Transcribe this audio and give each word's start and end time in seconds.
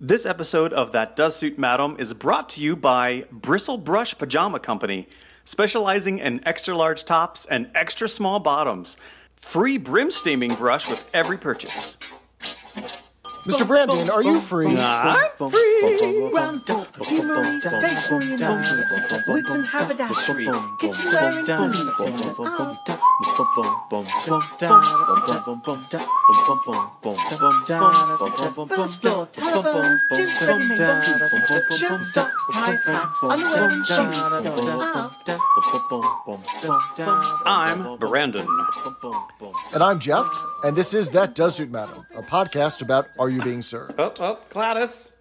This 0.00 0.26
episode 0.26 0.74
of 0.74 0.92
That 0.92 1.16
Does 1.16 1.36
Suit 1.36 1.58
Madam 1.58 1.96
is 1.98 2.12
brought 2.12 2.50
to 2.50 2.62
you 2.62 2.76
by 2.76 3.24
Bristle 3.32 3.78
Brush 3.78 4.18
Pajama 4.18 4.60
Company, 4.60 5.08
specializing 5.42 6.18
in 6.18 6.46
extra 6.46 6.76
large 6.76 7.04
tops 7.04 7.46
and 7.46 7.70
extra 7.74 8.06
small 8.06 8.38
bottoms. 8.38 8.98
Free 9.36 9.78
brim 9.78 10.10
steaming 10.10 10.54
brush 10.54 10.86
with 10.86 11.10
every 11.14 11.38
purchase. 11.38 11.96
Mr. 13.46 13.66
Brandon, 13.66 14.10
are 14.10 14.22
you 14.22 14.40
free? 14.40 14.76
I'm 14.76 15.30
free. 15.36 16.28
Ground 16.30 16.62
floor, 16.66 16.84
perfumery, 16.92 17.60
stationery 17.60 18.32
and 18.32 18.40
motions, 18.40 18.92
wigs 19.28 19.50
and 19.52 19.64
haberdashery, 19.64 20.48
kitchenware 20.80 21.28
and 21.28 21.46
furniture. 21.46 22.98
First 28.68 29.00
floor, 29.02 29.26
telephones, 29.32 30.00
gyms, 30.12 30.40
ready-made 30.46 30.78
suits, 30.96 31.78
shirts, 31.78 32.12
socks, 32.14 32.44
ties, 32.52 32.84
hats, 32.84 33.22
underwear 33.22 33.64
and 33.64 33.86
shoes. 33.86 34.16
I'm 37.46 37.96
Brandon. 37.98 38.46
And 39.72 39.82
I'm 39.82 39.98
Jeff, 40.00 40.26
and 40.64 40.76
this 40.76 40.94
is 40.94 41.10
That 41.10 41.34
Does 41.34 41.56
Suit 41.56 41.70
Madam, 41.70 42.04
a 42.16 42.22
podcast 42.22 42.82
about 42.82 43.08
Are 43.18 43.28
You 43.30 43.35
Being 43.40 43.62
Served? 43.62 43.98
Up, 43.98 44.20
up, 44.20 44.48
Gladys. 44.50 45.12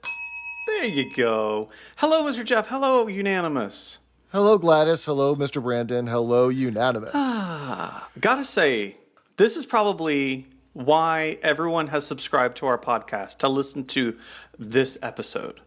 There 0.68 0.86
you 0.86 1.14
go. 1.16 1.70
Hello, 1.98 2.24
Mr. 2.24 2.44
Jeff. 2.44 2.68
Hello, 2.68 3.08
Unanimous. 3.08 4.00
Hello, 4.32 4.58
Gladys. 4.58 5.06
Hello, 5.06 5.36
Mr. 5.36 5.62
Brandon. 5.62 6.08
Hello, 6.08 6.50
Unanimous. 6.50 7.12
Ah, 7.14 8.10
gotta 8.20 8.44
say, 8.44 8.98
this 9.38 9.56
is 9.56 9.66
probably 9.66 10.48
why 10.74 11.38
everyone 11.42 11.88
has 11.88 12.06
subscribed 12.06 12.58
to 12.58 12.66
our 12.66 12.78
podcast 12.78 13.38
to 13.38 13.48
listen 13.48 13.86
to 13.86 14.18
this 14.60 14.98
episode. 15.02 15.62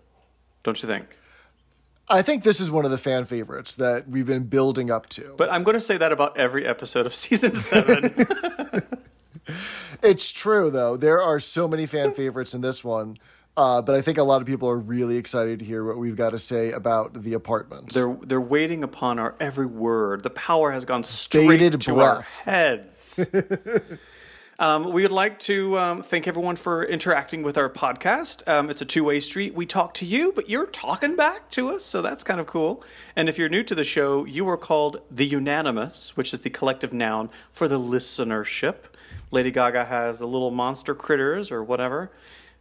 Don't 0.63 0.83
you 0.83 0.89
think? 0.89 1.17
I 2.11 2.23
think 2.23 2.43
this 2.43 2.61
is 2.61 2.71
one 2.71 2.85
of 2.85 2.91
the 2.91 2.99
fan 2.99 3.25
favorites 3.27 3.77
that 3.77 4.09
we've 4.09 4.27
been 4.27 4.45
building 4.45 4.91
up 4.91 5.09
to. 5.11 5.35
But 5.37 5.51
I'm 5.51 5.63
going 5.63 5.75
to 5.77 5.81
say 5.81 5.97
that 5.99 6.11
about 6.13 6.37
every 6.39 6.67
episode 6.67 7.07
of 7.07 7.15
season 7.25 7.55
seven. 7.55 8.11
It's 10.03 10.31
true, 10.31 10.71
though. 10.71 10.97
There 10.97 11.21
are 11.21 11.41
so 11.41 11.67
many 11.67 11.87
fan 11.87 12.13
favorites 12.15 12.55
in 12.55 12.61
this 12.61 12.85
one. 12.85 13.19
Uh, 13.59 13.83
but 13.83 13.97
I 13.97 14.03
think 14.03 14.19
a 14.19 14.23
lot 14.23 14.41
of 14.41 14.47
people 14.47 14.69
are 14.69 14.79
really 14.79 15.17
excited 15.17 15.59
to 15.59 15.65
hear 15.65 15.85
what 15.85 15.99
we've 15.99 16.15
got 16.15 16.31
to 16.31 16.39
say 16.39 16.71
about 16.71 17.25
the 17.25 17.35
apartment. 17.35 17.93
they're 17.93 18.17
they're 18.23 18.41
waiting 18.41 18.85
upon 18.85 19.19
our 19.19 19.35
every 19.41 19.67
word. 19.67 20.23
The 20.23 20.31
power 20.31 20.71
has 20.71 20.85
gone 20.85 21.03
straight 21.03 21.49
Bated 21.49 21.81
to 21.81 21.99
our 21.99 22.23
heads. 22.23 23.27
um, 24.61 24.93
we 24.93 25.03
would 25.03 25.11
like 25.11 25.41
to 25.41 25.77
um, 25.77 26.03
thank 26.05 26.29
everyone 26.29 26.55
for 26.55 26.85
interacting 26.85 27.43
with 27.43 27.59
our 27.59 27.69
podcast. 27.69 28.47
Um, 28.47 28.71
it's 28.71 28.81
a 28.81 28.85
two 28.85 29.03
way 29.03 29.19
street. 29.19 29.55
We 29.55 29.67
talk 29.67 29.93
to 29.95 30.07
you, 30.07 30.31
but 30.37 30.49
you're 30.49 30.67
talking 30.67 31.17
back 31.17 31.51
to 31.51 31.71
us, 31.71 31.85
so 31.85 32.01
that's 32.01 32.23
kind 32.23 32.39
of 32.39 32.47
cool. 32.47 32.85
And 33.17 33.29
if 33.29 33.39
you're 33.39 33.49
new 33.49 33.65
to 33.65 33.75
the 33.75 33.83
show, 33.83 34.25
you 34.25 34.49
are 34.49 34.57
called 34.57 35.01
the 35.11 35.27
Unanimous, 35.27 36.17
which 36.17 36.33
is 36.33 36.43
the 36.43 36.51
collective 36.51 36.93
noun 36.93 37.29
for 37.51 37.67
the 37.67 37.81
listenership. 37.81 38.85
Lady 39.31 39.51
Gaga 39.51 39.85
has 39.85 40.19
the 40.19 40.27
little 40.27 40.51
monster 40.51 40.95
critters 40.95 41.51
or 41.51 41.63
whatever. 41.63 42.11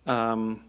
Um, 0.06 0.64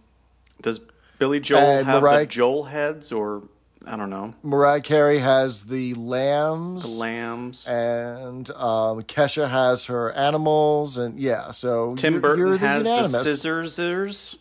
does 0.63 0.81
Billy 1.19 1.41
Joel 1.41 1.59
And 1.61 1.87
have 1.87 2.03
Mariah- 2.03 2.21
the 2.21 2.27
Joel 2.27 2.65
heads 2.65 3.13
or 3.13 3.43
I 3.87 3.97
don't 3.97 4.11
know 4.11 4.35
Mariah 4.43 4.81
Carey 4.81 5.19
has 5.21 5.65
the 5.65 5.95
lambs. 5.95 6.83
The 6.85 7.01
lambs? 7.01 7.67
and 7.69 8.51
um, 8.51 9.01
Kesha 9.03 9.49
has 9.49 9.87
her 9.87 10.13
animals, 10.13 10.99
and 10.99 11.19
yeah, 11.19 11.53
so 11.53 11.95
Tim 11.97 12.15
you're, 12.15 12.21
Burton 12.21 12.39
you're 12.47 12.59
the 12.59 12.67
has 12.67 12.83
the 12.83 12.89
unanimous. 12.91 13.23
scissors, 13.25 14.37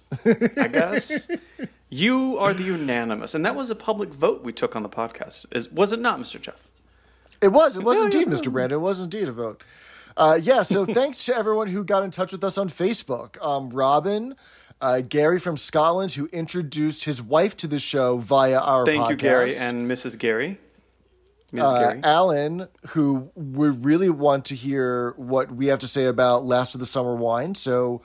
I 0.57 0.67
guess. 0.67 1.27
you 1.89 2.37
are 2.39 2.53
the 2.53 2.63
unanimous, 2.63 3.35
and 3.35 3.45
that 3.45 3.55
was 3.55 3.69
a 3.69 3.75
public 3.75 4.09
vote 4.09 4.43
we 4.43 4.51
took 4.51 4.75
on 4.75 4.83
the 4.83 4.89
podcast. 4.89 5.45
Is 5.55 5.69
was 5.71 5.91
it 5.93 5.99
not, 5.99 6.19
Mr. 6.19 6.41
Jeff? 6.41 6.69
It 7.41 7.49
was, 7.53 7.77
it 7.77 7.83
was 7.83 7.97
Yeah, 7.99 8.05
indeed. 8.05 8.27
Mr. 8.27 8.51
Brandon. 8.51 8.79
It 8.79 8.81
was 8.81 8.99
indeed 8.99 9.29
a 9.29 9.31
vote. 9.31 9.63
Uh, 10.17 10.39
yeah, 10.41 10.63
so 10.63 10.83
thanks 10.85 11.23
to 11.25 11.35
everyone 11.35 11.67
who 11.67 11.83
got 11.83 12.03
in 12.03 12.09
touch 12.09 12.31
with 12.31 12.43
us 12.43 12.57
on 12.57 12.69
Facebook. 12.69 13.39
Um, 13.45 13.69
Robin, 13.69 14.35
uh, 14.81 15.01
Gary 15.01 15.37
from 15.39 15.57
Scotland, 15.57 16.13
who 16.13 16.25
introduced 16.33 17.03
his 17.03 17.21
wife 17.21 17.55
to 17.57 17.67
the 17.67 17.77
show 17.77 18.17
via 18.17 18.57
our 18.59 18.83
Thank 18.85 19.03
podcast. 19.03 19.09
you, 19.11 19.15
Gary 19.17 19.55
and 19.55 19.89
Mrs. 19.89 20.17
Gary. 20.17 20.57
Ms. 21.51 21.63
uh, 21.63 21.79
Gary. 21.91 22.01
Alan, 22.03 22.67
who 22.89 23.31
would 23.35 23.85
really 23.85 24.09
want 24.09 24.45
to 24.45 24.55
hear 24.55 25.13
what 25.17 25.51
we 25.51 25.67
have 25.67 25.79
to 25.79 25.87
say 25.87 26.05
about 26.05 26.43
Last 26.43 26.73
of 26.73 26.79
the 26.79 26.85
Summer 26.87 27.15
Wine. 27.15 27.53
So 27.55 28.01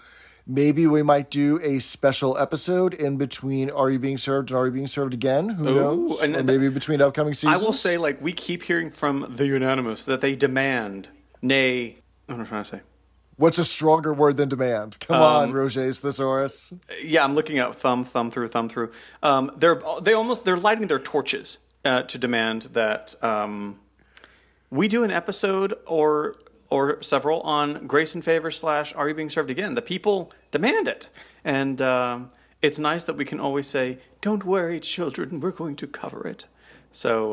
maybe 0.46 0.86
we 0.86 1.02
might 1.02 1.30
do 1.30 1.58
a 1.62 1.78
special 1.78 2.36
episode 2.38 2.94
in 2.94 3.16
between 3.16 3.70
Are 3.70 3.90
You 3.90 3.98
Being 3.98 4.18
Served 4.18 4.50
and 4.50 4.58
Are 4.58 4.66
You 4.66 4.72
Being 4.72 4.86
Served 4.86 5.14
Again? 5.14 5.48
Who 5.48 5.68
Ooh, 5.68 5.74
knows? 5.74 6.22
and 6.22 6.34
th- 6.34 6.44
maybe 6.44 6.68
between 6.68 7.00
upcoming 7.00 7.32
seasons. 7.34 7.62
I 7.62 7.64
will 7.64 7.72
say, 7.72 7.96
like 7.96 8.20
we 8.20 8.32
keep 8.32 8.64
hearing 8.64 8.90
from 8.90 9.34
the 9.34 9.46
unanimous 9.46 10.04
that 10.04 10.20
they 10.20 10.36
demand, 10.36 11.08
nay, 11.40 12.01
what 12.32 12.41
am 12.41 12.47
I 12.47 12.48
trying 12.48 12.65
to 12.65 12.69
say? 12.69 12.81
What's 13.37 13.59
a 13.59 13.65
stronger 13.65 14.12
word 14.12 14.37
than 14.37 14.48
demand? 14.48 14.98
Come 15.00 15.16
Um, 15.16 15.22
on, 15.22 15.53
Roget's 15.53 16.00
thesaurus. 16.00 16.72
Yeah, 17.03 17.25
I'm 17.25 17.34
looking 17.34 17.59
at 17.59 17.75
thumb, 17.75 18.04
thumb 18.04 18.31
through, 18.31 18.48
thumb 18.48 18.69
through. 18.69 18.93
Um, 19.22 19.50
they're 19.56 19.81
they 20.03 20.12
almost 20.12 20.44
they're 20.44 20.59
lighting 20.59 20.87
their 20.88 20.98
torches 20.98 21.59
uh, 21.84 22.03
to 22.03 22.19
demand 22.19 22.62
that 22.75 23.15
um, 23.25 23.81
we 24.71 24.87
do 24.87 25.03
an 25.03 25.10
episode 25.10 25.75
or 25.87 26.34
or 26.71 27.03
several 27.03 27.41
on 27.41 27.87
grace 27.87 28.15
and 28.15 28.22
favor 28.25 28.50
slash 28.50 28.94
Are 28.94 29.09
you 29.09 29.15
being 29.15 29.31
served 29.31 29.50
again? 29.50 29.75
The 29.75 29.82
people 29.82 30.31
demand 30.50 30.87
it, 30.88 31.09
and 31.44 31.81
um, 31.82 32.31
it's 32.60 32.78
nice 32.78 33.03
that 33.04 33.16
we 33.16 33.25
can 33.25 33.41
always 33.41 33.66
say, 33.66 33.98
"Don't 34.21 34.44
worry, 34.44 34.78
children, 34.78 35.41
we're 35.41 35.50
going 35.53 35.76
to 35.76 35.87
cover 35.87 36.28
it." 36.28 36.47
So, 36.92 37.32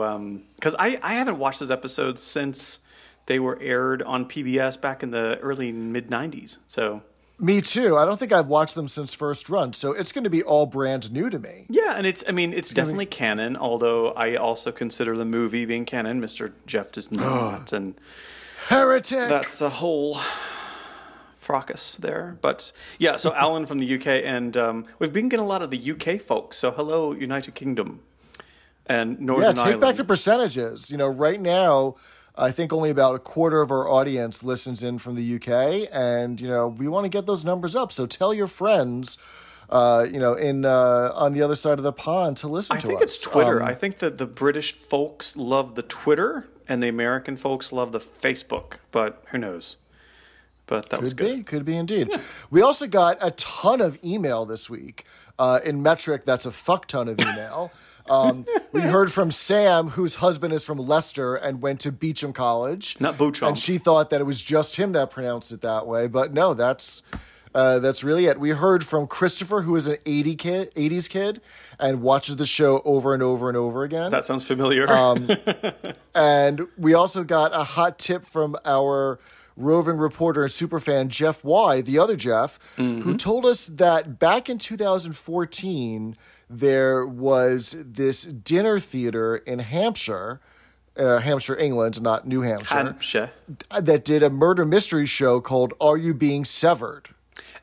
because 0.56 0.76
I 0.80 0.98
I 1.04 1.14
haven't 1.16 1.38
watched 1.40 1.60
those 1.60 1.72
episodes 1.72 2.24
since 2.24 2.80
they 3.30 3.40
were 3.40 3.58
aired 3.62 4.02
on 4.02 4.26
PBS 4.26 4.82
back 4.82 5.04
in 5.04 5.12
the 5.12 5.38
early 5.40 5.72
mid 5.72 6.10
'90s. 6.10 6.58
So. 6.68 7.04
Me 7.42 7.62
too. 7.62 7.96
I 7.96 8.04
don't 8.04 8.20
think 8.20 8.34
I've 8.34 8.48
watched 8.48 8.76
them 8.76 8.90
since 8.90 9.14
first 9.14 9.48
run, 9.48 9.72
so 9.72 9.94
it's 9.94 10.12
going 10.12 10.26
to 10.26 10.30
be 10.30 10.44
all 10.44 10.66
brand 10.66 11.10
new 11.10 11.30
to 11.30 11.40
me. 11.40 11.68
Yeah, 11.70 11.94
and 11.96 12.06
it's 12.06 12.22
I 12.28 12.34
mean 12.34 12.52
it's 12.52 12.74
definitely 12.74 13.06
canon, 13.06 13.56
although 13.56 14.12
I 14.12 14.36
also 14.36 14.74
consider 14.74 15.16
the 15.16 15.24
movie 15.24 15.64
being 15.64 15.86
canon. 15.86 16.20
Mr. 16.20 16.52
Jeff 16.66 16.92
does 16.92 17.14
not, 17.14 17.72
and 17.78 17.96
Heretic. 18.68 19.30
that's 19.30 19.62
a 19.62 19.70
whole 19.70 20.20
fracas 21.38 21.96
there. 21.96 22.38
But 22.42 22.74
yeah, 22.98 23.16
so 23.16 23.34
Alan 23.36 23.66
from 23.66 23.80
the 23.80 23.96
UK, 23.96 24.08
and 24.08 24.58
um, 24.58 24.86
we've 24.98 25.14
been 25.14 25.30
getting 25.30 25.46
a 25.46 25.48
lot 25.48 25.62
of 25.62 25.72
the 25.72 25.92
UK 25.92 26.20
folks. 26.20 26.58
So 26.58 26.72
hello, 26.72 27.14
United 27.14 27.56
Kingdom 27.56 28.02
and 28.90 29.20
Northern 29.20 29.46
yeah, 29.46 29.52
take 29.54 29.64
Ireland. 29.64 29.82
back 29.82 29.96
the 29.96 30.04
percentages. 30.04 30.92
You 30.92 30.98
know, 30.98 31.08
right 31.08 31.40
now, 31.40 31.96
I 32.40 32.52
think 32.52 32.72
only 32.74 32.90
about 32.90 33.16
a 33.16 33.20
quarter 33.20 33.62
of 33.62 33.72
our 33.72 33.88
audience 33.90 34.44
listens 34.44 34.84
in 34.84 34.98
from 34.98 35.16
the 35.16 35.36
UK, 35.36 35.90
and 35.92 36.40
you 36.40 36.48
know, 36.48 36.68
we 36.68 36.88
want 36.88 37.06
to 37.06 37.10
get 37.10 37.26
those 37.26 37.44
numbers 37.44 37.76
up. 37.76 37.92
So 37.92 38.06
tell 38.06 38.34
your 38.34 38.48
friends. 38.48 39.18
Uh, 39.70 40.08
you 40.12 40.20
know, 40.20 40.34
in 40.34 40.66
uh, 40.66 41.12
on 41.14 41.34
the 41.34 41.44
other 41.44 41.54
side 41.56 41.78
of 41.78 41.84
the 41.84 41.94
pond 41.94 42.36
to 42.38 42.48
listen 42.48 42.78
I 42.78 42.80
to 42.80 42.88
I 42.88 42.90
think 42.90 43.02
us. 43.02 43.04
it's 43.04 43.22
Twitter. 43.22 43.62
Um, 43.62 43.68
I 43.68 43.76
think 43.76 43.98
that 43.98 44.18
the 44.18 44.26
British 44.26 44.74
folks 44.74 45.38
love 45.38 45.76
the 45.76 45.84
Twitter, 45.84 46.48
and 46.68 46.82
the 46.82 46.88
American 46.88 47.38
folks 47.38 47.72
love 47.72 47.92
the 47.92 48.00
Facebook. 48.00 48.80
But 48.92 49.24
who 49.30 49.38
knows? 49.38 49.78
But 50.66 50.90
that 50.90 51.02
was 51.02 51.14
good. 51.14 51.38
be, 51.38 51.44
could 51.44 51.66
be 51.66 51.76
indeed. 51.76 52.10
We 52.50 52.62
also 52.64 52.88
got 52.88 53.18
a 53.22 53.32
ton 53.32 53.80
of 53.82 53.98
email 54.04 54.46
this 54.46 54.70
week. 54.70 55.04
Uh, 55.38 55.60
in 55.64 55.84
metric, 55.84 56.26
that's 56.26 56.46
a 56.48 56.52
fuck 56.52 56.88
ton 56.88 57.08
of 57.08 57.20
email. 57.20 57.72
Um, 58.10 58.46
we 58.72 58.82
heard 58.96 59.12
from 59.12 59.32
Sam, 59.32 59.90
whose 59.90 60.16
husband 60.16 60.54
is 60.54 60.64
from 60.64 60.78
Leicester 60.78 61.36
and 61.36 61.62
went 61.62 61.80
to 61.82 61.92
Beecham 61.92 62.34
College. 62.34 62.98
Not 63.00 63.18
Beauchamp. 63.18 63.50
And 63.50 63.58
she 63.58 63.78
thought 63.78 64.10
that 64.10 64.22
it 64.22 64.26
was 64.26 64.42
just 64.42 64.76
him 64.78 64.92
that 64.94 65.12
pronounced 65.12 65.52
it 65.52 65.62
that 65.62 65.88
way, 65.88 66.08
but 66.08 66.34
no, 66.34 66.54
that's 66.54 67.04
uh, 67.56 67.80
that's 67.80 68.04
really 68.04 68.28
it. 68.28 68.40
We 68.40 68.52
heard 68.52 68.86
from 68.86 69.08
Christopher, 69.08 69.62
who 69.64 69.76
is 69.76 69.88
an 69.88 69.98
80 70.06 70.36
kid, 70.36 70.76
80s 70.76 71.10
kid 71.10 71.42
and 71.80 72.02
watches 72.04 72.36
the 72.36 72.46
show 72.46 72.82
over 72.86 73.12
and 73.14 73.24
over 73.24 73.48
and 73.48 73.58
over 73.58 73.84
again. 73.84 74.12
That 74.12 74.24
sounds 74.24 74.46
familiar. 74.46 74.88
Um, 74.92 75.30
And 76.16 76.68
we 76.78 76.94
also 76.94 77.24
got 77.24 77.54
a 77.54 77.64
hot 77.64 77.98
tip 77.98 78.26
from 78.26 78.58
our 78.66 79.20
roving 79.60 79.98
reporter 79.98 80.42
and 80.42 80.50
superfan 80.50 81.10
Jeff 81.10 81.44
Y, 81.44 81.82
the 81.82 82.00
other 82.00 82.16
Jeff, 82.16 82.58
who 82.78 83.16
told 83.18 83.46
us 83.46 83.68
that 83.68 84.18
back 84.18 84.50
in 84.50 84.58
2014 84.58 86.16
there 86.50 87.06
was 87.06 87.76
this 87.80 88.24
dinner 88.24 88.80
theater 88.80 89.36
in 89.38 89.60
Hampshire, 89.60 90.40
uh, 90.98 91.20
Hampshire, 91.20 91.58
England, 91.58 92.02
not 92.02 92.26
New 92.26 92.42
Hampshire, 92.42 92.76
Hampshire. 92.76 93.32
that 93.80 94.04
did 94.04 94.24
a 94.24 94.30
murder 94.30 94.66
mystery 94.66 95.06
show 95.06 95.40
called 95.42 95.74
"Are 95.80 95.98
You 95.98 96.14
Being 96.14 96.46
Severed?" 96.46 97.10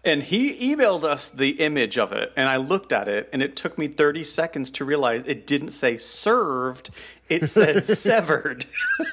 And 0.04 0.22
he 0.22 0.72
emailed 0.72 1.02
us 1.02 1.28
the 1.28 1.50
image 1.60 1.98
of 1.98 2.12
it, 2.12 2.32
and 2.36 2.48
I 2.48 2.58
looked 2.58 2.92
at 2.92 3.08
it, 3.08 3.28
and 3.32 3.42
it 3.42 3.56
took 3.56 3.76
me 3.76 3.88
30 3.88 4.22
seconds 4.22 4.70
to 4.72 4.84
realize 4.84 5.24
it 5.26 5.48
didn't 5.48 5.72
say 5.72 5.96
served, 5.98 6.90
it 7.28 7.48
said 7.50 7.84
severed. 7.84 8.66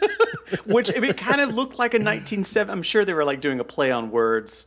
Which 0.66 0.92
I 0.96 1.00
mean, 1.00 1.12
it 1.12 1.18
kind 1.18 1.42
of 1.42 1.56
looked 1.56 1.80
like 1.80 1.94
a 1.94 1.98
1970. 1.98 2.72
I'm 2.72 2.84
sure 2.84 3.04
they 3.06 3.14
were 3.14 3.26
like 3.26 3.42
doing 3.42 3.60
a 3.60 3.64
play 3.64 3.92
on 3.92 4.12
words, 4.12 4.66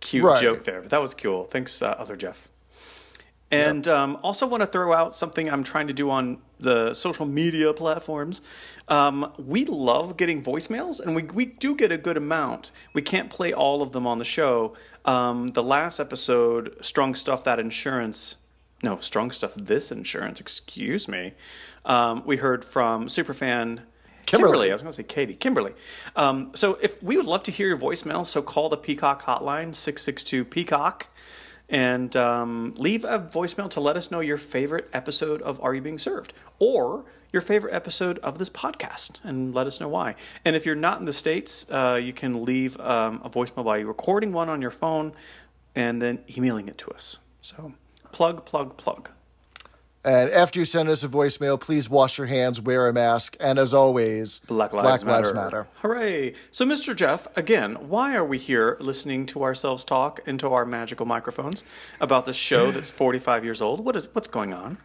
cute 0.00 0.24
Right. 0.24 0.40
joke 0.40 0.64
there, 0.64 0.80
but 0.82 0.90
that 0.90 1.00
was 1.00 1.14
cool. 1.14 1.44
Thanks, 1.44 1.80
uh, 1.80 1.86
other 1.98 2.16
Jeff. 2.16 2.48
And 3.50 3.86
um, 3.86 4.18
also 4.22 4.46
want 4.46 4.62
to 4.62 4.66
throw 4.66 4.94
out 4.94 5.14
something 5.14 5.50
I'm 5.50 5.62
trying 5.62 5.86
to 5.88 5.92
do 5.92 6.08
on 6.08 6.38
the 6.58 6.94
social 6.94 7.26
media 7.26 7.74
platforms. 7.74 8.40
Um, 8.88 9.30
we 9.36 9.66
love 9.66 10.16
getting 10.16 10.42
voicemails, 10.42 11.00
and 11.00 11.14
we, 11.14 11.24
we 11.24 11.44
do 11.44 11.74
get 11.74 11.92
a 11.92 11.98
good 11.98 12.16
amount. 12.16 12.70
We 12.94 13.02
can't 13.02 13.28
play 13.28 13.52
all 13.52 13.82
of 13.82 13.92
them 13.92 14.06
on 14.06 14.18
the 14.18 14.24
show. 14.24 14.74
Um, 15.04 15.52
the 15.52 15.62
last 15.62 16.00
episode, 16.00 16.76
Strong 16.80 17.16
Stuff 17.16 17.44
That 17.44 17.58
Insurance, 17.58 18.36
no, 18.82 18.96
Strong 19.00 19.32
Stuff 19.32 19.52
This 19.54 19.92
Insurance, 19.92 20.40
excuse 20.40 21.06
me. 21.06 21.34
Um, 21.84 22.22
we 22.24 22.36
heard 22.36 22.64
from 22.64 23.06
superfan 23.06 23.80
Kimberly. 24.26 24.70
I 24.70 24.74
was 24.74 24.82
going 24.82 24.92
to 24.92 24.96
say 24.96 25.02
Katie. 25.02 25.34
Kimberly. 25.34 25.74
Um, 26.16 26.52
so 26.54 26.78
if 26.80 27.02
we 27.02 27.16
would 27.16 27.26
love 27.26 27.42
to 27.44 27.50
hear 27.50 27.68
your 27.68 27.78
voicemail, 27.78 28.26
so 28.26 28.40
call 28.40 28.68
the 28.68 28.76
Peacock 28.76 29.22
hotline, 29.22 29.74
662 29.74 30.44
Peacock, 30.44 31.08
and 31.68 32.14
um, 32.16 32.74
leave 32.76 33.04
a 33.04 33.18
voicemail 33.18 33.68
to 33.70 33.80
let 33.80 33.96
us 33.96 34.10
know 34.10 34.20
your 34.20 34.38
favorite 34.38 34.88
episode 34.92 35.42
of 35.42 35.60
Are 35.60 35.74
You 35.74 35.80
Being 35.80 35.98
Served? 35.98 36.32
Or 36.58 37.04
your 37.32 37.42
favorite 37.42 37.72
episode 37.72 38.18
of 38.18 38.38
this 38.38 38.50
podcast 38.50 39.18
and 39.24 39.54
let 39.54 39.66
us 39.66 39.80
know 39.80 39.88
why. 39.88 40.14
And 40.44 40.54
if 40.54 40.66
you're 40.66 40.74
not 40.74 41.00
in 41.00 41.06
the 41.06 41.12
States, 41.12 41.66
uh, 41.70 41.98
you 42.02 42.12
can 42.12 42.44
leave 42.44 42.78
um, 42.78 43.22
a 43.24 43.30
voicemail 43.30 43.64
by 43.64 43.80
recording 43.80 44.32
one 44.32 44.48
on 44.48 44.60
your 44.60 44.70
phone 44.70 45.12
and 45.74 46.00
then 46.00 46.18
emailing 46.36 46.68
it 46.68 46.76
to 46.78 46.90
us. 46.90 47.18
So 47.40 47.72
plug, 48.12 48.44
plug, 48.44 48.76
plug. 48.76 49.10
And 50.04 50.30
after 50.30 50.58
you 50.58 50.64
send 50.64 50.88
us 50.88 51.04
a 51.04 51.08
voicemail, 51.08 51.60
please 51.60 51.88
wash 51.88 52.18
your 52.18 52.26
hands, 52.26 52.60
wear 52.60 52.88
a 52.88 52.92
mask, 52.92 53.36
and 53.38 53.56
as 53.56 53.72
always, 53.72 54.40
Black 54.40 54.72
Lives, 54.72 55.04
Matter. 55.04 55.32
Matter. 55.32 55.68
Hooray. 55.80 56.34
So, 56.50 56.64
Mr. 56.64 56.94
Jeff, 56.96 57.28
again, 57.36 57.88
why 57.88 58.16
are 58.16 58.24
we 58.24 58.38
here 58.38 58.76
listening 58.80 59.26
to 59.26 59.44
ourselves 59.44 59.84
talk 59.84 60.18
into 60.26 60.48
our 60.48 60.66
magical 60.66 61.06
microphones 61.06 61.62
about 62.00 62.26
this 62.26 62.36
show 62.36 62.72
that's 62.72 62.90
45 63.02 63.44
years 63.44 63.62
old? 63.62 63.84
What 63.84 63.94
is 63.94 64.08
What's 64.12 64.28
going 64.28 64.52
on? 64.52 64.78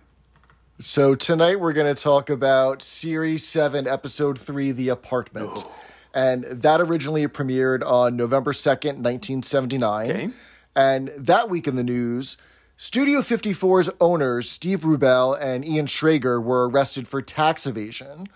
So 0.79 1.15
tonight 1.15 1.59
we're 1.59 1.73
going 1.73 1.93
to 1.93 1.99
talk 1.99 2.29
about 2.29 2.83
Series 2.83 3.43
7, 3.47 3.87
Episode 3.87 4.37
3, 4.37 4.71
The 4.71 4.89
Apartment. 4.89 5.65
And 6.13 6.43
that 6.43 6.79
originally 6.79 7.27
premiered 7.27 7.83
on 7.83 8.15
November 8.15 8.51
2nd, 8.51 9.01
1979. 9.01 10.09
Okay. 10.11 10.29
And 10.75 11.07
that 11.17 11.49
week 11.49 11.67
in 11.67 11.75
the 11.77 11.83
news, 11.83 12.37
Studio 12.79 13.21
54's 13.21 13.89
owners, 13.99 14.47
Steve 14.51 14.81
Rubell 14.81 15.35
and 15.41 15.65
Ian 15.65 15.87
Schrager, 15.87 16.41
were 16.41 16.69
arrested 16.69 17.07
for 17.07 17.23
tax 17.23 17.65
evasion. 17.65 18.27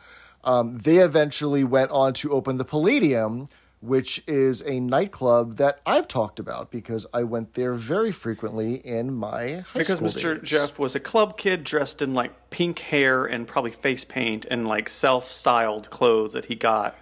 Um, 0.43 0.79
they 0.79 0.97
eventually 0.97 1.63
went 1.63 1.91
on 1.91 2.13
to 2.13 2.31
open 2.31 2.57
the 2.57 2.65
Palladium, 2.65 3.49
which 3.81 4.23
is 4.25 4.63
a 4.65 4.79
nightclub 4.79 5.57
that 5.57 5.79
I've 5.85 6.07
talked 6.07 6.39
about 6.39 6.71
because 6.71 7.05
I 7.13 7.21
went 7.21 7.53
there 7.53 7.75
very 7.75 8.11
frequently 8.11 8.77
in 8.77 9.13
my 9.13 9.57
high 9.57 9.79
Because 9.79 9.97
school 9.97 10.07
Because 10.07 10.15
Mr. 10.15 10.39
days. 10.39 10.49
Jeff 10.49 10.79
was 10.79 10.95
a 10.95 10.99
club 10.99 11.37
kid 11.37 11.63
dressed 11.63 12.01
in 12.01 12.15
like 12.15 12.49
pink 12.49 12.79
hair 12.79 13.25
and 13.25 13.47
probably 13.47 13.71
face 13.71 14.05
paint 14.05 14.47
and 14.49 14.67
like 14.67 14.89
self 14.89 15.31
styled 15.31 15.91
clothes 15.91 16.33
that 16.33 16.45
he 16.45 16.55
got. 16.55 16.95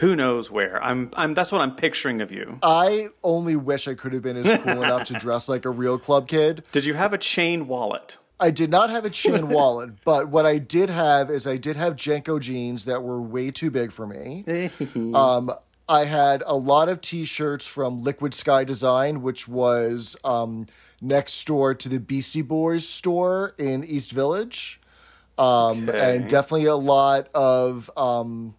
Who 0.00 0.16
knows 0.16 0.50
where? 0.50 0.82
I'm, 0.82 1.10
I'm. 1.14 1.34
That's 1.34 1.52
what 1.52 1.60
I'm 1.60 1.74
picturing 1.76 2.20
of 2.22 2.32
you. 2.32 2.58
I 2.62 3.08
only 3.22 3.56
wish 3.56 3.86
I 3.86 3.94
could 3.94 4.12
have 4.12 4.22
been 4.22 4.36
as 4.38 4.62
cool 4.62 4.82
enough 4.84 5.04
to 5.08 5.14
dress 5.14 5.48
like 5.48 5.64
a 5.64 5.70
real 5.70 5.98
club 5.98 6.28
kid. 6.28 6.64
Did 6.72 6.84
you 6.86 6.94
have 6.94 7.12
a 7.12 7.18
chain 7.18 7.68
wallet? 7.68 8.16
I 8.40 8.50
did 8.50 8.70
not 8.70 8.90
have 8.90 9.04
a 9.04 9.10
chain 9.10 9.48
wallet, 9.50 10.02
but 10.04 10.28
what 10.28 10.46
I 10.46 10.58
did 10.58 10.90
have 10.90 11.30
is 11.30 11.46
I 11.46 11.56
did 11.58 11.76
have 11.76 11.94
JNCO 11.94 12.40
jeans 12.40 12.86
that 12.86 13.02
were 13.02 13.20
way 13.20 13.50
too 13.52 13.70
big 13.70 13.92
for 13.92 14.06
me. 14.06 14.44
um, 15.14 15.52
I 15.88 16.06
had 16.06 16.42
a 16.46 16.56
lot 16.56 16.88
of 16.88 17.00
T-shirts 17.02 17.66
from 17.68 18.02
Liquid 18.02 18.34
Sky 18.34 18.64
Design, 18.64 19.22
which 19.22 19.46
was 19.46 20.16
um, 20.24 20.66
next 21.00 21.44
door 21.46 21.74
to 21.74 21.88
the 21.88 22.00
Beastie 22.00 22.42
Boys 22.42 22.88
store 22.88 23.54
in 23.58 23.84
East 23.84 24.10
Village, 24.12 24.80
um, 25.38 25.88
Okay. 25.88 26.16
and 26.16 26.28
definitely 26.28 26.66
a 26.66 26.76
lot 26.76 27.28
of 27.34 27.90
um, 27.96 28.54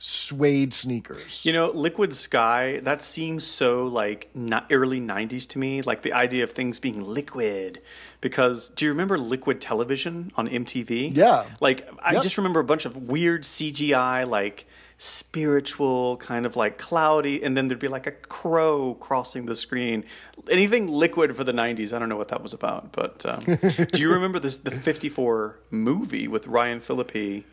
suede 0.00 0.72
sneakers. 0.72 1.44
You 1.44 1.52
know, 1.52 1.70
Liquid 1.72 2.14
Sky, 2.14 2.78
that 2.84 3.02
seems 3.02 3.44
so 3.44 3.84
like 3.84 4.30
not 4.34 4.66
early 4.70 5.00
90s 5.00 5.46
to 5.50 5.58
me, 5.58 5.82
like 5.82 6.02
the 6.02 6.12
idea 6.12 6.44
of 6.44 6.52
things 6.52 6.78
being 6.78 7.02
liquid. 7.02 7.80
Because 8.20 8.68
do 8.70 8.84
you 8.84 8.90
remember 8.92 9.18
Liquid 9.18 9.60
Television 9.60 10.30
on 10.36 10.46
MTV? 10.48 11.16
Yeah. 11.16 11.46
Like, 11.60 11.88
I 12.00 12.14
Yep. 12.14 12.22
just 12.22 12.36
remember 12.38 12.60
a 12.60 12.64
bunch 12.64 12.84
of 12.84 13.08
weird 13.08 13.42
CGI, 13.44 14.24
like 14.26 14.66
spiritual, 14.96 16.16
kind 16.18 16.46
of 16.46 16.56
like 16.56 16.78
cloudy, 16.78 17.42
and 17.42 17.56
then 17.56 17.68
there'd 17.68 17.78
be 17.80 17.88
like 17.88 18.06
a 18.06 18.12
crow 18.12 18.94
crossing 18.94 19.46
the 19.46 19.54
screen. 19.56 20.04
Anything 20.50 20.88
liquid 20.88 21.36
for 21.36 21.44
the 21.44 21.52
90s, 21.52 21.92
I 21.92 21.98
don't 21.98 22.08
know 22.08 22.16
what 22.16 22.28
that 22.28 22.42
was 22.42 22.52
about. 22.52 22.92
But 22.92 23.24
um, 23.26 23.44
do 23.92 24.00
you 24.00 24.10
remember 24.10 24.38
this 24.38 24.56
the 24.58 24.70
54 24.70 25.58
movie 25.70 26.28
with 26.28 26.46
Ryan 26.46 26.80
Phillippe? 26.80 27.44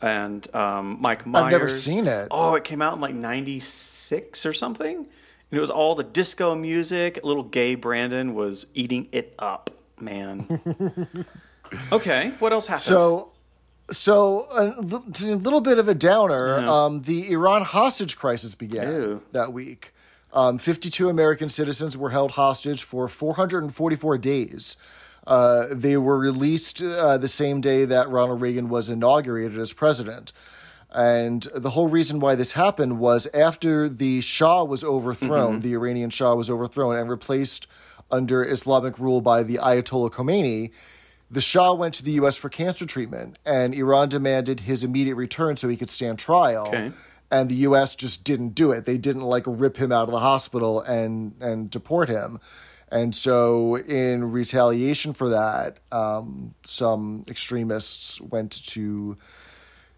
And 0.00 0.54
um, 0.54 0.98
Mike 1.00 1.26
Myers. 1.26 1.44
I've 1.44 1.52
never 1.52 1.68
seen 1.68 2.06
it. 2.06 2.28
Oh, 2.30 2.54
it 2.54 2.64
came 2.64 2.80
out 2.80 2.94
in 2.94 3.00
like 3.00 3.14
96 3.14 4.46
or 4.46 4.52
something. 4.52 4.96
And 4.96 5.56
it 5.56 5.60
was 5.60 5.70
all 5.70 5.94
the 5.94 6.04
disco 6.04 6.54
music. 6.54 7.20
Little 7.22 7.42
gay 7.42 7.74
Brandon 7.74 8.34
was 8.34 8.66
eating 8.74 9.08
it 9.12 9.34
up, 9.38 9.70
man. 9.98 11.26
okay, 11.92 12.32
what 12.38 12.52
else 12.52 12.66
happened? 12.66 12.82
So, 12.82 13.32
so 13.90 14.46
a, 14.52 14.80
a 14.80 15.34
little 15.34 15.60
bit 15.60 15.78
of 15.78 15.88
a 15.88 15.94
downer. 15.94 16.58
Um, 16.58 17.02
the 17.02 17.30
Iran 17.32 17.62
hostage 17.62 18.16
crisis 18.16 18.54
began 18.54 18.92
Ew. 18.92 19.22
that 19.32 19.52
week. 19.52 19.94
Um, 20.32 20.58
52 20.58 21.08
American 21.08 21.48
citizens 21.48 21.96
were 21.96 22.10
held 22.10 22.32
hostage 22.32 22.82
for 22.82 23.08
444 23.08 24.18
days. 24.18 24.76
Uh, 25.28 25.66
they 25.70 25.94
were 25.98 26.18
released 26.18 26.82
uh, 26.82 27.18
the 27.18 27.28
same 27.28 27.60
day 27.60 27.84
that 27.84 28.08
Ronald 28.08 28.40
Reagan 28.40 28.70
was 28.70 28.88
inaugurated 28.88 29.58
as 29.58 29.74
president. 29.74 30.32
And 30.90 31.42
the 31.54 31.70
whole 31.70 31.88
reason 31.88 32.18
why 32.18 32.34
this 32.34 32.52
happened 32.52 32.98
was 32.98 33.26
after 33.34 33.90
the 33.90 34.22
Shah 34.22 34.64
was 34.64 34.82
overthrown, 34.82 35.60
the 35.60 35.74
Iranian 35.74 36.08
Shah 36.08 36.34
was 36.34 36.48
overthrown 36.48 36.96
and 36.96 37.10
replaced 37.10 37.66
under 38.10 38.42
Islamic 38.42 38.98
rule 38.98 39.20
by 39.20 39.42
the 39.42 39.56
Ayatollah 39.56 40.10
Khomeini. 40.10 40.72
The 41.30 41.42
Shah 41.42 41.74
went 41.74 41.92
to 41.96 42.02
the 42.02 42.12
U.S. 42.12 42.38
for 42.38 42.48
cancer 42.48 42.86
treatment, 42.86 43.38
and 43.44 43.74
Iran 43.74 44.08
demanded 44.08 44.60
his 44.60 44.82
immediate 44.82 45.16
return 45.16 45.58
so 45.58 45.68
he 45.68 45.76
could 45.76 45.90
stand 45.90 46.18
trial. 46.18 46.68
Okay. 46.68 46.90
And 47.30 47.50
the 47.50 47.54
U.S. 47.56 47.94
just 47.94 48.24
didn't 48.24 48.54
do 48.54 48.72
it. 48.72 48.86
They 48.86 48.96
didn't 48.96 49.24
like 49.24 49.44
rip 49.46 49.76
him 49.76 49.92
out 49.92 50.08
of 50.08 50.12
the 50.12 50.20
hospital 50.20 50.80
and 50.80 51.34
and 51.38 51.68
deport 51.68 52.08
him. 52.08 52.40
And 52.90 53.14
so, 53.14 53.76
in 53.76 54.30
retaliation 54.30 55.12
for 55.12 55.28
that, 55.30 55.78
um, 55.92 56.54
some 56.64 57.24
extremists 57.28 58.20
went 58.20 58.52
to 58.68 59.16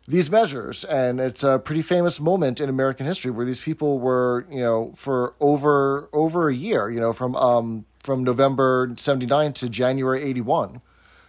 these 0.09 0.31
measures 0.31 0.83
and 0.85 1.21
it's 1.21 1.45
a 1.45 1.61
pretty 1.61 1.83
famous 1.83 2.19
moment 2.19 2.59
in 2.59 2.69
american 2.69 3.07
history 3.07 3.31
where 3.31 3.47
these 3.47 3.61
people 3.61 4.01
were 4.01 4.45
you 4.51 4.59
know 4.59 4.91
for 4.97 5.35
over 5.39 6.09
over 6.13 6.49
a 6.49 6.55
year 6.55 6.91
you 6.91 6.99
know 6.99 7.13
from 7.13 7.37
um 7.37 7.85
from 8.03 8.25
november 8.25 8.93
79 8.97 9.53
to 9.53 9.69
january 9.69 10.25
81 10.25 10.81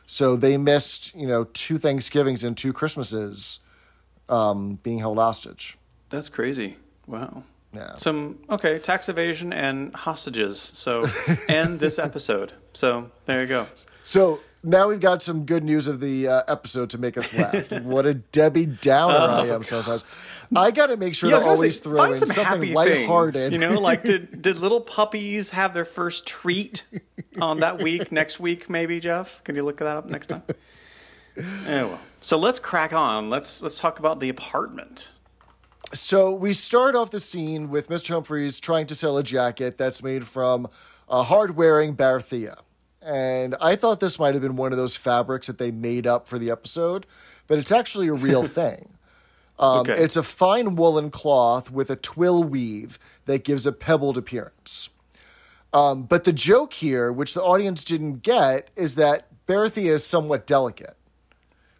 so 0.07 0.35
they 0.35 0.57
missed 0.57 1.13
you 1.13 1.27
know 1.27 1.43
two 1.53 1.77
thanksgivings 1.77 2.43
and 2.43 2.57
two 2.57 2.73
christmases 2.73 3.59
um 4.29 4.79
being 4.81 4.97
held 4.97 5.17
hostage 5.17 5.77
That's 6.09 6.27
crazy. 6.27 6.77
Wow. 7.07 7.43
Yeah. 7.73 7.95
Some 7.95 8.39
okay, 8.49 8.79
tax 8.79 9.07
evasion 9.09 9.53
and 9.53 9.95
hostages. 9.95 10.59
So 10.59 11.07
and 11.49 11.79
this 11.79 11.97
episode. 11.99 12.53
So 12.73 13.11
there 13.25 13.41
you 13.41 13.47
go. 13.47 13.67
so 14.01 14.41
now 14.63 14.87
we've 14.87 14.99
got 14.99 15.23
some 15.23 15.45
good 15.45 15.63
news 15.63 15.87
of 15.87 15.99
the 15.99 16.27
uh, 16.27 16.43
episode 16.47 16.89
to 16.91 16.97
make 16.97 17.17
us 17.17 17.33
laugh. 17.33 17.71
what 17.81 18.05
a 18.05 18.13
Debbie 18.13 18.67
Downer 18.67 19.15
I 19.17 19.47
am 19.47 19.63
sometimes. 19.63 20.03
I 20.55 20.69
got 20.71 20.87
to 20.87 20.97
make 20.97 21.15
sure 21.15 21.29
Oh, 21.29 21.37
Yeah, 21.37 21.39
to 21.39 21.49
always 21.49 21.77
say, 21.77 21.83
throw 21.83 22.03
in 22.11 22.17
some 22.17 22.27
something 22.27 22.43
happy 22.45 22.73
lighthearted. 22.73 23.33
Things, 23.33 23.53
you 23.53 23.59
know, 23.59 23.79
like 23.79 24.03
did 24.03 24.41
did 24.41 24.57
little 24.59 24.81
puppies 24.81 25.51
have 25.51 25.73
their 25.73 25.85
first 25.85 26.27
treat 26.27 26.83
on 27.39 27.61
that 27.61 27.81
week? 27.81 28.11
Next 28.11 28.39
week, 28.39 28.69
maybe 28.69 28.99
Jeff. 28.99 29.43
Can 29.43 29.55
you 29.55 29.63
look 29.63 29.77
that 29.77 29.87
up 29.97 30.05
next 30.07 30.27
time? 30.27 30.43
Oh 31.37 31.43
well. 31.65 31.99
So 32.19 32.37
let's 32.37 32.59
crack 32.59 32.93
on. 32.93 33.29
Let's 33.29 33.61
let's 33.61 33.79
talk 33.79 33.97
about 33.97 34.19
the 34.19 34.29
apartment. 34.29 35.09
So 35.93 36.31
we 36.31 36.53
start 36.53 36.95
off 36.95 37.11
the 37.11 37.19
scene 37.19 37.69
with 37.69 37.89
Mr. 37.89 38.09
Humphreys 38.09 38.59
trying 38.59 38.85
to 38.87 38.95
sell 38.95 39.17
a 39.17 39.23
jacket 39.23 39.77
that's 39.77 40.01
made 40.01 40.25
from 40.25 40.69
a 41.09 41.23
hard-wearing 41.23 41.95
Barathea. 41.95 42.59
And 43.01 43.55
I 43.59 43.75
thought 43.75 43.99
this 43.99 44.19
might 44.19 44.33
have 44.33 44.43
been 44.43 44.55
one 44.55 44.71
of 44.71 44.77
those 44.77 44.95
fabrics 44.95 45.47
that 45.47 45.57
they 45.57 45.71
made 45.71 46.05
up 46.07 46.27
for 46.27 46.37
the 46.39 46.51
episode, 46.51 47.05
but 47.47 47.57
it's 47.57 47.71
actually 47.71 48.07
a 48.07 48.13
real 48.13 48.43
thing. 48.47 48.93
Um, 49.59 49.81
Okay. 49.81 49.93
It's 50.01 50.15
a 50.15 50.23
fine 50.23 50.75
woolen 50.75 51.09
cloth 51.11 51.71
with 51.71 51.89
a 51.89 51.95
twill 51.95 52.43
weave 52.43 52.97
that 53.25 53.43
gives 53.43 53.65
a 53.65 53.71
pebbled 53.71 54.17
appearance. 54.17 54.89
Um, 55.73 56.03
but 56.03 56.23
the 56.25 56.33
joke 56.33 56.73
here, 56.73 57.11
which 57.11 57.33
the 57.33 57.41
audience 57.41 57.83
didn't 57.83 58.23
get, 58.23 58.69
is 58.75 58.95
that 58.95 59.27
Barathea 59.47 59.91
is 59.91 60.05
somewhat 60.05 60.45
delicate, 60.45 60.95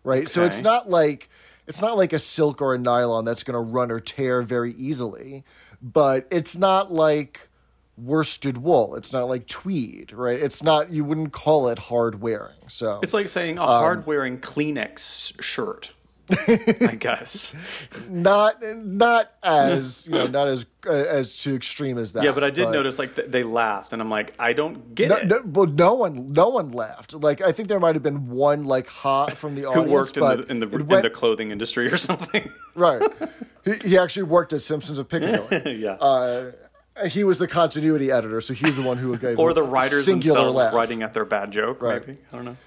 right? 0.04 0.28
So 0.30 0.46
it's 0.46 0.62
not 0.62 0.90
like 0.90 1.30
it's 1.72 1.82
not 1.82 1.96
like 1.96 2.12
a 2.12 2.20
silk 2.20 2.62
or 2.62 2.76
a 2.76 2.78
nylon 2.78 3.24
that's 3.24 3.44
going 3.44 3.54
to 3.54 3.72
run 3.72 3.92
or 3.92 4.00
tear 4.02 4.42
very 4.42 4.74
easily, 4.74 5.46
but 5.82 6.28
it's 6.30 6.58
not 6.58 6.92
like 6.92 7.48
worsted 7.96 8.58
wool. 8.58 8.96
It's 8.96 9.14
not 9.14 9.30
like 9.30 9.48
tweed, 9.48 10.12
right? 10.12 10.38
It's 10.38 10.62
not. 10.62 10.92
You 10.92 11.06
wouldn't 11.06 11.32
call 11.32 11.70
it 11.70 11.80
hard 11.80 12.22
wearing. 12.22 12.58
So 12.68 13.00
It's 13.02 13.14
like 13.14 13.30
saying 13.30 13.58
Um, 13.58 13.64
a 13.70 13.80
hard 13.80 14.06
wearing 14.06 14.40
Kleenex 14.40 15.42
shirt. 15.42 15.94
I 16.48 16.96
guess. 17.00 17.56
not 18.10 18.62
not 18.64 19.32
as 19.44 20.08
you 20.08 20.14
know 20.14 20.28
not 20.28 20.48
as 20.48 20.66
uh, 20.86 20.92
as 20.92 21.38
too 21.38 21.56
extreme 21.56 21.98
as 21.98 22.14
that. 22.14 22.24
Yeah, 22.24 22.32
but 22.32 22.44
I 22.44 22.50
did 22.50 22.70
notice 22.70 22.98
like 23.00 23.16
th- 23.16 23.30
they 23.30 23.44
laughed, 23.44 23.92
and 23.94 24.02
I'm 24.02 24.10
like, 24.10 24.34
I 24.40 24.54
don't 24.54 24.96
get 24.96 25.10
No, 25.10 25.16
it. 25.18 25.28
no, 25.28 25.42
well, 25.46 25.68
no 25.68 25.94
one, 25.94 26.28
no 26.28 26.50
one 26.50 26.72
laughed. 26.72 27.14
Like 27.14 27.42
I 27.42 27.52
think 27.52 27.68
there 27.70 27.80
might 27.80 27.96
have 27.96 28.04
been 28.04 28.30
one 28.30 28.66
like 28.66 28.88
hot 28.88 29.34
from 29.34 29.56
the 29.56 29.62
Who 29.64 29.68
audience, 29.68 29.90
worked 29.92 30.18
in 30.18 30.24
the 30.24 30.44
in 30.52 30.60
the, 30.62 30.68
it 30.68 30.82
in 30.98 31.02
the 31.02 31.10
clothing 31.10 31.52
industry 31.52 31.88
or 31.92 31.98
something? 31.98 32.52
right. 32.76 33.02
He, 33.66 33.90
he 33.90 33.98
actually 33.98 34.24
worked 34.24 34.54
at 34.54 34.62
Simpsons 34.62 35.00
of 35.00 35.10
Piccadilly. 35.10 35.76
yeah. 35.82 35.92
uh, 35.94 36.52
he 37.08 37.24
was 37.24 37.38
the 37.40 37.48
continuity 37.48 38.12
editor, 38.12 38.42
so 38.42 38.54
he's 38.54 38.76
the 38.76 38.82
one 38.84 38.98
who 38.98 39.18
gave 39.18 39.40
or 39.40 39.54
the 39.54 39.64
writers 39.64 40.06
themselves 40.06 40.56
laugh. 40.56 40.74
writing 40.74 41.04
at 41.04 41.14
their 41.14 41.26
bad 41.26 41.52
joke. 41.52 41.82
Right. 41.82 42.06
Maybe 42.06 42.20
I 42.32 42.36
don't 42.36 42.46
know. 42.46 42.58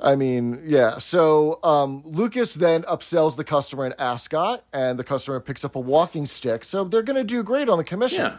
I 0.00 0.14
mean, 0.16 0.62
yeah. 0.64 0.98
So 0.98 1.58
um, 1.62 2.02
Lucas 2.04 2.54
then 2.54 2.82
upsells 2.84 3.36
the 3.36 3.44
customer 3.44 3.84
an 3.84 3.94
ascot, 3.98 4.64
and 4.72 4.98
the 4.98 5.04
customer 5.04 5.40
picks 5.40 5.64
up 5.64 5.74
a 5.74 5.80
walking 5.80 6.26
stick. 6.26 6.64
So 6.64 6.84
they're 6.84 7.02
going 7.02 7.16
to 7.16 7.24
do 7.24 7.42
great 7.42 7.68
on 7.68 7.78
the 7.78 7.84
commission. 7.84 8.24
Yeah. 8.24 8.36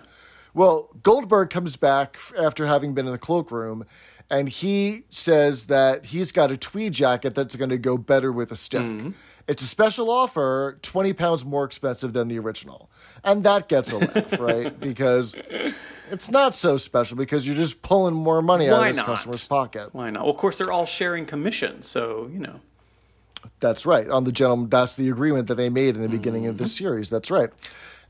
Well, 0.53 0.89
Goldberg 1.03 1.49
comes 1.49 1.75
back 1.75 2.17
after 2.37 2.65
having 2.65 2.93
been 2.93 3.05
in 3.05 3.11
the 3.11 3.19
cloakroom, 3.19 3.85
and 4.31 4.49
he 4.49 5.03
says 5.09 5.67
that 5.67 6.07
he's 6.07 6.31
got 6.31 6.49
a 6.49 6.57
tweed 6.57 6.93
jacket 6.93 7.35
that's 7.35 7.55
going 7.55 7.69
to 7.69 7.77
go 7.77 7.97
better 7.97 8.31
with 8.31 8.51
a 8.51 8.55
stick. 8.55 8.81
Mm-hmm. 8.81 9.09
It's 9.47 9.61
a 9.61 9.67
special 9.67 10.09
offer, 10.09 10.75
20 10.81 11.13
pounds 11.13 11.45
more 11.45 11.65
expensive 11.65 12.13
than 12.13 12.27
the 12.27 12.39
original. 12.39 12.89
And 13.23 13.43
that 13.43 13.67
gets 13.67 13.91
a 13.91 13.97
laugh, 13.97 14.39
right? 14.39 14.79
Because 14.89 15.35
it's 16.11 16.31
not 16.31 16.55
so 16.55 16.77
special 16.77 17.17
because 17.17 17.47
you're 17.47 17.55
just 17.55 17.81
pulling 17.81 18.13
more 18.13 18.41
money 18.41 18.69
out 18.69 18.81
of 18.81 18.87
this 18.87 18.97
not? 18.97 19.05
customer's 19.05 19.43
pocket. 19.43 19.89
Why 19.93 20.09
not? 20.09 20.23
Well, 20.23 20.31
of 20.31 20.37
course, 20.37 20.57
they're 20.57 20.71
all 20.71 20.85
sharing 20.85 21.25
commission, 21.25 21.81
so 21.81 22.29
you 22.31 22.39
know. 22.39 22.59
That's 23.59 23.85
right. 23.85 24.09
On 24.09 24.23
the 24.23 24.31
gentleman, 24.31 24.69
that's 24.69 24.95
the 24.95 25.09
agreement 25.09 25.47
that 25.47 25.55
they 25.55 25.69
made 25.69 25.95
in 25.95 26.01
the 26.01 26.09
beginning 26.09 26.45
of 26.45 26.57
this 26.57 26.75
series. 26.75 27.09
That's 27.09 27.31
right. 27.31 27.49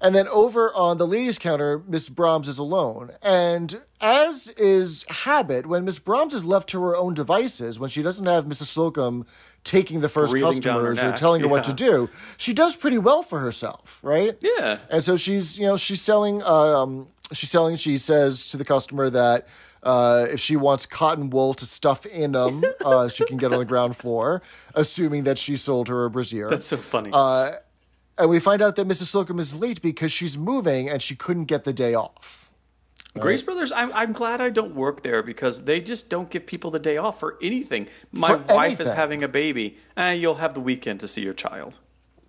And 0.02 0.16
then 0.16 0.28
over 0.30 0.74
on 0.74 0.98
the 0.98 1.06
ladies' 1.06 1.38
counter, 1.38 1.84
Miss 1.86 2.08
Brahms 2.08 2.48
is 2.48 2.58
alone. 2.58 3.12
And 3.22 3.82
as 4.00 4.48
is 4.50 5.06
habit, 5.10 5.66
when 5.66 5.84
Miss 5.84 6.00
Brahms 6.00 6.34
is 6.34 6.46
left 6.46 6.70
to 6.70 6.82
her 6.84 6.96
own 6.96 7.14
devices, 7.14 7.80
when 7.80 7.90
she 7.90 8.02
doesn't 8.02 8.26
have 8.26 8.46
Mrs. 8.46 8.68
Slocum 8.68 9.26
taking 9.66 10.00
the 10.00 10.08
first 10.08 10.34
customers 10.34 11.04
or 11.04 11.12
telling 11.12 11.42
her 11.42 11.50
what 11.50 11.66
to 11.66 11.74
do, 11.74 12.10
she 12.38 12.54
does 12.54 12.78
pretty 12.78 12.98
well 12.98 13.24
for 13.24 13.40
herself, 13.40 14.00
right? 14.02 14.38
Yeah. 14.40 14.78
And 14.90 15.04
so 15.04 15.18
she's, 15.18 15.60
you 15.60 15.66
know, 15.66 15.76
she's 15.76 16.02
selling. 16.02 16.42
Um, 16.44 17.10
she's 17.32 17.50
selling. 17.50 17.76
She 17.76 17.98
says 17.98 18.50
to 18.52 18.58
the 18.58 18.66
customer 18.66 19.10
that 19.10 19.48
uh, 19.84 20.28
if 20.30 20.40
she 20.40 20.56
wants 20.56 20.86
cotton 20.86 21.30
wool 21.30 21.54
to 21.56 21.66
stuff 21.66 22.06
in 22.06 22.34
them, 22.34 22.64
uh, 22.86 23.10
she 23.10 23.26
can 23.26 23.38
get 23.38 23.52
on 23.54 23.60
the 23.60 23.66
ground 23.66 23.96
floor, 23.96 24.42
assuming 24.76 25.24
that 25.24 25.38
she 25.38 25.56
sold 25.56 25.88
her 25.88 26.06
a 26.06 26.10
brassiere. 26.10 26.50
That's 26.50 26.68
so 26.68 26.78
funny. 26.78 27.12
Uh, 27.14 27.52
and 28.18 28.30
we 28.30 28.40
find 28.40 28.62
out 28.62 28.76
that 28.76 28.88
Mrs. 28.88 29.06
Slocum 29.06 29.40
is 29.40 29.58
late 29.58 29.82
because 29.82 30.12
she's 30.12 30.38
moving 30.38 30.90
and 30.90 31.02
she 31.02 31.16
couldn't 31.16 31.46
get 31.46 31.64
the 31.64 31.74
day 31.74 31.94
off. 31.94 32.50
Grace 33.18 33.42
Brothers, 33.42 33.72
I'm, 33.72 33.92
I'm 33.94 34.14
glad 34.14 34.40
I 34.40 34.50
don't 34.50 34.76
work 34.76 35.02
there 35.02 35.24
because 35.24 35.66
they 35.66 35.82
just 35.82 36.10
don't 36.10 36.30
give 36.30 36.46
people 36.46 36.70
the 36.72 36.80
day 36.80 36.96
off 36.98 37.20
for 37.20 37.38
anything. 37.42 37.88
My 38.12 38.38
For 38.38 38.54
wife 38.54 38.80
is 38.80 38.90
having 38.90 39.24
a 39.24 39.28
baby, 39.28 39.78
and 39.96 40.22
you'll 40.22 40.36
have 40.36 40.54
the 40.54 40.60
weekend 40.60 41.00
to 41.02 41.08
see 41.08 41.22
your 41.22 41.34
child. 41.34 41.80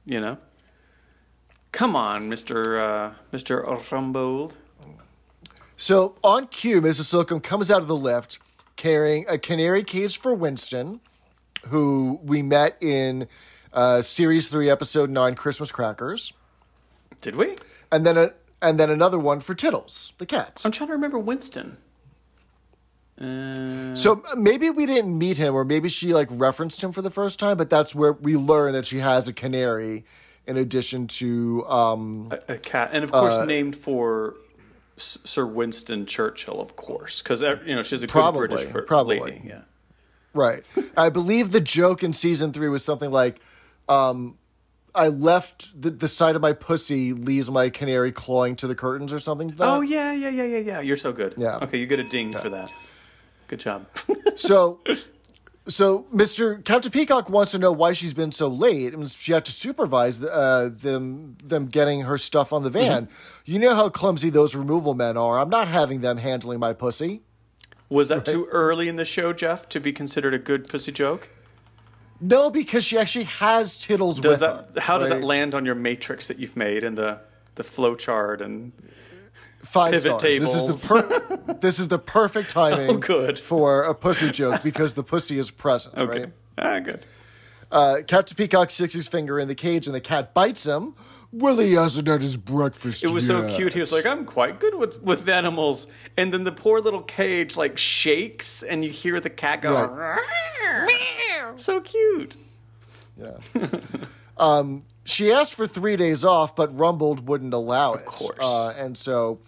You 0.05 0.21
know. 0.21 0.39
Come 1.73 1.95
on, 1.95 2.29
Mister 2.29 2.81
uh, 2.81 3.15
Mister 3.31 3.63
Rumbold. 3.63 4.53
So 5.81 6.15
on 6.23 6.49
cue, 6.49 6.83
Mrs. 6.83 7.05
Slocum 7.05 7.41
comes 7.41 7.71
out 7.71 7.81
of 7.81 7.89
the 7.89 7.97
lift 7.97 8.39
carrying 8.77 9.25
a 9.31 9.39
canary 9.39 9.83
cage 9.83 10.19
for 10.19 10.35
Winston, 10.35 11.01
who 11.69 12.21
we 12.23 12.43
met 12.43 12.77
in 12.83 13.27
uh, 13.73 14.03
series 14.03 14.47
three, 14.49 14.69
episode 14.69 15.09
nine, 15.09 15.35
Christmas 15.35 15.73
Crackers, 15.73 16.35
Did 17.23 17.35
we? 17.35 17.57
and 17.91 18.05
then 18.05 18.19
a, 18.19 18.33
and 18.61 18.79
then 18.79 18.91
another 18.91 19.19
one 19.19 19.41
for 19.41 19.55
Tiddles, 19.55 20.13
the 20.19 20.27
cat. 20.27 20.61
I'm 20.67 20.71
trying 20.71 20.89
to 20.89 20.93
remember 20.93 21.19
Winston. 21.19 21.79
Uh, 23.19 23.95
So 23.95 24.23
maybe 24.37 24.69
we 24.69 24.85
didn't 24.85 25.17
meet 25.17 25.39
him, 25.39 25.55
or 25.55 25.65
maybe 25.65 25.89
she 25.89 26.13
like 26.13 26.29
referenced 26.31 26.85
him 26.85 26.93
for 26.93 27.01
the 27.01 27.11
first 27.11 27.41
time, 27.41 27.57
but 27.57 27.71
that's 27.71 27.95
where 27.95 28.13
we 28.13 28.37
learn 28.37 28.75
that 28.75 28.85
she 28.85 28.99
has 28.99 29.29
a 29.29 29.33
canary 29.33 30.05
in 30.47 30.59
addition 30.59 31.07
to 31.07 31.65
um, 31.69 32.29
a, 32.49 32.53
a 32.55 32.59
cat, 32.59 32.91
and 32.93 33.03
of 33.03 33.11
course 33.13 33.37
Uh, 33.37 33.47
named 33.47 33.77
for 33.77 34.35
Sir 35.25 35.47
Winston 35.47 36.07
Churchill, 36.07 36.61
of 36.61 36.77
course, 36.77 37.23
because 37.23 37.43
you 37.43 37.75
know 37.75 37.83
she's 37.83 38.03
a 38.03 38.07
good 38.07 38.33
British 38.35 38.69
per- 38.71 38.83
probably. 38.83 39.21
lady. 39.21 39.43
Yeah. 39.45 39.61
Right. 40.33 40.65
I 40.97 41.11
believe 41.11 41.51
the 41.53 41.61
joke 41.61 42.05
in 42.05 42.13
season 42.13 42.53
three 42.53 42.69
was 42.69 42.85
something 42.85 43.11
like, 43.11 43.41
um, 43.89 44.39
I 44.95 45.09
left 45.09 45.81
the, 45.81 45.91
the 45.91 46.09
side 46.09 46.37
of 46.37 46.43
my 46.43 46.53
pussy 46.53 47.13
leaves 47.13 47.51
my 47.51 47.69
canary 47.69 48.13
clawing 48.13 48.57
to 48.57 48.67
the 48.67 48.75
curtains 48.75 49.13
or 49.13 49.19
something. 49.19 49.49
Like. 49.49 49.61
Oh 49.61 49.81
yeah, 49.81 50.13
yeah, 50.13 50.29
yeah, 50.29 50.45
yeah, 50.45 50.59
yeah. 50.59 50.81
You're 50.81 50.97
so 50.97 51.13
good. 51.13 51.35
Yeah. 51.37 51.59
Okay, 51.59 51.79
you 51.79 51.87
get 51.87 51.99
a 51.99 52.09
ding 52.09 52.33
for 52.33 52.49
that. 52.49 52.73
Good 53.49 53.61
job. 53.61 53.87
So, 54.37 54.81
so 55.71 56.07
Mr. 56.15 56.65
Captain 56.65 56.91
Peacock 56.91 57.31
wants 57.31 57.53
to 57.53 57.59
know 57.59 57.73
why 57.73 57.93
she's 57.93 58.15
been 58.15 58.33
so 58.33 58.49
late, 58.49 58.93
and 58.93 59.11
she 59.11 59.33
had 59.33 59.45
to 59.47 59.53
supervise 59.53 60.23
uh, 60.23 60.71
them 60.73 61.37
them 61.43 61.67
getting 61.67 62.03
her 62.03 62.19
stuff 62.19 62.53
on 62.53 62.63
the 62.63 62.71
van. 62.71 63.07
Mm-hmm. 63.07 63.53
You 63.53 63.59
know 63.59 63.75
how 63.75 63.89
clumsy 63.89 64.31
those 64.31 64.55
removal 64.55 64.95
men 64.95 65.17
are. 65.17 65.39
I'm 65.39 65.51
not 65.51 65.69
having 65.69 66.01
them 66.01 66.19
handling 66.19 66.59
my 66.59 66.73
pussy. 66.73 67.23
Was 67.89 68.09
that 68.09 68.25
too 68.25 68.47
early 68.53 68.89
in 68.89 68.97
the 68.97 69.05
show, 69.05 69.33
Jeff, 69.33 69.69
to 69.71 69.81
be 69.81 69.93
considered 69.93 70.33
a 70.33 70.39
good 70.39 70.69
pussy 70.69 70.93
joke? 70.93 71.29
No, 72.21 72.51
because 72.51 72.85
she 72.85 72.99
actually 72.99 73.25
has 73.25 73.79
Tiddles 73.79 74.21
Does 74.21 74.33
with 74.33 74.41
that? 74.41 74.71
her. 74.75 74.81
How 74.81 74.99
does 74.99 75.11
right? 75.11 75.21
that 75.21 75.27
land 75.27 75.55
on 75.55 75.65
your 75.65 75.75
matrix 75.75 76.29
that 76.29 76.39
you've 76.39 76.57
made 76.57 76.85
and 76.85 76.97
the 76.97 77.21
the 77.57 77.65
flow 77.65 77.95
chart 77.95 78.41
and 78.41 78.73
Five 79.63 79.93
Pivot 79.93 80.21
stars. 80.21 80.39
This 80.39 80.55
is 80.55 80.65
the 80.65 80.89
per- 80.89 81.55
this 81.61 81.79
is 81.79 81.89
the 81.89 81.99
perfect 81.99 82.51
timing 82.51 82.91
Oh, 82.91 82.97
good. 82.99 83.39
for 83.39 83.83
a 83.83 83.95
pussy 83.95 84.31
joke 84.31 84.63
because 84.63 84.95
the 84.95 85.03
pussy 85.03 85.39
is 85.39 85.51
present, 85.51 85.99
okay, 85.99 86.21
right? 86.23 86.33
ah, 86.59 86.79
good. 86.81 87.05
Uh, 87.71 87.99
Captain 88.07 88.35
Peacock 88.37 88.71
sticks 88.71 88.95
his 88.95 89.07
finger 89.07 89.39
in 89.39 89.47
the 89.47 89.55
cage 89.55 89.87
and 89.87 89.95
the 89.95 90.01
cat 90.01 90.35
bites 90.35 90.67
him. 90.67 90.95
Well, 91.33 91.59
he 91.59 91.75
hasn't 91.75 92.09
had 92.09 92.21
his 92.21 92.37
breakfast 92.37 93.05
It 93.05 93.11
was 93.11 93.25
so 93.27 93.47
cute. 93.55 93.75
He 93.75 93.79
was 93.81 93.93
like, 93.93 94.05
"I'm 94.05 94.25
quite 94.25 94.59
good 94.59 94.75
with 94.75 95.01
with 95.03 95.29
animals," 95.29 95.87
and 96.17 96.35
then 96.35 96.43
the 96.43 96.51
poor 96.51 96.81
little 96.81 97.03
cage 97.03 97.57
like 97.57 97.79
shakes, 97.79 98.65
and 98.65 98.85
you 98.85 98.91
hear 98.91 99.21
the 99.21 99.31
cat 99.31 99.63
go. 99.63 100.17
So 101.57 101.81
cute. 101.81 102.37
Yeah. 103.17 103.37
um, 104.39 104.83
she 105.05 105.33
asked 105.33 105.55
for 105.55 105.67
three 105.67 105.97
days 105.97 106.25
off, 106.25 106.55
but 106.55 106.75
Rumbold 106.77 107.25
wouldn't 107.25 107.55
allow 107.55 107.95
it. 107.95 108.01
Of 108.01 108.07
course. 108.07 108.39
Uh, 108.41 108.69
and 108.79 108.97
so, 108.97 109.41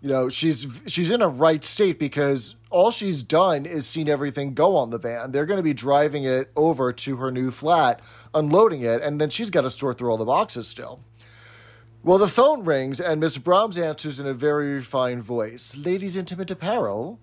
you 0.00 0.08
know, 0.08 0.28
she's 0.28 0.80
she's 0.86 1.10
in 1.10 1.20
a 1.22 1.28
right 1.28 1.62
state 1.64 1.98
because 1.98 2.56
all 2.70 2.90
she's 2.90 3.22
done 3.22 3.66
is 3.66 3.86
seen 3.86 4.08
everything 4.08 4.54
go 4.54 4.76
on 4.76 4.90
the 4.90 4.98
van. 4.98 5.32
They're 5.32 5.46
going 5.46 5.58
to 5.58 5.64
be 5.64 5.74
driving 5.74 6.24
it 6.24 6.50
over 6.56 6.92
to 6.92 7.16
her 7.16 7.30
new 7.30 7.50
flat, 7.50 8.00
unloading 8.32 8.82
it, 8.82 9.02
and 9.02 9.20
then 9.20 9.30
she's 9.30 9.50
got 9.50 9.62
to 9.62 9.70
sort 9.70 9.98
through 9.98 10.10
all 10.10 10.16
the 10.16 10.24
boxes 10.24 10.68
still. 10.68 11.00
Well, 12.02 12.16
the 12.16 12.28
phone 12.28 12.64
rings, 12.64 12.98
and 12.98 13.20
Miss 13.20 13.36
Brahms 13.36 13.76
answers 13.76 14.18
in 14.18 14.26
a 14.26 14.32
very 14.32 14.72
refined 14.74 15.22
voice. 15.22 15.76
Ladies' 15.76 16.16
intimate 16.16 16.50
apparel. 16.50 17.20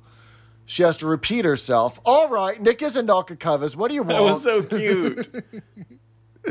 She 0.69 0.83
has 0.83 0.97
to 0.97 1.07
repeat 1.07 1.45
herself. 1.45 1.97
All 2.05 2.29
right, 2.29 2.61
knickers 2.61 2.97
and 2.97 3.07
knocker 3.07 3.37
covers. 3.37 3.77
What 3.77 3.87
do 3.87 3.95
you 3.95 4.03
want? 4.03 4.17
That 4.17 4.21
was 4.21 4.43
so 4.43 4.61
cute. 4.61 5.29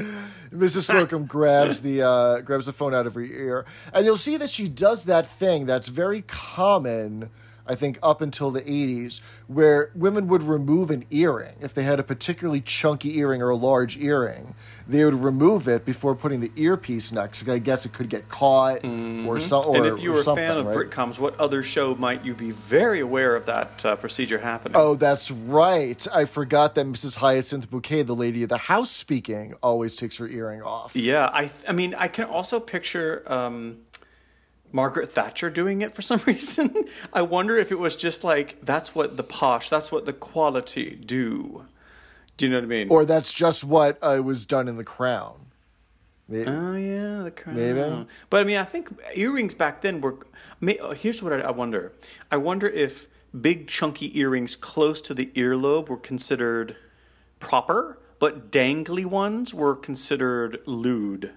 Mrs. 0.53 0.83
Slocum 0.83 1.27
grabs 1.27 1.81
the 1.81 2.03
uh, 2.03 2.41
grabs 2.41 2.67
the 2.67 2.73
phone 2.73 2.95
out 2.95 3.07
of 3.07 3.15
her 3.15 3.21
ear, 3.21 3.65
and 3.93 4.05
you'll 4.05 4.17
see 4.17 4.37
that 4.37 4.51
she 4.51 4.69
does 4.69 5.05
that 5.05 5.27
thing 5.27 5.67
that's 5.67 5.89
very 5.89 6.23
common, 6.23 7.31
I 7.69 7.75
think, 7.75 7.99
up 8.03 8.21
until 8.21 8.51
the 8.51 8.63
'80s, 8.63 9.21
where 9.47 9.91
women 9.95 10.29
would 10.29 10.43
remove 10.43 10.91
an 10.91 11.05
earring 11.11 11.57
if 11.61 11.75
they 11.75 11.83
had 11.83 12.01
a 12.01 12.03
particularly 12.03 12.61
chunky 12.61 13.19
earring 13.19 13.43
or 13.43 13.51
a 13.51 13.57
large 13.57 13.97
earring. 13.99 14.55
They 14.89 15.05
would 15.05 15.15
remove 15.15 15.67
it 15.67 15.85
before 15.85 16.15
putting 16.15 16.41
the 16.41 16.53
earpiece 16.57 17.11
next. 17.13 17.49
I 17.49 17.59
guess 17.59 17.85
it 17.85 17.93
could 17.93 18.09
get 18.09 18.29
caught 18.29 18.85
or 18.85 19.41
something. 19.41 19.73
Mm-hmm. 19.73 19.77
and 19.77 19.87
if 19.87 20.01
you 20.01 20.13
were 20.13 20.21
a 20.21 20.25
fan 20.25 20.59
of 20.59 20.67
right? 20.67 20.77
Britcoms, 20.77 21.19
what 21.19 21.39
other 21.41 21.63
show 21.63 21.95
might 21.95 22.25
you 22.25 22.35
be 22.35 22.51
very 22.51 23.01
aware 23.01 23.35
of 23.35 23.47
that 23.47 23.85
uh, 23.85 23.97
procedure 23.97 24.39
happening? 24.39 24.77
Oh, 24.77 24.95
that's 24.95 25.31
right. 25.31 26.07
I 26.15 26.25
forgot 26.25 26.75
that 26.77 26.87
Mrs. 26.87 27.17
Hyacinth 27.17 27.71
Bouquet, 27.71 28.03
the 28.03 28.15
lady 28.15 28.43
of 28.43 28.49
the 28.49 28.59
house 28.59 28.91
speaking, 28.91 29.55
always 29.63 29.95
takes 29.97 30.19
her 30.19 30.29
earring 30.29 30.63
off. 30.63 30.95
Yeah, 30.95 31.31
I 31.33 31.43
th- 31.43 31.65
I 31.69 31.73
mean, 31.73 31.95
I 31.95 32.09
can 32.09 32.25
also 32.25 32.61
picture 32.61 33.23
um, 33.27 33.79
Margaret 34.73 35.11
Thatcher 35.13 35.51
doing 35.51 35.83
it 35.83 35.95
for 35.95 36.03
some 36.03 36.21
reason. 36.27 36.75
I 37.13 37.23
wonder 37.23 37.57
if 37.57 37.71
it 37.73 37.79
was 37.79 37.97
just 37.97 38.25
like 38.25 38.59
that's 38.65 38.95
what 38.95 39.17
the 39.17 39.23
posh, 39.23 39.69
that's 39.69 39.91
what 39.93 40.05
the 40.07 40.13
quality 40.13 40.95
do. 40.97 41.67
Do 42.37 42.45
you 42.47 42.51
know 42.53 42.59
what 42.59 42.65
I 42.65 42.69
mean? 42.69 42.89
Or 42.91 43.05
that's 43.05 43.33
just 43.33 43.65
what 43.65 43.99
uh, 44.03 44.21
was 44.23 44.45
done 44.45 44.69
in 44.69 44.77
The 44.77 44.85
Crown. 44.85 45.47
May- 46.29 46.45
Oh 46.45 46.75
yeah, 46.77 47.23
the 47.23 47.31
crown. 47.31 47.57
Maybe. 47.57 48.07
But 48.31 48.41
I 48.41 48.45
mean, 48.45 48.59
I 48.59 48.65
think 48.65 48.91
earrings 49.15 49.55
back 49.55 49.81
then 49.81 50.01
were. 50.01 50.17
may- 50.61 50.79
uh, 50.79 50.91
Here's 50.91 51.23
what 51.23 51.33
I, 51.33 51.37
I 51.41 51.51
wonder. 51.53 51.93
I 52.31 52.37
wonder 52.37 52.67
if 52.69 53.07
big 53.39 53.69
chunky 53.69 54.19
earrings 54.19 54.57
close 54.57 55.01
to 55.03 55.15
the 55.15 55.27
earlobe 55.35 55.89
were 55.89 55.97
considered 55.97 56.77
proper, 57.39 57.99
but 58.19 58.51
dangly 58.51 59.05
ones 59.07 59.55
were 59.55 59.77
considered 59.77 60.59
lewd. 60.67 61.33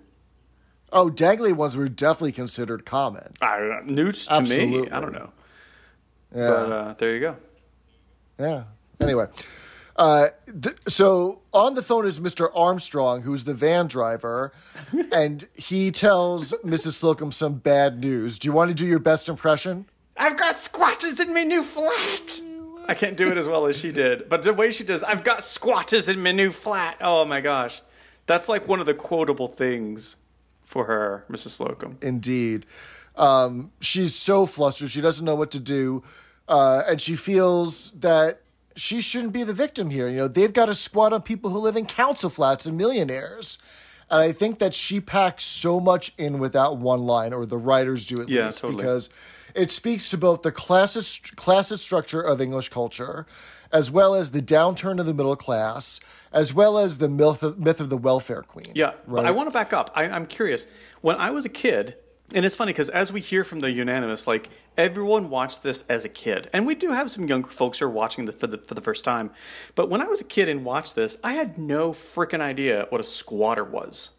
Oh, 0.92 1.10
dangly 1.10 1.54
ones 1.54 1.78
were 1.78 1.88
definitely 1.88 2.32
considered 2.32 2.86
common. 2.86 3.34
I, 3.42 3.82
news 3.86 4.26
to 4.28 4.42
me. 4.42 4.90
I 4.90 5.00
don't 5.00 5.14
know. 5.14 5.32
Yeah. 6.36 6.50
But 6.50 6.72
uh, 6.72 6.94
there 6.94 7.14
you 7.14 7.20
go. 7.20 7.38
Yeah. 8.40 8.64
Anyway, 9.00 9.28
uh, 9.96 10.28
th- 10.62 10.78
so 10.88 11.42
on 11.54 11.76
the 11.76 11.82
phone 11.82 12.06
is 12.06 12.20
Mr. 12.20 12.50
Armstrong, 12.56 13.22
who's 13.22 13.44
the 13.46 13.54
van 13.54 13.88
driver, 13.88 14.52
and 15.12 15.48
he 15.54 15.92
tells 15.92 16.54
Mrs. 16.66 16.94
Slocum 16.94 17.32
some 17.32 17.56
bad 17.56 18.00
news. 18.00 18.40
Do 18.40 18.48
you 18.48 18.54
want 18.54 18.70
to 18.70 18.76
do 18.76 18.86
your 18.86 19.00
best 19.00 19.30
impression? 19.30 19.86
I've 20.18 20.38
got 20.38 20.58
squatters 20.58 21.20
in 21.20 21.34
my 21.34 21.44
new 21.44 21.64
flat. 21.64 22.42
I 22.88 22.94
can't 22.94 23.16
do 23.16 23.30
it 23.32 23.38
as 23.38 23.48
well 23.48 23.68
as 23.68 23.78
she 23.78 23.92
did, 23.92 24.28
but 24.30 24.44
the 24.44 24.54
way 24.54 24.72
she 24.72 24.84
does, 24.84 25.04
I've 25.04 25.24
got 25.24 25.44
squatters 25.44 26.10
in 26.10 26.24
my 26.24 26.32
new 26.32 26.50
flat. 26.52 26.98
Oh 27.00 27.24
my 27.24 27.40
gosh, 27.40 27.82
that's 28.26 28.50
like 28.50 28.68
one 28.68 28.80
of 28.80 28.86
the 28.86 28.96
quotable 28.96 29.48
things 29.48 30.18
for 30.70 30.86
her, 30.86 31.26
Mrs. 31.32 31.50
Slocum. 31.50 31.98
Indeed. 32.00 32.68
Um, 33.16 33.72
she's 33.82 34.14
so 34.14 34.46
flustered. 34.46 34.92
She 34.92 35.02
doesn't 35.02 35.26
know 35.26 35.34
what 35.34 35.50
to 35.52 35.60
do. 35.60 36.04
Uh, 36.48 36.84
and 36.88 37.02
she 37.02 37.16
feels 37.16 37.92
that 37.94 38.42
she 38.76 39.02
shouldn't 39.02 39.34
be 39.34 39.44
the 39.44 39.54
victim 39.54 39.90
here. 39.90 40.08
You 40.08 40.18
know, 40.18 40.28
they've 40.28 40.54
got 40.54 40.68
to 40.68 40.76
squat 40.76 41.12
on 41.12 41.24
people 41.24 41.50
who 41.50 41.58
live 41.58 41.76
in 41.76 41.88
council 41.88 42.30
flats 42.30 42.68
and 42.68 42.78
millionaires. 42.78 43.58
And 44.12 44.22
I 44.22 44.32
think 44.32 44.60
that 44.60 44.74
she 44.74 45.00
packs 45.00 45.44
so 45.44 45.80
much 45.80 46.14
in 46.18 46.40
with 46.40 46.54
that 46.54 46.78
one 46.78 47.02
line, 47.02 47.34
or 47.34 47.46
the 47.46 47.58
writers 47.58 48.06
do 48.06 48.22
at 48.22 48.30
Yeah, 48.30 48.46
least, 48.46 48.60
totally. 48.60 48.82
because 48.82 49.10
it 49.56 49.70
speaks 49.72 50.10
to 50.10 50.18
both 50.18 50.42
the 50.42 50.52
classist, 50.52 51.36
classist 51.36 51.80
structure 51.80 52.22
of 52.22 52.42
English 52.42 52.70
culture, 52.70 53.26
as 53.72 53.92
well 53.92 54.16
as 54.16 54.32
the 54.32 54.42
downturn 54.42 55.00
of 55.00 55.06
the 55.06 55.14
middle 55.14 55.36
class, 55.36 56.00
as 56.32 56.54
well 56.54 56.78
as 56.78 56.98
the 56.98 57.10
myth 57.10 57.44
of, 57.44 57.60
myth 57.60 57.80
of 57.80 57.90
the 57.90 57.98
welfare 57.98 58.42
queen. 58.42 58.72
Yeah, 58.74 58.94
but 59.08 59.26
I 59.26 59.32
want 59.32 59.48
to 59.50 59.54
back 59.54 59.74
up. 59.74 59.92
I, 59.96 60.06
I'm 60.06 60.26
curious. 60.26 60.66
When 61.02 61.16
I 61.18 61.30
was 61.30 61.46
a 61.46 61.50
kid, 61.50 61.96
and 62.34 62.46
it's 62.46 62.56
funny 62.56 62.72
because 62.74 62.90
as 62.90 63.12
we 63.12 63.22
hear 63.22 63.44
from 63.44 63.60
the 63.60 63.72
unanimous, 63.72 64.28
like 64.28 64.50
everyone 64.78 65.30
watched 65.30 65.64
this 65.64 65.84
as 65.90 66.06
a 66.06 66.10
kid, 66.10 66.50
and 66.54 66.66
we 66.66 66.76
do 66.76 66.92
have 66.92 67.10
some 67.12 67.28
younger 67.28 67.50
folks 67.50 67.80
who 67.80 67.86
are 67.86 67.90
watching 67.90 68.26
this 68.26 68.36
for 68.36 68.48
the 68.48 68.58
for 68.58 68.74
the 68.76 68.82
first 68.82 69.04
time. 69.04 69.32
But 69.76 69.90
when 69.90 70.02
I 70.02 70.06
was 70.06 70.22
a 70.22 70.26
kid 70.26 70.50
and 70.50 70.64
watched 70.66 70.96
this, 70.96 71.18
I 71.24 71.34
had 71.34 71.58
no 71.58 71.92
freaking 71.92 72.42
idea 72.42 72.86
what 72.90 73.02
a 73.02 73.04
squatter 73.06 73.64
was. 73.64 74.12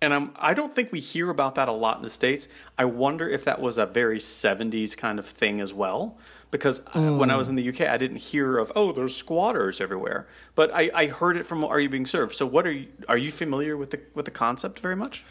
And 0.00 0.12
I'm, 0.12 0.32
I 0.34 0.52
don't 0.52 0.74
think 0.74 0.90
we 0.90 0.98
hear 0.98 1.30
about 1.30 1.54
that 1.54 1.68
a 1.68 1.72
lot 1.72 1.96
in 1.98 2.02
the 2.02 2.10
States. 2.10 2.48
I 2.76 2.84
wonder 2.86 3.28
if 3.28 3.44
that 3.44 3.60
was 3.60 3.78
a 3.78 3.86
very 3.86 4.18
70s 4.18 4.96
kind 4.96 5.20
of 5.20 5.26
thing 5.26 5.60
as 5.60 5.72
well. 5.72 6.18
Because 6.50 6.82
I- 6.92 6.98
when 7.10 7.30
I 7.30 7.36
was 7.36 7.48
in 7.48 7.54
the 7.54 7.68
UK, 7.68 7.82
I 7.82 7.98
didn't 7.98 8.16
hear 8.16 8.58
of, 8.58 8.72
oh, 8.74 8.90
there's 8.90 9.14
squatters 9.16 9.80
everywhere. 9.80 10.26
But 10.56 10.74
I, 10.74 10.90
I 10.92 11.06
heard 11.06 11.36
it 11.36 11.46
from 11.46 11.64
Are 11.64 11.78
You 11.78 11.88
Being 11.88 12.04
Served? 12.06 12.34
So 12.34 12.44
what 12.46 12.66
are 12.66 12.72
you, 12.72 12.88
are 13.08 13.16
you 13.16 13.30
familiar 13.30 13.76
with 13.76 13.90
the, 13.92 14.00
with 14.12 14.24
the 14.24 14.32
concept 14.32 14.80
very 14.80 14.96
much? 14.96 15.22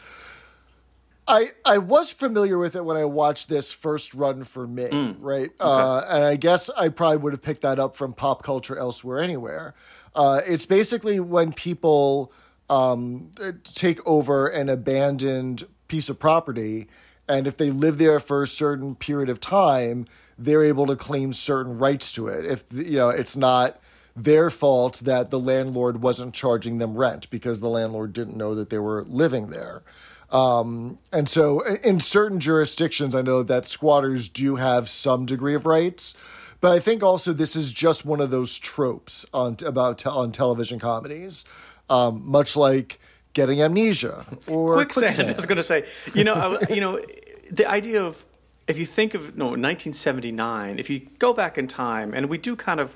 I, 1.31 1.51
I 1.65 1.77
was 1.77 2.11
familiar 2.11 2.57
with 2.57 2.75
it 2.75 2.83
when 2.83 2.97
I 2.97 3.05
watched 3.05 3.47
this 3.47 3.71
first 3.71 4.13
run 4.13 4.43
for 4.43 4.67
me, 4.67 5.15
right? 5.19 5.49
Uh, 5.59 6.05
and 6.09 6.23
I 6.25 6.35
guess 6.35 6.69
I 6.71 6.89
probably 6.89 7.17
would 7.17 7.33
have 7.33 7.41
picked 7.41 7.61
that 7.61 7.79
up 7.79 7.95
from 7.95 8.13
pop 8.13 8.43
culture 8.43 8.77
elsewhere 8.77 9.19
anywhere. 9.21 9.73
Uh, 10.13 10.41
it's 10.45 10.65
basically 10.65 11.19
when 11.21 11.53
people 11.53 12.33
um, 12.69 13.31
take 13.63 14.05
over 14.05 14.47
an 14.47 14.67
abandoned 14.67 15.65
piece 15.87 16.09
of 16.09 16.19
property, 16.19 16.87
and 17.29 17.47
if 17.47 17.55
they 17.55 17.69
live 17.71 17.97
there 17.97 18.19
for 18.19 18.43
a 18.43 18.47
certain 18.47 18.95
period 18.95 19.29
of 19.29 19.39
time, 19.39 20.05
they're 20.37 20.63
able 20.63 20.85
to 20.87 20.95
claim 20.97 21.31
certain 21.33 21.77
rights 21.77 22.11
to 22.13 22.27
it. 22.27 22.45
If 22.45 22.65
you 22.73 22.97
know, 22.97 23.09
it's 23.09 23.37
not 23.37 23.79
their 24.15 24.49
fault 24.49 24.99
that 25.05 25.29
the 25.29 25.39
landlord 25.39 26.01
wasn't 26.01 26.33
charging 26.33 26.77
them 26.77 26.97
rent 26.97 27.29
because 27.29 27.61
the 27.61 27.69
landlord 27.69 28.11
didn't 28.11 28.35
know 28.35 28.55
that 28.55 28.69
they 28.69 28.79
were 28.79 29.03
living 29.03 29.49
there. 29.49 29.83
Um, 30.31 30.97
and 31.11 31.27
so, 31.27 31.61
in 31.61 31.99
certain 31.99 32.39
jurisdictions, 32.39 33.13
I 33.13 33.21
know 33.21 33.43
that 33.43 33.65
squatters 33.65 34.29
do 34.29 34.55
have 34.55 34.87
some 34.87 35.25
degree 35.25 35.53
of 35.55 35.65
rights, 35.65 36.15
but 36.61 36.71
I 36.71 36.79
think 36.79 37.03
also 37.03 37.33
this 37.33 37.55
is 37.55 37.73
just 37.73 38.05
one 38.05 38.21
of 38.21 38.29
those 38.29 38.57
tropes 38.57 39.25
on 39.33 39.57
about 39.65 39.99
te- 39.99 40.09
on 40.09 40.31
television 40.31 40.79
comedies, 40.79 41.43
um, 41.89 42.21
much 42.25 42.55
like 42.55 42.99
getting 43.33 43.61
amnesia 43.61 44.25
or 44.47 44.75
quicksand. 44.75 45.05
quicksand. 45.05 45.29
I 45.31 45.35
was 45.35 45.45
going 45.45 45.57
to 45.57 45.63
say, 45.63 45.85
you 46.13 46.23
know, 46.23 46.33
I, 46.33 46.73
you 46.73 46.81
know, 46.81 47.01
the 47.49 47.69
idea 47.69 48.03
of 48.03 48.25
if 48.67 48.77
you 48.77 48.85
think 48.85 49.13
of 49.13 49.37
no 49.37 49.45
1979, 49.47 50.79
if 50.79 50.89
you 50.89 51.07
go 51.19 51.33
back 51.33 51.57
in 51.57 51.67
time, 51.67 52.13
and 52.13 52.29
we 52.29 52.37
do 52.37 52.55
kind 52.55 52.79
of, 52.79 52.95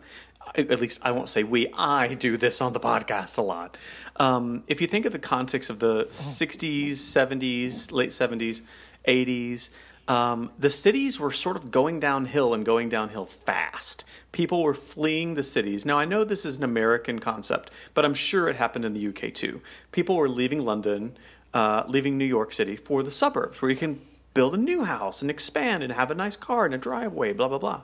at 0.57 0.79
least 0.79 0.99
I 1.01 1.11
won't 1.11 1.29
say 1.29 1.43
we, 1.43 1.71
I 1.73 2.13
do 2.13 2.37
this 2.37 2.61
on 2.61 2.73
the 2.73 2.79
podcast 2.79 3.37
a 3.37 3.41
lot. 3.41 3.77
Um, 4.17 4.63
if 4.67 4.81
you 4.81 4.87
think 4.87 5.05
of 5.05 5.11
the 5.11 5.19
context 5.19 5.69
of 5.69 5.79
the 5.79 6.05
60s, 6.05 6.91
70s, 6.91 7.91
late 7.91 8.09
70s, 8.09 8.61
80s. 9.07 9.69
Um, 10.07 10.51
the 10.59 10.69
cities 10.69 11.19
were 11.19 11.31
sort 11.31 11.55
of 11.55 11.71
going 11.71 11.99
downhill 11.99 12.53
and 12.53 12.63
going 12.63 12.89
downhill 12.89 13.25
fast. 13.25 14.05
People 14.31 14.61
were 14.61 14.75
fleeing 14.75 15.33
the 15.33 15.43
cities. 15.43 15.85
Now, 15.85 15.97
I 15.97 16.05
know 16.05 16.23
this 16.23 16.45
is 16.45 16.57
an 16.57 16.63
American 16.63 17.19
concept, 17.19 17.71
but 17.93 18.05
I'm 18.05 18.13
sure 18.13 18.47
it 18.47 18.55
happened 18.55 18.85
in 18.85 18.93
the 18.93 19.07
UK 19.07 19.33
too. 19.33 19.61
People 19.91 20.15
were 20.15 20.29
leaving 20.29 20.63
London, 20.63 21.17
uh, 21.53 21.83
leaving 21.87 22.17
New 22.17 22.25
York 22.25 22.53
City 22.53 22.75
for 22.75 23.01
the 23.01 23.09
suburbs 23.09 23.61
where 23.61 23.71
you 23.71 23.77
can 23.77 23.99
build 24.35 24.53
a 24.53 24.57
new 24.57 24.83
house 24.83 25.21
and 25.21 25.31
expand 25.31 25.81
and 25.81 25.93
have 25.93 26.11
a 26.11 26.15
nice 26.15 26.35
car 26.35 26.65
and 26.65 26.75
a 26.75 26.77
driveway, 26.77 27.33
blah, 27.33 27.47
blah, 27.47 27.57
blah. 27.57 27.81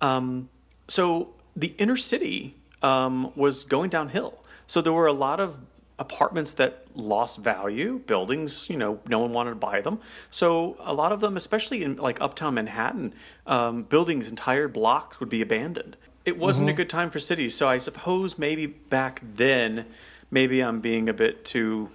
Um, 0.00 0.50
so 0.86 1.34
the 1.56 1.74
inner 1.78 1.96
city 1.96 2.56
um, 2.82 3.32
was 3.34 3.64
going 3.64 3.90
downhill. 3.90 4.38
So 4.66 4.80
there 4.80 4.92
were 4.92 5.06
a 5.06 5.12
lot 5.12 5.40
of 5.40 5.60
apartments 5.98 6.52
that 6.54 6.84
lost 6.94 7.38
value, 7.38 7.98
buildings, 7.98 8.70
you 8.70 8.76
know, 8.76 9.00
no 9.08 9.18
one 9.18 9.32
wanted 9.32 9.50
to 9.50 9.56
buy 9.56 9.80
them. 9.80 9.98
So 10.30 10.76
a 10.80 10.94
lot 10.94 11.10
of 11.10 11.20
them, 11.20 11.36
especially 11.36 11.82
in 11.82 11.96
like 11.96 12.20
uptown 12.20 12.54
Manhattan, 12.54 13.14
um, 13.46 13.82
buildings, 13.82 14.28
entire 14.28 14.68
blocks 14.68 15.18
would 15.18 15.28
be 15.28 15.42
abandoned. 15.42 15.96
It 16.24 16.38
wasn't 16.38 16.68
a 16.68 16.72
good 16.72 16.90
time 16.90 17.10
for 17.10 17.18
cities. 17.18 17.56
So 17.56 17.68
I 17.68 17.78
suppose 17.78 18.38
maybe 18.38 18.66
back 18.66 19.22
then, 19.24 19.86
maybe 20.30 20.62
I'm 20.62 20.80
being 20.80 21.08
a 21.08 21.14
bit 21.14 21.44
too 21.44 21.90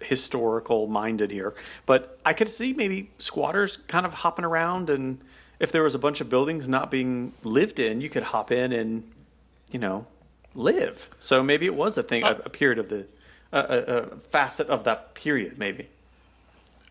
historical 0.00 0.86
minded 0.86 1.30
here, 1.30 1.54
but 1.86 2.18
I 2.24 2.34
could 2.34 2.48
see 2.48 2.72
maybe 2.72 3.10
squatters 3.18 3.78
kind 3.88 4.06
of 4.06 4.14
hopping 4.14 4.44
around 4.44 4.90
and 4.90 5.18
if 5.58 5.72
there 5.72 5.82
was 5.82 5.94
a 5.94 5.98
bunch 5.98 6.20
of 6.20 6.28
buildings 6.28 6.68
not 6.68 6.90
being 6.90 7.32
lived 7.42 7.78
in, 7.78 8.00
you 8.00 8.08
could 8.08 8.24
hop 8.24 8.50
in 8.50 8.72
and, 8.72 9.10
you 9.70 9.78
know, 9.78 10.06
live. 10.54 11.08
So 11.18 11.42
maybe 11.42 11.66
it 11.66 11.74
was 11.74 11.98
a 11.98 12.02
thing, 12.02 12.24
a, 12.24 12.40
a 12.44 12.50
period 12.50 12.78
of 12.78 12.88
the, 12.88 13.06
a, 13.52 13.58
a, 13.58 13.78
a 13.78 14.16
facet 14.16 14.68
of 14.68 14.84
that 14.84 15.14
period, 15.14 15.58
maybe. 15.58 15.88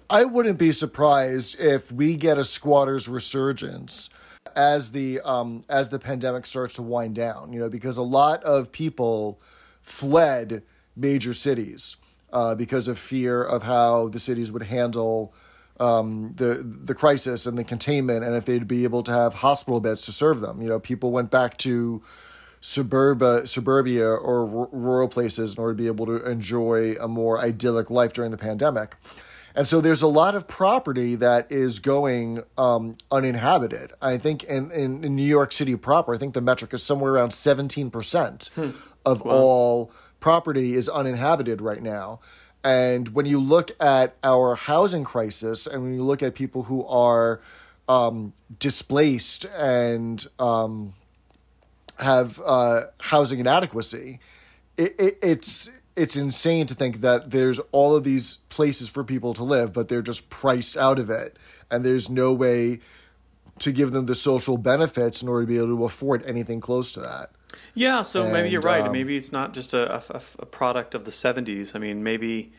I 0.10 0.24
wouldn't 0.24 0.58
be 0.58 0.72
surprised 0.72 1.60
if 1.60 1.92
we 1.92 2.16
get 2.16 2.38
a 2.38 2.44
squatters 2.44 3.10
resurgence 3.10 4.10
as 4.56 4.94
the 4.94 5.20
um, 5.22 5.64
as 5.68 5.90
the 5.90 6.00
pandemic 6.00 6.46
starts 6.46 6.76
to 6.76 6.82
wind 6.82 7.16
down. 7.16 7.52
You 7.52 7.60
know, 7.60 7.70
because 7.70 7.98
a 7.98 8.04
lot 8.04 8.42
of 8.44 8.72
people 8.72 9.42
fled 9.82 10.64
major 10.96 11.34
cities 11.34 11.98
uh, 12.32 12.56
because 12.56 12.88
of 12.88 12.98
fear 12.98 13.44
of 13.44 13.64
how 13.64 14.08
the 14.08 14.20
cities 14.20 14.52
would 14.52 14.64
handle 14.64 15.34
um, 15.80 16.34
the 16.36 16.56
the 16.56 16.96
crisis 16.96 17.46
and 17.46 17.58
the 17.58 17.64
containment, 17.64 18.24
and 18.24 18.36
if 18.36 18.46
they'd 18.46 18.68
be 18.68 18.84
able 18.84 19.04
to 19.04 19.12
have 19.12 19.36
hospital 19.36 19.80
beds 19.80 20.04
to 20.04 20.12
serve 20.12 20.42
them. 20.42 20.62
You 20.62 20.70
know, 20.70 20.80
people 20.80 21.12
went 21.12 21.32
back 21.32 21.58
to 21.60 22.02
suburba, 22.60 23.46
suburbia 23.48 24.08
or 24.08 24.42
r- 24.42 24.70
rural 24.72 25.08
places 25.08 25.56
in 25.56 25.62
order 25.62 25.74
to 25.74 25.78
be 25.78 25.88
able 25.88 26.06
to 26.08 26.30
enjoy 26.30 26.96
a 27.00 27.08
more 27.08 27.40
idyllic 27.40 27.90
life 27.90 28.14
during 28.14 28.32
the 28.32 28.38
pandemic. 28.38 28.96
And 29.56 29.66
so 29.66 29.82
there's 29.82 30.04
a 30.04 30.08
lot 30.08 30.36
of 30.36 30.48
property 30.48 31.16
that 31.16 31.52
is 31.52 31.80
going 31.80 32.44
um, 32.60 32.96
uninhabited. 33.10 33.92
I 34.02 34.18
think 34.18 34.44
in, 34.44 34.70
in, 34.72 35.04
in 35.04 35.16
New 35.16 35.24
York 35.24 35.52
City 35.52 35.76
proper, 35.76 36.14
I 36.14 36.18
think 36.20 36.36
the 36.36 36.42
metric 36.42 36.74
is 36.76 36.84
somewhere 36.84 37.14
around 37.14 37.30
17% 37.30 38.76
of 39.06 39.22
all 39.24 39.92
property 40.20 40.76
is 40.76 40.88
uninhabited 40.88 41.62
right 41.62 41.82
now. 41.82 42.20
And 42.68 43.08
when 43.16 43.26
you 43.26 43.40
look 43.40 43.72
at 43.80 44.18
our 44.26 44.56
housing 44.56 45.06
crisis 45.06 45.68
and 45.68 45.84
when 45.84 45.94
you 45.94 46.04
look 46.04 46.22
at 46.22 46.36
people 46.36 46.64
who 46.64 46.86
are 46.86 47.40
um, 47.88 48.34
displaced 48.60 49.46
and 49.58 50.28
um, 50.38 50.94
have 51.98 52.42
uh, 52.46 52.82
housing 53.00 53.40
inadequacy, 53.40 54.20
it, 54.76 54.96
it, 55.00 55.18
it's 55.24 55.70
it's 55.96 56.18
insane 56.18 56.66
to 56.66 56.76
think 56.76 57.00
that 57.00 57.32
there's 57.32 57.60
all 57.72 57.96
of 57.96 58.04
these 58.04 58.40
places 58.50 58.90
for 58.90 59.06
people 59.06 59.34
to 59.36 59.46
live, 59.46 59.72
but 59.72 59.88
they're 59.88 60.02
just 60.02 60.30
priced 60.30 60.76
out 60.76 61.00
of 61.00 61.10
it, 61.10 61.38
and 61.72 61.86
there's 61.86 62.10
no 62.10 62.34
way 62.34 62.82
to 63.60 63.72
give 63.72 63.92
them 63.92 64.08
the 64.08 64.14
social 64.14 64.58
benefits 64.58 65.22
in 65.22 65.30
order 65.30 65.44
to 65.44 65.48
be 65.48 65.56
able 65.56 65.68
to 65.68 65.86
afford 65.86 66.22
anything 66.26 66.60
close 66.60 66.92
to 66.92 67.00
that. 67.00 67.32
Yeah, 67.74 68.02
so 68.02 68.30
maybe 68.30 68.50
you're 68.50 68.62
right. 68.62 68.86
um, 68.86 68.92
maybe 68.92 69.18
it's 69.18 69.32
not 69.32 69.54
just 69.54 69.74
a, 69.74 69.98
a, 69.98 70.22
a 70.40 70.46
product 70.46 70.96
of 70.96 71.06
the 71.06 71.12
70s. 71.12 71.76
I 71.76 71.80
mean, 71.80 72.04
maybe 72.04 72.52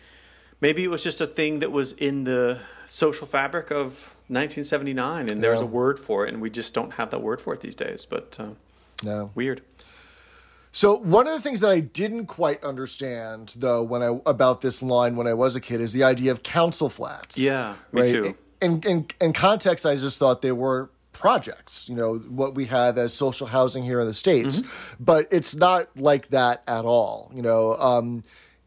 maybe 0.60 0.84
it 0.84 0.88
was 0.88 1.02
just 1.02 1.20
a 1.20 1.26
thing 1.26 1.58
that 1.60 1.72
was 1.72 1.92
in 1.92 2.24
the 2.24 2.60
social 2.86 3.26
fabric 3.26 3.70
of 3.70 4.16
1979, 4.28 5.28
and 5.30 5.42
there 5.42 5.50
was 5.50 5.60
a 5.60 5.66
word 5.66 5.98
for 5.98 6.26
it, 6.26 6.32
and 6.32 6.42
we 6.42 6.50
just 6.50 6.74
don't 6.74 6.92
have 6.94 7.10
that 7.10 7.20
word 7.20 7.40
for 7.40 7.54
it 7.54 7.60
these 7.60 7.74
days. 7.74 8.04
But 8.04 8.36
uh, 8.38 8.50
No. 9.02 9.30
weird. 9.34 9.62
So 10.70 10.94
one 10.96 11.26
of 11.26 11.32
the 11.32 11.40
things 11.40 11.60
that 11.60 11.70
I 11.70 11.80
didn't 11.80 12.26
quite 12.26 12.62
understand 12.62 13.54
though 13.56 13.82
when 13.82 14.02
I 14.02 14.20
about 14.26 14.60
this 14.60 14.82
line 14.82 15.16
when 15.16 15.26
I 15.26 15.34
was 15.34 15.56
a 15.56 15.60
kid 15.60 15.80
is 15.80 15.92
the 15.92 16.04
idea 16.04 16.30
of 16.30 16.42
council 16.42 16.88
flats. 16.88 17.38
Yeah, 17.38 17.76
me 17.90 18.02
right? 18.02 18.10
too. 18.10 18.36
In, 18.60 18.80
in 18.82 19.06
in 19.20 19.32
context, 19.32 19.86
I 19.86 19.96
just 19.96 20.18
thought 20.18 20.42
they 20.42 20.52
were 20.52 20.90
projects. 21.18 21.88
You 21.88 21.96
know 21.96 22.14
what 22.16 22.54
we 22.54 22.66
have 22.66 22.96
as 22.98 23.12
social 23.14 23.46
housing 23.46 23.84
here 23.84 24.00
in 24.00 24.06
the 24.06 24.12
states, 24.12 24.60
Mm-hmm. 24.62 25.04
but 25.04 25.26
it's 25.30 25.54
not 25.54 25.88
like 25.96 26.28
that 26.30 26.62
at 26.66 26.84
all. 26.84 27.30
You 27.34 27.42
know, 27.42 27.74
um, 27.74 28.22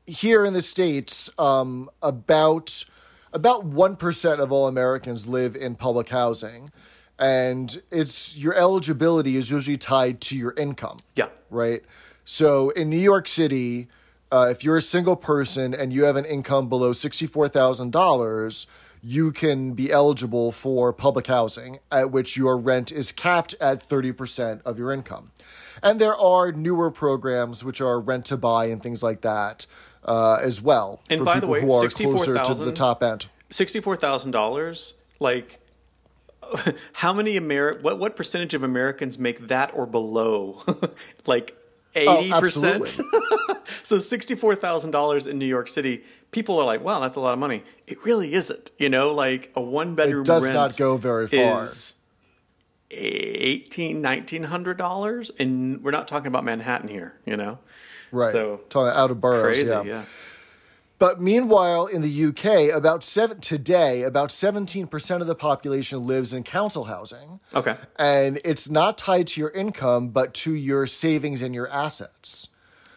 here 0.05 0.45
in 0.45 0.53
the 0.53 0.61
states, 0.61 1.29
um, 1.37 1.89
about 2.01 2.85
about 3.33 3.63
one 3.65 3.95
percent 3.95 4.39
of 4.41 4.51
all 4.51 4.67
Americans 4.67 5.27
live 5.27 5.55
in 5.55 5.75
public 5.75 6.09
housing, 6.09 6.69
and 7.17 7.81
it's 7.91 8.35
your 8.35 8.53
eligibility 8.53 9.35
is 9.37 9.49
usually 9.49 9.77
tied 9.77 10.19
to 10.21 10.37
your 10.37 10.53
income 10.57 10.97
Yeah. 11.15 11.29
right? 11.49 11.83
So 12.25 12.69
in 12.71 12.89
New 12.89 12.97
York 12.99 13.27
City, 13.27 13.87
uh, 14.31 14.47
if 14.51 14.63
you're 14.63 14.77
a 14.77 14.81
single 14.81 15.15
person 15.15 15.73
and 15.73 15.91
you 15.93 16.03
have 16.05 16.15
an 16.15 16.25
income 16.25 16.69
below 16.69 16.93
sixty-four 16.93 17.47
thousand 17.49 17.91
dollars, 17.91 18.67
you 19.01 19.31
can 19.31 19.73
be 19.73 19.91
eligible 19.91 20.51
for 20.51 20.93
public 20.93 21.27
housing, 21.27 21.79
at 21.91 22.11
which 22.11 22.37
your 22.37 22.57
rent 22.57 22.91
is 22.91 23.11
capped 23.11 23.55
at 23.59 23.81
thirty 23.81 24.11
percent 24.11 24.61
of 24.63 24.77
your 24.77 24.91
income. 24.91 25.31
And 25.81 25.99
there 25.99 26.15
are 26.15 26.51
newer 26.51 26.91
programs 26.91 27.63
which 27.63 27.81
are 27.81 27.99
rent 27.99 28.25
to 28.25 28.37
buy 28.37 28.65
and 28.65 28.81
things 28.81 29.01
like 29.01 29.21
that 29.21 29.65
uh, 30.05 30.39
as 30.41 30.61
well. 30.61 31.01
And 31.09 31.19
for 31.19 31.25
by 31.25 31.39
the 31.39 31.47
way, 31.47 31.61
who 31.61 31.71
are 31.71 31.89
closer 31.89 32.37
to 32.37 32.53
the 32.55 32.71
top 32.71 33.03
end. 33.03 33.27
Sixty-four 33.49 33.97
thousand 33.97 34.31
dollars. 34.31 34.93
Like, 35.19 35.59
how 36.93 37.13
many 37.13 37.39
Ameri- 37.39 37.81
What 37.81 37.99
what 37.99 38.15
percentage 38.15 38.53
of 38.53 38.63
Americans 38.63 39.17
make 39.17 39.47
that 39.47 39.73
or 39.73 39.85
below? 39.85 40.63
like 41.25 41.57
Oh, 41.95 42.19
eighty 42.19 42.31
percent. 42.31 42.99
so 43.83 43.99
sixty-four 43.99 44.55
thousand 44.55 44.91
dollars 44.91 45.27
in 45.27 45.37
New 45.37 45.45
York 45.45 45.67
City. 45.67 46.03
People 46.31 46.57
are 46.59 46.65
like, 46.65 46.81
"Wow, 46.81 46.99
that's 47.01 47.17
a 47.17 47.19
lot 47.19 47.33
of 47.33 47.39
money." 47.39 47.63
It 47.87 48.03
really 48.05 48.33
isn't. 48.33 48.71
You 48.77 48.89
know, 48.89 49.13
like 49.13 49.51
a 49.55 49.61
one-bedroom 49.61 50.21
It 50.21 50.25
does 50.25 50.49
not 50.49 50.77
go 50.77 50.95
very 50.97 51.27
far. 51.27 51.65
Is 51.65 51.95
eighteen, 52.89 54.01
nineteen 54.01 54.43
hundred 54.43 54.77
dollars, 54.77 55.31
and 55.39 55.83
we're 55.83 55.91
not 55.91 56.07
talking 56.07 56.27
about 56.27 56.43
Manhattan 56.43 56.87
here. 56.89 57.15
You 57.25 57.37
know, 57.37 57.59
Right. 58.11 58.31
So 58.31 58.61
Talking 58.69 58.93
out 58.97 59.11
of 59.11 59.21
boroughs. 59.21 59.57
crazy. 59.57 59.65
yeah. 59.69 59.83
yeah. 59.83 60.05
But 61.01 61.19
meanwhile, 61.19 61.87
in 61.87 62.03
the 62.03 62.25
UK, 62.27 62.71
about 62.77 63.03
seven 63.03 63.41
today, 63.41 64.03
about 64.03 64.31
seventeen 64.31 64.85
percent 64.85 65.21
of 65.21 65.27
the 65.27 65.33
population 65.33 66.05
lives 66.05 66.31
in 66.31 66.43
council 66.43 66.83
housing, 66.83 67.39
Okay. 67.55 67.75
and 67.95 68.39
it's 68.45 68.69
not 68.69 68.99
tied 68.99 69.25
to 69.29 69.41
your 69.41 69.49
income, 69.49 70.09
but 70.09 70.35
to 70.35 70.53
your 70.53 70.85
savings 70.85 71.41
and 71.41 71.55
your 71.55 71.67
assets. 71.69 72.49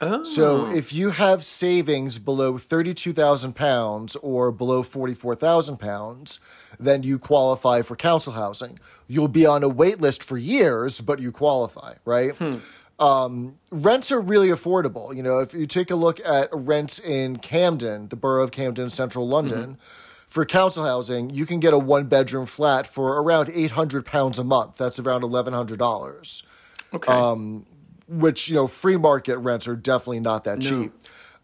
Oh. 0.02 0.22
So 0.22 0.70
if 0.70 0.92
you 0.92 1.10
have 1.12 1.42
savings 1.44 2.18
below 2.18 2.58
thirty-two 2.58 3.14
thousand 3.14 3.54
pounds 3.56 4.16
or 4.16 4.52
below 4.52 4.82
forty-four 4.82 5.34
thousand 5.36 5.78
pounds, 5.78 6.40
then 6.78 7.04
you 7.04 7.18
qualify 7.18 7.80
for 7.80 7.96
council 7.96 8.34
housing. 8.34 8.78
You'll 9.08 9.28
be 9.28 9.46
on 9.46 9.62
a 9.62 9.68
wait 9.70 9.98
list 9.98 10.22
for 10.22 10.36
years, 10.36 11.00
but 11.00 11.20
you 11.20 11.32
qualify, 11.32 11.94
right? 12.04 12.34
Hmm. 12.34 12.56
Um, 12.98 13.58
rents 13.70 14.12
are 14.12 14.20
really 14.20 14.48
affordable. 14.48 15.14
You 15.16 15.22
know, 15.22 15.40
if 15.40 15.52
you 15.52 15.66
take 15.66 15.90
a 15.90 15.96
look 15.96 16.20
at 16.24 16.48
rents 16.52 16.98
in 17.00 17.38
Camden, 17.38 18.08
the 18.08 18.16
borough 18.16 18.44
of 18.44 18.52
Camden, 18.52 18.88
central 18.90 19.26
London, 19.26 19.78
for 20.26 20.44
council 20.44 20.84
housing, 20.84 21.30
you 21.30 21.46
can 21.46 21.60
get 21.60 21.72
a 21.74 21.78
one-bedroom 21.78 22.46
flat 22.46 22.86
for 22.86 23.20
around 23.20 23.50
eight 23.54 23.72
hundred 23.72 24.04
pounds 24.04 24.38
a 24.38 24.44
month. 24.44 24.76
That's 24.78 24.98
around 24.98 25.22
eleven 25.24 25.52
hundred 25.52 25.78
dollars 25.78 26.44
Okay. 26.92 27.12
um, 27.12 27.66
which 28.06 28.48
you 28.48 28.54
know 28.54 28.66
free 28.68 28.96
market 28.96 29.38
rents 29.38 29.66
are 29.66 29.76
definitely 29.76 30.20
not 30.20 30.44
that 30.44 30.60
cheap. 30.60 30.92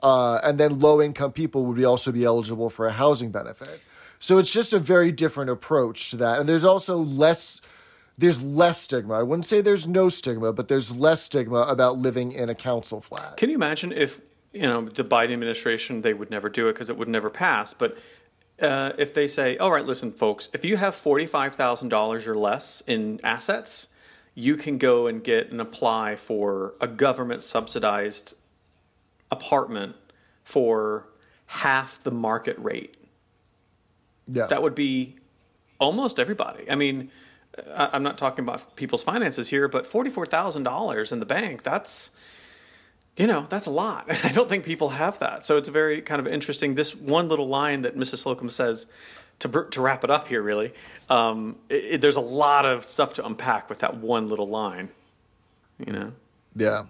Uh, 0.03 0.41
and 0.43 0.59
then 0.59 0.79
low 0.79 1.03
income 1.03 1.33
people 1.33 1.65
would 1.67 1.77
be 1.77 1.85
also 1.85 2.11
be 2.13 2.25
eligible 2.25 2.71
for 2.71 2.87
a 2.87 2.93
housing 2.93 3.31
benefit. 3.31 3.81
So 4.19 4.39
it's 4.39 4.53
just 4.53 4.73
a 4.73 4.79
very 4.79 5.13
different 5.13 5.51
approach 5.51 6.11
to 6.11 6.17
that. 6.19 6.41
And 6.41 6.49
there's 6.49 6.65
also 6.65 6.97
less 6.99 7.61
there's 8.21 8.43
less 8.43 8.81
stigma. 8.81 9.15
I 9.15 9.23
wouldn't 9.23 9.47
say 9.47 9.61
there's 9.61 9.89
no 9.89 10.09
stigma, 10.09 10.53
but 10.53 10.69
there's 10.69 10.97
less 10.97 11.23
stigma 11.23 11.63
about 11.63 11.99
living 11.99 12.33
in 12.33 12.49
a 12.49 12.55
council 12.55 13.01
flat. 13.01 13.37
Can 13.37 13.49
you 13.51 13.57
imagine 13.57 13.93
if 13.93 14.21
you 14.53 14.63
know 14.63 14.89
the 14.89 15.05
Biden 15.05 15.33
administration 15.33 16.03
they 16.03 16.15
would 16.15 16.31
never 16.31 16.49
do 16.49 16.69
it 16.69 16.75
because 16.75 16.91
it 16.91 16.97
would 16.97 17.09
never 17.09 17.31
pass, 17.31 17.73
but 17.75 17.97
uh, 18.61 18.93
if 18.99 19.15
they 19.15 19.27
say, 19.27 19.57
"All 19.57 19.73
right, 19.73 19.85
listen, 19.85 20.13
folks, 20.13 20.51
if 20.53 20.65
you 20.65 20.77
have 20.77 20.95
forty-five 20.95 21.55
thousand 21.55 21.89
dollars 21.89 22.27
or 22.27 22.37
less 22.37 22.83
in 22.87 23.21
assets, 23.25 23.89
you 24.35 24.57
can 24.57 24.77
go 24.77 25.07
and 25.07 25.25
get 25.25 25.51
and 25.51 25.61
apply 25.61 26.17
for 26.17 26.75
a 26.81 26.87
government 26.87 27.43
subsidized 27.43 28.35
apartment 29.31 29.97
for 30.45 31.09
half 31.47 32.03
the 32.03 32.11
market 32.11 32.59
rate." 32.59 32.97
yeah. 34.33 34.47
That 34.47 34.63
would 34.63 34.75
be 34.75 35.17
almost 35.79 36.19
everybody. 36.19 36.71
I 36.71 36.75
mean, 36.77 37.11
I'm 37.75 38.03
not 38.03 38.17
talking 38.19 38.45
about 38.45 38.77
people's 38.77 39.03
finances 39.03 39.49
here, 39.49 39.69
but 39.69 39.87
forty-four 39.87 40.27
thousand 40.27 40.63
dollars 40.63 41.13
in 41.13 41.21
the 41.21 41.27
bank—that's 41.27 42.11
you 43.17 43.27
know 43.27 43.47
that's 43.49 43.67
a 43.67 43.71
lot. 43.71 44.07
I 44.25 44.29
don't 44.33 44.49
think 44.49 44.65
people 44.65 44.91
have 44.91 45.19
that. 45.19 45.45
So 45.45 45.57
it's 45.57 45.69
very 45.69 46.01
kind 46.01 46.21
of 46.21 46.27
interesting. 46.27 46.75
This 46.75 46.95
one 46.95 47.29
little 47.29 47.49
line 47.49 47.83
that 47.83 47.97
Mrs. 47.97 48.19
Slocum 48.19 48.51
says 48.51 48.87
to 49.41 49.49
to 49.71 49.81
wrap 49.81 50.05
it 50.05 50.11
up 50.11 50.29
here. 50.29 50.43
Really, 50.43 50.73
um, 51.09 51.57
it, 51.69 51.85
it- 51.85 52.01
there's 52.01 52.17
a 52.17 52.21
lot 52.21 52.65
of 52.67 52.85
stuff 52.85 53.15
to 53.15 53.27
unpack 53.27 53.69
with 53.69 53.81
that 53.81 53.97
one 53.97 54.29
little 54.29 54.49
line. 54.49 54.91
You 55.85 55.93
know. 55.93 56.13
Yeah. 56.55 56.85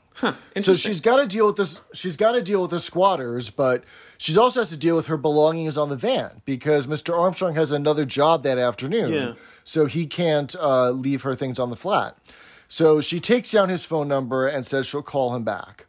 So 0.59 0.75
she's 0.75 1.01
got 1.01 1.17
to 1.17 1.27
deal 1.27 1.47
with 1.47 1.57
this. 1.57 1.81
She's 1.95 2.17
got 2.17 2.33
to 2.33 2.43
deal 2.43 2.63
with 2.63 2.71
the 2.71 2.81
squatters, 2.81 3.51
but 3.51 3.85
she 4.19 4.37
also 4.37 4.61
has 4.61 4.71
to 4.71 4.77
deal 4.77 4.97
with 4.97 5.07
her 5.07 5.17
belongings 5.17 5.79
on 5.79 5.89
the 5.89 5.97
van 5.97 6.43
because 6.45 6.87
Mr. 6.87 7.19
Armstrong 7.19 7.55
has 7.55 7.71
another 7.71 8.05
job 8.05 8.43
that 8.43 8.59
afternoon. 8.59 9.13
Yeah. 9.13 9.35
So 9.65 9.87
he 9.87 10.07
can't 10.07 10.55
uh, 10.57 10.91
leave 10.91 11.23
her 11.23 11.35
things 11.35 11.59
on 11.59 11.71
the 11.71 11.77
flat. 11.77 12.17
So 12.69 13.01
she 13.01 13.19
takes 13.19 13.51
down 13.51 13.69
his 13.69 13.85
phone 13.85 14.09
number 14.09 14.47
and 14.47 14.65
says 14.65 14.87
she'll 14.87 15.03
call 15.03 15.35
him 15.35 15.45
back. 15.45 15.87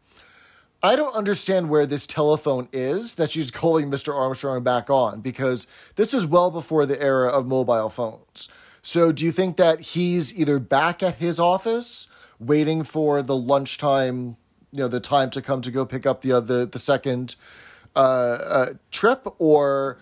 I 0.84 0.96
don't 0.96 1.14
understand 1.14 1.70
where 1.70 1.86
this 1.86 2.08
telephone 2.08 2.68
is 2.74 3.16
that 3.16 3.30
she's 3.30 3.52
calling 3.52 3.92
Mr. 3.92 4.16
Armstrong 4.16 4.64
back 4.64 4.90
on 4.90 5.22
because 5.22 5.68
this 5.96 6.14
is 6.14 6.26
well 6.26 6.50
before 6.50 6.88
the 6.88 7.00
era 7.00 7.30
of 7.30 7.46
mobile 7.46 7.90
phones. 7.90 8.50
So 8.82 9.12
do 9.12 9.24
you 9.24 9.32
think 9.32 9.58
that 9.58 9.80
he's 9.80 10.34
either 10.34 10.58
back 10.58 11.04
at 11.04 11.18
his 11.18 11.40
office 11.40 12.08
waiting 12.42 12.84
for 12.84 13.22
the 13.22 13.36
lunchtime, 13.36 14.36
you 14.72 14.80
know, 14.80 14.88
the 14.88 15.00
time 15.00 15.30
to 15.32 15.42
come 15.42 15.62
to 15.62 15.72
go 15.72 15.86
pick 15.86 16.06
up 16.06 16.22
the 16.22 16.32
other 16.32 16.66
the 16.66 16.80
second 16.80 17.36
uh, 17.96 18.00
uh, 18.00 18.70
trip 18.92 19.28
or 19.38 19.98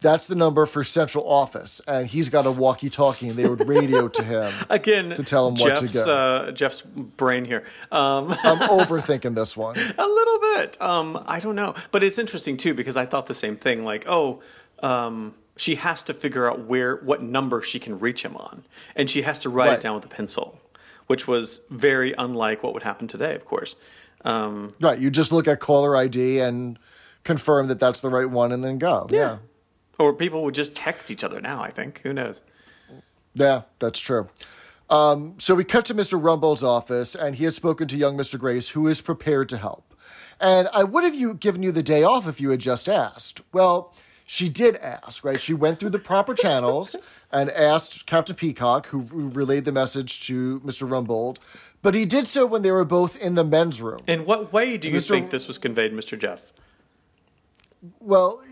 that's 0.00 0.26
the 0.26 0.34
number 0.34 0.66
for 0.66 0.82
central 0.82 1.24
office 1.28 1.80
and 1.86 2.08
he's 2.08 2.28
got 2.28 2.44
a 2.44 2.50
walkie-talkie 2.50 3.28
and 3.28 3.38
they 3.38 3.48
would 3.48 3.66
radio 3.68 4.08
to 4.08 4.22
him. 4.24 4.52
Again, 4.70 5.10
To 5.10 5.22
tell 5.22 5.46
him 5.48 5.54
what 5.54 5.76
to 5.76 5.82
Jeff's, 5.82 5.94
get. 5.94 6.08
Uh, 6.08 6.50
Jeff's 6.52 6.80
brain 6.82 7.44
here. 7.44 7.64
Um, 7.92 8.32
I'm 8.42 8.58
overthinking 8.68 9.34
this 9.36 9.56
one. 9.56 9.76
A 9.78 10.06
little 10.06 10.38
bit. 10.56 10.80
Um, 10.82 11.22
I 11.26 11.38
don't 11.40 11.54
know, 11.54 11.74
but 11.92 12.02
it's 12.02 12.18
interesting 12.18 12.56
too 12.56 12.74
because 12.74 12.96
I 12.96 13.06
thought 13.06 13.26
the 13.26 13.34
same 13.34 13.56
thing. 13.56 13.84
Like, 13.84 14.04
oh, 14.08 14.42
um, 14.82 15.34
she 15.56 15.76
has 15.76 16.02
to 16.04 16.14
figure 16.14 16.50
out 16.50 16.66
where 16.66 16.96
what 16.96 17.22
number 17.22 17.62
she 17.62 17.78
can 17.78 17.98
reach 18.00 18.24
him 18.24 18.36
on, 18.36 18.64
and 18.96 19.08
she 19.08 19.22
has 19.22 19.38
to 19.40 19.48
write 19.50 19.68
Right. 19.68 19.78
it 19.78 19.82
down 19.82 19.94
with 19.94 20.04
a 20.04 20.08
pencil, 20.08 20.58
which 21.06 21.26
was 21.28 21.60
very 21.70 22.12
unlike 22.16 22.62
what 22.62 22.74
would 22.74 22.82
happen 22.82 23.06
today. 23.08 23.34
Of 23.34 23.44
course, 23.44 23.76
um, 24.24 24.70
Right. 24.80 24.98
You 24.98 25.10
just 25.10 25.32
look 25.32 25.48
at 25.48 25.60
caller 25.60 25.96
ID 25.96 26.38
and 26.40 26.78
confirm 27.24 27.66
that 27.68 27.78
that's 27.78 28.00
the 28.00 28.08
right 28.10 28.28
one 28.28 28.52
and 28.52 28.62
then 28.64 28.78
go. 28.78 29.06
Yeah. 29.10 29.38
or 29.98 30.12
people 30.12 30.42
would 30.44 30.54
just 30.54 30.74
text 30.74 31.10
each 31.10 31.22
other 31.22 31.40
now. 31.40 31.62
I 31.62 31.70
think 31.70 32.00
who 32.02 32.12
knows. 32.12 32.40
Yeah, 33.34 33.62
that's 33.78 34.00
true. 34.00 34.28
Um, 34.90 35.36
so 35.38 35.54
we 35.54 35.64
cut 35.64 35.84
to 35.86 35.94
Mr. 35.94 36.22
Rumbold's 36.22 36.62
office, 36.62 37.14
and 37.14 37.36
he 37.36 37.44
has 37.44 37.54
spoken 37.56 37.88
to 37.88 37.96
young 37.96 38.16
Mr. 38.16 38.38
Grace, 38.38 38.70
who 38.70 38.86
is 38.86 39.00
prepared 39.00 39.48
to 39.50 39.56
help. 39.58 39.94
And 40.40 40.68
I 40.74 40.84
would 40.84 41.04
have 41.04 41.14
you 41.14 41.32
given 41.34 41.62
you 41.62 41.72
the 41.72 41.82
day 41.82 42.02
off 42.02 42.28
if 42.28 42.40
you 42.40 42.50
had 42.50 42.60
just 42.60 42.88
asked. 42.88 43.40
Well, 43.52 43.94
she 44.32 44.48
did 44.48 44.76
ask, 44.76 45.24
right? 45.24 45.38
She 45.38 45.52
went 45.52 45.78
through 45.78 45.90
the 45.90 45.98
proper 45.98 46.32
channels 46.32 46.96
and 47.30 47.50
asked 47.50 48.06
Captain 48.06 48.34
Peacock, 48.34 48.86
who 48.86 49.00
who 49.00 49.28
relayed 49.28 49.66
the 49.66 49.72
message 49.72 50.26
to 50.26 50.58
Mr. 50.60 50.88
Rumbold, 50.88 51.36
but 51.82 51.94
he 51.94 52.06
did 52.06 52.26
so 52.26 52.46
when 52.46 52.62
they 52.62 52.70
were 52.70 52.86
both 52.86 53.14
in 53.18 53.34
the 53.34 53.44
men's 53.44 53.82
room. 53.82 53.98
In 54.06 54.24
what 54.24 54.50
way 54.50 54.78
do 54.78 54.88
you 54.88 54.96
Mr. 54.96 55.10
think 55.10 55.30
this 55.30 55.46
was 55.46 55.58
conveyed, 55.58 55.92
Mr. 55.92 56.18
Jeff? 56.18 56.50
Well, 58.00 58.42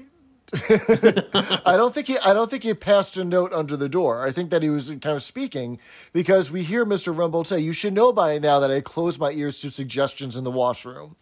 I 0.52 1.76
don't 1.78 1.94
think 1.94 2.08
he. 2.08 2.18
I 2.18 2.34
don't 2.34 2.50
think 2.50 2.62
he 2.62 2.74
passed 2.74 3.16
a 3.16 3.24
note 3.24 3.54
under 3.54 3.74
the 3.74 3.88
door. 3.88 4.26
I 4.26 4.32
think 4.32 4.50
that 4.50 4.62
he 4.62 4.68
was 4.68 4.90
kind 4.90 5.16
of 5.16 5.22
speaking 5.22 5.78
because 6.12 6.50
we 6.50 6.62
hear 6.62 6.84
Mr. 6.84 7.14
Rumbold 7.14 7.46
say, 7.46 7.58
"You 7.58 7.72
should 7.72 7.94
know 7.94 8.12
by 8.12 8.36
now 8.38 8.60
that 8.60 8.70
I 8.70 8.82
close 8.82 9.18
my 9.18 9.30
ears 9.30 9.62
to 9.62 9.70
suggestions 9.70 10.36
in 10.36 10.44
the 10.44 10.50
washroom," 10.50 11.16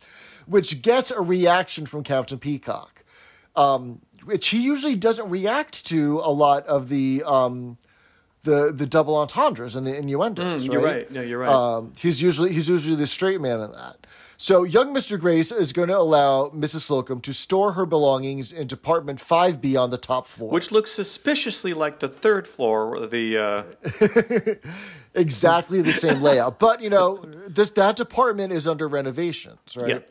which 0.46 0.82
gets 0.82 1.12
a 1.12 1.20
reaction 1.20 1.86
from 1.86 2.02
Captain 2.02 2.40
Peacock. 2.40 3.04
um, 3.54 4.00
which 4.28 4.48
he 4.48 4.62
usually 4.62 4.94
doesn't 4.94 5.30
react 5.30 5.86
to 5.86 6.20
a 6.22 6.30
lot 6.30 6.66
of 6.66 6.90
the 6.90 7.22
um, 7.24 7.78
the 8.42 8.70
the 8.70 8.86
double 8.86 9.16
entendres 9.16 9.74
and 9.74 9.86
the 9.86 9.96
innuendos. 9.96 10.68
Mm, 10.68 10.72
you're 10.72 10.82
right. 10.82 11.10
No, 11.10 11.22
you're 11.22 11.38
right. 11.38 11.48
Um, 11.48 11.94
he's 11.96 12.20
usually 12.20 12.52
he's 12.52 12.68
usually 12.68 12.94
the 12.94 13.06
straight 13.06 13.40
man 13.40 13.60
in 13.60 13.72
that. 13.72 14.06
So 14.36 14.64
young 14.64 14.94
Mr. 14.94 15.18
Grace 15.18 15.50
is 15.50 15.72
going 15.72 15.88
to 15.88 15.96
allow 15.96 16.50
Mrs. 16.50 16.80
Slocum 16.80 17.20
to 17.22 17.32
store 17.32 17.72
her 17.72 17.86
belongings 17.86 18.52
in 18.52 18.66
Department 18.66 19.18
Five 19.18 19.62
B 19.62 19.76
on 19.76 19.88
the 19.88 19.96
top 19.96 20.26
floor. 20.26 20.50
Which 20.50 20.70
looks 20.70 20.92
suspiciously 20.92 21.72
like 21.72 22.00
the 22.00 22.08
third 22.08 22.46
floor. 22.46 23.06
The 23.06 23.38
uh, 23.38 23.62
exactly 25.14 25.80
the 25.80 25.92
same 25.92 26.20
layout. 26.20 26.58
But 26.58 26.82
you 26.82 26.90
know, 26.90 27.24
this 27.48 27.70
that 27.70 27.96
department 27.96 28.52
is 28.52 28.68
under 28.68 28.86
renovations, 28.86 29.74
right? 29.80 30.04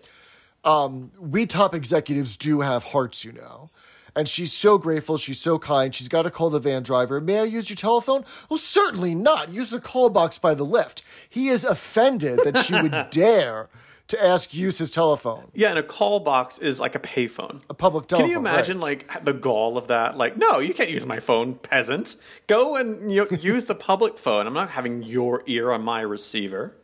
yeah. 0.65 0.87
we 1.19 1.45
top 1.45 1.75
executives 1.75 2.35
do 2.35 2.61
have 2.61 2.83
hearts, 2.83 3.23
you 3.23 3.31
know. 3.31 3.69
And 4.15 4.27
she's 4.27 4.51
so 4.53 4.77
grateful. 4.77 5.17
She's 5.17 5.39
so 5.39 5.59
kind. 5.59 5.93
She's 5.93 6.07
got 6.07 6.23
to 6.23 6.31
call 6.31 6.49
the 6.49 6.59
van 6.59 6.83
driver. 6.83 7.21
May 7.21 7.39
I 7.39 7.43
use 7.43 7.69
your 7.69 7.75
telephone? 7.77 8.23
Well, 8.49 8.57
certainly 8.57 9.13
not. 9.13 9.49
Use 9.53 9.69
the 9.69 9.79
call 9.79 10.09
box 10.09 10.39
by 10.39 10.53
the 10.53 10.63
lift. 10.65 11.03
He 11.29 11.49
is 11.49 11.63
offended 11.63 12.39
that 12.43 12.57
she 12.57 12.73
would 12.81 13.07
dare 13.11 13.69
to 14.07 14.25
ask 14.25 14.53
use 14.53 14.77
his 14.77 14.89
telephone, 14.89 15.51
Yeah, 15.53 15.71
and 15.71 15.79
a 15.79 15.83
call 15.83 16.21
box 16.21 16.57
is 16.59 16.79
like 16.79 16.95
a 16.95 16.99
payphone. 16.99 17.61
a 17.69 17.73
public 17.73 18.07
telephone. 18.07 18.29
Can 18.29 18.31
you 18.31 18.39
imagine 18.39 18.79
like 18.79 19.25
the 19.25 19.33
gall 19.33 19.77
of 19.77 19.87
that? 19.87 20.17
Like, 20.17 20.37
no, 20.37 20.59
you 20.59 20.73
can't 20.73 20.89
use 20.89 21.05
my 21.05 21.19
phone, 21.19 21.55
peasant. 21.55 22.15
Go 22.47 22.77
and 22.77 23.11
you 23.11 23.27
know, 23.29 23.37
use 23.37 23.65
the 23.65 23.75
public 23.75 24.17
phone. 24.17 24.47
I'm 24.47 24.53
not 24.53 24.69
having 24.69 25.03
your 25.03 25.43
ear 25.45 25.73
on 25.73 25.83
my 25.83 25.99
receiver. 25.99 26.77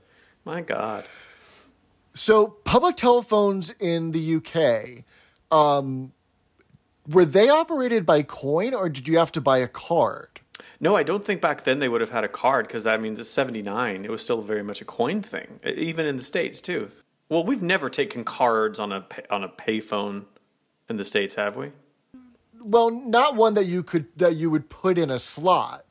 My 0.44 0.60
God. 0.60 1.06
So, 2.14 2.48
public 2.66 2.98
telephones 2.98 3.74
in 3.80 4.12
the 4.12 4.36
UK, 4.36 5.06
um, 5.58 6.12
were 7.08 7.26
they 7.26 7.50
operated 7.50 8.06
by 8.06 8.24
coin 8.24 8.74
or 8.74 8.90
did 8.90 9.08
you 9.08 9.18
have 9.18 9.32
to 9.34 9.42
buy 9.42 9.60
a 9.60 9.68
card? 9.68 10.42
No, 10.80 10.96
I 10.96 11.04
don't 11.04 11.24
think 11.24 11.42
back 11.42 11.64
then 11.64 11.80
they 11.80 11.88
would 11.88 12.02
have 12.02 12.10
had 12.10 12.24
a 12.24 12.30
card 12.30 12.68
because 12.68 12.86
I 12.86 12.98
mean, 12.98 13.16
the 13.16 13.24
'79, 13.24 14.06
it 14.06 14.12
was 14.12 14.22
still 14.22 14.42
very 14.42 14.64
much 14.64 14.82
a 14.82 14.86
coin 14.86 15.22
thing, 15.22 15.60
even 15.66 16.06
in 16.06 16.18
the 16.18 16.24
states 16.24 16.60
too. 16.60 16.92
Well, 17.30 17.44
we've 17.44 17.62
never 17.62 17.90
taken 17.90 18.24
cards 18.24 18.80
on 18.80 18.92
a 18.92 19.02
pay, 19.02 19.24
on 19.30 19.44
a 19.44 19.50
payphone 19.50 20.26
in 20.90 20.98
the 20.98 21.06
states, 21.06 21.36
have 21.36 21.56
we? 21.56 21.72
well 22.66 22.90
not 22.90 23.36
one 23.36 23.54
that 23.54 23.66
you 23.66 23.84
could 23.84 24.08
that 24.18 24.36
you 24.36 24.50
would 24.50 24.70
put 24.70 24.98
in 24.98 25.10
a 25.12 25.20
slot 25.20 25.86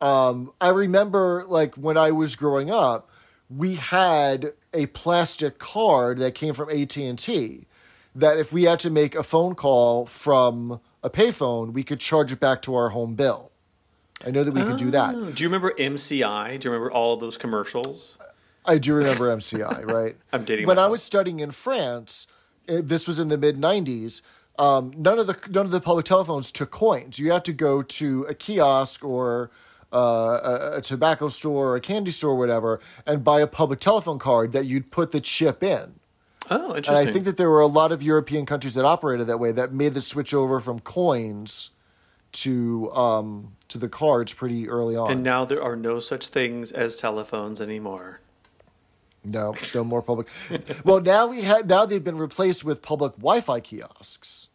um 0.00 0.52
i 0.60 0.68
remember 0.68 1.44
like 1.48 1.74
when 1.74 1.96
i 1.96 2.10
was 2.10 2.36
growing 2.36 2.70
up 2.70 3.10
we 3.48 3.74
had 3.74 4.52
a 4.72 4.86
plastic 4.86 5.58
card 5.58 6.18
that 6.18 6.34
came 6.34 6.54
from 6.54 6.70
AT&T 6.70 7.66
that 8.14 8.38
if 8.38 8.52
we 8.52 8.64
had 8.64 8.78
to 8.80 8.90
make 8.90 9.14
a 9.14 9.22
phone 9.22 9.54
call 9.54 10.06
from 10.06 10.80
a 11.02 11.10
payphone 11.10 11.72
we 11.72 11.82
could 11.82 12.00
charge 12.00 12.32
it 12.32 12.40
back 12.40 12.62
to 12.62 12.74
our 12.74 12.90
home 12.90 13.14
bill 13.14 13.50
i 14.26 14.30
know 14.30 14.44
that 14.44 14.52
we 14.52 14.62
could 14.62 14.76
do 14.76 14.90
that 14.90 15.14
Oh, 15.14 15.30
Do 15.30 15.42
you 15.42 15.48
remember 15.48 15.72
MCI? 15.78 16.60
Do 16.60 16.68
you 16.68 16.72
remember 16.72 16.90
all 16.92 17.14
of 17.14 17.20
those 17.20 17.36
commercials? 17.38 18.18
I 18.64 18.78
do 18.78 18.94
remember 18.94 19.34
MCI, 19.36 19.84
right? 19.92 20.16
I'm 20.32 20.44
dating 20.44 20.66
When 20.66 20.78
I 20.78 20.86
was 20.86 21.02
studying 21.02 21.40
in 21.40 21.50
France, 21.50 22.28
eh, 22.68 22.80
this 22.84 23.08
was 23.08 23.18
in 23.18 23.28
the 23.28 23.36
mid 23.36 23.56
'90s. 23.56 24.22
Um, 24.58 24.92
none 24.96 25.18
of 25.18 25.26
the 25.26 25.36
none 25.50 25.64
of 25.66 25.72
the 25.72 25.80
public 25.80 26.04
telephones 26.06 26.52
took 26.52 26.70
coins. 26.70 27.18
You 27.18 27.32
had 27.32 27.44
to 27.46 27.52
go 27.52 27.82
to 27.82 28.22
a 28.28 28.34
kiosk 28.34 29.02
or 29.04 29.50
uh, 29.92 29.96
a, 30.74 30.76
a 30.78 30.80
tobacco 30.82 31.28
store 31.28 31.70
or 31.70 31.76
a 31.76 31.80
candy 31.80 32.12
store 32.12 32.32
or 32.32 32.38
whatever 32.38 32.78
and 33.04 33.24
buy 33.24 33.40
a 33.40 33.46
public 33.48 33.80
telephone 33.80 34.18
card 34.20 34.52
that 34.52 34.64
you'd 34.66 34.92
put 34.92 35.10
the 35.10 35.20
chip 35.20 35.62
in. 35.64 35.94
Oh, 36.50 36.76
interesting. 36.76 36.96
And. 36.96 37.08
I 37.08 37.12
think 37.12 37.24
that 37.24 37.36
there 37.36 37.50
were 37.50 37.60
a 37.60 37.66
lot 37.66 37.92
of 37.92 38.02
European 38.02 38.46
countries 38.46 38.74
that 38.74 38.84
operated 38.84 39.26
that 39.28 39.38
way 39.38 39.52
that 39.52 39.72
made 39.72 39.94
the 39.94 40.00
switch 40.00 40.34
over 40.34 40.60
from 40.60 40.80
coins 40.80 41.70
to 42.32 42.92
um, 42.94 43.56
to 43.68 43.78
the 43.78 43.88
cards 43.88 44.32
pretty 44.32 44.68
early 44.68 44.96
on. 44.96 45.10
and 45.12 45.22
now 45.22 45.44
there 45.44 45.62
are 45.62 45.76
no 45.76 45.98
such 45.98 46.28
things 46.28 46.72
as 46.72 46.96
telephones 46.96 47.60
anymore. 47.60 48.20
No, 49.24 49.54
no 49.74 49.84
more 49.84 50.02
public. 50.02 50.28
well, 50.84 51.00
now 51.00 51.26
we 51.28 51.42
had 51.42 51.68
now 51.68 51.86
they've 51.86 52.02
been 52.02 52.18
replaced 52.18 52.64
with 52.64 52.82
public 52.82 53.12
Wi-Fi 53.12 53.60
kiosks. 53.60 54.48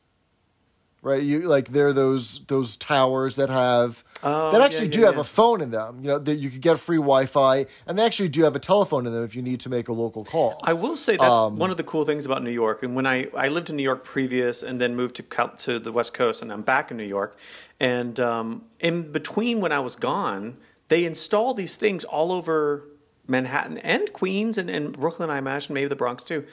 Right, 1.08 1.24
you 1.24 1.40
like 1.42 1.70
they're 1.70 1.94
those 1.94 2.40
those 2.48 2.76
towers 2.76 3.38
that 3.38 3.50
have 3.50 4.04
Oh, 4.24 4.52
that 4.52 4.62
actually 4.62 4.88
yeah, 4.88 4.92
do 4.92 5.02
have 5.04 5.16
yeah. 5.16 5.22
a 5.22 5.24
phone 5.24 5.62
in 5.62 5.72
them. 5.72 6.00
You 6.02 6.08
know 6.08 6.20
that 6.20 6.36
you 6.36 6.50
could 6.50 6.62
get 6.62 6.80
free 6.80 6.98
Wi-Fi, 6.98 7.66
and 7.86 7.98
they 7.98 8.04
actually 8.04 8.30
do 8.30 8.44
have 8.44 8.56
a 8.56 8.60
telephone 8.60 9.08
in 9.08 9.14
them 9.14 9.24
if 9.24 9.36
you 9.36 9.42
need 9.42 9.60
to 9.62 9.70
make 9.70 9.88
a 9.88 9.94
local 9.94 10.26
call. 10.26 10.60
I 10.64 10.74
will 10.74 10.98
say 10.98 11.16
that's 11.16 11.32
Um, 11.32 11.58
one 11.58 11.72
of 11.72 11.78
the 11.78 11.84
cool 11.84 12.04
things 12.04 12.26
about 12.26 12.44
New 12.44 12.52
York. 12.52 12.84
And 12.84 12.96
when 12.96 13.06
I, 13.06 13.28
I 13.36 13.48
lived 13.48 13.70
in 13.70 13.76
New 13.76 13.84
York 13.84 14.04
previous 14.04 14.64
and 14.64 14.82
then 14.82 14.96
moved 14.96 15.16
to 15.16 15.24
to 15.66 15.80
the 15.80 15.92
West 15.92 16.14
Coast, 16.14 16.42
and 16.42 16.52
I'm 16.52 16.64
back 16.64 16.92
in 16.92 16.98
New 16.98 17.04
York. 17.04 17.38
And 17.80 18.20
um, 18.20 18.64
in 18.80 19.12
between 19.12 19.62
when 19.62 19.72
I 19.72 19.80
was 19.80 19.96
gone, 19.96 20.58
they 20.88 21.06
installed 21.06 21.58
these 21.58 21.76
things 21.76 22.04
all 22.04 22.32
over 22.32 22.84
Manhattan 23.28 23.78
and 23.80 24.12
Queens 24.14 24.58
and, 24.58 24.70
and 24.70 24.98
Brooklyn, 24.98 25.30
I 25.30 25.38
imagine, 25.38 25.74
maybe 25.74 25.88
the 25.88 25.96
Bronx 25.96 26.24
too. 26.24 26.46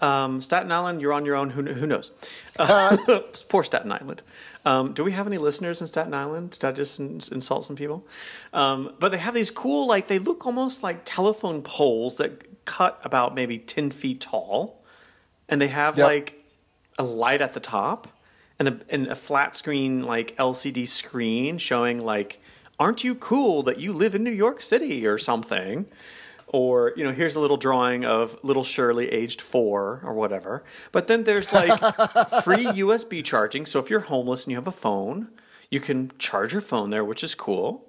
Um, 0.00 0.40
Staten 0.40 0.70
Island, 0.70 1.00
you're 1.00 1.12
on 1.12 1.26
your 1.26 1.34
own. 1.34 1.50
Who, 1.50 1.62
who 1.62 1.86
knows? 1.86 2.12
Uh, 2.58 2.96
poor 3.48 3.64
Staten 3.64 3.90
Island. 3.90 4.22
Um, 4.64 4.92
do 4.92 5.02
we 5.02 5.12
have 5.12 5.26
any 5.26 5.38
listeners 5.38 5.80
in 5.80 5.86
Staten 5.86 6.14
Island? 6.14 6.50
Did 6.52 6.64
I 6.64 6.72
just 6.72 7.00
in- 7.00 7.20
insult 7.32 7.64
some 7.64 7.74
people? 7.76 8.06
Um, 8.52 8.94
but 9.00 9.10
they 9.10 9.18
have 9.18 9.34
these 9.34 9.50
cool, 9.50 9.88
like, 9.88 10.06
they 10.08 10.18
look 10.18 10.46
almost 10.46 10.82
like 10.82 11.00
telephone 11.04 11.62
poles 11.62 12.16
that 12.18 12.64
cut 12.64 13.00
about 13.02 13.34
maybe 13.34 13.58
10 13.58 13.90
feet 13.90 14.20
tall. 14.20 14.84
And 15.48 15.60
they 15.60 15.68
have, 15.68 15.96
Yep. 15.96 16.06
like, 16.06 16.44
a 16.98 17.02
light 17.04 17.40
at 17.40 17.52
the 17.54 17.60
top 17.60 18.08
and 18.58 18.68
a, 18.68 18.80
and 18.90 19.06
a 19.06 19.14
flat 19.16 19.56
screen, 19.56 20.02
like, 20.02 20.36
LCD 20.36 20.86
screen 20.86 21.58
showing, 21.58 22.00
like, 22.04 22.40
aren't 22.78 23.02
you 23.02 23.14
cool 23.16 23.62
that 23.64 23.80
you 23.80 23.92
live 23.92 24.14
in 24.14 24.22
New 24.22 24.30
York 24.30 24.62
City 24.62 25.06
or 25.06 25.18
something? 25.18 25.86
Or, 26.50 26.92
you 26.96 27.04
know, 27.04 27.12
here's 27.12 27.34
a 27.34 27.40
little 27.40 27.56
drawing 27.58 28.04
of 28.04 28.36
little 28.42 28.64
Shirley 28.64 29.08
aged 29.10 29.40
four 29.40 30.00
or 30.02 30.14
whatever. 30.14 30.64
But 30.92 31.06
then 31.06 31.24
there's 31.24 31.52
like 31.52 31.70
free 32.42 32.64
USB 32.66 33.22
charging. 33.24 33.66
So 33.66 33.78
if 33.78 33.90
you're 33.90 34.00
homeless 34.00 34.44
and 34.44 34.52
you 34.52 34.56
have 34.56 34.66
a 34.66 34.72
phone, 34.72 35.28
you 35.70 35.80
can 35.80 36.10
charge 36.18 36.52
your 36.52 36.62
phone 36.62 36.90
there, 36.90 37.04
which 37.04 37.22
is 37.22 37.34
cool. 37.34 37.84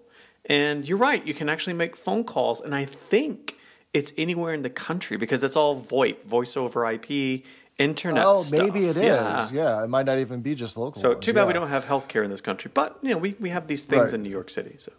And 0.45 0.87
you're 0.87 0.97
right, 0.97 1.25
you 1.25 1.33
can 1.33 1.47
actually 1.47 1.73
make 1.73 1.95
phone 1.95 2.23
calls. 2.23 2.59
And 2.59 2.73
I 2.75 2.83
think 2.85 3.55
it's 3.93 4.11
anywhere 4.17 4.53
in 4.53 4.61
the 4.63 4.69
country 4.69 5.15
because 5.17 5.43
it's 5.43 5.55
all 5.55 5.79
VoIP, 5.81 6.23
voice 6.23 6.57
over 6.57 6.89
IP, 6.89 7.43
internet 7.77 8.25
oh, 8.25 8.41
stuff. 8.43 8.59
maybe 8.59 8.87
it 8.87 8.97
is. 8.97 9.03
Yeah. 9.03 9.49
Yeah. 9.53 9.83
it 9.83 9.87
might 9.87 10.05
not 10.05 10.19
even 10.19 10.41
be 10.41 10.53
just 10.53 10.75
local. 10.75 11.01
So 11.01 11.09
ones, 11.13 11.25
too 11.25 11.33
bad 11.33 11.47
we 11.47 11.53
don't 11.53 11.69
have 11.69 11.85
healthcare 11.85 12.23
in 12.25 12.29
this 12.29 12.41
country. 12.41 12.69
But, 12.73 12.97
you 13.01 13.11
know, 13.11 13.17
we, 13.17 13.35
we 13.39 13.49
have 13.51 13.67
these 13.67 13.85
things 13.85 14.11
Right. 14.11 14.13
in 14.15 14.23
New 14.23 14.29
York 14.29 14.49
City. 14.49 14.75
So 14.77 14.91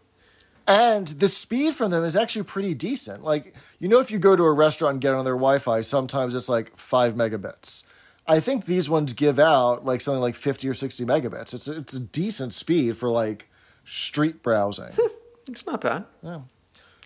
And 0.71 1.09
the 1.09 1.27
speed 1.27 1.75
from 1.75 1.91
them 1.91 2.05
is 2.05 2.15
actually 2.15 2.45
pretty 2.45 2.75
decent. 2.75 3.25
Like, 3.25 3.55
you 3.81 3.89
know, 3.89 3.99
if 3.99 4.13
you 4.13 4.21
go 4.21 4.37
to 4.37 4.45
a 4.45 4.53
restaurant 4.53 4.93
and 4.95 5.01
get 5.01 5.15
on 5.15 5.25
their 5.25 5.35
Wi 5.35 5.59
Fi, 5.59 5.81
sometimes 5.81 6.33
it's 6.33 6.49
like 6.49 6.77
five 6.77 7.15
megabits. 7.15 7.83
I 8.25 8.39
think 8.39 8.67
these 8.67 8.89
ones 8.89 9.13
give 9.13 9.41
out 9.41 9.85
like 9.85 10.01
something 10.01 10.21
like 10.21 10.37
50 10.37 10.69
or 10.69 10.75
60 10.75 11.05
megabits. 11.05 11.53
It's 11.55 11.67
a, 11.67 11.79
it's 11.79 11.95
a 11.95 11.99
decent 11.99 12.55
speed 12.55 12.97
for 12.97 13.11
like 13.11 13.49
street 13.85 14.45
browsing. 14.45 14.93
it's 15.49 15.67
not 15.67 15.81
bad. 15.81 16.05
Yeah. 16.23 16.43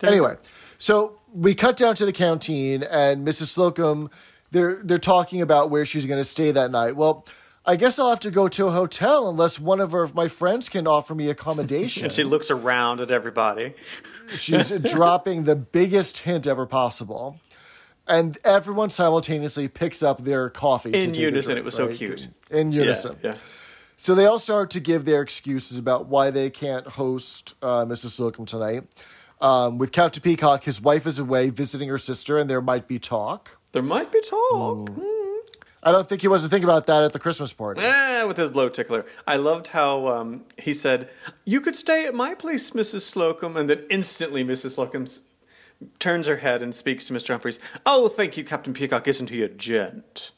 anyway, 0.03 0.35
so 0.77 1.17
we 1.33 1.55
cut 1.55 1.75
down 1.75 1.95
to 1.95 2.05
the 2.05 2.13
canteen, 2.13 2.83
and 2.83 3.27
Mrs. 3.27 3.47
Slocum, 3.47 4.11
they're, 4.51 4.79
they're 4.83 4.99
talking 4.99 5.41
about 5.41 5.71
where 5.71 5.85
she's 5.87 6.05
going 6.05 6.19
to 6.19 6.23
stay 6.23 6.51
that 6.51 6.69
night. 6.69 6.95
Well, 6.95 7.25
I 7.67 7.75
guess 7.75 7.97
I'll 7.97 8.09
have 8.11 8.19
to 8.21 8.31
go 8.31 8.47
to 8.47 8.67
a 8.67 8.71
hotel 8.71 9.27
unless 9.27 9.59
one 9.59 9.79
of 9.79 9.91
her, 9.91 10.07
my 10.13 10.27
friends 10.27 10.69
can 10.69 10.85
offer 10.85 11.15
me 11.15 11.29
accommodation. 11.29 12.03
And 12.05 12.13
she 12.13 12.23
looks 12.23 12.51
around 12.51 12.99
at 12.99 13.09
everybody. 13.09 13.73
She's 14.35 14.69
dropping 14.91 15.45
the 15.45 15.55
biggest 15.55 16.19
hint 16.19 16.45
ever 16.45 16.67
possible. 16.67 17.39
And 18.07 18.37
everyone 18.43 18.91
simultaneously 18.91 19.67
picks 19.67 20.03
up 20.03 20.23
their 20.23 20.51
coffee. 20.51 20.91
In 20.91 21.15
unison, 21.15 21.53
drink, 21.53 21.59
it 21.59 21.65
was 21.65 21.73
so 21.75 21.87
cute. 21.87 22.27
In 22.51 22.71
unison. 22.71 23.17
yeah. 23.23 23.33
So 23.97 24.13
they 24.13 24.25
all 24.25 24.37
start 24.37 24.69
to 24.71 24.79
give 24.79 25.05
their 25.05 25.21
excuses 25.21 25.79
about 25.79 26.05
why 26.05 26.29
they 26.29 26.51
can't 26.51 26.85
host 26.85 27.55
uh, 27.63 27.85
Mrs. 27.85 28.09
Slocum 28.09 28.45
tonight. 28.45 28.83
Um, 29.41 29.79
with 29.79 29.91
Captain 29.91 30.21
Peacock, 30.21 30.65
his 30.65 30.79
wife 30.79 31.07
is 31.07 31.17
away 31.17 31.49
visiting 31.49 31.89
her 31.89 31.97
sister, 31.97 32.37
and 32.37 32.47
there 32.49 32.61
might 32.61 32.87
be 32.87 32.99
talk. 32.99 33.57
There 33.71 33.81
might 33.81 34.11
be 34.11 34.21
talk. 34.21 34.91
I 35.85 35.91
don't 35.91 36.09
think 36.09 36.21
he 36.21 36.27
wasn't 36.27 36.49
thinking 36.49 36.67
about 36.67 36.87
that 36.87 37.03
at 37.03 37.13
the 37.13 37.19
Christmas 37.19 37.53
party. 37.53 37.81
Eh, 37.83 38.23
with 38.23 38.37
his 38.37 38.49
blow 38.49 38.69
tickler. 38.69 39.05
I 39.27 39.35
loved 39.35 39.67
how 39.67 40.07
um, 40.07 40.45
he 40.57 40.73
said, 40.73 41.09
You 41.45 41.61
could 41.61 41.75
stay 41.75 42.07
at 42.07 42.15
my 42.15 42.33
place, 42.33 42.71
Mrs. 42.71 43.01
Slocum. 43.01 43.55
And 43.55 43.69
then 43.69 43.83
instantly 43.91 44.43
Mrs. 44.43 44.71
Slocum 44.71 45.05
turns 45.99 46.25
her 46.25 46.37
head 46.37 46.63
and 46.63 46.73
speaks 46.73 47.05
to 47.05 47.13
Mr. 47.13 47.29
Humphreys. 47.29 47.59
Oh, 47.85 48.07
thank 48.07 48.35
you, 48.35 48.43
Captain 48.43 48.73
Peacock. 48.73 49.07
Isn't 49.07 49.29
he 49.29 49.43
a 49.43 49.47
gent? 49.47 50.31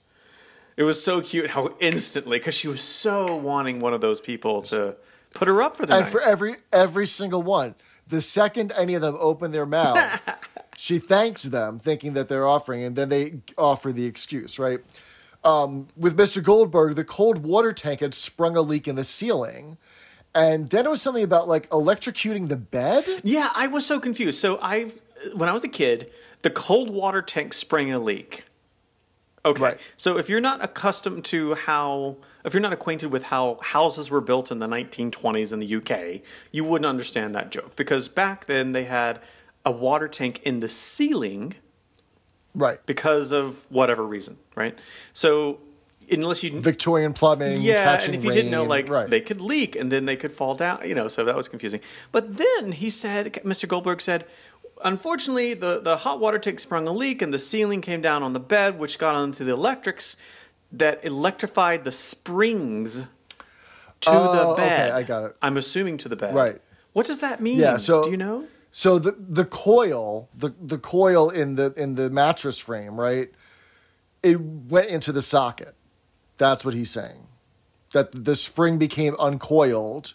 It 0.76 0.84
was 0.84 1.02
so 1.02 1.22
cute 1.22 1.52
how 1.52 1.76
instantly, 1.80 2.40
because 2.40 2.54
she 2.54 2.68
was 2.68 2.82
so 2.82 3.36
wanting 3.36 3.80
one 3.80 3.94
of 3.94 4.02
those 4.02 4.20
people 4.20 4.62
to 4.64 4.96
put 5.34 5.48
her 5.48 5.62
up 5.62 5.78
for 5.78 5.86
the 5.86 5.96
and 5.96 6.04
night. 6.04 6.12
for 6.12 6.22
every 6.22 6.58
every 6.72 7.08
single 7.08 7.42
one, 7.42 7.74
the 8.08 8.22
second 8.22 8.74
any 8.78 8.94
of 8.94 9.02
them 9.02 9.16
open 9.20 9.52
their 9.52 9.66
mouth, 9.66 10.38
she 10.78 11.00
thanks 11.00 11.44
them, 11.44 11.80
thinking 11.80 12.14
that 12.14 12.28
they're 12.28 12.46
offering, 12.46 12.84
and 12.84 12.96
then 12.96 13.10
they 13.10 13.40
offer 13.58 13.92
the 13.92 14.06
excuse, 14.06 14.60
right? 14.60 14.82
Um, 15.44 15.88
with 15.96 16.18
Mr. 16.18 16.44
Goldberg, 16.44 16.96
the 16.96 17.04
cold 17.04 17.40
water 17.40 17.74
tank 17.74 18.02
had 18.02 18.14
sprung 18.14 18.56
a 18.58 18.62
leak 18.62 18.88
in 18.88 18.96
the 18.96 19.04
ceiling. 19.04 19.78
And 20.36 20.70
then 20.70 20.86
it 20.86 20.90
was 20.90 21.02
something 21.02 21.24
about 21.24 21.48
like 21.48 21.70
electrocuting 21.70 22.50
the 22.50 22.58
bed. 22.58 23.06
Yeah, 23.24 23.50
I 23.56 23.68
was 23.68 23.86
so 23.86 24.00
confused. 24.00 24.40
So 24.40 24.60
I, 24.62 24.92
when 25.34 25.50
I 25.50 25.54
was 25.54 25.64
a 25.64 25.68
kid, 25.70 26.12
the 26.42 26.50
cold 26.50 26.90
water 26.90 27.22
tank 27.22 27.54
sprang 27.54 27.92
a 27.92 28.00
leak. 28.00 28.44
Okay, 29.46 29.62
Right. 29.64 29.80
so 29.96 30.18
if 30.18 30.28
you're 30.28 30.42
not 30.42 30.62
accustomed 30.64 31.24
to 31.26 31.56
how, 31.56 32.18
if 32.44 32.54
you're 32.54 32.62
not 32.62 32.74
acquainted 32.74 33.12
with 33.12 33.24
how 33.24 33.58
houses 33.62 34.12
were 34.12 34.20
built 34.20 34.52
in 34.52 34.60
the 34.60 34.68
1920s 34.68 35.54
in 35.54 35.60
the 35.60 35.76
UK, 35.76 36.22
you 36.52 36.66
wouldn't 36.66 36.86
understand 36.86 37.34
that 37.34 37.50
joke 37.50 37.76
because 37.78 38.10
back 38.10 38.46
then 38.48 38.74
they 38.74 38.84
had 38.84 39.22
a 39.66 39.72
water 39.72 40.10
tank 40.10 40.42
in 40.44 40.60
the 40.60 40.68
ceiling 40.68 41.56
Right. 42.58 42.84
because 42.86 43.32
of 43.32 43.66
whatever 43.72 44.06
reason, 44.06 44.38
right? 44.56 44.78
So 45.14 45.60
unless 46.12 46.44
you 46.44 46.60
Victorian 46.60 47.14
plumbing. 47.14 47.62
yeah, 47.62 48.00
and 48.04 48.16
if 48.16 48.24
you 48.24 48.32
didn't 48.32 48.52
know, 48.52 48.64
like 48.64 48.90
right. 48.90 49.10
they 49.10 49.22
could 49.22 49.42
leak 49.42 49.76
and 49.76 49.92
then 49.92 50.06
they 50.06 50.16
could 50.16 50.32
fall 50.32 50.56
down, 50.56 50.82
you 50.86 50.96
know, 50.96 51.08
so 51.08 51.24
that 51.24 51.36
was 51.36 51.48
confusing. 51.48 51.82
But 52.12 52.38
then 52.38 52.74
he 52.74 52.90
said, 52.90 53.34
Mr. 53.46 53.68
Goldberg 53.68 54.02
said, 54.02 54.26
unfortunately, 54.84 55.54
the 55.54 55.80
the 55.80 55.98
hot 55.98 56.20
water 56.20 56.40
tank 56.40 56.60
sprung 56.60 56.88
a 56.88 56.92
leak 56.92 57.22
and 57.22 57.34
the 57.34 57.40
ceiling 57.40 57.82
came 57.82 58.02
down 58.02 58.24
on 58.24 58.34
the 58.34 58.40
bed, 58.40 58.80
which 58.80 58.98
got 58.98 59.16
onto 59.16 59.44
the 59.44 59.52
electrics 59.54 60.18
that 60.72 61.04
electrified 61.06 61.84
the 61.84 61.92
springs 61.92 63.06
to 64.02 64.10
Oh, 64.10 64.56
the 64.56 64.62
bed. 64.62 64.90
okay. 64.90 64.92
I 64.92 65.04
got 65.04 65.24
it. 65.24 65.38
I'm 65.42 65.58
assuming 65.58 65.98
to 66.00 66.10
the 66.10 66.16
bed. 66.16 66.36
Right. 66.36 66.62
What 66.94 67.06
does 67.06 67.20
that 67.20 67.42
mean? 67.42 67.60
Yeah, 67.60 67.78
so- 67.78 68.04
do 68.04 68.12
you 68.12 68.18
know? 68.18 68.46
So 68.78 69.00
the 69.00 69.14
the 69.18 69.44
coil, 69.44 70.30
the 70.38 70.54
the 70.62 70.78
coil 70.78 71.32
in 71.32 71.56
the 71.56 71.74
in 71.76 71.96
the 71.96 72.12
mattress 72.12 72.60
frame, 72.60 73.00
right? 73.00 73.32
It 74.22 74.40
went 74.40 74.90
into 74.90 75.12
the 75.12 75.24
socket. 75.24 75.74
That's 76.38 76.64
what 76.64 76.76
he's 76.76 76.92
saying. 76.92 77.26
That 77.94 78.26
the 78.26 78.36
spring 78.36 78.78
became 78.78 79.16
uncoiled 79.18 80.14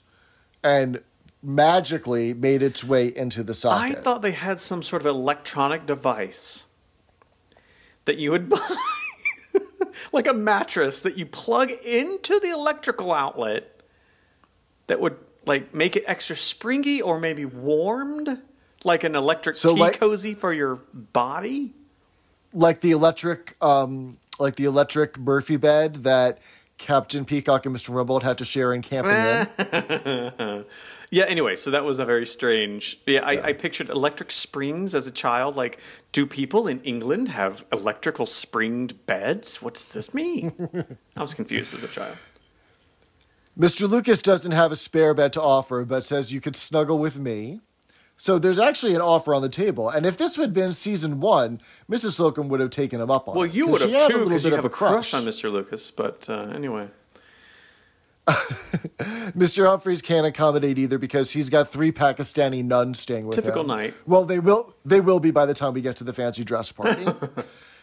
and 0.62 1.00
magically 1.42 2.34
made 2.34 2.62
its 2.62 2.84
way 2.84 3.08
into 3.08 3.42
the 3.42 3.52
socket. 3.52 3.98
I 3.98 4.00
thought 4.00 4.22
they 4.22 4.30
had 4.30 4.60
some 4.60 4.84
sort 4.84 5.02
of 5.02 5.06
electronic 5.06 5.84
device 5.84 6.66
that 8.04 8.18
you 8.18 8.30
would 8.30 8.48
buy, 8.48 8.76
like 10.12 10.28
a 10.28 10.34
mattress 10.34 11.02
that 11.02 11.18
you 11.18 11.26
plug 11.26 11.72
into 11.72 12.38
the 12.38 12.50
electrical 12.50 13.12
outlet 13.12 13.80
that 14.86 15.00
would 15.00 15.16
like 15.46 15.74
make 15.74 15.96
it 15.96 16.04
extra 16.06 16.36
springy 16.36 17.02
or 17.02 17.18
maybe 17.18 17.44
warmed, 17.44 18.40
like 18.84 19.04
an 19.04 19.14
electric 19.14 19.56
So, 19.56 19.74
tea 19.74 19.80
like- 19.80 19.98
cozy 20.00 20.34
for 20.34 20.52
your 20.52 20.76
body. 21.12 21.72
like 22.52 22.80
the 22.80 22.90
electric 22.90 23.56
um 23.62 24.18
like 24.38 24.56
the 24.56 24.64
electric 24.64 25.18
Murphy 25.18 25.56
bed 25.56 25.96
that 26.04 26.38
Captain 26.78 27.24
Peacock 27.24 27.64
and 27.66 27.74
Mr. 27.76 27.90
Rumbold 27.90 28.22
had 28.22 28.38
to 28.38 28.44
share 28.44 28.72
in 28.72 28.82
camping 28.82 29.12
in. 29.12 30.64
Yeah. 31.14 31.24
Anyway, 31.24 31.56
so 31.56 31.70
that 31.70 31.84
was 31.84 31.98
a 31.98 32.06
very 32.06 32.24
strange. 32.24 32.98
Yeah, 33.06 33.20
I, 33.20 33.48
I 33.48 33.52
pictured 33.52 33.90
electric 33.90 34.30
springs 34.32 34.94
as 34.94 35.06
a 35.06 35.10
child. 35.10 35.56
Like, 35.56 35.78
do 36.10 36.26
people 36.26 36.66
in 36.66 36.80
England 36.84 37.28
have 37.28 37.66
electrical 37.70 38.24
springed 38.24 39.04
beds? 39.04 39.60
What 39.60 39.74
does 39.74 39.88
this 39.88 40.14
mean? 40.14 40.96
I 41.16 41.20
was 41.20 41.34
confused 41.34 41.74
as 41.74 41.84
a 41.84 41.88
child. 41.88 42.16
Mr. 43.58 43.86
Lucas 43.86 44.22
doesn't 44.22 44.52
have 44.52 44.72
a 44.72 44.76
spare 44.76 45.12
bed 45.12 45.34
to 45.34 45.42
offer, 45.42 45.84
but 45.84 46.02
says 46.02 46.32
you 46.32 46.40
could 46.40 46.56
snuggle 46.56 46.98
with 46.98 47.18
me. 47.18 47.60
So 48.22 48.38
there's 48.38 48.60
actually 48.60 48.94
an 48.94 49.00
offer 49.00 49.34
on 49.34 49.42
the 49.42 49.48
table. 49.48 49.88
And 49.90 50.06
if 50.06 50.16
this 50.16 50.36
had 50.36 50.54
been 50.54 50.72
season 50.74 51.18
one, 51.18 51.60
Mrs. 51.90 52.12
Slocum 52.12 52.46
would 52.50 52.60
have 52.60 52.70
taken 52.70 53.00
him 53.00 53.10
up 53.10 53.26
on 53.26 53.34
Well, 53.34 53.46
it. 53.46 53.52
you 53.52 53.66
'cause 53.66 53.80
would 53.84 53.90
have 53.90 54.08
too, 54.12 54.18
because 54.24 54.44
bit 54.44 54.50
you 54.50 54.54
of 54.54 54.58
have 54.58 54.64
a 54.64 54.68
crush 54.72 55.12
on 55.12 55.24
Mr. 55.24 55.50
Lucas. 55.50 55.90
But 55.90 56.30
uh, 56.30 56.50
anyway, 56.54 56.86
Mr. 58.28 59.66
Humphreys 59.66 60.02
can't 60.02 60.24
accommodate 60.24 60.78
either 60.78 60.98
because 60.98 61.32
he's 61.32 61.50
got 61.50 61.68
three 61.68 61.90
Pakistani 61.90 62.64
nuns 62.64 63.00
staying 63.00 63.26
with 63.26 63.34
Typical 63.34 63.62
him. 63.62 63.66
Typical 63.66 63.76
night. 63.76 63.94
Well, 64.06 64.24
they 64.24 64.38
will 64.38 64.72
they 64.84 65.00
will 65.00 65.18
be 65.18 65.32
by 65.32 65.44
the 65.44 65.54
time 65.54 65.74
we 65.74 65.80
get 65.80 65.96
to 65.96 66.04
the 66.04 66.12
fancy 66.12 66.44
dress 66.44 66.70
party. 66.70 67.04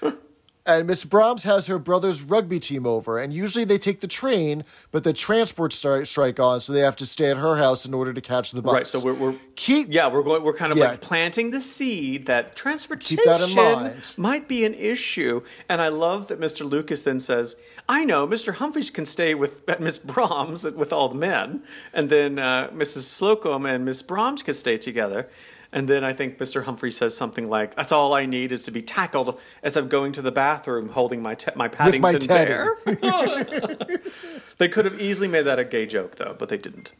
and 0.69 0.87
Miss 0.87 1.03
Brahms 1.05 1.43
has 1.43 1.67
her 1.67 1.79
brother's 1.79 2.21
rugby 2.23 2.59
team 2.59 2.85
over, 2.85 3.17
and 3.19 3.33
usually 3.33 3.65
they 3.65 3.77
take 3.77 3.99
the 3.99 4.07
train, 4.07 4.63
but 4.91 5.03
the 5.03 5.13
transport 5.13 5.71
stri- 5.71 6.05
strike 6.07 6.39
on, 6.39 6.59
so 6.61 6.71
they 6.73 6.81
have 6.81 6.95
to 6.97 7.05
stay 7.05 7.29
at 7.31 7.37
her 7.37 7.57
house 7.57 7.85
in 7.85 7.93
order 7.93 8.13
to 8.13 8.21
catch 8.21 8.51
the 8.51 8.61
bus. 8.61 8.73
right? 8.73 8.87
So 8.87 9.03
we're, 9.03 9.13
we're 9.13 9.35
keep 9.55 9.87
yeah, 9.89 10.07
we're 10.11 10.23
going. 10.23 10.43
We're 10.43 10.53
kind 10.53 10.71
of 10.71 10.77
Yeah. 10.77 10.89
like 10.89 11.01
planting 11.01 11.51
the 11.51 11.61
seed 11.61 12.25
that 12.27 12.55
transportation 12.55 13.17
Keep 13.17 13.25
that 13.25 13.41
in 13.41 13.55
mind. 13.55 14.13
might 14.17 14.47
be 14.47 14.63
an 14.65 14.73
issue. 14.73 15.41
And 15.67 15.81
I 15.81 15.87
love 15.89 16.27
that 16.27 16.39
Mr. 16.39 16.69
Lucas 16.69 17.01
then 17.01 17.19
says, 17.19 17.55
"I 17.87 18.05
know 18.05 18.27
Mr. 18.27 18.55
Humphreys 18.55 18.89
can 18.91 19.05
stay 19.05 19.33
with 19.33 19.67
at 19.69 19.81
Miss 19.87 19.97
Brahms 19.97 20.63
with 20.63 20.93
all 20.93 21.09
the 21.09 21.15
men, 21.17 21.63
and 21.93 22.09
then 22.09 22.39
uh, 22.39 22.69
Mrs. 22.73 23.01
Slocum 23.03 23.65
and 23.65 23.83
Miss 23.85 24.01
Brahms 24.01 24.43
could 24.43 24.55
stay 24.55 24.77
together." 24.77 25.29
And 25.71 25.87
then 25.87 26.03
I 26.03 26.13
think 26.13 26.39
Mr. 26.39 26.63
Humphrey 26.63 26.89
says 26.89 27.15
something 27.15 27.47
like, 27.47 27.75
"That's 27.75 27.91
all 27.91 28.13
I 28.15 28.25
need 28.25 28.51
is 28.51 28.63
to 28.63 28.71
be 28.71 28.81
tackled 28.81 29.39
as 29.61 29.77
I'm 29.77 29.87
going 29.87 30.11
to 30.13 30.21
the 30.21 30.31
bathroom, 30.31 30.89
holding 30.89 31.21
my 31.21 31.35
te- 31.35 31.51
my 31.55 31.67
Paddington 31.67 32.01
my 32.01 32.17
bear." 32.17 32.75
they 34.57 34.67
could 34.67 34.85
have 34.85 34.99
easily 34.99 35.27
made 35.27 35.43
that 35.43 35.59
a 35.59 35.63
gay 35.65 35.85
joke, 35.85 36.15
though, 36.15 36.35
but 36.37 36.49
they 36.49 36.57
didn't. 36.57 36.93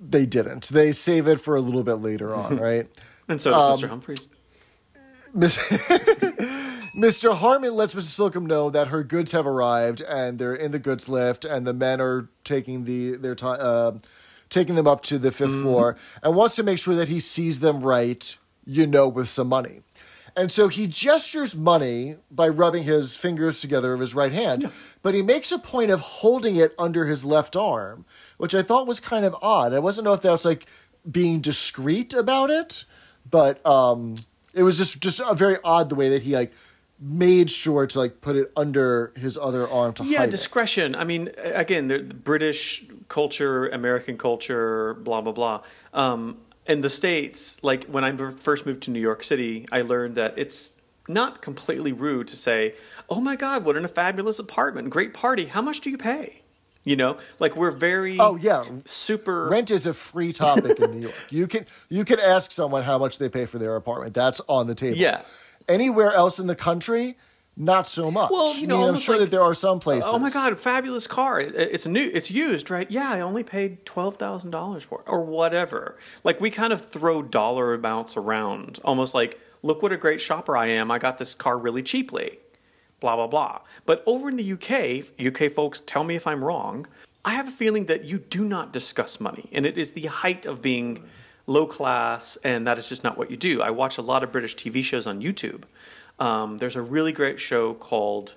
they 0.00 0.24
didn't. 0.24 0.68
They 0.68 0.92
save 0.92 1.28
it 1.28 1.40
for 1.40 1.56
a 1.56 1.60
little 1.60 1.82
bit 1.82 1.96
later 1.96 2.34
on, 2.34 2.56
right? 2.60 2.88
And 3.28 3.40
so 3.40 3.50
does 3.50 3.80
Mr. 3.80 3.84
Um, 3.84 3.90
Humphreys. 3.90 4.28
Miss- 5.34 5.58
Mr. 6.98 7.36
Harmon 7.36 7.74
lets 7.74 7.94
Mrs. 7.94 8.02
Slocum 8.02 8.46
know 8.46 8.68
that 8.70 8.88
her 8.88 9.04
goods 9.04 9.30
have 9.32 9.46
arrived 9.46 10.00
and 10.00 10.38
they're 10.38 10.54
in 10.54 10.72
the 10.72 10.78
goods 10.78 11.08
lift, 11.08 11.44
and 11.44 11.66
the 11.66 11.72
men 11.74 12.00
are 12.00 12.28
taking 12.44 12.84
the 12.84 13.12
their 13.16 13.34
time, 13.34 13.58
uh, 13.60 13.92
taking 14.50 14.74
them 14.74 14.86
up 14.86 15.02
to 15.04 15.18
the 15.18 15.30
5th 15.30 15.62
floor, 15.62 15.96
and 16.22 16.36
wants 16.36 16.56
to 16.56 16.62
make 16.62 16.78
sure 16.78 16.94
that 16.94 17.08
he 17.08 17.20
sees 17.20 17.60
them 17.60 17.80
right, 17.80 18.36
you 18.66 18.86
know, 18.86 19.08
with 19.08 19.28
some 19.28 19.48
money. 19.48 19.80
And 20.36 20.50
so 20.52 20.68
he 20.68 20.86
gestures 20.86 21.56
money 21.56 22.16
by 22.30 22.48
rubbing 22.48 22.84
his 22.84 23.16
fingers 23.16 23.60
together 23.60 23.92
of 23.94 24.00
his 24.00 24.14
right 24.14 24.30
hand, 24.30 24.70
but 25.02 25.12
he 25.14 25.22
makes 25.22 25.50
a 25.50 25.58
point 25.58 25.90
of 25.90 26.00
holding 26.00 26.54
it 26.56 26.72
under 26.78 27.06
his 27.06 27.24
left 27.24 27.56
arm, 27.56 28.04
which 28.38 28.54
I 28.54 28.62
thought 28.62 28.86
was 28.86 29.00
kind 29.00 29.24
of 29.24 29.34
odd. 29.42 29.72
I 29.72 29.80
wasn't 29.80 30.04
know 30.04 30.12
if 30.12 30.20
that 30.20 30.30
was 30.30 30.44
like 30.44 30.66
being 31.10 31.40
discreet 31.40 32.14
about 32.14 32.50
it, 32.50 32.84
but 33.28 33.64
um, 33.66 34.16
it 34.54 34.62
was 34.62 34.78
just 34.78 35.00
just 35.00 35.20
a 35.20 35.34
very 35.34 35.56
odd 35.64 35.88
the 35.88 35.94
way 35.96 36.08
that 36.10 36.22
he 36.22 36.34
like 36.36 36.52
made 37.00 37.50
sure 37.50 37.86
to 37.88 37.98
like 37.98 38.20
put 38.20 38.36
it 38.36 38.52
under 38.56 39.12
his 39.16 39.36
other 39.36 39.68
arm 39.68 39.94
to 39.94 40.04
Yeah, 40.04 40.18
hide 40.18 40.28
it. 40.28 40.30
discretion. 40.30 40.94
I 40.94 41.02
mean, 41.04 41.30
again, 41.42 41.88
the 41.88 41.98
British 42.00 42.84
culture, 43.10 43.68
American 43.68 44.16
culture, 44.16 44.94
blah 44.94 45.20
blah 45.20 45.32
blah. 45.32 45.60
Um, 45.92 46.38
in 46.66 46.80
the 46.80 46.88
states, 46.90 47.62
like 47.62 47.84
when 47.84 48.04
I 48.04 48.16
first 48.30 48.64
moved 48.64 48.82
to 48.84 48.90
New 48.90 49.00
York 49.00 49.22
City, 49.24 49.66
I 49.70 49.82
learned 49.82 50.14
that 50.14 50.34
it's 50.38 50.70
not 51.08 51.42
completely 51.42 51.92
rude 51.92 52.28
to 52.28 52.36
say, 52.36 52.74
"Oh 53.10 53.20
my 53.20 53.36
God, 53.36 53.64
what 53.66 53.76
in 53.76 53.84
a 53.84 53.88
fabulous 53.88 54.38
apartment, 54.38 54.88
great 54.88 55.12
party. 55.12 55.46
How 55.46 55.60
much 55.60 55.80
do 55.80 55.90
you 55.90 55.98
pay?" 55.98 56.42
You 56.82 56.96
know, 56.96 57.18
like 57.38 57.56
we're 57.56 57.72
very 57.72 58.18
Oh, 58.18 58.36
yeah. 58.36 58.64
super 58.86 59.48
Rent 59.48 59.70
is 59.70 59.84
a 59.84 59.92
free 59.92 60.32
topic 60.32 60.80
in 60.80 60.92
New 60.92 61.00
York. 61.02 61.14
You 61.28 61.46
can 61.46 61.66
you 61.90 62.04
can 62.06 62.18
ask 62.18 62.52
someone 62.52 62.84
how 62.84 62.96
much 62.98 63.18
they 63.18 63.28
pay 63.28 63.44
for 63.44 63.58
their 63.58 63.76
apartment. 63.76 64.14
That's 64.14 64.40
on 64.48 64.66
the 64.66 64.74
table. 64.74 64.96
Yeah. 64.96 65.22
Anywhere 65.68 66.12
else 66.14 66.38
in 66.38 66.46
the 66.46 66.56
country, 66.56 67.18
not 67.60 67.86
so 67.86 68.10
much. 68.10 68.30
Well, 68.30 68.56
you 68.56 68.66
know, 68.66 68.76
I 68.76 68.78
mean, 68.78 68.82
I'm 68.82 68.86
almost 68.86 69.04
sure 69.04 69.16
like, 69.16 69.26
that 69.26 69.30
there 69.30 69.42
are 69.42 69.52
some 69.52 69.80
places. 69.80 70.10
Oh 70.10 70.18
my 70.18 70.30
God, 70.30 70.58
fabulous 70.58 71.06
car! 71.06 71.38
It's 71.40 71.84
a 71.84 71.90
new, 71.90 72.10
it's 72.14 72.30
used, 72.30 72.70
right? 72.70 72.90
Yeah, 72.90 73.10
I 73.10 73.20
only 73.20 73.42
paid 73.42 73.84
twelve 73.84 74.16
thousand 74.16 74.50
dollars 74.50 74.82
for 74.82 75.00
it, 75.00 75.04
or 75.06 75.22
whatever. 75.22 75.98
Like 76.24 76.40
we 76.40 76.50
kind 76.50 76.72
of 76.72 76.88
throw 76.88 77.22
dollar 77.22 77.74
amounts 77.74 78.16
around, 78.16 78.80
almost 78.82 79.12
like, 79.12 79.38
look 79.62 79.82
what 79.82 79.92
a 79.92 79.98
great 79.98 80.22
shopper 80.22 80.56
I 80.56 80.68
am. 80.68 80.90
I 80.90 80.98
got 80.98 81.18
this 81.18 81.34
car 81.34 81.58
really 81.58 81.82
cheaply, 81.82 82.38
blah 82.98 83.16
blah 83.16 83.26
blah. 83.26 83.60
But 83.84 84.02
over 84.06 84.30
in 84.30 84.36
the 84.36 84.52
UK, 84.52 85.20
UK 85.24 85.52
folks, 85.52 85.80
tell 85.80 86.02
me 86.02 86.16
if 86.16 86.26
I'm 86.26 86.42
wrong. 86.42 86.86
I 87.26 87.32
have 87.32 87.48
a 87.48 87.50
feeling 87.52 87.84
that 87.84 88.04
you 88.04 88.20
do 88.20 88.42
not 88.42 88.72
discuss 88.72 89.20
money, 89.20 89.50
and 89.52 89.66
it 89.66 89.76
is 89.76 89.90
the 89.90 90.06
height 90.06 90.46
of 90.46 90.62
being 90.62 91.04
low 91.46 91.66
class, 91.66 92.38
and 92.42 92.66
that 92.66 92.78
is 92.78 92.88
just 92.88 93.04
not 93.04 93.18
what 93.18 93.30
you 93.30 93.36
do. 93.36 93.60
I 93.60 93.68
watch 93.68 93.98
a 93.98 94.02
lot 94.02 94.22
of 94.22 94.32
British 94.32 94.56
TV 94.56 94.82
shows 94.82 95.06
on 95.06 95.20
YouTube. 95.20 95.64
Um, 96.20 96.58
there's 96.58 96.76
a 96.76 96.82
really 96.82 97.12
great 97.12 97.40
show 97.40 97.74
called 97.74 98.34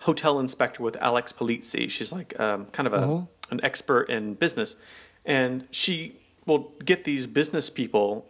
Hotel 0.00 0.38
Inspector 0.38 0.82
with 0.82 0.96
Alex 0.96 1.32
Polizzi. 1.32 1.90
She's 1.90 2.12
like 2.12 2.38
um, 2.38 2.66
kind 2.66 2.86
of 2.86 2.92
a, 2.92 3.26
an 3.50 3.60
expert 3.62 4.08
in 4.08 4.34
business, 4.34 4.76
and 5.24 5.66
she 5.70 6.20
will 6.46 6.72
get 6.84 7.04
these 7.04 7.26
business 7.26 7.70
people, 7.70 8.26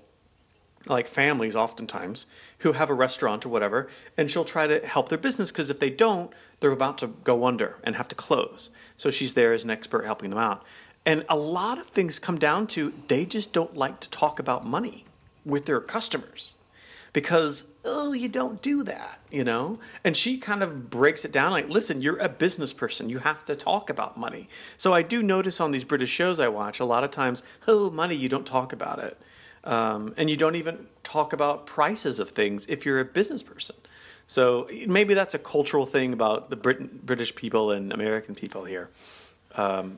like 0.86 1.06
families, 1.06 1.54
oftentimes 1.54 2.26
who 2.58 2.72
have 2.72 2.88
a 2.88 2.94
restaurant 2.94 3.44
or 3.44 3.50
whatever, 3.50 3.88
and 4.16 4.30
she'll 4.30 4.44
try 4.44 4.66
to 4.66 4.86
help 4.86 5.10
their 5.10 5.18
business 5.18 5.50
because 5.50 5.68
if 5.68 5.78
they 5.80 5.90
don't, 5.90 6.32
they're 6.60 6.70
about 6.70 6.96
to 6.98 7.08
go 7.08 7.44
under 7.44 7.76
and 7.82 7.96
have 7.96 8.08
to 8.08 8.14
close. 8.14 8.70
So 8.96 9.10
she's 9.10 9.34
there 9.34 9.52
as 9.52 9.64
an 9.64 9.70
expert 9.70 10.04
helping 10.04 10.30
them 10.30 10.38
out. 10.38 10.64
And 11.04 11.24
a 11.28 11.36
lot 11.36 11.78
of 11.78 11.88
things 11.88 12.18
come 12.18 12.38
down 12.38 12.66
to 12.68 12.94
they 13.08 13.26
just 13.26 13.52
don't 13.52 13.76
like 13.76 14.00
to 14.00 14.08
talk 14.08 14.38
about 14.38 14.64
money 14.64 15.04
with 15.44 15.66
their 15.66 15.80
customers 15.80 16.54
because 17.14 17.64
oh, 17.86 18.12
you 18.12 18.28
don't 18.28 18.60
do 18.60 18.82
that, 18.82 19.20
you 19.30 19.44
know. 19.44 19.78
And 20.04 20.16
she 20.16 20.36
kind 20.36 20.62
of 20.62 20.90
breaks 20.90 21.24
it 21.24 21.32
down 21.32 21.52
like, 21.52 21.68
listen, 21.70 22.02
you're 22.02 22.18
a 22.18 22.28
business 22.28 22.74
person, 22.74 23.08
you 23.08 23.20
have 23.20 23.44
to 23.46 23.56
talk 23.56 23.88
about 23.88 24.18
money. 24.18 24.50
So 24.76 24.92
I 24.92 25.02
do 25.02 25.22
notice 25.22 25.60
on 25.60 25.70
these 25.70 25.84
British 25.84 26.10
shows 26.10 26.40
I 26.40 26.48
watch 26.48 26.80
a 26.80 26.84
lot 26.84 27.04
of 27.04 27.10
times, 27.10 27.42
oh, 27.66 27.90
money, 27.90 28.16
you 28.16 28.28
don't 28.28 28.46
talk 28.46 28.74
about 28.74 28.98
it, 28.98 29.18
um, 29.64 30.14
and 30.18 30.28
you 30.28 30.36
don't 30.36 30.56
even 30.56 30.88
talk 31.02 31.32
about 31.32 31.66
prices 31.66 32.18
of 32.20 32.30
things 32.30 32.66
if 32.68 32.84
you're 32.84 33.00
a 33.00 33.04
business 33.06 33.42
person. 33.42 33.76
So 34.26 34.68
maybe 34.86 35.14
that's 35.14 35.34
a 35.34 35.38
cultural 35.38 35.86
thing 35.86 36.12
about 36.12 36.50
the 36.50 36.56
Brit- 36.56 37.06
British 37.06 37.34
people 37.34 37.70
and 37.70 37.92
American 37.92 38.34
people 38.34 38.64
here. 38.64 38.90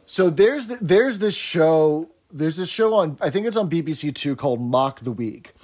So 0.04 0.30
there's 0.30 0.66
the, 0.68 0.78
there's 0.82 1.18
this 1.18 1.34
show. 1.36 2.10
There's 2.32 2.56
this 2.56 2.68
show 2.68 2.94
on 2.94 3.18
I 3.20 3.30
think 3.30 3.46
it's 3.46 3.56
on 3.56 3.70
BBC 3.70 4.14
Two 4.14 4.36
called 4.36 4.60
Mock 4.60 5.00
the 5.00 5.12
Week, 5.12 5.54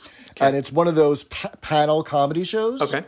and 0.40 0.56
it's 0.56 0.72
one 0.72 0.88
of 0.88 0.94
those 0.94 1.24
pa- 1.24 1.52
panel 1.60 2.02
comedy 2.02 2.44
shows. 2.44 2.80
Okay. 2.82 3.06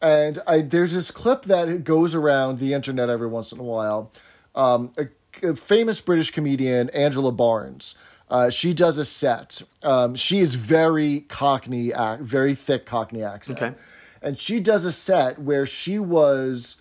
And 0.00 0.40
I 0.46 0.60
there's 0.60 0.92
this 0.92 1.10
clip 1.10 1.42
that 1.42 1.84
goes 1.84 2.14
around 2.14 2.58
the 2.58 2.72
internet 2.72 3.08
every 3.08 3.28
once 3.28 3.52
in 3.52 3.58
a 3.58 3.62
while. 3.62 4.12
Um, 4.54 4.92
a, 4.98 5.08
a 5.46 5.56
famous 5.56 6.00
British 6.00 6.30
comedian 6.30 6.90
Angela 6.90 7.32
Barnes. 7.32 7.94
Uh, 8.30 8.50
she 8.50 8.72
does 8.72 8.98
a 8.98 9.04
set. 9.04 9.62
Um, 9.82 10.14
she 10.14 10.40
is 10.40 10.54
very 10.54 11.20
Cockney, 11.20 11.92
very 12.20 12.54
thick 12.54 12.86
Cockney 12.86 13.22
accent. 13.22 13.60
Okay. 13.60 13.74
And 14.22 14.38
she 14.38 14.60
does 14.60 14.84
a 14.84 14.92
set 14.92 15.38
where 15.38 15.66
she 15.66 15.98
was 15.98 16.76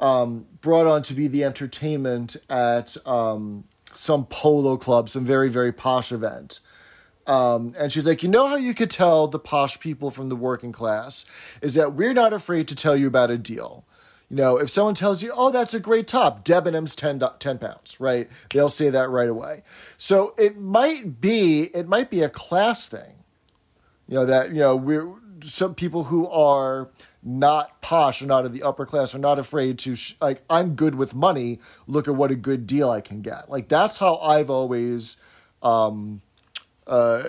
um, 0.00 0.46
brought 0.60 0.86
on 0.86 1.02
to 1.02 1.14
be 1.14 1.28
the 1.28 1.44
entertainment 1.44 2.36
at 2.48 2.96
um, 3.06 3.64
some 3.94 4.26
polo 4.26 4.76
club, 4.76 5.08
some 5.08 5.24
very, 5.24 5.48
very 5.48 5.72
posh 5.72 6.12
event. 6.12 6.60
Um, 7.28 7.74
and 7.78 7.92
she's 7.92 8.06
like, 8.06 8.22
you 8.22 8.28
know 8.28 8.48
how 8.48 8.56
you 8.56 8.74
could 8.74 8.90
tell 8.90 9.28
the 9.28 9.38
posh 9.38 9.78
people 9.80 10.10
from 10.10 10.30
the 10.30 10.36
working 10.36 10.72
class 10.72 11.26
is 11.62 11.74
that 11.74 11.92
we're 11.94 12.14
not 12.14 12.32
afraid 12.32 12.68
to 12.68 12.74
tell 12.74 12.96
you 12.96 13.06
about 13.06 13.30
a 13.30 13.38
deal. 13.38 13.84
You 14.30 14.36
know, 14.36 14.56
if 14.58 14.70
someone 14.70 14.94
tells 14.94 15.22
you, 15.22 15.32
oh, 15.34 15.50
that's 15.50 15.74
a 15.74 15.80
great 15.80 16.06
top, 16.08 16.44
Debenhams 16.44 16.96
10, 16.96 17.18
do- 17.18 17.28
10 17.38 17.58
pounds, 17.58 18.00
right? 18.00 18.28
They'll 18.52 18.68
say 18.68 18.90
that 18.90 19.10
right 19.10 19.28
away. 19.28 19.62
So 19.98 20.34
it 20.38 20.58
might 20.58 21.20
be, 21.20 21.62
it 21.74 21.88
might 21.88 22.10
be 22.10 22.22
a 22.22 22.28
class 22.30 22.88
thing 22.88 23.14
you 24.08 24.14
know 24.14 24.26
that 24.26 24.50
you 24.50 24.58
know 24.58 24.74
we're 24.74 25.08
some 25.42 25.74
people 25.74 26.04
who 26.04 26.26
are 26.28 26.88
not 27.22 27.80
posh 27.82 28.22
or 28.22 28.26
not 28.26 28.44
in 28.46 28.52
the 28.52 28.62
upper 28.62 28.86
class 28.86 29.14
are 29.14 29.18
not 29.20 29.38
afraid 29.38 29.78
to 29.78 29.94
sh- 29.94 30.14
like 30.20 30.42
i'm 30.50 30.74
good 30.74 30.94
with 30.94 31.14
money 31.14 31.60
look 31.86 32.08
at 32.08 32.14
what 32.14 32.30
a 32.30 32.34
good 32.34 32.66
deal 32.66 32.90
i 32.90 33.00
can 33.00 33.20
get 33.22 33.48
like 33.50 33.68
that's 33.68 33.98
how 33.98 34.16
i've 34.18 34.50
always 34.50 35.16
um 35.62 36.20
uh 36.88 37.22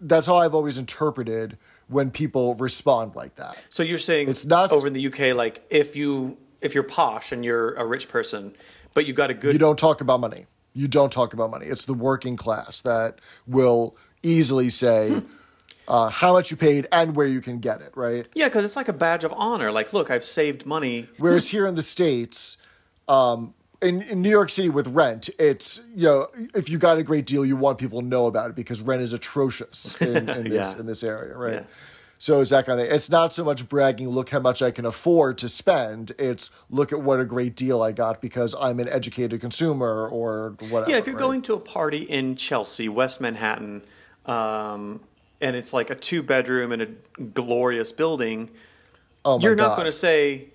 that's 0.00 0.26
how 0.26 0.36
i've 0.36 0.54
always 0.54 0.76
interpreted 0.78 1.56
when 1.88 2.10
people 2.10 2.54
respond 2.54 3.14
like 3.14 3.34
that. 3.36 3.58
So 3.68 3.82
you're 3.82 3.98
saying 3.98 4.28
It's 4.30 4.46
not- 4.46 4.72
over 4.72 4.86
in 4.86 4.92
the 4.94 5.06
UK, 5.06 5.34
like 5.34 5.64
if 5.70 5.94
you 5.96 6.36
if 6.60 6.74
you're 6.74 6.82
posh 6.82 7.30
and 7.30 7.44
you're 7.44 7.74
a 7.74 7.84
rich 7.84 8.08
person, 8.08 8.54
but 8.94 9.04
you 9.06 9.12
got 9.12 9.30
a 9.30 9.34
good 9.34 9.52
you 9.52 9.58
don't 9.58 9.78
talk 9.78 10.00
about 10.00 10.20
money. 10.20 10.46
You 10.72 10.88
don't 10.88 11.12
talk 11.12 11.34
about 11.34 11.50
money. 11.50 11.66
It's 11.66 11.84
the 11.84 11.94
working 11.94 12.36
class 12.36 12.80
that 12.82 13.20
will 13.46 13.96
easily 14.22 14.70
say 14.70 15.22
uh, 15.86 16.08
how 16.08 16.32
much 16.32 16.50
you 16.50 16.56
paid 16.56 16.88
and 16.90 17.14
where 17.14 17.26
you 17.26 17.40
can 17.42 17.58
get 17.60 17.80
it 17.82 17.92
right? 17.94 18.26
Yeah, 18.34 18.48
because 18.48 18.64
it's 18.64 18.76
like 18.76 18.88
a 18.88 18.92
badge 18.94 19.22
of 19.24 19.32
honor. 19.36 19.70
Like, 19.70 19.92
look, 19.92 20.10
I've 20.10 20.24
saved 20.24 20.64
money. 20.66 21.08
Whereas 21.18 21.48
here 21.48 21.66
in 21.66 21.74
the 21.74 21.82
states, 21.82 22.56
um, 23.08 23.52
in, 23.84 24.02
in 24.02 24.22
New 24.22 24.30
York 24.30 24.50
City 24.50 24.68
with 24.68 24.88
rent, 24.88 25.30
it's 25.38 25.80
you 25.94 26.04
know 26.08 26.28
if 26.54 26.68
you 26.68 26.78
got 26.78 26.98
a 26.98 27.02
great 27.02 27.26
deal, 27.26 27.44
you 27.44 27.56
want 27.56 27.78
people 27.78 28.00
to 28.00 28.06
know 28.06 28.26
about 28.26 28.50
it 28.50 28.56
because 28.56 28.80
rent 28.80 29.02
is 29.02 29.12
atrocious 29.12 29.94
in, 30.00 30.28
in 30.28 30.44
this 30.48 30.72
Yeah. 30.74 30.80
in 30.80 30.86
this 30.86 31.02
area, 31.04 31.36
right? 31.36 31.52
Yeah. 31.54 31.62
So 32.16 32.40
it's 32.40 32.50
that 32.50 32.64
kind 32.64 32.80
of 32.80 32.86
thing. 32.86 32.94
It's 32.96 33.10
not 33.10 33.32
so 33.34 33.44
much 33.44 33.68
bragging, 33.68 34.08
look 34.08 34.30
how 34.30 34.40
much 34.40 34.62
I 34.62 34.70
can 34.70 34.86
afford 34.86 35.36
to 35.38 35.48
spend. 35.48 36.12
It's 36.18 36.50
look 36.70 36.90
at 36.92 37.02
what 37.02 37.20
a 37.20 37.24
great 37.24 37.54
deal 37.54 37.82
I 37.82 37.92
got 37.92 38.22
because 38.22 38.54
I'm 38.58 38.80
an 38.80 38.88
educated 38.88 39.40
consumer 39.42 40.08
or 40.08 40.54
whatever. 40.70 40.90
Yeah, 40.90 40.96
if 40.96 41.06
you're 41.06 41.16
right? 41.16 41.20
going 41.20 41.42
to 41.42 41.54
a 41.54 41.60
party 41.60 42.02
in 42.04 42.36
Chelsea, 42.36 42.88
West 42.88 43.20
Manhattan, 43.20 43.82
um, 44.24 45.00
and 45.40 45.54
it's 45.56 45.74
like 45.74 45.90
a 45.90 45.94
two 45.94 46.22
bedroom 46.22 46.72
in 46.72 46.80
a 46.80 46.86
glorious 47.22 47.92
building, 47.92 48.48
oh 49.26 49.38
you're 49.40 49.54
not 49.56 49.76
going 49.76 49.86
to 49.86 49.92
say, 49.92 50.46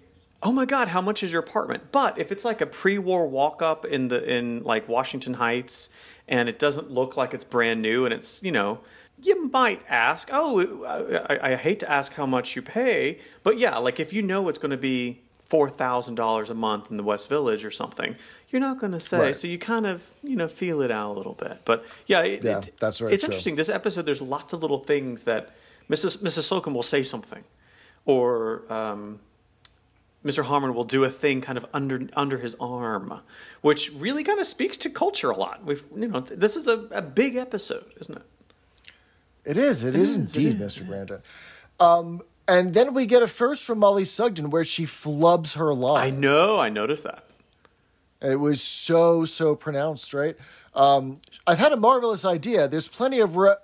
"Oh 0.41 0.51
my 0.51 0.65
God, 0.65 0.89
how 0.89 1.01
much 1.01 1.23
is 1.23 1.31
your 1.31 1.41
apartment?" 1.41 1.91
But 1.91 2.17
if 2.17 2.31
it's 2.31 2.45
like 2.45 2.61
a 2.61 2.65
pre-war 2.65 3.27
walk-up 3.27 3.85
in 3.85 4.07
the 4.07 4.23
in 4.23 4.63
like 4.63 4.87
Washington 4.87 5.35
Heights, 5.35 5.89
and 6.27 6.47
it 6.49 6.59
doesn't 6.59 6.89
look 6.91 7.17
like 7.17 7.33
it's 7.33 7.43
brand 7.43 7.81
new, 7.81 8.05
and 8.05 8.13
it's 8.13 8.41
you 8.43 8.51
know, 8.51 8.79
you 9.21 9.49
might 9.49 9.81
ask, 9.89 10.29
"Oh, 10.31 10.85
I, 11.29 11.53
I 11.53 11.55
hate 11.55 11.79
to 11.81 11.89
ask 11.91 12.13
how 12.13 12.25
much 12.25 12.55
you 12.55 12.61
pay," 12.61 13.19
but 13.43 13.57
yeah, 13.57 13.77
like 13.77 13.99
if 13.99 14.13
you 14.13 14.21
know 14.21 14.47
it's 14.49 14.59
going 14.59 14.71
to 14.71 14.77
be 14.77 15.21
four 15.45 15.67
thousand 15.69 16.13
dollars 16.15 16.49
a 16.49 16.53
month 16.53 16.91
in 16.91 16.97
the 16.97 17.03
West 17.03 17.27
Village 17.27 17.65
or 17.65 17.71
something, 17.71 18.15
you're 18.49 18.61
not 18.61 18.79
going 18.79 18.91
to 18.93 18.99
say. 18.99 19.17
Right. 19.19 19.35
So 19.35 19.47
you 19.47 19.57
kind 19.57 19.87
of 19.87 20.07
you 20.23 20.35
know 20.35 20.47
feel 20.47 20.81
it 20.81 20.91
out 20.91 21.11
a 21.11 21.15
little 21.17 21.33
bit. 21.33 21.61
But 21.65 21.83
yeah, 22.05 22.21
it, 22.21 22.43
Yeah, 22.43 22.59
it- 22.59 22.75
that's 22.79 22.99
very 22.99 23.13
It's 23.13 23.23
true. 23.23 23.27
interesting. 23.29 23.55
This 23.55 23.67
episode, 23.69 24.05
there's 24.05 24.21
lots 24.21 24.53
of 24.53 24.61
little 24.61 24.79
things 24.79 25.23
that 25.23 25.49
Mrs. 25.89 26.19
Mrs. 26.19 26.43
Slocum 26.43 26.73
will 26.75 26.83
say 26.83 27.01
something, 27.03 27.43
or 28.05 28.71
um, 28.71 29.19
Mr. 30.23 30.43
Harmon 30.43 30.73
will 30.73 30.83
do 30.83 31.03
a 31.05 31.09
thing 31.09 31.39
kind 31.39 31.57
of 31.57 31.65
under 31.73 32.07
under 32.13 32.37
his 32.39 32.55
arm, 32.59 33.21
which 33.61 33.91
really 33.93 34.23
kind 34.23 34.39
of 34.39 34.45
speaks 34.45 34.75
to 34.77 34.89
culture 34.89 35.29
a 35.29 35.37
lot. 35.37 35.63
We've 35.63 35.83
you 35.95 36.07
know 36.07 36.19
this 36.19 36.55
is 36.57 36.67
a, 36.67 36.87
a 36.91 37.01
big 37.01 37.35
episode, 37.35 37.85
isn't 37.99 38.17
it? 38.17 38.23
It 39.45 39.57
is. 39.57 39.83
It 39.83 39.95
is 39.95 40.15
indeed, 40.15 40.59
Mr. 40.59 40.85
Granda. 40.85 41.21
Um, 41.79 42.21
and 42.47 42.73
then 42.73 42.93
we 42.93 43.05
get 43.05 43.23
a 43.23 43.27
first 43.27 43.63
from 43.63 43.79
Mollie 43.79 44.05
Sugden 44.05 44.49
where 44.49 44.65
she 44.65 44.85
flubs 44.85 45.55
her 45.55 45.73
line. 45.73 46.03
I 46.03 46.09
know. 46.09 46.59
I 46.59 46.69
noticed 46.69 47.03
that. 47.03 47.23
It 48.21 48.35
was 48.35 48.61
so 48.61 49.23
so 49.23 49.55
pronounced, 49.55 50.13
right? 50.13 50.35
Um, 50.73 51.21
I've 51.47 51.59
had 51.59 51.71
a 51.71 51.77
marvelous 51.77 52.25
idea. 52.25 52.67
There's 52.67 52.89
plenty 52.89 53.21
of. 53.21 53.37
Re- 53.37 53.55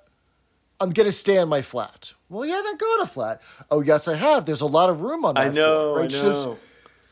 I'm 0.79 0.89
gonna 0.91 1.11
stay 1.11 1.37
on 1.37 1.49
my 1.49 1.61
flat. 1.61 2.13
Well, 2.29 2.45
you 2.45 2.53
haven't 2.53 2.79
got 2.79 3.01
a 3.01 3.05
flat. 3.05 3.41
Oh, 3.71 3.81
yes, 3.81 4.07
I 4.07 4.15
have. 4.15 4.45
There's 4.45 4.61
a 4.61 4.65
lot 4.65 4.89
of 4.89 5.01
room 5.01 5.23
on 5.25 5.35
that. 5.35 5.45
I 5.45 5.49
know. 5.49 5.95
I 5.95 5.99
right? 6.01 6.11
So- 6.11 6.29
know. 6.31 6.57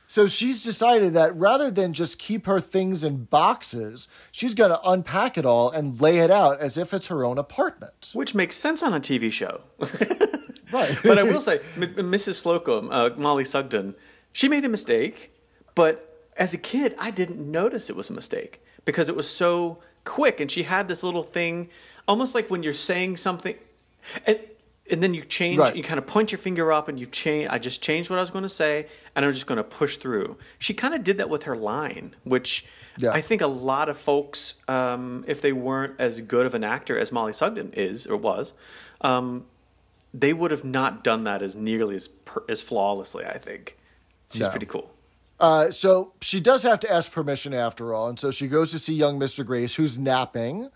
So, 0.05 0.27
she's 0.27 0.63
decided 0.63 1.13
that 1.13 1.35
rather 1.35 1.71
than 1.71 1.91
just 1.93 2.19
keep 2.19 2.45
her 2.45 2.59
things 2.59 3.03
in 3.03 3.23
boxes, 3.23 4.07
she's 4.31 4.53
gonna 4.53 4.79
unpack 4.85 5.39
it 5.39 5.45
all 5.45 5.71
and 5.71 5.99
lay 5.99 6.19
it 6.19 6.29
out 6.29 6.59
as 6.59 6.77
if 6.77 6.93
it's 6.93 7.07
her 7.07 7.25
own 7.25 7.39
apartment. 7.39 8.11
Which 8.13 8.35
makes 8.35 8.55
sense 8.55 8.83
on 8.83 8.93
a 8.93 8.99
TV 8.99 9.31
show. 9.31 9.61
Right. 10.73 10.97
but 11.03 11.19
I 11.19 11.23
will 11.23 11.39
say, 11.39 11.59
M- 11.75 11.93
Mrs. 11.93 12.35
Slocum, 12.35 12.89
uh, 12.91 13.11
Mollie 13.15 13.45
Sugden, 13.45 13.93
she 14.31 14.49
made 14.49 14.65
a 14.65 14.69
mistake, 14.69 15.31
but 15.75 16.27
as 16.35 16.53
a 16.53 16.57
kid, 16.57 16.95
I 16.97 17.11
didn't 17.11 17.39
notice 17.39 17.89
it 17.89 17.95
was 17.95 18.09
a 18.09 18.13
mistake 18.13 18.59
because 18.83 19.07
it 19.07 19.15
was 19.15 19.29
so 19.29 19.79
quick, 20.03 20.39
and 20.39 20.49
she 20.49 20.63
had 20.63 20.87
this 20.87 21.03
little 21.03 21.21
thing, 21.21 21.69
almost 22.07 22.35
like 22.35 22.49
when 22.49 22.63
you're 22.63 22.73
saying 22.73 23.17
something, 23.17 23.55
and 24.25 24.39
and 24.91 25.01
then 25.01 25.13
you 25.13 25.23
change, 25.23 25.59
Right. 25.59 25.75
you 25.75 25.81
kind 25.83 25.97
of 25.97 26.05
point 26.05 26.31
your 26.33 26.39
finger 26.39 26.71
up, 26.73 26.87
and 26.89 26.99
you 26.99 27.05
change. 27.05 27.47
I 27.49 27.57
just 27.57 27.81
changed 27.81 28.09
what 28.09 28.17
I 28.19 28.21
was 28.21 28.29
going 28.31 28.43
to 28.43 28.49
say, 28.49 28.87
and 29.15 29.23
I'm 29.25 29.31
just 29.31 29.47
going 29.47 29.57
to 29.57 29.63
push 29.63 29.95
through. 29.97 30.37
She 30.59 30.73
kind 30.73 30.93
of 30.93 31.03
did 31.05 31.17
that 31.17 31.29
with 31.29 31.43
her 31.43 31.55
line, 31.55 32.15
which. 32.23 32.65
Yeah. 32.99 33.09
I 33.11 33.21
think 33.21 33.41
a 33.41 33.47
lot 33.47 33.89
of 33.89 33.97
folks, 33.97 34.55
um, 34.67 35.23
if 35.27 35.41
they 35.41 35.51
weren't 35.51 35.99
as 35.99 36.21
good 36.21 36.45
of 36.45 36.53
an 36.53 36.63
actor 36.63 36.95
as 36.95 37.11
Mollie 37.11 37.33
Sugden 37.33 37.73
is 37.73 38.05
or 38.05 38.15
was, 38.17 38.53
um, 39.01 39.45
they 40.13 40.31
would 40.31 40.51
have 40.51 40.63
not 40.63 41.03
done 41.03 41.23
that 41.23 41.41
as 41.41 41.55
nearly 41.55 41.95
as 41.95 42.07
per, 42.07 42.43
as 42.47 42.61
flawlessly. 42.61 43.25
I 43.25 43.39
think 43.39 43.79
she's 44.29 44.41
No. 44.41 44.49
pretty 44.49 44.67
cool. 44.67 44.91
Uh, 45.39 45.71
so 45.71 46.13
she 46.21 46.39
does 46.39 46.61
have 46.61 46.79
to 46.81 46.91
ask 46.93 47.11
permission 47.11 47.51
after 47.51 47.95
all, 47.95 48.07
and 48.09 48.19
so 48.19 48.29
she 48.29 48.45
goes 48.47 48.69
to 48.73 48.77
see 48.77 48.93
young 48.93 49.19
Mr. 49.19 49.43
Grace, 49.43 49.73
who's 49.73 49.97
napping. 49.97 50.69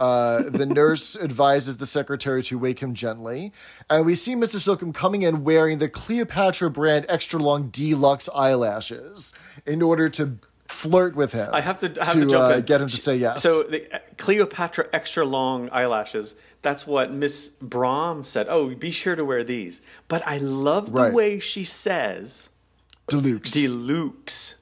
Uh, 0.00 0.42
the 0.48 0.64
nurse 0.66 1.14
advises 1.22 1.76
the 1.76 1.86
secretary 1.86 2.42
to 2.44 2.58
wake 2.58 2.80
him 2.80 2.94
gently, 2.94 3.52
and 3.90 4.06
we 4.06 4.14
see 4.14 4.34
Mr. 4.34 4.58
Slocum 4.58 4.92
coming 4.92 5.22
in 5.22 5.44
wearing 5.44 5.78
the 5.78 5.88
Cleopatra 5.90 6.70
brand 6.70 7.04
extra 7.08 7.38
long 7.38 7.68
deluxe 7.68 8.28
eyelashes 8.34 9.34
in 9.66 9.82
order 9.82 10.08
to 10.08 10.38
flirt 10.66 11.14
with 11.14 11.32
him. 11.32 11.50
I 11.52 11.60
have 11.60 11.78
to 11.80 11.92
I 12.00 12.06
have 12.06 12.14
to, 12.14 12.24
jump 12.26 12.50
uh, 12.50 12.54
in. 12.56 12.62
get 12.62 12.80
him 12.80 12.88
to 12.88 12.96
say 12.96 13.16
yes. 13.16 13.42
So 13.42 13.62
the 13.64 13.92
uh, 13.94 13.98
Cleopatra 14.16 14.86
extra 14.92 15.24
long 15.26 15.68
eyelashes. 15.70 16.34
That's 16.62 16.86
what 16.86 17.10
Miss 17.12 17.48
Brahm 17.60 18.22
said. 18.24 18.46
Oh, 18.48 18.74
be 18.74 18.90
sure 18.90 19.16
to 19.16 19.24
wear 19.24 19.42
these. 19.44 19.80
But 20.08 20.22
I 20.26 20.38
love 20.38 20.92
the 20.92 21.02
Right. 21.02 21.12
way 21.12 21.40
she 21.40 21.64
says 21.64 22.50
Deluxe. 23.08 23.50
deluxe, 23.50 24.54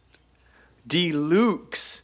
deluxe. 0.86 2.03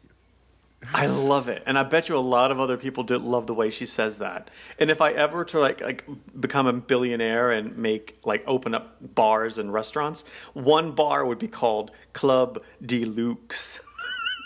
I 0.92 1.06
love 1.06 1.48
it, 1.48 1.62
and 1.66 1.78
I 1.78 1.82
bet 1.84 2.08
you 2.08 2.16
a 2.16 2.18
lot 2.18 2.50
of 2.50 2.60
other 2.60 2.76
people 2.76 3.04
did 3.04 3.22
love 3.22 3.46
the 3.46 3.54
way 3.54 3.70
she 3.70 3.86
says 3.86 4.18
that. 4.18 4.50
And 4.78 4.90
if 4.90 5.00
I 5.00 5.12
ever 5.12 5.44
to 5.46 5.60
like 5.60 5.80
like 5.80 6.04
become 6.38 6.66
a 6.66 6.72
billionaire 6.72 7.50
and 7.50 7.76
make 7.78 8.18
like 8.24 8.42
open 8.46 8.74
up 8.74 8.96
bars 9.14 9.58
and 9.58 9.72
restaurants, 9.72 10.24
one 10.52 10.92
bar 10.92 11.24
would 11.24 11.38
be 11.38 11.48
called 11.48 11.90
Club 12.12 12.62
Deluxe. 12.84 13.80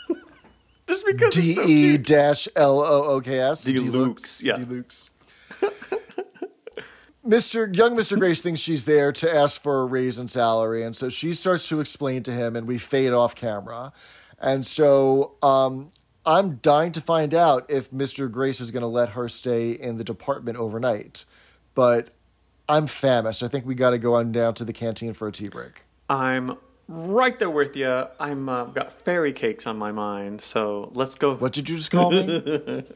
Just 0.89 1.07
because 1.07 1.35
D 1.35 1.51
it's 1.51 1.57
so 1.57 1.67
E 1.67 1.97
dash 1.99 2.49
L 2.57 2.81
O 2.81 3.03
O 3.05 3.21
K 3.21 3.39
S. 3.39 3.65
Deluxe, 3.65 4.43
yeah. 4.43 4.57
Deluxe. 4.57 5.11
Mr. 7.27 7.75
Young 7.77 7.95
Mr. 7.95 8.19
Grace 8.19 8.41
thinks 8.41 8.59
she's 8.59 8.87
there 8.87 9.13
to 9.13 9.35
ask 9.35 9.61
for 9.61 9.83
a 9.83 9.85
raise 9.85 10.19
in 10.19 10.29
salary, 10.29 10.83
and 10.83 10.97
so 10.97 11.11
she 11.11 11.35
starts 11.35 11.69
to 11.69 11.81
explain 11.81 12.23
to 12.23 12.33
him, 12.33 12.57
and 12.57 12.67
we 12.67 12.79
fade 12.79 13.13
off 13.13 13.35
camera. 13.35 13.93
And 14.41 14.65
so 14.65 15.35
um, 15.43 15.91
I'm 16.29 16.57
dying 16.57 16.93
to 16.93 17.01
find 17.01 17.33
out 17.33 17.71
if 17.71 17.91
Mr. 17.91 18.31
Grace 18.31 18.61
is 18.61 18.71
going 18.71 18.83
to 18.83 18.87
let 18.87 19.11
her 19.11 19.31
stay 19.31 19.71
in 19.71 19.97
the 19.97 20.05
department 20.05 20.59
overnight. 20.59 21.25
But 21.75 22.11
I'm 22.69 22.87
famished. 22.87 23.43
I 23.43 23.49
think 23.49 23.65
we 23.65 23.75
got 23.75 23.91
to 23.91 23.99
go 23.99 24.15
on 24.15 24.31
down 24.31 24.53
to 24.55 24.65
the 24.67 24.75
canteen 24.75 25.15
for 25.15 25.27
a 25.27 25.33
tea 25.33 25.49
break. 25.49 25.87
I'm 26.11 26.59
right 26.87 27.39
there 27.39 27.49
with 27.49 27.75
you. 27.75 28.05
I'm 28.21 28.47
uh, 28.47 28.65
got 28.67 28.93
fairy 28.93 29.33
cakes 29.33 29.67
on 29.67 29.79
my 29.79 29.91
mind, 29.91 30.43
so 30.43 30.93
let's 30.93 31.15
go. 31.15 31.35
What 31.35 31.55
did 31.55 31.71
you 31.71 31.79
just 31.79 31.91
call 31.91 32.11
me? 32.11 32.85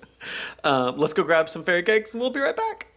Uh, 0.62 0.92
let's 0.94 1.12
go 1.12 1.24
grab 1.24 1.48
some 1.48 1.64
fairy 1.64 1.82
cakes, 1.82 2.12
and 2.12 2.20
we'll 2.20 2.30
be 2.30 2.38
right 2.38 2.54
back. 2.54 2.91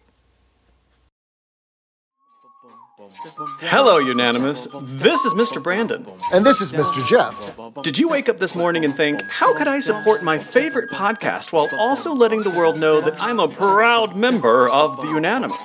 Hello, 3.61 3.97
Unanimous. 3.97 4.67
This 4.81 5.25
is 5.25 5.33
Mr. 5.33 5.61
Brandon. 5.61 6.05
and 6.33 6.45
this 6.45 6.61
is 6.61 6.73
Mr. 6.73 7.05
Jeff. 7.07 7.59
Did 7.83 7.97
you 7.97 8.07
wake 8.09 8.29
up 8.29 8.39
this 8.39 8.55
morning 8.55 8.83
and 8.85 8.95
think, 8.95 9.21
how 9.23 9.53
could 9.55 9.67
I 9.67 9.79
support 9.79 10.23
my 10.23 10.37
favorite 10.37 10.89
podcast 10.89 11.51
while 11.51 11.69
also 11.77 12.13
letting 12.13 12.43
the 12.43 12.49
world 12.49 12.79
know 12.79 13.01
that 13.01 13.21
I'm 13.21 13.39
a 13.39 13.47
proud 13.47 14.15
member 14.15 14.67
of 14.69 14.97
the 14.97 15.07
Unanimous? 15.07 15.57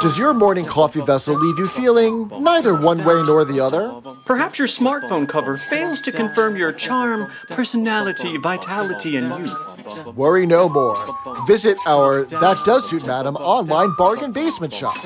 Does 0.00 0.18
your 0.18 0.34
morning 0.34 0.64
coffee 0.64 1.00
vessel 1.00 1.34
leave 1.38 1.58
you 1.58 1.68
feeling 1.68 2.28
neither 2.38 2.74
one 2.74 3.04
way 3.04 3.22
nor 3.22 3.44
the 3.44 3.60
other? 3.60 3.92
Perhaps 4.24 4.58
your 4.58 4.68
smartphone 4.68 5.28
cover 5.28 5.56
fails 5.56 6.00
to 6.02 6.12
confirm 6.12 6.56
your 6.56 6.72
charm, 6.72 7.30
personality, 7.48 8.36
vitality, 8.36 9.16
and 9.16 9.46
youth. 9.46 10.06
Worry 10.16 10.46
no 10.46 10.68
more. 10.68 10.96
Visit 11.46 11.76
our 11.86 12.22
That 12.24 12.62
Does 12.64 12.88
Suit 12.88 13.06
Madam 13.06 13.36
online 13.36 13.94
bargain 13.96 14.32
basement 14.32 14.72
shop. 14.72 14.96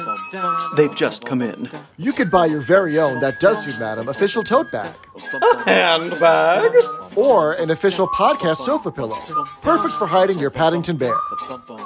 They've 0.76 0.94
just 0.94 1.24
come 1.24 1.42
in. 1.42 1.68
You 1.98 2.12
could 2.12 2.30
buy 2.30 2.46
your 2.46 2.60
very 2.60 2.98
own 2.98 3.20
That 3.20 3.40
Does 3.40 3.64
Suit 3.64 3.78
Madam 3.78 4.08
official 4.08 4.42
tote 4.42 4.70
bag 4.70 4.94
Handbag? 5.66 6.72
Or 7.16 7.54
an 7.54 7.70
official 7.70 8.06
podcast 8.08 8.56
sofa 8.56 8.90
pillow, 8.92 9.16
perfect 9.62 9.94
for 9.94 10.06
hiding 10.06 10.38
your 10.38 10.50
Paddington 10.50 10.96
Bear. 10.96 11.14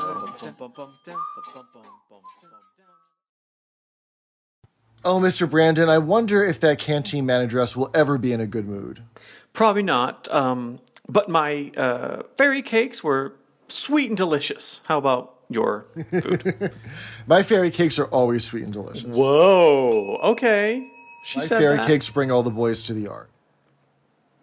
Oh, 5.06 5.20
Mr. 5.20 5.50
Brandon, 5.50 5.90
I 5.90 5.98
wonder 5.98 6.46
if 6.46 6.60
that 6.62 6.80
canteen 6.80 7.26
manageress 7.26 7.76
will 7.76 7.92
ever 7.94 8.18
be 8.18 8.32
in 8.32 8.40
a 8.40 8.48
good 8.48 8.68
mood. 8.68 9.04
Probably 9.52 9.84
not. 9.84 10.32
Um, 10.32 10.80
but 11.10 11.28
my 11.30 11.72
uh, 11.76 12.24
fairy 12.38 12.62
cakes 12.62 13.04
were 13.04 13.36
sweet 13.68 14.10
and 14.10 14.18
delicious. 14.18 14.82
How 14.86 14.98
about 14.98 15.36
your 15.50 15.86
food? 16.10 16.72
My 17.28 17.44
fairy 17.44 17.70
cakes 17.70 18.00
are 18.00 18.06
always 18.06 18.46
sweet 18.46 18.64
and 18.64 18.72
delicious. 18.74 19.04
Whoa. 19.04 20.18
Okay. 20.24 20.90
She 21.26 21.40
My 21.40 21.46
said 21.46 21.60
fairy 21.60 21.78
that. 21.78 21.86
cakes 21.88 22.10
bring 22.10 22.32
all 22.32 22.42
the 22.44 22.50
boys 22.50 22.82
to 22.84 22.94
the 22.94 23.02
yard. 23.02 23.28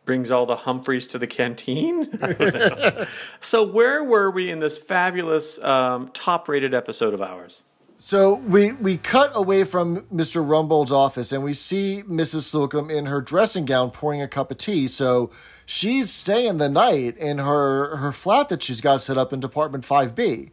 brings 0.04 0.30
all 0.30 0.44
the 0.46 0.56
Humphreys 0.56 1.06
to 1.08 1.18
the 1.18 1.26
canteen. 1.26 2.08
I 2.22 2.32
don't 2.34 2.54
know. 2.54 3.06
so 3.40 3.62
where 3.64 4.04
were 4.04 4.30
we 4.30 4.50
in 4.50 4.61
this 4.61 4.76
fabulous 4.78 5.58
um, 5.64 6.11
top-rated 6.12 6.74
episode 6.74 7.14
of 7.14 7.22
ours? 7.22 7.62
So 8.03 8.36
we 8.36 8.72
we 8.72 8.96
cut 8.96 9.30
away 9.34 9.64
from 9.64 10.01
Mr. 10.07 10.42
Rumbold's 10.42 10.90
office 10.90 11.32
and 11.32 11.44
we 11.44 11.53
see 11.53 12.03
Mrs. 12.09 12.44
Slocum 12.44 12.88
in 12.88 13.05
her 13.05 13.20
dressing 13.20 13.66
gown 13.66 13.90
pouring 13.90 14.22
a 14.22 14.26
cup 14.26 14.51
of 14.51 14.57
tea. 14.57 14.86
So 14.86 15.28
she's 15.66 16.11
staying 16.11 16.57
the 16.57 16.70
night 16.70 17.18
in 17.18 17.36
her 17.36 17.96
her 17.96 18.11
flat 18.11 18.48
that 18.48 18.62
she's 18.62 18.80
got 18.80 19.03
set 19.03 19.18
up 19.18 19.34
in 19.34 19.40
Department 19.40 19.84
Five 19.84 20.14
B. 20.14 20.51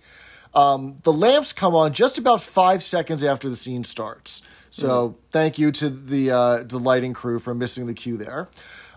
Um, 0.54 0.98
the 1.04 1.14
lamps 1.14 1.54
come 1.54 1.74
on 1.74 1.94
just 1.94 2.18
about 2.18 2.42
five 2.42 2.84
seconds 2.84 3.24
after 3.24 3.48
the 3.48 3.56
scene 3.56 3.86
starts. 3.86 4.42
So 4.70 5.16
thank 5.32 5.58
you 5.58 5.72
to 5.72 5.90
the 5.90 6.32
uh, 6.32 6.64
the 6.64 6.80
lighting 6.80 7.14
crew 7.14 7.40
for 7.40 7.56
missing 7.56 7.88
the 7.88 7.94
cue 7.94 8.18
there. 8.18 8.50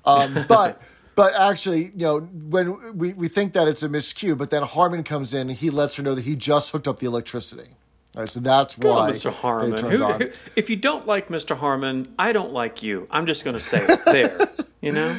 Um, 0.04 0.44
but. 0.48 0.82
But 1.16 1.34
actually, 1.34 1.86
you 1.96 2.06
know, 2.06 2.20
when 2.20 2.96
we, 2.96 3.12
we 3.12 3.28
think 3.28 3.52
that 3.52 3.68
it's 3.68 3.82
a 3.82 3.90
miscue, 3.90 4.38
but 4.38 4.48
then 4.48 4.62
Harmon 4.62 5.02
comes 5.02 5.34
in 5.34 5.50
and 5.50 5.58
he 5.58 5.68
lets 5.68 5.96
her 5.96 6.02
know 6.02 6.14
that 6.14 6.24
he 6.24 6.34
just 6.34 6.70
hooked 6.70 6.88
up 6.88 6.98
the 6.98 7.06
electricity. 7.06 7.74
All 8.16 8.22
right, 8.22 8.28
so 8.28 8.40
that's 8.40 8.74
Good 8.74 8.90
why 8.90 9.10
Mr. 9.10 9.32
Harmon. 9.32 9.78
Who- 9.78 10.04
who- 10.04 10.30
if 10.56 10.68
you 10.68 10.76
don't 10.76 11.06
like 11.06 11.28
Mr. 11.28 11.56
Harmon, 11.56 12.12
I 12.18 12.32
don't 12.32 12.52
like 12.52 12.82
you. 12.82 13.06
I'm 13.10 13.26
just 13.26 13.44
going 13.44 13.54
to 13.54 13.60
say 13.60 13.84
it 13.88 14.00
there. 14.06 14.48
You 14.80 14.92
know? 14.92 15.16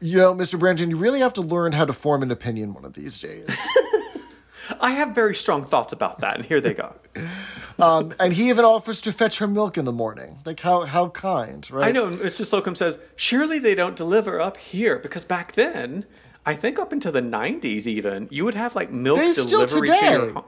You 0.00 0.18
know, 0.18 0.34
Mr. 0.34 0.58
Brandon, 0.58 0.90
you 0.90 0.96
really 0.96 1.20
have 1.20 1.32
to 1.34 1.42
learn 1.42 1.72
how 1.72 1.84
to 1.84 1.92
form 1.92 2.22
an 2.22 2.30
opinion 2.30 2.74
one 2.74 2.84
of 2.84 2.94
these 2.94 3.20
days. 3.20 3.46
I 4.80 4.92
have 4.92 5.14
very 5.14 5.34
strong 5.34 5.64
thoughts 5.64 5.92
about 5.92 6.20
that, 6.20 6.36
and 6.36 6.44
here 6.44 6.60
they 6.60 6.72
go. 6.74 6.94
um, 7.78 8.14
and 8.18 8.32
he 8.32 8.48
even 8.48 8.64
offers 8.64 9.00
to 9.02 9.12
fetch 9.12 9.38
her 9.38 9.46
milk 9.46 9.76
in 9.76 9.84
the 9.84 9.92
morning. 9.92 10.38
Like 10.46 10.60
how 10.60 10.82
how 10.82 11.10
kind, 11.10 11.70
right? 11.70 11.88
I 11.88 11.90
know. 11.92 12.08
Mr. 12.08 12.44
Slocum 12.46 12.74
says, 12.74 12.98
surely 13.14 13.58
they 13.58 13.74
don't 13.74 13.94
deliver 13.94 14.40
up 14.40 14.56
here 14.56 14.98
because 14.98 15.24
back 15.24 15.52
then, 15.52 16.06
I 16.46 16.54
think 16.54 16.78
up 16.78 16.92
into 16.94 17.10
the 17.10 17.20
90s 17.20 17.86
even, 17.86 18.26
you 18.30 18.44
would 18.46 18.54
have 18.54 18.74
like 18.74 18.90
milk 18.90 19.18
They 19.18 19.32
still 19.32 19.66
delivery 19.66 19.88
today. 19.88 20.00
to 20.00 20.12
your 20.12 20.32
home. 20.32 20.44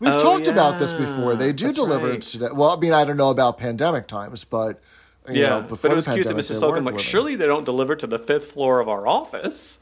We've 0.00 0.12
Oh, 0.14 0.18
talked 0.18 0.46
about 0.46 0.78
this 0.78 0.92
before. 0.92 1.34
They 1.34 1.52
do 1.52 1.66
that's 1.66 1.76
deliver 1.76 2.10
right. 2.10 2.22
today. 2.22 2.48
Well, 2.52 2.70
I 2.70 2.76
mean, 2.76 2.92
I 2.92 3.04
don't 3.04 3.16
know 3.16 3.30
about 3.30 3.58
pandemic 3.58 4.06
times, 4.06 4.44
but 4.44 4.80
you 5.28 5.42
Yeah, 5.42 5.48
know, 5.48 5.60
before 5.62 5.88
but 5.88 5.92
it 5.92 5.96
was 5.96 6.06
cute 6.06 6.26
that 6.26 6.36
Mrs. 6.36 6.58
Slocum 6.60 6.84
like, 6.84 7.00
surely 7.00 7.34
they 7.36 7.46
don't 7.46 7.64
deliver 7.64 7.96
to 7.96 8.06
the 8.06 8.18
fifth 8.18 8.52
floor 8.52 8.80
of 8.80 8.88
our 8.88 9.06
office. 9.06 9.80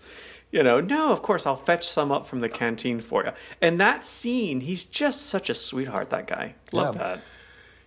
You 0.51 0.63
know, 0.63 0.81
no, 0.81 1.11
of 1.13 1.23
course 1.23 1.45
I'll 1.45 1.57
fetch 1.57 1.87
some 1.87 2.11
up 2.11 2.25
from 2.25 2.41
the 2.41 2.49
canteen 2.49 3.01
for 3.01 3.25
you. 3.25 3.33
And 3.61 3.79
that 3.81 4.05
scene, 4.07 4.61
he's 4.61 4.85
just 4.87 5.27
such 5.27 5.51
a 5.51 5.55
sweetheart. 5.55 6.09
That 6.11 6.27
guy, 6.27 6.55
love 6.73 6.97
Yeah. 6.97 7.03
that. 7.03 7.21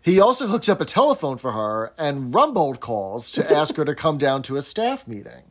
He 0.01 0.19
also 0.19 0.47
hooks 0.47 0.69
up 0.69 0.79
a 0.79 0.85
telephone 0.85 1.37
for 1.37 1.51
her, 1.53 1.93
and 1.97 2.33
Rumbold 2.33 2.79
calls 2.79 3.31
to 3.31 3.51
ask 3.55 3.75
her 3.75 3.85
to 3.85 3.95
come 3.95 4.17
down 4.17 4.43
to 4.43 4.55
a 4.55 4.61
staff 4.61 5.07
meeting. 5.07 5.48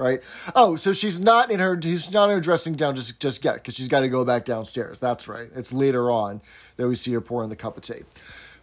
Right? 0.00 0.22
Oh, 0.56 0.76
so 0.76 0.94
she's 0.94 1.20
not 1.20 1.50
in 1.50 1.60
her. 1.60 1.78
He's 1.80 2.10
not 2.10 2.30
in 2.30 2.36
her 2.36 2.40
dressing 2.40 2.72
down 2.72 2.96
just 2.96 3.20
just 3.20 3.44
yet 3.44 3.56
because 3.56 3.74
she's 3.74 3.86
got 3.86 4.00
to 4.00 4.08
go 4.08 4.24
back 4.24 4.46
downstairs. 4.46 4.98
That's 4.98 5.28
right. 5.28 5.50
It's 5.54 5.74
later 5.74 6.10
on 6.10 6.40
that 6.78 6.88
we 6.88 6.94
see 6.94 7.12
her 7.12 7.20
pouring 7.20 7.50
the 7.50 7.56
cup 7.56 7.76
of 7.76 7.82
tea, 7.82 8.04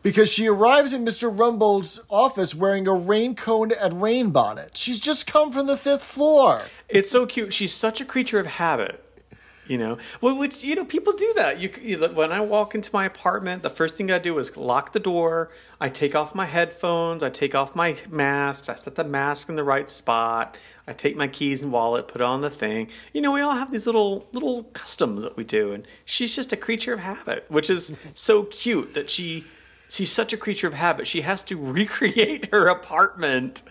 because 0.02 0.34
she 0.34 0.48
arrives 0.48 0.94
in 0.94 1.04
Mister 1.04 1.30
Rumbold's 1.30 2.02
office 2.10 2.56
wearing 2.56 2.88
a 2.88 2.94
raincoat 2.94 3.72
and 3.72 4.02
rain 4.02 4.32
bonnet. 4.32 4.76
She's 4.76 5.00
just 5.00 5.28
come 5.28 5.52
from 5.52 5.68
the 5.68 5.78
fifth 5.78 6.04
floor. 6.04 6.64
It's 6.90 7.12
so 7.12 7.28
cute. 7.28 7.54
She's 7.54 7.72
such 7.72 8.02
a 8.02 8.06
creature 8.06 8.40
of 8.40 8.48
habit. 8.48 9.04
You 9.68 9.78
know, 9.78 9.98
well, 10.22 10.40
which 10.40 10.64
you 10.64 10.76
know, 10.76 10.86
people 10.86 11.12
do 11.12 11.34
that. 11.36 11.60
You, 11.60 11.70
you 11.82 12.00
when 12.08 12.32
I 12.32 12.40
walk 12.40 12.74
into 12.74 12.90
my 12.94 13.06
apartment, 13.06 13.64
the 13.64 13.70
first 13.70 13.98
thing 13.98 14.10
I 14.10 14.18
do 14.18 14.40
is 14.40 14.56
lock 14.56 14.94
the 14.94 15.00
door. 15.00 15.52
I 15.82 15.90
take 15.90 16.16
off 16.16 16.34
my 16.34 16.46
headphones. 16.46 17.22
I 17.22 17.30
take 17.30 17.54
off 17.54 17.76
my 17.76 17.98
masks. 18.10 18.70
I 18.70 18.76
set 18.76 18.96
the 18.96 19.04
mask 19.04 19.50
in 19.50 19.58
the 19.58 19.66
right 19.66 19.90
spot. 19.90 20.58
I 20.88 20.94
take 20.94 21.18
my 21.18 21.28
keys 21.28 21.62
and 21.62 21.72
wallet, 21.72 22.08
put 22.08 22.22
it 22.22 22.24
on 22.24 22.40
the 22.42 22.50
thing. 22.50 22.88
You 23.12 23.22
know, 23.22 23.34
we 23.34 23.42
all 23.42 23.56
have 23.56 23.72
these 23.72 23.86
little 23.86 24.26
little 24.32 24.64
customs 24.64 25.24
that 25.24 25.36
we 25.36 25.44
do, 25.44 25.74
and 25.74 25.86
she's 26.06 26.36
just 26.36 26.54
a 26.54 26.58
creature 26.58 26.94
of 26.94 27.02
habit, 27.02 27.46
which 27.50 27.70
is 27.70 27.96
so 28.14 28.44
cute 28.44 28.94
that 28.94 29.10
she 29.10 29.44
she's 29.90 30.12
such 30.12 30.32
a 30.32 30.38
creature 30.38 30.68
of 30.68 30.74
habit. 30.74 31.06
She 31.06 31.22
has 31.22 31.44
to 31.44 31.58
recreate 31.62 32.50
her 32.52 32.68
apartment 32.68 33.64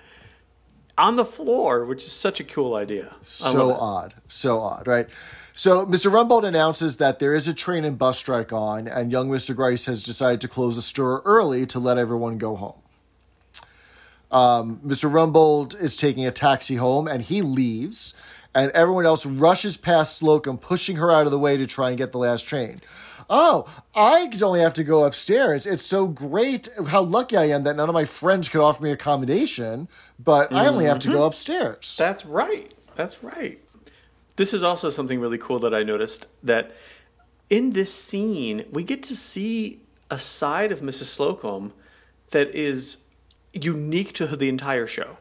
on 0.99 1.17
the 1.17 1.25
floor, 1.25 1.85
which 1.85 2.05
is 2.05 2.13
such 2.13 2.41
a 2.41 2.45
cool 2.45 2.75
idea. 2.75 3.15
So 3.21 3.73
odd, 3.73 4.15
so 4.27 4.61
odd, 4.61 4.87
right? 4.87 5.11
So 5.53 5.87
Mr. 5.87 6.11
Rumbold 6.11 6.45
announces 6.45 6.99
that 6.99 7.19
there 7.19 7.35
is 7.35 7.49
a 7.49 7.55
train 7.55 7.85
and 7.85 7.99
bus 7.99 8.19
strike 8.19 8.53
on, 8.53 8.89
and 8.89 9.11
young 9.11 9.29
Mr. 9.31 9.55
Grace 9.55 9.87
has 9.87 10.03
decided 10.03 10.41
to 10.43 10.49
close 10.49 10.77
the 10.77 10.83
store 10.83 11.23
early 11.25 11.67
to 11.67 11.79
let 11.79 11.99
everyone 11.99 12.39
go 12.39 12.57
home. 12.57 12.81
Um, 14.31 14.81
Mr. 14.85 15.11
Rumbold 15.11 15.81
is 15.81 15.97
taking 15.97 16.27
a 16.27 16.31
taxi 16.31 16.77
home, 16.77 17.07
and 17.07 17.23
he 17.23 17.43
leaves, 17.43 18.15
and 18.55 18.71
everyone 18.73 19.07
else 19.07 19.25
rushes 19.25 19.77
past 19.77 20.19
Slocum, 20.19 20.59
pushing 20.59 20.97
her 20.97 21.11
out 21.11 21.27
of 21.27 21.31
the 21.31 21.39
way 21.39 21.57
to 21.57 21.67
try 21.67 21.91
and 21.91 21.99
get 21.99 22.13
the 22.13 22.19
last 22.19 22.43
train. 22.43 22.81
Oh, 23.29 23.67
I 23.95 24.31
only 24.43 24.61
have 24.61 24.75
to 24.75 24.85
go 24.85 25.05
upstairs. 25.05 25.67
It's 25.67 25.83
so 25.83 26.07
great 26.07 26.69
how 26.89 27.03
lucky 27.03 27.37
I 27.37 27.47
am 27.47 27.65
that 27.65 27.77
none 27.77 27.89
of 27.89 27.93
my 27.93 28.05
friends 28.05 28.49
could 28.49 28.61
offer 28.61 28.83
me 28.83 28.93
accommodation, 28.93 29.89
but 30.19 30.53
I 30.53 30.67
only 30.67 30.85
have 30.85 31.01
to 31.01 31.09
go 31.09 31.25
upstairs. 31.25 31.97
That's 31.99 32.25
right. 32.25 32.73
That's 32.95 33.25
right. 33.25 33.61
This 34.37 34.55
is 34.55 34.63
also 34.63 34.91
something 34.91 35.19
really 35.19 35.39
cool 35.39 35.59
that 35.61 35.75
I 35.75 35.83
noticed 35.83 36.27
that 36.43 36.73
in 37.51 37.73
this 37.73 37.93
scene, 37.93 38.65
we 38.71 38.85
get 38.85 39.03
to 39.05 39.17
see 39.17 39.81
a 40.11 40.19
side 40.19 40.71
of 40.71 40.81
Mrs. 40.81 41.05
Slocum 41.05 41.73
that 42.31 42.55
is 42.55 42.99
unique 43.65 44.13
to 44.15 44.27
the 44.37 44.49
entire 44.49 44.87
show. 44.87 45.17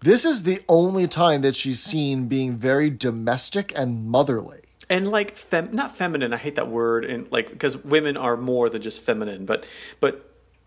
This 0.00 0.24
is 0.24 0.42
the 0.42 0.60
only 0.68 1.08
time 1.08 1.40
that 1.42 1.54
she's 1.54 1.82
seen 1.82 2.26
being 2.28 2.56
very 2.56 2.90
domestic 2.90 3.72
and 3.76 4.06
motherly. 4.06 4.60
and 4.88 5.08
like 5.10 5.34
fem 5.36 5.68
not 5.72 5.96
feminine 5.96 6.32
i 6.32 6.36
hate 6.36 6.54
that 6.54 6.68
word 6.68 7.04
and 7.04 7.26
like 7.32 7.48
because 7.50 7.76
women 7.78 8.16
are 8.16 8.36
more 8.36 8.70
than 8.70 8.80
just 8.80 9.02
feminine 9.02 9.44
but 9.44 9.66
but 9.98 10.12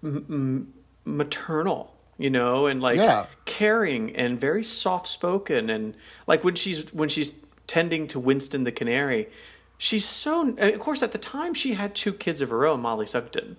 m- 0.04 0.26
m- 0.30 0.74
maternal 1.06 1.94
you 2.18 2.30
know 2.30 2.66
and 2.68 2.82
like 2.82 2.98
Yeah. 2.98 3.28
caring 3.46 4.14
and 4.18 4.38
very 4.40 4.64
soft 4.64 5.08
spoken 5.08 5.70
and 5.70 5.96
like 6.28 6.44
when 6.44 6.56
she's 6.56 6.92
when 6.94 7.08
she's 7.08 7.32
tending 7.66 8.08
to 8.10 8.20
winston 8.20 8.66
the 8.66 8.74
canary 8.74 9.30
she's 9.78 10.04
so 10.06 10.42
and 10.42 10.60
of 10.60 10.80
course 10.82 11.02
at 11.02 11.14
the 11.14 11.18
time 11.18 11.54
she 11.54 11.76
had 11.76 11.96
two 11.96 12.12
kids 12.12 12.42
of 12.42 12.50
her 12.50 12.66
own 12.66 12.82
mollie 12.82 13.08
sugden 13.08 13.56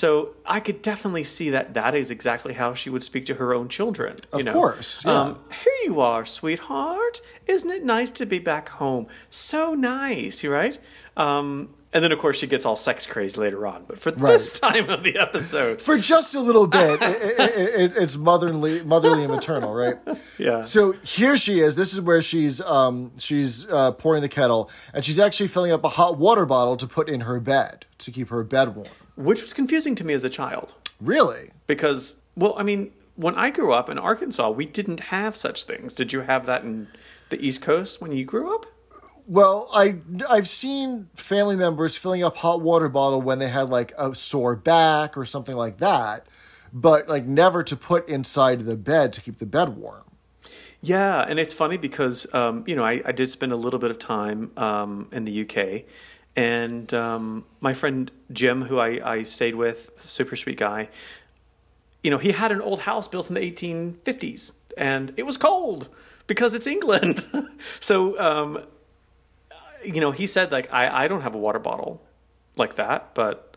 so 0.00 0.06
i 0.44 0.58
could 0.66 0.80
definitely 0.82 1.22
see 1.24 1.48
that 1.50 1.66
that 1.74 1.94
is 1.94 2.10
exactly 2.10 2.54
how 2.54 2.74
she 2.74 2.90
would 2.90 3.02
speak 3.02 3.24
to 3.24 3.34
her 3.34 3.54
own 3.54 3.68
children 3.68 4.16
you 4.32 4.40
Of 4.40 4.44
know? 4.46 4.52
course, 4.52 5.04
yeah. 5.04 5.20
um, 5.20 5.38
here 5.62 5.78
you 5.84 6.00
are, 6.00 6.24
sweetheart. 6.26 7.20
Isn't 7.46 7.70
it 7.70 7.84
nice 7.84 8.10
to 8.12 8.24
be 8.26 8.38
back 8.38 8.68
home? 8.70 9.06
So 9.30 9.74
nice, 9.74 10.42
right? 10.44 10.78
Um, 11.16 11.74
and 11.92 12.02
then, 12.02 12.10
of 12.10 12.18
course, 12.18 12.38
she 12.38 12.46
gets 12.48 12.64
all 12.66 12.74
sex 12.74 13.06
crazed 13.06 13.36
later 13.36 13.66
on. 13.66 13.84
But 13.86 13.98
for 14.00 14.10
this 14.10 14.50
time 14.58 14.88
of 14.90 15.02
the 15.04 15.16
episode, 15.18 15.80
For 15.80 15.96
just 15.98 16.34
a 16.34 16.40
little 16.40 16.66
bit, 16.66 17.00
it, 17.02 17.38
it, 17.38 17.80
it, 17.80 17.92
it's 17.96 18.16
motherly, 18.16 18.82
motherly 18.82 19.22
and 19.24 19.32
maternal, 19.32 19.72
right? 19.74 19.96
yeah. 20.38 20.62
So 20.62 20.92
here 21.04 21.36
she 21.36 21.60
is. 21.60 21.76
This 21.76 21.92
is 21.94 22.00
where 22.00 22.20
she's 22.20 22.60
um, 22.62 23.12
she's 23.18 23.66
uh, 23.70 23.92
pouring 23.92 24.22
the 24.22 24.28
kettle, 24.28 24.70
and 24.92 25.04
she's 25.04 25.18
actually 25.20 25.48
filling 25.48 25.70
up 25.70 25.84
a 25.84 25.90
hot 25.90 26.18
water 26.18 26.46
bottle 26.46 26.76
to 26.78 26.86
put 26.86 27.08
in 27.08 27.20
her 27.22 27.38
bed 27.38 27.86
to 27.98 28.10
keep 28.10 28.30
her 28.30 28.42
bed 28.42 28.74
warm. 28.74 28.88
Which 29.16 29.42
was 29.42 29.52
confusing 29.52 29.94
to 29.96 30.04
me 30.04 30.14
as 30.14 30.24
a 30.24 30.30
child 30.30 30.74
Really? 31.00 31.50
because, 31.66 32.16
well, 32.36 32.54
I 32.56 32.62
mean, 32.62 32.92
when 33.16 33.34
I 33.36 33.50
grew 33.50 33.72
up 33.72 33.88
in 33.88 33.98
Arkansas, 33.98 34.50
we 34.50 34.66
didn't 34.66 35.00
have 35.00 35.36
such 35.36 35.64
things. 35.64 35.94
Did 35.94 36.12
you 36.12 36.20
have 36.22 36.46
that 36.46 36.62
in 36.64 36.88
the 37.30 37.40
East 37.44 37.62
Coast 37.62 38.00
when 38.00 38.12
you 38.12 38.24
grew 38.24 38.54
up? 38.54 38.66
Well, 39.26 39.70
I 39.72 39.96
I've 40.28 40.48
seen 40.48 41.08
family 41.14 41.56
members 41.56 41.96
filling 41.96 42.22
up 42.22 42.36
hot 42.38 42.60
water 42.60 42.88
bottle 42.90 43.22
when 43.22 43.38
they 43.38 43.48
had 43.48 43.70
like 43.70 43.92
a 43.96 44.14
sore 44.14 44.54
back 44.54 45.16
or 45.16 45.24
something 45.24 45.56
like 45.56 45.78
that, 45.78 46.26
but 46.72 47.08
like 47.08 47.24
never 47.24 47.62
to 47.62 47.74
put 47.76 48.06
inside 48.08 48.60
the 48.66 48.76
bed 48.76 49.12
to 49.14 49.20
keep 49.22 49.38
the 49.38 49.46
bed 49.46 49.70
warm. 49.76 50.02
Yeah, 50.82 51.22
and 51.26 51.38
it's 51.38 51.54
funny 51.54 51.78
because 51.78 52.26
um, 52.34 52.64
you 52.66 52.76
know 52.76 52.84
I, 52.84 53.00
I 53.06 53.12
did 53.12 53.30
spend 53.30 53.52
a 53.52 53.56
little 53.56 53.78
bit 53.80 53.90
of 53.90 53.98
time 53.98 54.50
um, 54.58 55.08
in 55.10 55.24
the 55.24 55.40
UK, 55.42 55.84
and 56.36 56.92
um, 56.92 57.44
my 57.60 57.74
friend 57.74 58.10
Jim, 58.32 58.62
who 58.62 58.78
I, 58.78 59.12
I 59.12 59.22
stayed 59.22 59.54
with, 59.54 59.90
super 59.96 60.36
sweet 60.36 60.58
guy. 60.58 60.88
You 62.02 62.10
know, 62.10 62.18
he 62.18 62.32
had 62.32 62.52
an 62.52 62.60
old 62.60 62.80
house 62.80 63.08
built 63.08 63.28
in 63.28 63.34
the 63.34 63.40
1850s, 63.40 64.52
and 64.76 65.12
it 65.16 65.24
was 65.24 65.36
cold 65.36 65.88
because 66.26 66.54
it's 66.54 66.66
England. 66.66 67.26
so, 67.80 68.18
um, 68.18 68.64
you 69.84 70.00
know, 70.00 70.10
he 70.10 70.26
said 70.26 70.52
like 70.52 70.72
I, 70.72 71.04
I 71.04 71.08
don't 71.08 71.22
have 71.22 71.34
a 71.34 71.38
water 71.38 71.58
bottle 71.58 72.02
like 72.56 72.74
that, 72.76 73.14
but 73.14 73.56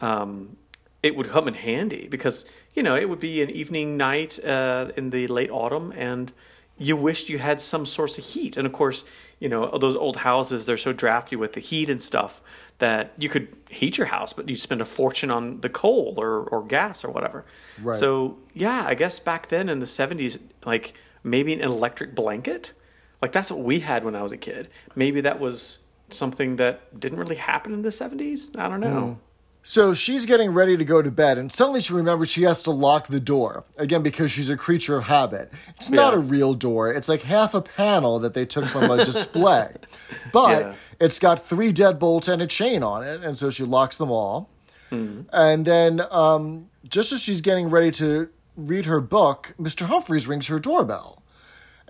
um, 0.00 0.56
it 1.02 1.16
would 1.16 1.28
come 1.28 1.48
in 1.48 1.54
handy 1.54 2.08
because 2.08 2.44
you 2.74 2.82
know 2.82 2.96
it 2.96 3.08
would 3.08 3.20
be 3.20 3.42
an 3.42 3.50
evening 3.50 3.96
night 3.96 4.42
uh, 4.44 4.90
in 4.96 5.10
the 5.10 5.26
late 5.26 5.50
autumn, 5.50 5.92
and 5.96 6.32
you 6.78 6.96
wished 6.96 7.28
you 7.28 7.38
had 7.38 7.60
some 7.60 7.86
source 7.86 8.18
of 8.18 8.24
heat. 8.24 8.56
And 8.56 8.66
of 8.66 8.72
course, 8.72 9.04
you 9.38 9.48
know 9.48 9.76
those 9.78 9.96
old 9.96 10.18
houses 10.18 10.66
they're 10.66 10.76
so 10.76 10.92
drafty 10.92 11.34
with 11.34 11.54
the 11.54 11.60
heat 11.60 11.90
and 11.90 12.02
stuff 12.02 12.40
that 12.78 13.12
you 13.18 13.28
could 13.28 13.48
heat 13.70 13.98
your 13.98 14.08
house, 14.08 14.32
but 14.32 14.48
you'd 14.48 14.60
spend 14.60 14.80
a 14.80 14.84
fortune 14.84 15.30
on 15.30 15.60
the 15.60 15.68
coal 15.68 16.14
or 16.16 16.42
or 16.42 16.62
gas 16.62 17.04
or 17.04 17.10
whatever. 17.10 17.44
Right. 17.80 17.98
So 17.98 18.38
yeah, 18.54 18.84
I 18.86 18.94
guess 18.94 19.18
back 19.18 19.48
then 19.48 19.68
in 19.68 19.80
the 19.80 19.86
seventies, 19.86 20.38
like 20.64 20.94
maybe 21.24 21.52
an 21.52 21.60
electric 21.60 22.14
blanket, 22.14 22.72
like 23.20 23.32
that's 23.32 23.50
what 23.50 23.60
we 23.60 23.80
had 23.80 24.04
when 24.04 24.14
I 24.14 24.22
was 24.22 24.32
a 24.32 24.36
kid. 24.36 24.68
Maybe 24.94 25.20
that 25.22 25.40
was 25.40 25.78
something 26.08 26.56
that 26.56 26.98
didn't 26.98 27.18
really 27.18 27.36
happen 27.36 27.72
in 27.72 27.82
the 27.82 27.92
seventies. 27.92 28.50
I 28.56 28.68
don't 28.68 28.80
know. 28.80 29.00
Hmm. 29.00 29.20
So 29.64 29.94
she's 29.94 30.26
getting 30.26 30.50
ready 30.50 30.76
to 30.76 30.84
go 30.84 31.02
to 31.02 31.10
bed, 31.10 31.38
and 31.38 31.50
suddenly 31.50 31.80
she 31.80 31.92
remembers 31.92 32.28
she 32.30 32.42
has 32.42 32.62
to 32.64 32.72
lock 32.72 33.06
the 33.06 33.20
door. 33.20 33.64
Again, 33.78 34.02
because 34.02 34.32
she's 34.32 34.50
a 34.50 34.56
creature 34.56 34.96
of 34.96 35.04
habit. 35.04 35.52
It's 35.76 35.88
not 35.90 36.12
Yeah. 36.12 36.18
a 36.18 36.22
real 36.22 36.54
door, 36.54 36.92
it's 36.92 37.08
like 37.08 37.22
half 37.22 37.54
a 37.54 37.60
panel 37.62 38.18
that 38.18 38.34
they 38.34 38.44
took 38.44 38.64
from 38.64 38.90
a 38.90 39.04
display. 39.04 39.74
But 40.32 40.60
Yeah. 40.62 40.74
it's 40.98 41.20
got 41.20 41.44
three 41.46 41.72
deadbolts 41.72 42.26
and 42.26 42.42
a 42.42 42.46
chain 42.48 42.82
on 42.82 43.04
it, 43.04 43.22
and 43.22 43.38
so 43.38 43.50
she 43.50 43.62
locks 43.62 43.96
them 43.96 44.10
all. 44.10 44.50
Mm-hmm. 44.90 45.22
And 45.32 45.64
then, 45.64 46.02
um, 46.10 46.68
just 46.88 47.12
as 47.12 47.22
she's 47.22 47.40
getting 47.40 47.70
ready 47.70 47.92
to 47.92 48.28
read 48.56 48.86
her 48.86 49.00
book, 49.00 49.54
Mr. 49.60 49.86
Humphreys 49.86 50.26
rings 50.26 50.48
her 50.48 50.58
doorbell. 50.58 51.21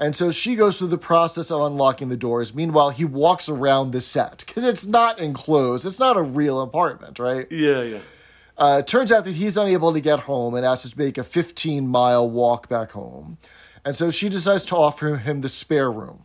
And 0.03 0.17
so 0.17 0.33
she 0.33 0.57
goes 0.57 0.79
through 0.79 0.89
the 0.89 0.99
process 0.99 1.49
of 1.53 1.61
unlocking 1.61 2.09
the 2.09 2.17
doors. 2.17 2.53
Meanwhile, 2.57 2.91
he 2.91 3.05
walks 3.05 3.49
around 3.49 3.93
the 3.93 4.01
set 4.01 4.43
because 4.45 4.65
it's 4.65 4.85
not 4.85 5.21
enclosed. 5.21 5.87
It's 5.87 6.01
not 6.01 6.17
a 6.17 6.23
real 6.23 6.61
apartment, 6.61 7.21
right? 7.21 7.47
Yeah, 7.53 7.83
yeah. 7.83 8.01
Uh, 8.59 8.83
turns 8.83 9.13
out 9.13 9.25
that 9.25 9.35
he's 9.37 9.57
unable 9.57 9.93
to 9.93 10.01
get 10.01 10.21
home 10.21 10.55
and 10.57 10.65
has 10.67 10.83
to 10.83 10.99
make 10.99 11.19
a 11.19 11.23
15 11.23 11.87
mile 11.87 12.29
walk 12.29 12.69
back 12.69 12.91
home. 12.91 13.39
And 13.85 13.95
so 13.95 14.11
she 14.11 14.29
decides 14.29 14.65
to 14.67 14.77
offer 14.77 15.19
him 15.19 15.41
the 15.41 15.49
spare 15.49 15.91
room, 15.91 16.25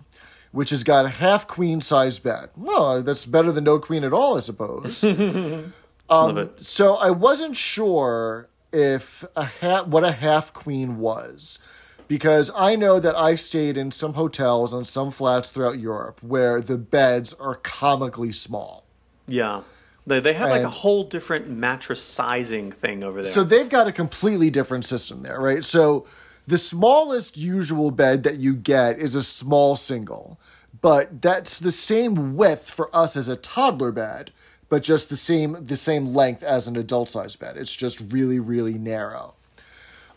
which 0.52 0.72
has 0.72 0.84
got 0.84 1.06
a 1.06 1.10
half 1.10 1.48
queen 1.48 1.80
size 1.80 2.18
bed. 2.18 2.50
Well, 2.56 3.04
that's 3.04 3.28
better 3.28 3.52
than 3.52 3.66
no 3.66 3.78
queen 3.78 4.04
at 4.04 4.12
all, 4.12 4.38
I 4.38 4.40
suppose. 4.40 5.04
Love 6.10 6.38
it. 6.38 6.60
so 6.62 6.96
I 6.96 7.12
wasn't 7.12 7.56
sure 7.56 8.50
if 8.74 9.24
a 9.36 9.44
ha- 9.46 9.84
what 9.84 10.04
a 10.04 10.14
half 10.14 10.52
queen 10.52 10.98
was. 10.98 11.60
Because 12.08 12.52
I 12.56 12.76
know 12.76 13.00
that 13.00 13.16
I 13.16 13.36
stayed 13.36 13.78
in 13.78 13.92
some 13.92 14.14
hotels 14.14 14.74
and 14.74 14.88
some 14.88 15.12
flats 15.12 15.52
throughout 15.52 15.80
Europe 15.80 16.22
where 16.24 16.62
the 16.62 16.78
beds 16.78 17.34
are 17.34 17.56
comically 17.56 18.32
small. 18.32 18.86
Yeah. 19.28 19.62
They, 20.08 20.22
they 20.22 20.34
have 20.34 20.50
like 20.50 20.62
a 20.62 20.70
whole 20.70 21.04
different 21.04 21.50
mattress 21.50 22.02
sizing 22.02 22.72
thing 22.72 23.04
over 23.04 23.22
there. 23.22 23.32
So 23.32 23.44
they've 23.44 23.70
got 23.70 23.88
a 23.88 23.92
completely 23.92 24.50
different 24.50 24.86
system 24.86 25.22
there, 25.22 25.40
right? 25.40 25.66
So 25.66 26.06
the 26.48 26.58
smallest 26.58 27.36
usual 27.36 27.92
bed 27.92 28.24
that 28.24 28.38
you 28.38 28.56
get 28.56 29.00
is 29.00 29.16
a 29.16 29.22
small 29.22 29.76
single, 29.76 30.40
but 30.80 31.22
that's 31.22 31.60
the 31.60 31.74
same 31.74 32.38
width 32.38 32.70
for 32.70 32.96
us 32.96 33.18
as 33.18 33.28
a 33.28 33.36
toddler 33.36 33.92
bed, 33.92 34.32
but 34.70 34.82
just 34.82 35.10
the 35.10 35.18
same 35.18 35.66
the 35.66 35.76
same 35.76 36.08
length 36.08 36.44
as 36.44 36.70
an 36.70 36.78
adult 36.78 37.10
size 37.10 37.36
bed. 37.36 37.58
It's 37.58 37.76
just 37.76 38.00
really 38.00 38.40
really 38.40 38.78
narrow. 38.78 39.36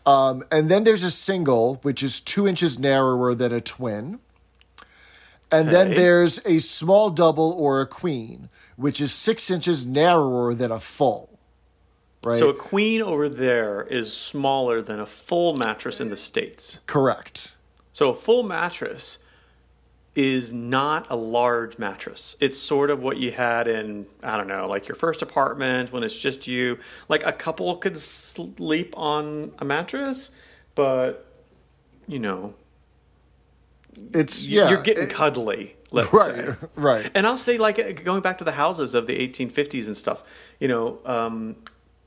Um, 0.07 0.45
and 0.51 0.69
then 0.69 0.85
there's 0.85 1.05
a 1.05 1.11
single, 1.11 1.77
which 1.83 2.03
is 2.03 2.21
two 2.21 2.49
inches 2.49 2.79
narrower 2.79 3.35
than 3.35 3.53
a 3.53 3.61
twin. 3.61 4.21
And 5.53 5.71
then 5.71 5.91
there's 5.91 6.45
a 6.47 6.61
small 6.61 7.11
double 7.11 7.53
or 7.59 7.81
a 7.81 7.87
queen, 7.87 8.49
which 8.77 9.01
is 9.01 9.13
six 9.13 9.51
inches 9.51 9.85
narrower 9.85 10.55
than 10.55 10.71
a 10.71 10.79
full. 10.79 11.39
Right? 12.23 12.37
So 12.37 12.51
a 12.51 12.55
queen 12.55 13.03
over 13.03 13.29
there 13.29 13.83
is 13.83 14.13
smaller 14.13 14.81
than 14.81 15.01
a 15.01 15.07
full 15.07 15.55
mattress 15.55 16.01
in 16.01 16.11
the 16.11 16.17
States. 16.17 16.81
Correct. 16.87 17.57
So 17.93 18.11
a 18.11 18.15
full 18.15 18.43
mattress 18.43 19.19
is 20.17 20.53
not 20.53 21.07
a 21.09 21.15
large 21.17 21.79
mattress. 21.79 22.37
It's 22.41 22.59
sort 22.59 22.91
of 22.91 23.03
what 23.03 23.17
you 23.19 23.31
had 23.31 23.69
in, 23.69 24.07
I 24.23 24.37
don't 24.37 24.49
know, 24.49 24.67
like 24.69 24.89
your 24.89 24.97
first 24.97 25.23
apartment 25.23 25.93
when 25.93 26.03
it's 26.03 26.17
just 26.19 26.47
you. 26.49 26.79
Like 27.09 27.25
a 27.25 27.33
couple 27.33 27.77
could 27.77 27.97
sleep 27.99 28.93
on 28.97 29.53
a 29.59 29.65
mattress, 29.65 30.31
but, 30.75 31.27
you 32.09 32.19
know, 32.19 32.55
It's 34.13 34.45
yeah. 34.47 34.69
you're 34.71 34.83
getting 34.83 35.05
it- 35.05 35.11
cuddly, 35.11 35.77
let's 35.93 36.13
right, 36.13 36.35
say. 36.35 36.55
right. 36.75 37.11
And 37.15 37.27
I'll 37.27 37.37
say, 37.37 37.57
like, 37.57 38.05
going 38.05 38.21
back 38.23 38.39
to 38.39 38.45
the 38.45 38.53
houses 38.53 38.95
of 38.95 39.07
the 39.07 39.17
1850s 39.29 39.87
and 39.87 39.97
stuff, 39.97 40.23
you 40.59 40.67
know, 40.69 40.99
um, 41.05 41.57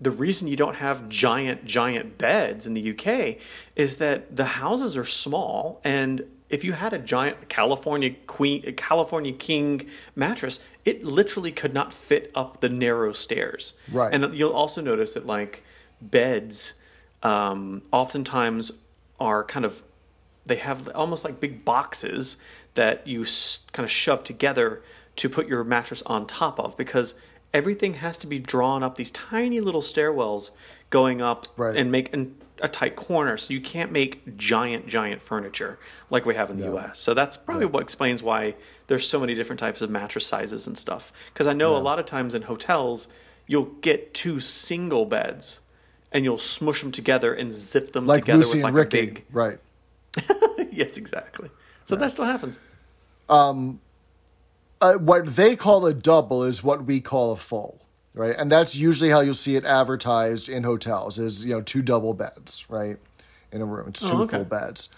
the 0.01 0.11
reason 0.11 0.49
you 0.49 0.57
don't 0.57 0.75
have 0.75 1.07
giant, 1.07 1.63
giant 1.63 2.17
beds 2.17 2.65
in 2.67 2.73
the 2.73 2.91
UK 2.91 3.37
is 3.77 3.95
that 3.97 4.35
the 4.35 4.45
houses 4.45 4.97
are 4.97 5.05
small. 5.05 5.79
And 5.85 6.25
if 6.55 6.63
you 6.63 6.73
had 6.73 6.93
a 6.93 6.99
giant 6.99 7.37
California 7.49 8.11
Queen, 8.27 8.63
a 8.67 8.71
California 8.71 9.33
King 9.33 9.71
mattress, 10.15 10.55
it 10.85 11.03
literally 11.03 11.51
could 11.51 11.73
not 11.73 11.89
fit 11.91 12.31
up 12.35 12.49
the 12.61 12.69
narrow 12.69 13.11
stairs. 13.25 13.73
Right. 13.91 14.13
And 14.13 14.33
you'll 14.37 14.53
also 14.63 14.79
notice 14.81 15.11
that, 15.15 15.25
like, 15.25 15.63
beds 16.01 16.73
um, 17.23 17.81
oftentimes 17.91 18.71
are 19.19 19.43
kind 19.43 19.65
of 19.65 19.83
they 20.45 20.57
have 20.57 20.89
almost 20.93 21.23
like 21.23 21.39
big 21.39 21.63
boxes 21.63 22.35
that 22.73 23.07
you 23.07 23.21
s- 23.21 23.59
kind 23.71 23.85
of 23.85 23.91
shove 23.91 24.23
together 24.25 24.81
to 25.15 25.29
put 25.29 25.47
your 25.47 25.63
mattress 25.63 26.01
on 26.05 26.27
top 26.27 26.59
of 26.59 26.75
because 26.75 27.15
everything 27.53 27.93
has 27.95 28.17
to 28.17 28.27
be 28.27 28.39
drawn 28.39 28.83
up 28.83 28.95
these 28.95 29.11
tiny 29.11 29.61
little 29.61 29.81
stairwells 29.81 30.51
going 30.89 31.21
up 31.21 31.47
Right. 31.55 31.77
and 31.77 31.89
make 31.91 32.13
an, 32.13 32.35
a 32.63 32.67
tight 32.69 32.95
corner 32.95 33.37
so 33.37 33.53
you 33.53 33.61
can't 33.61 33.91
make 33.91 34.37
giant 34.37 34.87
giant 34.87 35.21
furniture 35.21 35.77
like 36.09 36.25
we 36.25 36.33
have 36.33 36.49
in 36.49 36.57
the 36.59 36.73
US. 36.75 36.97
So 36.99 37.13
that's 37.13 37.37
probably 37.37 37.65
what 37.67 37.83
explains 37.83 38.23
why 38.23 38.55
there's 38.87 39.07
so 39.07 39.19
many 39.19 39.35
different 39.35 39.59
types 39.59 39.81
of 39.81 39.89
mattress 39.89 40.25
sizes 40.25 40.65
and 40.65 40.77
stuff 40.77 41.11
because 41.33 41.45
I 41.45 41.53
know 41.53 41.75
a 41.75 41.79
lot 41.79 41.99
of 41.99 42.05
times 42.05 42.33
in 42.33 42.43
hotels 42.43 43.07
you'll 43.47 43.65
get 43.81 44.13
two 44.13 44.39
single 44.39 45.05
beds 45.05 45.59
and 46.11 46.23
you'll 46.23 46.37
smush 46.37 46.81
them 46.81 46.91
together 46.91 47.33
and 47.33 47.51
zip 47.53 47.91
them 47.91 48.05
Like 48.05 48.21
together 48.23 48.37
Lucy 48.39 48.57
with 48.59 48.63
like 48.63 48.69
and 48.69 48.77
Ricky. 48.77 48.97
a 48.97 49.05
big 49.05 49.25
Right. 49.31 49.59
yes, 50.71 50.95
exactly. 50.97 51.49
So 51.85 51.95
that 51.97 52.11
still 52.11 52.25
happens. 52.25 52.59
uh, 54.81 54.93
what 54.93 55.25
they 55.35 55.55
call 55.55 55.85
a 55.85 55.93
double 55.93 56.43
is 56.43 56.63
what 56.63 56.85
we 56.85 57.01
call 57.01 57.31
a 57.31 57.35
full, 57.35 57.82
right? 58.13 58.35
And 58.37 58.49
that's 58.51 58.75
usually 58.75 59.09
how 59.09 59.19
you'll 59.21 59.33
see 59.33 59.55
it 59.55 59.65
advertised 59.65 60.49
in 60.49 60.63
hotels 60.63 61.19
is 61.19 61.45
you 61.45 61.53
know 61.53 61.61
two 61.61 61.81
double 61.81 62.13
beds, 62.13 62.65
right, 62.69 62.97
in 63.51 63.61
a 63.61 63.65
room. 63.65 63.89
It's 63.89 64.01
two 64.01 64.15
Oh, 64.15 64.21
okay. 64.23 64.37
full 64.37 64.45
beds. 64.45 64.89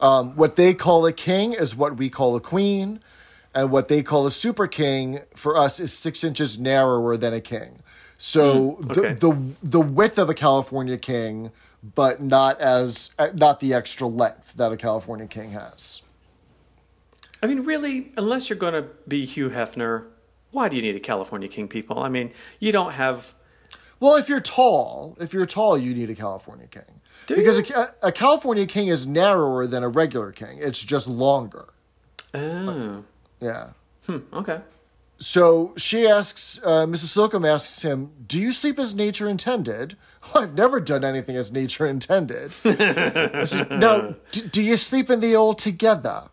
Um, 0.00 0.34
what 0.36 0.56
they 0.56 0.74
call 0.74 1.06
a 1.06 1.12
king 1.12 1.52
is 1.52 1.76
what 1.76 1.96
we 1.96 2.10
call 2.10 2.34
a 2.36 2.40
queen, 2.40 3.00
and 3.54 3.70
what 3.70 3.88
they 3.88 4.02
call 4.02 4.26
a 4.26 4.30
super 4.30 4.66
king 4.66 5.20
for 5.34 5.56
us 5.56 5.78
is 5.80 5.92
six 5.92 6.24
inches 6.24 6.58
narrower 6.58 7.16
than 7.16 7.32
a 7.32 7.40
king. 7.40 7.80
So 8.18 8.72
Hmm, 8.72 8.90
okay. 8.90 9.12
the, 9.14 9.28
the 9.30 9.38
the 9.62 9.80
width 9.80 10.18
of 10.18 10.28
a 10.30 10.34
California 10.34 10.96
king, 10.98 11.50
but 11.82 12.20
not 12.22 12.60
as 12.60 13.10
uh, 13.18 13.28
not 13.34 13.60
the 13.60 13.74
extra 13.74 14.06
length 14.06 14.54
that 14.54 14.72
a 14.72 14.76
California 14.76 15.26
king 15.26 15.50
has. 15.50 16.02
I 17.42 17.46
mean, 17.46 17.60
really, 17.64 18.10
unless 18.16 18.48
you're 18.48 18.58
going 18.58 18.72
to 18.74 18.88
be 19.06 19.26
Hugh 19.26 19.50
Hefner, 19.50 20.06
why 20.54 20.68
do 20.70 20.76
you 20.76 20.82
need 20.82 20.96
a 20.96 21.00
California 21.00 21.48
King? 21.48 21.68
People, 21.68 21.98
I 21.98 22.08
mean, 22.08 22.32
you 22.60 22.72
don't 22.72 22.92
have. 22.92 23.34
Well, 24.00 24.16
if 24.16 24.28
you're 24.28 24.40
tall, 24.40 25.16
if 25.20 25.32
you're 25.34 25.46
tall, 25.46 25.76
you 25.78 25.94
need 25.94 26.10
a 26.10 26.14
California 26.14 26.66
king 26.66 27.00
Do 27.26 27.36
because 27.36 27.58
you? 27.58 27.74
a, 27.76 28.08
a 28.08 28.12
California 28.12 28.66
king 28.66 28.88
is 28.88 29.06
narrower 29.06 29.66
than 29.66 29.82
a 29.82 29.88
regular 29.88 30.32
king. 30.32 30.58
It's 30.60 30.82
just 30.84 31.06
longer. 31.08 31.68
Oh, 32.34 33.04
Yeah. 33.40 33.68
hmm, 34.06 34.18
okay. 34.32 34.60
So 35.16 35.72
she 35.76 36.06
asks, 36.08 36.60
uh, 36.64 36.86
Mrs. 36.86 37.10
Slocum 37.14 37.44
asks 37.44 37.82
him, 37.82 38.10
"Do 38.26 38.38
you 38.40 38.50
sleep 38.50 38.78
as 38.80 38.94
nature 38.94 39.28
intended?" 39.28 39.96
I've 40.34 40.54
never 40.54 40.80
done 40.80 41.04
anything 41.04 41.36
as 41.36 41.52
nature 41.52 41.86
intended. 41.86 42.52
Said, 42.62 43.70
no, 43.70 44.16
d- 44.32 44.48
do 44.50 44.60
you 44.62 44.76
sleep 44.76 45.08
in 45.08 45.20
the 45.20 45.36
old 45.36 45.58
together? 45.58 46.24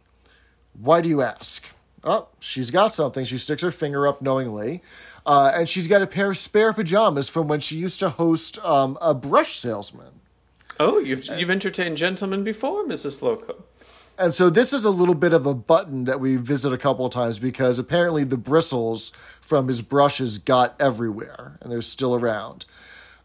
Why 0.74 0.99
do 1.01 1.07
you 1.09 1.22
ask? 1.22 1.63
Oh, 2.04 2.28
she's 2.39 2.72
got 2.72 2.93
something. 2.93 3.24
She 3.24 3.38
sticks 3.38 3.62
her 3.62 3.72
finger 3.72 4.08
up 4.08 4.22
knowingly, 4.22 4.82
uh, 5.26 5.52
and 5.54 5.70
she's 5.70 5.88
got 5.88 6.02
a 6.02 6.08
pair 6.08 6.32
of 6.32 6.38
spare 6.38 6.74
pajamas 6.74 7.30
from 7.30 7.47
when 7.47 7.60
she 7.60 7.78
used 7.78 7.99
to 7.99 8.10
host 8.10 8.58
um, 8.66 8.97
a 9.02 9.14
brush 9.14 9.60
salesman. 9.60 10.22
Oh, 10.80 10.97
you've 10.97 11.28
you've 11.28 11.52
entertained 11.52 11.97
gentlemen 11.97 12.43
before, 12.43 12.86
Mrs. 12.86 13.20
Slocum. 13.20 13.64
And 14.18 14.34
so 14.34 14.49
this 14.49 14.74
is 14.74 14.86
a 14.86 14.89
little 14.89 15.16
bit 15.16 15.34
of 15.34 15.45
a 15.45 15.54
button 15.54 16.04
that 16.06 16.20
we 16.20 16.36
visit 16.36 16.74
a 16.74 16.78
couple 16.78 17.06
of 17.06 17.12
times 17.12 17.39
because 17.39 17.80
apparently 17.80 18.24
the 18.24 18.38
bristles 18.38 19.10
from 19.41 19.68
his 19.68 19.82
brushes 19.82 20.38
got 20.38 20.76
everywhere 20.80 21.58
and 21.62 21.72
they're 21.72 21.82
still 21.82 22.14
around. 22.14 22.66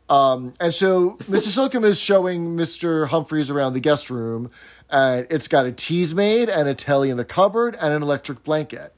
Um, 0.09 0.55
and 0.61 0.73
so 0.73 1.13
Mr. 1.23 1.49
Slocum 1.49 1.85
is 1.85 2.01
showing 2.01 2.57
Mr. 2.57 3.09
Humphreys 3.09 3.51
around 3.51 3.73
the 3.73 3.81
guest 3.81 4.09
room, 4.11 4.51
and 4.89 5.27
it's 5.31 5.49
got 5.49 5.67
a 5.67 5.73
Teasmade 5.73 6.49
and 6.49 6.69
a 6.69 6.75
telly 6.75 7.11
in 7.11 7.17
the 7.17 7.25
cupboard 7.25 7.77
and 7.81 7.93
an 7.93 8.03
electric 8.03 8.45
blanket. 8.45 8.95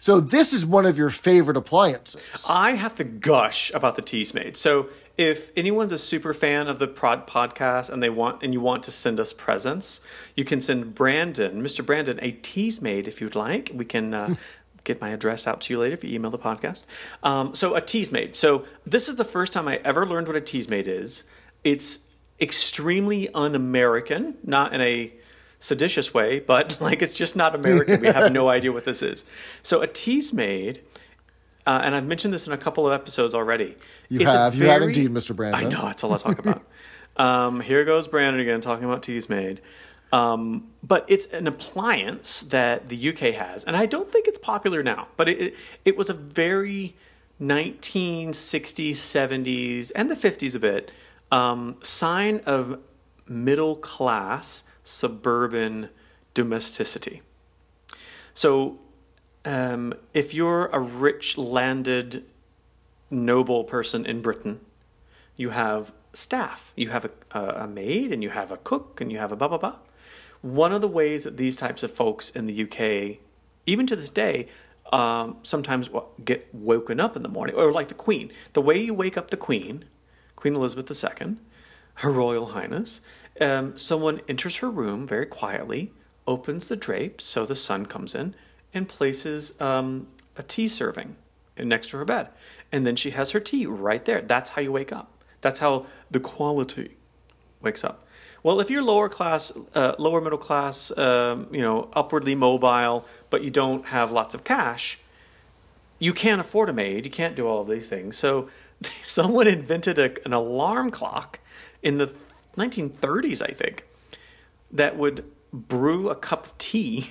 So 0.00 0.20
this 0.20 0.52
is 0.52 0.64
one 0.64 0.86
of 0.86 0.96
your 0.96 1.10
favorite 1.10 1.56
appliances. 1.56 2.46
I 2.48 2.72
have 2.72 2.94
to 2.96 3.04
gush 3.04 3.72
about 3.74 3.96
the 3.96 4.02
Teasmade. 4.02 4.56
So 4.56 4.88
if 5.16 5.50
anyone's 5.56 5.90
a 5.90 5.98
super 5.98 6.32
fan 6.32 6.68
of 6.68 6.78
the 6.78 6.86
prod 6.86 7.26
podcast 7.26 7.90
and 7.90 8.00
they 8.00 8.08
want 8.08 8.40
and 8.40 8.52
you 8.52 8.60
want 8.60 8.84
to 8.84 8.92
send 8.92 9.18
us 9.18 9.32
presents, 9.32 10.00
you 10.36 10.44
can 10.44 10.60
send 10.60 10.94
Brandon, 10.94 11.60
Mr. 11.60 11.84
Brandon, 11.84 12.20
a 12.22 12.30
Teasmade 12.32 13.08
if 13.08 13.20
you'd 13.20 13.34
like. 13.34 13.72
We 13.74 13.84
can 13.84 14.14
uh, 14.14 14.36
get 14.84 15.00
my 15.00 15.10
address 15.10 15.46
out 15.46 15.60
to 15.62 15.72
you 15.72 15.80
later 15.80 15.94
if 15.94 16.04
you 16.04 16.14
email 16.14 16.30
the 16.30 16.38
podcast. 16.38 16.84
Um, 17.22 17.54
so 17.54 17.74
a 17.74 17.80
Teasmade. 17.80 18.36
So 18.36 18.64
this 18.86 19.08
is 19.08 19.16
the 19.16 19.24
first 19.24 19.52
time 19.52 19.68
I 19.68 19.76
ever 19.84 20.06
learned 20.06 20.26
what 20.26 20.36
a 20.36 20.40
Teasmade 20.40 20.88
is. 20.88 21.24
It's 21.64 22.00
extremely 22.40 23.28
un-American, 23.34 24.36
not 24.44 24.72
in 24.72 24.80
a 24.80 25.12
seditious 25.60 26.14
way, 26.14 26.40
but 26.40 26.78
like 26.80 27.02
it's 27.02 27.12
just 27.12 27.36
not 27.36 27.54
American. 27.54 28.00
we 28.00 28.08
have 28.08 28.32
no 28.32 28.48
idea 28.56 28.72
what 28.72 28.84
this 28.84 29.02
is. 29.02 29.24
So 29.62 29.82
a 29.82 29.86
Teasmade 29.86 30.80
uh, 31.68 31.82
and 31.84 31.94
I've 31.94 32.06
mentioned 32.06 32.32
this 32.32 32.46
in 32.46 32.54
a 32.54 32.56
couple 32.56 32.86
of 32.86 32.94
episodes 32.94 33.34
already. 33.34 33.76
You 34.08 34.20
It's 34.20 34.32
have. 34.32 34.54
You 34.54 34.68
have 34.68 34.80
indeed, 34.80 35.10
Mr. 35.10 35.36
Brandon. 35.36 35.66
I 35.66 35.68
know, 35.68 35.82
that's 35.82 36.00
a 36.00 36.06
lot 36.06 36.20
to 36.20 36.24
talk 36.24 36.38
about. 36.38 36.64
um, 37.18 37.60
here 37.60 37.84
goes 37.84 38.08
Brandon 38.08 38.40
again 38.40 38.62
talking 38.62 38.86
about 38.86 39.02
Teasmade. 39.02 39.60
Um, 40.12 40.68
but 40.82 41.04
it's 41.06 41.26
an 41.26 41.46
appliance 41.46 42.42
that 42.42 42.88
the 42.88 43.08
UK 43.10 43.34
has, 43.34 43.64
and 43.64 43.76
I 43.76 43.86
don't 43.86 44.10
think 44.10 44.26
it's 44.26 44.38
popular 44.38 44.82
now, 44.82 45.08
but 45.16 45.28
it, 45.28 45.40
it, 45.40 45.54
it 45.84 45.96
was 45.98 46.08
a 46.08 46.14
very 46.14 46.96
1960s, 47.40 48.92
70s, 48.92 49.92
and 49.94 50.10
the 50.10 50.14
50s 50.14 50.54
a 50.54 50.58
bit 50.58 50.90
um, 51.30 51.76
sign 51.82 52.40
of 52.46 52.80
middle 53.26 53.76
class 53.76 54.64
suburban 54.82 55.90
domesticity. 56.32 57.20
So 58.34 58.78
um, 59.44 59.94
if 60.14 60.32
you're 60.32 60.66
a 60.66 60.80
rich 60.80 61.36
landed 61.36 62.24
noble 63.10 63.64
person 63.64 64.06
in 64.06 64.22
Britain, 64.22 64.60
you 65.36 65.50
have 65.50 65.92
staff. 66.12 66.72
You 66.76 66.90
have 66.90 67.10
a, 67.30 67.40
a, 67.40 67.66
maid 67.66 68.12
and 68.12 68.22
you 68.22 68.30
have 68.30 68.50
a 68.50 68.56
cook 68.56 69.00
and 69.00 69.12
you 69.12 69.18
have 69.18 69.32
a 69.32 69.36
blah, 69.36 69.48
blah, 69.48 69.58
blah. 69.58 69.76
One 70.42 70.72
of 70.72 70.80
the 70.80 70.88
ways 70.88 71.24
that 71.24 71.36
these 71.36 71.56
types 71.56 71.82
of 71.82 71.90
folks 71.90 72.30
in 72.30 72.46
the 72.46 72.62
UK, 72.62 73.18
even 73.66 73.86
to 73.86 73.96
this 73.96 74.10
day, 74.10 74.48
um, 74.92 75.36
sometimes 75.42 75.90
get 76.24 76.52
woken 76.54 77.00
up 77.00 77.16
in 77.16 77.22
the 77.22 77.28
morning, 77.28 77.54
or 77.56 77.72
like 77.72 77.88
the 77.88 77.94
Queen. 77.94 78.32
The 78.52 78.62
way 78.62 78.78
you 78.78 78.94
wake 78.94 79.16
up 79.16 79.30
the 79.30 79.36
Queen, 79.36 79.84
Queen 80.36 80.54
Elizabeth 80.54 81.04
II, 81.04 81.36
Her 81.94 82.10
Royal 82.10 82.46
Highness, 82.46 83.00
um, 83.40 83.76
someone 83.76 84.20
enters 84.28 84.56
her 84.56 84.70
room 84.70 85.06
very 85.06 85.26
quietly, 85.26 85.92
opens 86.26 86.68
the 86.68 86.76
drapes 86.76 87.24
so 87.24 87.44
the 87.44 87.54
sun 87.54 87.86
comes 87.86 88.14
in, 88.14 88.34
and 88.72 88.88
places 88.88 89.60
um, 89.60 90.08
a 90.36 90.42
tea 90.42 90.68
serving 90.68 91.16
next 91.56 91.90
to 91.90 91.98
her 91.98 92.04
bed. 92.04 92.28
And 92.70 92.86
then 92.86 92.96
she 92.96 93.10
has 93.10 93.32
her 93.32 93.40
tea 93.40 93.66
right 93.66 94.04
there. 94.04 94.20
That's 94.22 94.50
how 94.50 94.62
you 94.62 94.72
wake 94.72 94.92
up. 94.92 95.10
That's 95.40 95.60
how 95.60 95.86
the 96.10 96.20
quality 96.20 96.96
wakes 97.60 97.84
up. 97.84 98.06
Well, 98.42 98.60
if 98.60 98.70
you're 98.70 98.82
lower 98.82 99.08
class, 99.08 99.52
uh, 99.74 99.94
lower 99.98 100.20
middle 100.20 100.38
class, 100.38 100.96
um, 100.96 101.48
you 101.50 101.60
know, 101.60 101.88
upwardly 101.92 102.34
mobile, 102.34 103.04
but 103.30 103.42
you 103.42 103.50
don't 103.50 103.86
have 103.86 104.12
lots 104.12 104.34
of 104.34 104.44
cash, 104.44 104.98
you 105.98 106.12
can't 106.12 106.40
afford 106.40 106.68
a 106.68 106.72
maid. 106.72 107.04
You 107.04 107.10
can't 107.10 107.34
do 107.34 107.46
all 107.46 107.62
of 107.62 107.68
these 107.68 107.88
things. 107.88 108.16
So 108.16 108.48
someone 109.02 109.46
invented 109.46 109.98
a, 109.98 110.24
an 110.24 110.32
alarm 110.32 110.90
clock 110.90 111.40
in 111.82 111.98
the 111.98 112.12
1930s, 112.56 113.42
I 113.42 113.52
think, 113.52 113.84
that 114.70 114.96
would 114.96 115.24
brew 115.52 116.08
a 116.08 116.14
cup 116.14 116.46
of 116.46 116.58
tea. 116.58 117.08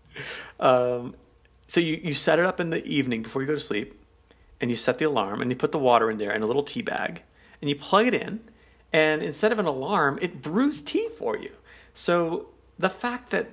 um, 0.60 1.14
so 1.66 1.80
you, 1.80 2.00
you 2.02 2.14
set 2.14 2.38
it 2.38 2.44
up 2.44 2.60
in 2.60 2.70
the 2.70 2.84
evening 2.84 3.22
before 3.22 3.42
you 3.42 3.48
go 3.48 3.54
to 3.54 3.60
sleep, 3.60 4.00
and 4.60 4.70
you 4.70 4.76
set 4.76 4.98
the 4.98 5.04
alarm, 5.04 5.42
and 5.42 5.50
you 5.50 5.56
put 5.56 5.72
the 5.72 5.78
water 5.78 6.10
in 6.10 6.18
there 6.18 6.32
in 6.32 6.42
a 6.42 6.46
little 6.46 6.62
tea 6.62 6.82
bag, 6.82 7.22
and 7.60 7.68
you 7.68 7.76
plug 7.76 8.06
it 8.06 8.14
in, 8.14 8.40
and 8.94 9.24
instead 9.24 9.50
of 9.50 9.58
an 9.58 9.66
alarm, 9.66 10.20
it 10.22 10.40
brews 10.40 10.80
tea 10.80 11.08
for 11.08 11.36
you. 11.36 11.50
So 11.94 12.46
the 12.78 12.88
fact 12.88 13.30
that 13.30 13.48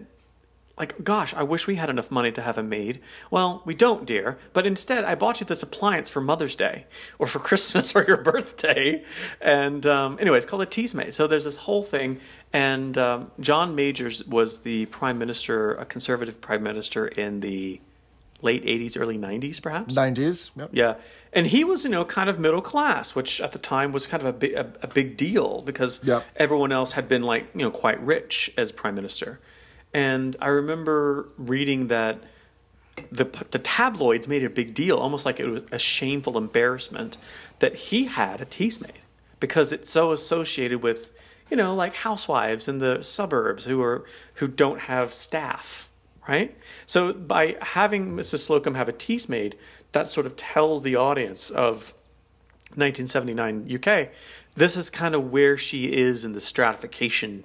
like, 0.78 1.04
gosh, 1.04 1.34
I 1.34 1.44
wish 1.44 1.68
we 1.68 1.76
had 1.76 1.90
enough 1.90 2.10
money 2.10 2.32
to 2.32 2.42
have 2.42 2.58
a 2.58 2.64
maid. 2.64 3.02
Well, 3.30 3.62
we 3.66 3.76
don't, 3.76 4.06
dear. 4.06 4.40
But 4.54 4.66
instead, 4.66 5.04
I 5.04 5.16
bought 5.16 5.40
you 5.40 5.46
this 5.46 5.62
appliance 5.62 6.10
for 6.10 6.22
Mother's 6.22 6.56
Day, 6.56 6.86
or 7.20 7.28
for 7.28 7.40
Christmas, 7.50 7.96
or 7.96 8.04
your 8.08 8.18
birthday. 8.18 9.04
And 9.40 9.86
um, 9.86 10.18
anyway, 10.20 10.38
it's 10.38 10.46
called 10.46 10.62
a 10.62 10.66
Teasmade. 10.66 11.14
So 11.14 11.28
there's 11.28 11.44
this 11.44 11.58
whole 11.58 11.84
thing. 11.84 12.20
And 12.54 12.98
um, 12.98 13.32
John 13.40 13.76
Majors 13.76 14.26
was 14.26 14.60
the 14.60 14.86
prime 14.88 15.20
minister, 15.20 15.74
a 15.76 15.86
conservative 15.86 16.40
prime 16.40 16.64
minister 16.64 17.08
in 17.08 17.42
the 17.42 17.82
late 18.44 18.64
80s, 18.66 19.00
early 19.00 19.18
90s, 19.18 19.62
perhaps. 19.62 19.96
90s. 19.96 20.52
Yep. 20.58 20.70
Yeah, 20.74 20.96
and 21.34 21.48
he 21.48 21.64
was, 21.64 21.84
you 21.84 21.90
know, 21.90 22.04
kind 22.06 22.30
of 22.30 22.40
middle 22.40 22.62
class, 22.62 23.16
which 23.16 23.40
at 23.42 23.52
the 23.52 23.60
time 23.60 23.92
was 23.92 24.06
kind 24.08 24.22
of 24.22 24.28
a 24.28 24.34
big, 24.34 24.54
a, 24.54 24.72
a 24.82 24.88
big 24.88 25.18
deal 25.18 25.62
because 25.62 26.00
Yep. 26.04 26.26
everyone 26.36 26.72
else 26.72 26.94
had 26.94 27.08
been 27.08 27.24
like, 27.24 27.48
you 27.54 27.62
know, 27.62 27.72
quite 27.72 28.02
rich 28.02 28.52
as 28.58 28.72
prime 28.72 28.96
minister. 28.96 29.40
And 29.94 30.36
I 30.40 30.48
remember 30.48 31.30
reading 31.38 31.88
that 31.88 32.24
the 33.12 33.26
the 33.52 33.60
tabloids 33.60 34.28
made 34.28 34.44
a 34.44 34.50
big 34.50 34.74
deal, 34.74 34.98
almost 34.98 35.26
like 35.26 35.40
it 35.40 35.48
was 35.48 35.64
a 35.72 35.80
shameful 35.80 36.38
embarrassment 36.38 37.18
that 37.60 37.76
he 37.76 38.06
had 38.06 38.42
a 38.42 38.46
tease 38.46 38.82
because 39.40 39.72
it's 39.72 39.90
so 39.90 40.12
associated 40.12 40.82
with, 40.82 41.12
you 41.50 41.58
know, 41.58 41.74
like 41.76 41.96
housewives 41.96 42.68
in 42.68 42.80
the 42.80 43.02
suburbs 43.04 43.66
who 43.66 43.82
are 43.82 44.06
who 44.36 44.48
don't 44.48 44.82
have 44.82 45.14
staff, 45.14 45.90
right? 46.28 46.58
So 46.86 47.14
by 47.14 47.58
having 47.62 48.12
Mrs. 48.14 48.40
Slocum 48.40 48.76
have 48.76 48.90
a 48.90 48.94
Teasmade, 48.94 49.56
that 49.92 50.10
sort 50.10 50.26
of 50.26 50.36
tells 50.36 50.84
the 50.84 50.96
audience 50.96 51.50
of 51.50 51.94
1979 52.76 53.70
UK, 53.74 54.10
this 54.56 54.78
is 54.78 54.90
kind 54.90 55.16
of 55.16 55.32
where 55.32 55.58
she 55.58 55.94
is 55.94 56.24
in 56.24 56.34
the 56.34 56.42
stratification 56.42 57.44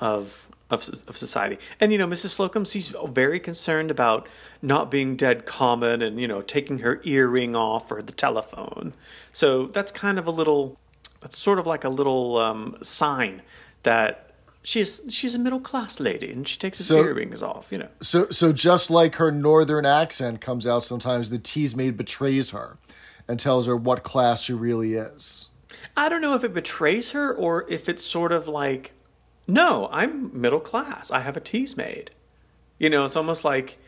of 0.00 0.48
of, 0.70 0.88
of 1.06 1.16
society. 1.16 1.58
And 1.78 1.92
you 1.92 1.98
know, 1.98 2.06
Mrs. 2.06 2.30
Slocum, 2.30 2.64
she's 2.64 2.94
very 3.06 3.38
concerned 3.38 3.90
about 3.90 4.28
not 4.62 4.90
being 4.90 5.14
dead 5.14 5.46
common 5.46 6.02
and 6.02 6.20
you 6.20 6.26
know 6.26 6.42
taking 6.42 6.78
her 6.80 7.00
earring 7.04 7.54
off 7.54 7.92
or 7.92 8.02
the 8.02 8.12
telephone. 8.12 8.94
So 9.32 9.66
that's 9.66 9.92
kind 9.92 10.18
of 10.18 10.26
a 10.26 10.30
little, 10.30 10.78
that's 11.20 11.38
sort 11.38 11.58
of 11.58 11.66
like 11.66 11.84
a 11.84 11.88
little 11.88 12.38
um, 12.38 12.76
sign 12.82 13.42
that 13.82 14.33
she's 14.64 15.00
she's 15.08 15.34
a 15.36 15.38
middle 15.38 15.60
class 15.60 16.00
lady, 16.00 16.32
and 16.32 16.48
she 16.48 16.58
takes 16.58 16.78
her 16.78 16.84
So- 16.84 17.04
earrings 17.04 17.42
off. 17.42 17.70
You 17.70 17.78
know. 17.78 17.88
So, 18.00 18.28
so 18.30 18.52
just 18.52 18.90
like 18.90 19.14
her 19.16 19.30
northern 19.30 19.86
accent 19.86 20.40
comes 20.40 20.66
out 20.66 20.82
sometimes, 20.82 21.30
the 21.30 21.38
Teasmade 21.38 21.96
betrays 21.96 22.50
her 22.50 22.78
and 23.28 23.38
tells 23.38 23.66
her 23.66 23.76
what 23.76 24.02
class 24.02 24.42
she 24.42 24.52
really 24.52 24.94
is. 24.94 25.48
I 25.96 26.08
don't 26.08 26.20
know 26.20 26.34
if 26.34 26.42
it 26.42 26.52
betrays 26.52 27.12
her 27.12 27.32
or 27.32 27.64
if 27.70 27.88
it's 27.88 28.02
sort 28.04 28.32
of 28.32 28.48
like, 28.48 28.92
no, 29.46 29.88
I'm 29.92 30.30
middle 30.40 30.60
class. 30.60 31.10
I 31.12 31.20
have 31.20 31.36
a 31.36 31.40
Teasmade. 31.40 32.08
You 32.78 32.90
know, 32.90 33.04
it's 33.04 33.14
almost 33.16 33.44
like 33.44 33.78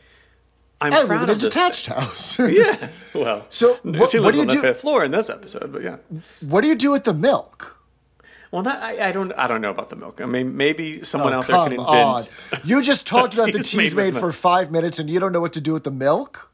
I'm 0.80 0.92
I 0.92 1.04
proud 1.04 1.20
live 1.22 1.30
in 1.30 1.36
a 1.36 1.38
detached 1.38 1.86
house. 1.86 2.38
Yeah. 2.38 2.90
Well, 3.14 3.46
So, 3.48 3.78
what- 3.82 4.10
she 4.10 4.20
what 4.20 4.32
do 4.32 4.36
you 4.38 4.42
on 4.42 4.48
the 4.48 4.54
do- 4.54 4.60
fifth 4.60 4.80
floor 4.82 5.04
in 5.04 5.10
this 5.10 5.28
episode, 5.30 5.72
but 5.72 5.82
yeah. 5.82 5.96
what 6.40 6.60
do 6.60 6.68
you 6.68 6.74
do 6.76 6.90
with 6.92 7.04
the 7.04 7.14
milk? 7.14 7.75
Well, 8.50 8.62
that 8.62 8.82
I, 8.82 9.08
I 9.08 9.12
don't 9.12 9.32
I 9.32 9.46
don't 9.48 9.60
know 9.60 9.70
about 9.70 9.90
the 9.90 9.96
milk. 9.96 10.20
I 10.20 10.26
mean, 10.26 10.56
maybe 10.56 11.02
someone 11.02 11.32
Oh, 11.34 11.38
out 11.38 11.46
there 11.46 11.56
can 11.68 11.78
on. 11.78 12.20
invent. 12.20 12.64
You 12.64 12.80
just 12.82 13.06
talked 13.14 13.34
about 13.34 13.52
the 13.52 13.58
Teasmade 13.58 13.94
made 13.94 14.16
for 14.16 14.32
five 14.32 14.70
minutes 14.70 14.98
and 14.98 15.10
you 15.10 15.18
don't 15.20 15.32
know 15.32 15.40
what 15.40 15.52
to 15.54 15.60
do 15.60 15.72
with 15.72 15.84
the 15.84 15.90
milk? 15.90 16.50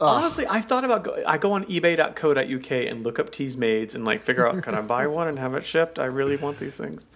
Honestly, 0.00 0.46
I've 0.46 0.66
thought 0.66 0.84
about 0.84 1.04
go, 1.04 1.22
I 1.26 1.38
go 1.38 1.52
on 1.52 1.64
eBay.co.uk 1.64 2.70
and 2.70 3.02
look 3.04 3.18
up 3.18 3.30
Teasmades 3.30 3.94
and 3.94 4.04
like 4.04 4.22
figure 4.22 4.46
out 4.46 4.62
can 4.62 4.74
I 4.74 4.82
buy 4.82 5.06
one 5.06 5.28
and 5.28 5.38
have 5.38 5.54
it 5.54 5.64
shipped. 5.64 5.98
I 5.98 6.06
really 6.06 6.36
want 6.36 6.58
these 6.58 6.76
things, 6.76 7.06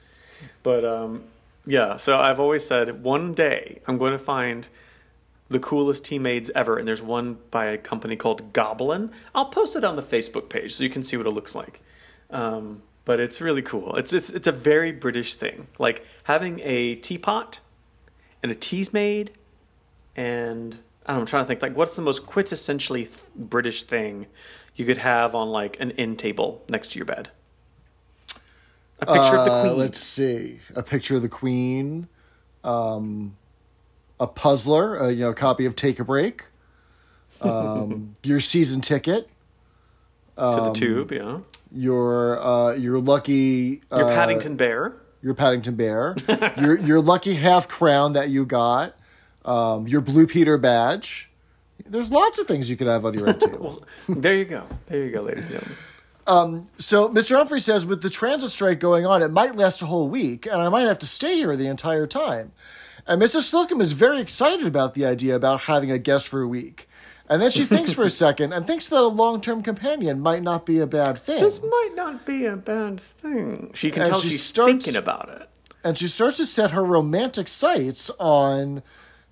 but 0.63 0.85
um, 0.87 1.25
yeah. 1.67 1.97
So 1.97 2.19
I've 2.19 2.41
always 2.41 2.65
said 2.67 3.03
one 3.03 3.35
day 3.35 3.81
I'm 3.87 3.99
going 3.99 4.13
to 4.13 4.19
find 4.19 4.69
the 5.51 5.59
coolest 5.59 6.05
tea 6.05 6.19
maids 6.19 6.51
ever, 6.55 6.79
and 6.79 6.87
there's 6.89 7.03
one 7.03 7.39
by 7.51 7.67
a 7.67 7.77
company 7.77 8.17
called 8.17 8.53
Goblin. 8.55 9.11
I'll 9.35 9.47
post 9.47 9.77
it 9.77 9.85
on 9.85 9.97
the 9.97 10.03
Facebook 10.03 10.49
page 10.49 10.75
so 10.75 10.85
you 10.85 10.91
can 10.91 11.03
see 11.03 11.17
what 11.19 11.27
it 11.27 11.31
looks 11.31 11.55
like. 11.55 11.81
Um, 12.31 12.83
but 13.09 13.21
it's 13.21 13.41
really 13.41 13.63
cool. 13.63 13.97
It's 13.97 14.13
it's 14.13 14.29
it's 14.29 14.47
a 14.47 14.53
very 14.53 14.93
British 14.93 15.35
thing, 15.35 15.67
like 15.79 16.05
having 16.25 16.61
a 16.63 16.95
teapot 16.97 17.59
and 18.43 18.53
a 18.53 18.55
Teasmade 18.55 19.31
and 20.15 20.79
I 21.07 21.13
don't 21.13 21.17
know, 21.17 21.21
I'm 21.23 21.27
trying 21.27 21.43
to 21.45 21.47
think 21.47 21.63
like 21.63 21.75
what's 21.75 21.97
the 21.97 22.03
most 22.03 22.27
quintessentially 22.27 23.05
th- 23.05 23.23
British 23.35 23.85
thing 23.85 24.27
you 24.77 24.85
could 24.85 24.99
have 24.99 25.35
on 25.35 25.49
like 25.49 25.81
an 25.81 25.93
end 25.93 26.19
table 26.19 26.63
next 26.69 26.91
to 26.93 26.99
your 26.99 27.07
bed? 27.07 27.31
A 29.01 29.07
picture 29.07 29.37
of 29.37 29.47
the 29.47 29.53
Uh, 29.53 29.63
queen. 29.63 29.79
let's 29.79 29.99
see. 30.01 30.61
A 30.77 30.83
picture 30.83 31.17
of 31.17 31.23
the 31.23 31.31
queen. 31.31 32.09
Um, 32.63 33.39
a 34.21 34.27
puzzler, 34.27 34.97
a 34.97 35.11
you 35.13 35.21
know, 35.21 35.33
copy 35.33 35.65
of 35.65 35.75
Take 35.75 35.99
a 35.99 36.05
Break. 36.05 36.45
Um, 37.41 38.17
your 38.23 38.41
season 38.41 38.83
ticket. 38.83 39.31
To 40.39 40.45
um, 40.45 40.65
the 40.73 40.73
tube, 40.73 41.13
yeah. 41.13 41.39
Your 41.73 42.41
uh, 42.41 42.73
your 42.75 42.99
lucky 43.01 43.83
Your 43.91 44.05
uh, 44.05 44.09
Paddington 44.09 44.57
Bear. 44.57 44.95
your 45.21 45.35
Paddington 45.35 45.75
Bear, 45.77 46.17
your 46.61 46.79
your 46.81 47.01
lucky 47.01 47.35
half 47.35 47.69
crown 47.69 48.15
that 48.15 48.31
you 48.31 48.47
got, 48.47 48.95
um, 49.45 49.87
your 49.87 50.01
Blue 50.01 50.27
Peter 50.27 50.57
badge. 50.59 51.31
There's 51.87 52.11
lots 52.11 52.39
of 52.39 52.47
things 52.47 52.69
you 52.71 52.77
could 52.77 52.87
have 52.87 53.05
on 53.05 53.15
your 53.15 53.29
end 53.29 53.41
table. 53.41 53.85
There 54.09 54.35
you 54.35 54.45
go. 54.45 54.65
There 54.87 55.05
you 55.05 55.11
go, 55.13 55.23
ladies 55.23 55.45
and 55.51 55.61
gentlemen. 56.27 56.69
so 56.77 57.09
Mr. 57.09 57.37
Humphrey 57.37 57.61
says, 57.61 57.87
with 57.87 58.03
the 58.03 58.11
transit 58.11 58.51
strike 58.51 58.81
going 58.81 59.07
on, 59.07 59.23
it 59.23 59.31
might 59.31 59.57
last 59.57 59.81
a 59.81 59.87
whole 59.87 60.09
week, 60.09 60.45
and 60.47 60.57
I 60.61 60.69
might 60.69 60.83
have 60.83 60.99
to 60.99 61.07
stay 61.07 61.37
here 61.37 61.57
the 61.57 61.67
entire 61.69 62.07
time. 62.07 62.53
And 63.07 63.23
Mrs. 63.23 63.43
Slocum 63.45 63.81
is 63.81 63.93
very 63.93 64.21
excited 64.21 64.67
about 64.67 64.93
the 64.95 65.07
idea 65.07 65.35
about 65.35 65.63
having 65.63 65.91
a 65.91 65.99
guest 65.99 66.29
for 66.29 66.43
a 66.43 66.49
week. 66.49 66.87
And 67.31 67.43
then 67.43 67.51
she 67.51 67.65
thinks 67.65 67.93
for 67.93 68.05
a 68.05 68.11
second 68.25 68.53
and 68.53 68.67
thinks 68.67 68.89
that 68.89 69.01
a 69.01 69.07
long 69.07 69.41
term 69.41 69.63
companion 69.63 70.21
might 70.21 70.43
not 70.43 70.65
be 70.65 70.79
a 70.79 70.87
bad 70.87 71.19
thing. 71.19 71.43
This 71.43 71.63
might 71.63 71.91
not 71.95 72.25
be 72.25 72.47
a 72.47 72.57
bad 72.57 73.01
thing. 73.01 73.71
She 73.75 73.91
can 73.91 74.03
And 74.03 74.13
tell 74.13 74.21
she 74.21 74.31
she's 74.31 74.43
starts- 74.43 74.85
thinking 74.87 74.97
about 74.97 75.29
it. 75.29 75.49
and 75.85 75.97
she 75.99 76.09
starts 76.09 76.39
to 76.39 76.47
set 76.47 76.71
her 76.73 76.85
romantic 76.85 77.49
sights 77.49 78.11
on 78.19 78.83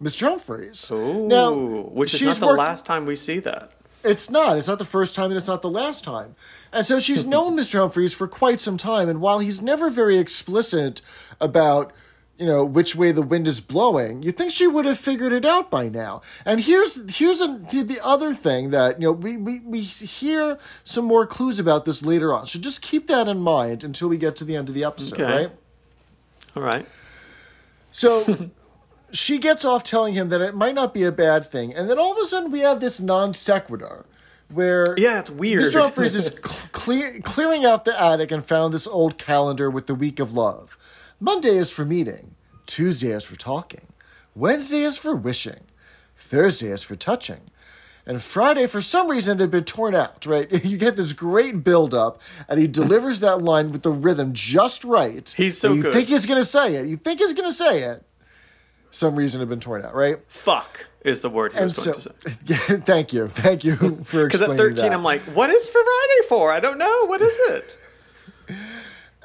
Mr. 0.03 0.29
Humphreys. 0.29 0.91
Ooh, 0.91 1.27
now, 1.27 1.53
which 1.55 2.13
is 2.13 2.21
she's 2.21 2.39
not 2.39 2.41
the 2.41 2.47
worked- 2.49 2.59
last 2.59 2.85
time 2.87 3.07
we 3.07 3.17
see 3.17 3.39
that. 3.41 3.73
It's 4.05 4.31
not. 4.31 4.57
It's 4.57 4.69
not 4.69 4.79
the 4.79 4.85
first 4.85 5.17
time, 5.17 5.31
and 5.31 5.37
it's 5.37 5.49
not 5.49 5.63
the 5.63 5.71
last 5.71 6.05
time. 6.05 6.37
And 6.73 6.87
so 6.87 7.01
she's 7.01 7.25
known 7.35 7.57
Mr. 7.57 7.81
Humphreys 7.81 8.13
for 8.15 8.29
quite 8.29 8.61
some 8.61 8.77
time, 8.77 9.09
and 9.09 9.21
while 9.21 9.41
he's 9.41 9.61
never 9.63 9.89
very 9.91 10.17
explicit 10.19 11.01
about, 11.41 11.93
you 12.39 12.45
know, 12.47 12.65
which 12.65 12.95
way 12.95 13.13
the 13.13 13.23
wind 13.23 13.47
is 13.49 13.61
blowing, 13.61 14.23
you 14.23 14.31
think 14.31 14.51
she 14.53 14.67
would 14.67 14.85
have 14.85 14.99
figured 14.99 15.33
it 15.33 15.45
out 15.45 15.71
by 15.71 15.89
now. 15.89 16.21
And 16.45 16.61
here's 16.61 17.17
here's 17.17 17.41
a, 17.41 17.59
the 17.71 17.99
other 18.03 18.35
thing 18.35 18.71
that 18.71 19.01
you 19.01 19.07
know 19.07 19.13
we, 19.13 19.37
we 19.37 19.61
we 19.61 19.81
hear 19.81 20.59
some 20.85 21.05
more 21.07 21.27
clues 21.27 21.59
about 21.59 21.85
this 21.87 22.05
later 22.05 22.35
on. 22.35 22.47
So 22.47 22.59
just 22.59 22.83
keep 22.83 23.07
that 23.07 23.27
in 23.29 23.39
mind 23.41 23.83
until 23.85 24.09
we 24.09 24.19
get 24.19 24.37
to 24.37 24.45
the 24.45 24.55
end 24.57 24.69
of 24.69 24.75
the 24.75 24.85
episode, 24.85 25.21
Okay. 25.21 25.45
right? 25.45 25.51
All 26.55 26.63
right. 26.63 26.87
So 27.91 28.51
she 29.13 29.39
gets 29.39 29.65
off 29.65 29.83
telling 29.83 30.15
him 30.15 30.29
that 30.29 30.41
it 30.41 30.55
might 30.55 30.75
not 30.75 30.93
be 30.93 31.05
a 31.05 31.13
bad 31.13 31.45
thing, 31.47 31.75
and 31.75 31.89
then 31.89 31.99
all 31.99 32.13
of 32.13 32.19
a 32.19 32.25
sudden 32.27 32.51
we 32.51 32.61
have 32.61 32.81
this 32.81 33.01
non 33.01 33.33
sequitur 33.35 34.05
where 34.49 34.95
Yeah, 34.97 35.21
it's 35.21 35.31
weird. 35.31 35.65
Mr. 35.65 35.81
Humphreys 35.83 36.15
is 36.15 36.27
cl- 36.27 36.69
clear, 36.71 37.19
clearing 37.23 37.65
out 37.65 37.85
the 37.85 38.01
attic 38.01 38.31
and 38.31 38.45
found 38.47 38.73
this 38.73 38.87
old 38.87 39.19
calendar 39.19 39.69
with 39.71 39.87
the 39.89 39.95
week 39.95 40.21
of 40.21 40.35
love. 40.35 40.77
Monday 41.21 41.57
is 41.57 41.71
for 41.71 41.85
meeting, 41.85 42.35
Tuesday 42.67 43.09
is 43.11 43.25
for 43.25 43.37
talking, 43.37 43.87
Wednesday 44.35 44.83
is 44.83 44.99
for 44.99 45.15
wishing, 45.15 45.61
Thursday 46.17 46.69
is 46.69 46.83
for 46.83 46.95
touching. 46.97 47.41
And 48.09 48.23
Friday, 48.23 48.69
for 48.69 48.81
some 48.81 49.09
reason, 49.09 49.37
it 49.39 49.41
had 49.41 49.51
been 49.51 49.65
torn 49.65 49.95
out, 49.95 50.25
right? 50.27 50.49
You 50.65 50.77
get 50.77 50.95
this 50.95 51.13
great 51.13 51.65
build 51.65 51.93
up, 51.93 52.21
and 52.49 52.61
he 52.61 52.69
delivers 52.69 53.19
that 53.21 53.43
line 53.43 53.73
with 53.73 53.83
the 53.83 53.91
rhythm 53.91 54.33
just 54.33 54.85
right. 54.85 55.29
He's 55.37 55.59
so 55.59 55.73
you 55.73 55.83
good. 55.83 55.93
think 55.93 56.09
he's 56.09 56.25
going 56.27 56.41
to 56.41 56.45
say 56.45 56.77
it. 56.77 56.87
You 56.87 56.97
think 56.97 57.19
he's 57.19 57.33
going 57.33 57.49
to 57.49 57.55
say 57.55 57.83
it. 57.83 58.05
Some 58.93 59.17
reason 59.17 59.41
had 59.41 59.49
been 59.49 59.59
torn 59.59 59.85
out, 59.85 59.95
right? 59.95 60.19
Fuck 60.29 60.87
is 61.01 61.21
the 61.21 61.29
word 61.31 61.53
he 61.53 61.59
And 61.59 61.67
was 61.67 61.77
so, 61.77 61.93
going 61.93 62.03
to 62.05 62.31
say. 62.31 62.37
yeah, 62.47 62.57
thank 62.85 63.13
you. 63.13 63.27
Thank 63.27 63.65
you 63.65 63.75
for 64.05 64.25
Because 64.27 64.41
at 64.43 64.51
13, 64.57 64.77
that. 64.77 64.93
I'm 64.93 65.03
like, 65.03 65.21
what 65.23 65.51
is 65.51 65.69
Friday 65.69 66.29
for? 66.29 66.53
I 66.53 66.61
don't 66.61 66.79
know. 66.79 67.07
What 67.07 67.21
is 67.23 67.37
it? 67.51 67.77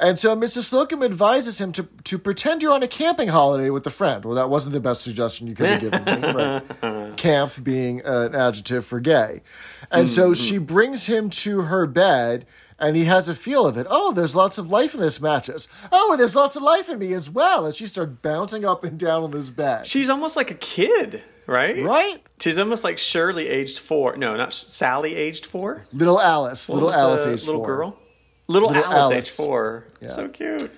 And 0.02 0.18
so 0.18 0.36
Mrs. 0.36 0.64
Slocum 0.64 1.04
advises 1.04 1.62
him 1.62 1.72
to, 1.74 1.88
to 2.06 2.18
pretend 2.18 2.64
you're 2.64 2.74
on 2.74 2.82
a 2.82 2.88
camping 2.88 3.28
holiday 3.28 3.70
with 3.70 3.86
a 3.86 3.92
friend. 3.92 4.26
Well, 4.26 4.34
that 4.34 4.50
wasn't 4.50 4.74
the 4.74 4.80
best 4.80 5.04
suggestion 5.04 5.46
you 5.46 5.54
could 5.54 5.70
have 5.70 5.82
given 5.82 6.04
me. 7.02 7.14
Camp 7.18 7.54
being 7.64 8.02
an 8.04 8.34
adjective 8.34 8.84
for 8.84 9.00
gay. 9.00 9.42
And 9.92 10.10
so 10.10 10.32
mm-hmm. 10.32 10.44
she 10.44 10.58
brings 10.58 11.06
him 11.06 11.30
to 11.30 11.62
her 11.64 11.86
bed, 11.86 12.48
and 12.80 12.96
he 12.96 13.06
has 13.06 13.30
a 13.30 13.36
feel 13.36 13.68
of 13.68 13.78
it. 13.78 13.86
Oh, 13.90 14.12
there's 14.12 14.36
lots 14.36 14.58
of 14.58 14.72
life 14.72 14.96
in 14.96 15.02
this 15.02 15.22
mattress. 15.22 15.68
Oh, 15.92 16.12
and 16.12 16.20
there's 16.20 16.36
lots 16.36 16.56
of 16.56 16.64
life 16.64 16.90
in 16.90 16.98
me 16.98 17.14
as 17.14 17.30
well. 17.30 17.68
And 17.68 17.76
she 17.76 17.86
starts 17.86 18.14
bouncing 18.24 18.66
up 18.66 18.84
and 18.84 18.98
down 18.98 19.24
on 19.24 19.32
this 19.32 19.52
bed. 19.52 19.86
She's 19.86 20.10
almost 20.10 20.36
like 20.36 20.50
a 20.50 20.56
kid, 20.56 21.22
right? 21.46 21.84
right? 21.84 22.24
She's 22.40 22.58
almost 22.58 22.84
like 22.84 22.98
Shirley 22.98 23.48
aged 23.48 23.78
four. 23.78 24.18
No, 24.18 24.36
not 24.36 24.52
Sally 24.52 25.16
aged 25.16 25.46
four. 25.46 25.86
Little 25.94 26.20
Alice. 26.20 26.68
What 26.68 26.76
little 26.76 26.92
Alice 26.92 27.24
the 27.24 27.34
age 27.34 27.46
little 27.46 27.64
four. 27.64 27.68
girl. 27.68 28.01
Little, 28.52 28.70
Little 28.70 28.84
Alice, 28.84 29.00
Alice. 29.00 29.28
age 29.30 29.36
four. 29.36 29.86
So 30.10 30.28
cute. 30.28 30.72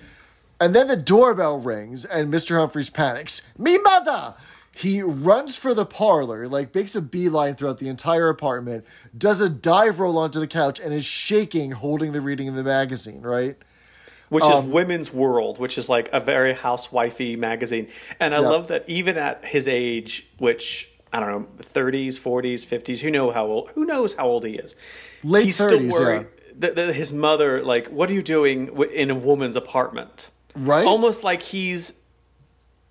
And 0.60 0.74
then 0.74 0.86
the 0.86 0.96
doorbell 0.96 1.58
rings, 1.58 2.04
and 2.04 2.32
Mr. 2.32 2.56
Humphreys 2.58 2.88
panics. 2.90 3.42
Me 3.58 3.76
mother! 3.78 4.34
He 4.76 5.02
runs 5.02 5.56
for 5.56 5.72
the 5.74 5.86
parlor, 5.86 6.48
like 6.48 6.74
makes 6.74 6.96
a 6.96 7.00
beeline 7.02 7.54
throughout 7.54 7.78
the 7.78 7.88
entire 7.88 8.28
apartment, 8.28 8.84
does 9.16 9.40
a 9.40 9.48
dive 9.48 10.00
roll 10.00 10.18
onto 10.18 10.40
the 10.40 10.46
couch, 10.48 10.80
and 10.80 10.92
is 10.92 11.04
shaking, 11.04 11.72
holding 11.72 12.12
the 12.12 12.20
reading 12.20 12.48
of 12.48 12.54
the 12.54 12.64
magazine, 12.64 13.22
right? 13.22 13.56
Which 14.30 14.42
Um, 14.44 14.64
is 14.64 14.70
Women's 14.72 15.12
World, 15.12 15.58
which 15.58 15.78
is 15.78 15.88
like 15.88 16.08
a 16.12 16.18
very 16.18 16.54
housewifey 16.54 17.36
magazine. 17.38 17.86
And 18.18 18.34
I 18.34 18.40
Yeah. 18.40 18.48
love 18.48 18.66
that 18.68 18.84
even 18.88 19.16
at 19.16 19.44
his 19.44 19.68
age, 19.68 20.26
which 20.38 20.90
I 21.12 21.20
don't 21.20 21.28
know, 21.30 21.46
30s, 21.62 22.18
40s, 22.18 22.64
50s, 22.66 23.00
who 23.02 23.10
know 23.10 23.30
how 23.30 23.46
old 23.46 23.70
who 23.76 23.84
knows 23.84 24.14
how 24.14 24.26
old 24.26 24.44
he 24.44 24.54
is. 24.54 24.74
Late 25.22 25.44
He's 25.44 25.58
30s, 25.60 25.92
still 25.92 26.00
worried 26.04 26.26
yeah. 26.43 26.43
That, 26.58 26.76
that 26.76 26.94
his 26.94 27.12
mother 27.12 27.62
like, 27.62 27.88
what 27.88 28.08
are 28.10 28.12
you 28.12 28.22
doing 28.22 28.66
w- 28.66 28.90
in 28.90 29.10
a 29.10 29.14
woman's 29.14 29.56
apartment? 29.56 30.30
Right? 30.56 30.86
Almost 30.86 31.24
like 31.24 31.42
he's 31.42 31.94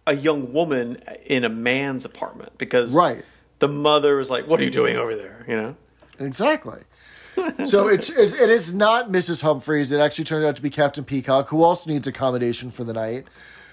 a 0.06 0.16
young 0.16 0.52
woman 0.54 1.02
in 1.26 1.44
a 1.44 1.50
man's 1.50 2.04
apartment 2.06 2.58
because 2.58 2.94
Right. 2.94 3.24
the 3.60 3.70
mother 3.70 4.20
is 4.20 4.30
like, 4.30 4.48
"What 4.48 4.60
are 4.60 4.64
you 4.64 4.70
doing 4.70 4.98
over 4.98 5.16
there?" 5.16 5.46
You 5.48 5.56
know. 5.56 5.76
Exactly. 6.20 6.82
so 7.66 7.88
it's, 7.88 8.10
it's 8.10 8.34
it 8.34 8.50
is 8.50 8.74
not 8.74 9.10
Mrs. 9.10 9.42
Humphreys. 9.42 9.92
It 9.92 10.00
actually 10.00 10.26
turned 10.26 10.46
out 10.46 10.56
to 10.58 10.62
be 10.62 10.70
Captain 10.70 11.04
Peacock, 11.06 11.48
who 11.50 11.64
also 11.64 11.90
needs 11.90 12.06
accommodation 12.06 12.70
for 12.70 12.84
the 12.84 12.94
night. 12.94 13.28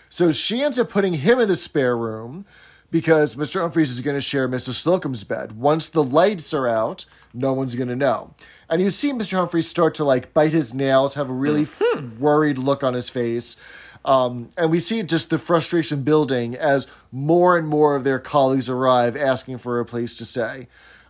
So 0.08 0.32
she 0.32 0.62
ends 0.62 0.78
up 0.78 0.88
putting 0.88 1.14
him 1.14 1.38
in 1.40 1.48
the 1.48 1.56
spare 1.56 1.96
room 1.96 2.46
because 2.90 3.36
Mr. 3.36 3.60
Humphreys 3.60 3.90
is 3.90 4.00
going 4.00 4.16
to 4.16 4.20
share 4.20 4.48
Mrs. 4.48 4.74
Slocum's 4.74 5.24
bed. 5.24 5.52
Once 5.52 5.88
the 5.88 6.02
lights 6.02 6.52
are 6.52 6.68
out, 6.68 7.06
no 7.32 7.52
one's 7.52 7.74
going 7.74 7.88
to 7.88 7.96
know. 7.96 8.34
And 8.68 8.82
you 8.82 8.90
see 8.90 9.12
Mr. 9.12 9.34
Humphreys 9.34 9.68
start 9.68 9.94
to 9.96 10.04
like 10.04 10.34
bite 10.34 10.52
his 10.52 10.74
nails, 10.74 11.14
have 11.14 11.30
a 11.30 11.34
really 11.34 11.62
f- 11.62 11.82
worried 12.18 12.58
look 12.58 12.82
on 12.82 12.94
his 12.94 13.10
face. 13.10 13.56
Um, 14.04 14.48
and 14.56 14.70
we 14.70 14.78
see 14.78 15.02
just 15.02 15.30
the 15.30 15.38
frustration 15.38 16.02
building 16.02 16.54
as 16.54 16.86
more 17.12 17.56
and 17.56 17.68
more 17.68 17.96
of 17.96 18.04
their 18.04 18.18
colleagues 18.18 18.68
arrive 18.68 19.16
asking 19.16 19.58
for 19.58 19.78
a 19.78 19.84
place 19.84 20.14
to 20.16 20.24
stay. 20.24 20.68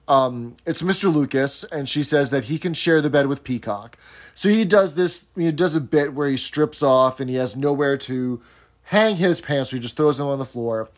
Um, 0.08 0.56
it's 0.66 0.82
Mr. 0.82 1.12
Lucas, 1.12 1.62
and 1.64 1.88
she 1.88 2.02
says 2.02 2.30
that 2.30 2.44
he 2.44 2.58
can 2.58 2.74
share 2.74 3.00
the 3.00 3.10
bed 3.10 3.28
with 3.28 3.44
Peacock. 3.44 3.96
So 4.34 4.48
he 4.48 4.64
does 4.64 4.96
this, 4.96 5.28
he 5.36 5.52
does 5.52 5.76
a 5.76 5.80
bit 5.80 6.14
where 6.14 6.28
he 6.28 6.36
strips 6.36 6.82
off 6.82 7.20
and 7.20 7.30
he 7.30 7.36
has 7.36 7.54
nowhere 7.54 7.96
to 7.98 8.40
hang 8.84 9.16
his 9.16 9.40
pants. 9.40 9.70
So 9.70 9.76
he 9.76 9.80
just 9.80 9.96
throws 9.96 10.18
them 10.18 10.26
on 10.26 10.40
the 10.40 10.44
floor. 10.44 10.88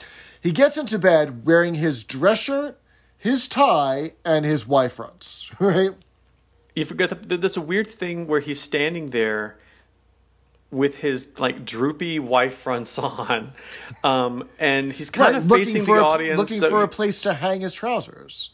He 0.43 0.51
gets 0.51 0.77
into 0.77 0.99
bed 0.99 1.47
wearing 1.47 1.77
his 1.77 2.03
dress 2.05 2.41
shirt, 2.41 2.79
his 3.17 3.47
tie, 3.47 4.13
and 4.25 4.45
his 4.45 4.67
Y 4.67 4.89
fronts. 4.89 5.51
Right? 5.61 5.93
You 6.75 6.85
forget 6.87 7.11
that 7.11 7.41
there's 7.41 7.57
a 7.57 7.61
weird 7.61 7.87
thing 7.87 8.27
where 8.27 8.41
he's 8.41 8.61
standing 8.61 9.11
there 9.11 9.59
with 10.71 10.99
his 10.99 11.29
like 11.39 11.65
droopy 11.67 12.19
Y 12.19 12.49
fronts 12.49 12.99
on, 12.99 13.53
um, 14.03 14.49
and 14.59 14.93
he's 14.93 15.11
kind 15.11 15.37
of 15.37 15.47
facing 15.49 15.85
the 15.85 15.93
a, 15.93 16.03
audience. 16.03 16.39
looking 16.39 16.61
so- 16.61 16.71
for 16.71 16.83
a 16.83 16.89
place 16.89 17.21
to 17.23 17.35
hang 17.35 17.61
his 17.61 17.75
trousers. 17.75 18.51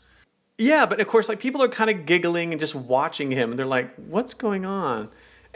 Yeah, 0.61 0.87
but 0.87 1.01
of 1.01 1.07
course, 1.07 1.29
like 1.29 1.39
people 1.39 1.63
are 1.63 1.69
kind 1.69 1.89
of 1.89 2.05
giggling 2.05 2.51
and 2.53 2.59
just 2.59 2.75
watching 2.75 3.31
him, 3.31 3.51
and 3.51 3.59
they're 3.59 3.65
like, 3.65 3.95
"What's 3.95 4.35
going 4.35 4.67
on?" 4.67 5.09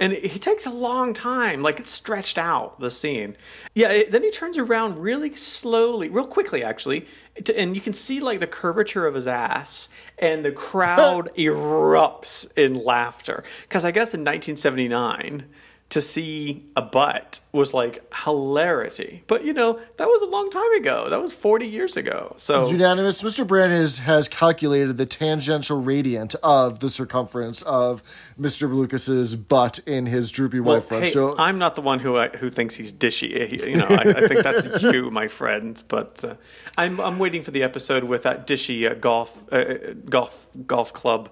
And 0.03 0.13
it, 0.13 0.27
he 0.27 0.39
takes 0.41 0.67
a 0.67 0.71
long 0.71 1.15
time, 1.15 1.63
like 1.63 1.79
it's 1.79 1.93
stretched 1.93 2.37
out 2.37 2.81
the 2.81 2.91
scene. 2.91 3.37
Yeah, 3.73 3.89
it, 3.91 4.11
then 4.11 4.25
he 4.25 4.33
turns 4.33 4.59
around 4.59 4.99
really 4.99 5.35
slowly, 5.37 6.09
real 6.09 6.27
quickly, 6.27 6.65
actually, 6.65 7.07
to, 7.45 7.57
and 7.57 7.77
you 7.77 7.81
can 7.81 7.93
see 7.93 8.19
like 8.19 8.41
the 8.41 8.49
curvature 8.49 9.07
of 9.07 9.15
his 9.15 9.29
ass, 9.29 9.89
and 10.19 10.45
the 10.45 10.51
crowd 10.51 11.31
erupts 11.39 12.51
in 12.57 12.83
laughter 12.83 13.45
because 13.63 13.85
I 13.85 13.93
guess 13.93 14.13
in 14.13 14.21
1979 14.21 15.45
to 15.93 16.01
see 16.01 16.65
a 16.75 16.81
butt 16.81 17.41
was 17.53 17.75
like 17.75 18.03
hilarity. 18.25 19.25
But 19.27 19.45
you 19.45 19.53
know, 19.53 19.79
that 19.99 20.09
was 20.09 20.23
a 20.23 20.27
long 20.27 20.49
time 20.51 20.73
ago. 20.73 21.11
That 21.11 21.21
was 21.21 21.35
40 21.35 21.67
years 21.69 21.99
ago. 21.99 22.35
So 22.39 22.71
Unanimous. 22.71 23.21
Mr. 23.21 23.47
Brand 23.47 23.73
has, 23.73 23.99
has 23.99 24.27
calculated 24.27 24.97
the 24.97 25.05
tangential 25.05 25.83
radiant 25.83 26.35
of 26.43 26.79
the 26.79 26.89
circumference 26.89 27.61
of 27.61 28.03
Mr. 28.41 28.75
Lucas's 28.75 29.37
butt 29.37 29.81
in 29.81 30.07
his 30.07 30.31
droopy 30.31 30.61
Well, 30.61 30.77
Y 30.77 30.81
front. 30.81 31.05
hey, 31.05 31.11
so 31.11 31.37
I'm 31.39 31.59
not 31.59 31.75
the 31.75 31.83
one 31.83 31.99
who 31.99 32.17
uh, 32.17 32.31
who 32.39 32.49
thinks 32.49 32.75
he's 32.77 32.91
dishy. 32.91 33.63
You 33.69 33.77
know, 33.77 33.87
I, 33.87 34.23
I 34.25 34.29
think 34.29 34.43
that's 34.43 34.83
you, 34.95 35.11
my 35.11 35.29
friend. 35.29 35.83
But 35.89 36.25
uh, 36.25 36.37
I'm 36.79 36.99
I'm 37.03 37.19
waiting 37.19 37.43
for 37.43 37.51
the 37.51 37.63
episode 37.63 38.05
with 38.05 38.23
that 38.23 38.47
dishy 38.47 38.91
uh, 38.91 38.95
golf 38.95 39.47
uh, 39.53 39.57
uh, 39.57 39.77
golf 40.09 40.47
golf 40.67 40.95
club 40.95 41.29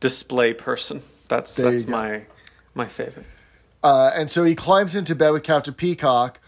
display 0.00 0.54
person. 0.54 1.02
That's 1.28 1.56
There 1.56 1.70
that's 1.70 1.86
my 1.86 2.22
my 2.74 2.86
favorite. 2.86 3.26
Uh, 3.82 4.10
and 4.14 4.28
so 4.28 4.44
he 4.44 4.54
climbs 4.54 4.96
into 4.96 5.14
bed 5.14 5.30
with 5.30 5.44
Captain 5.44 5.74
Peacock. 5.74 6.40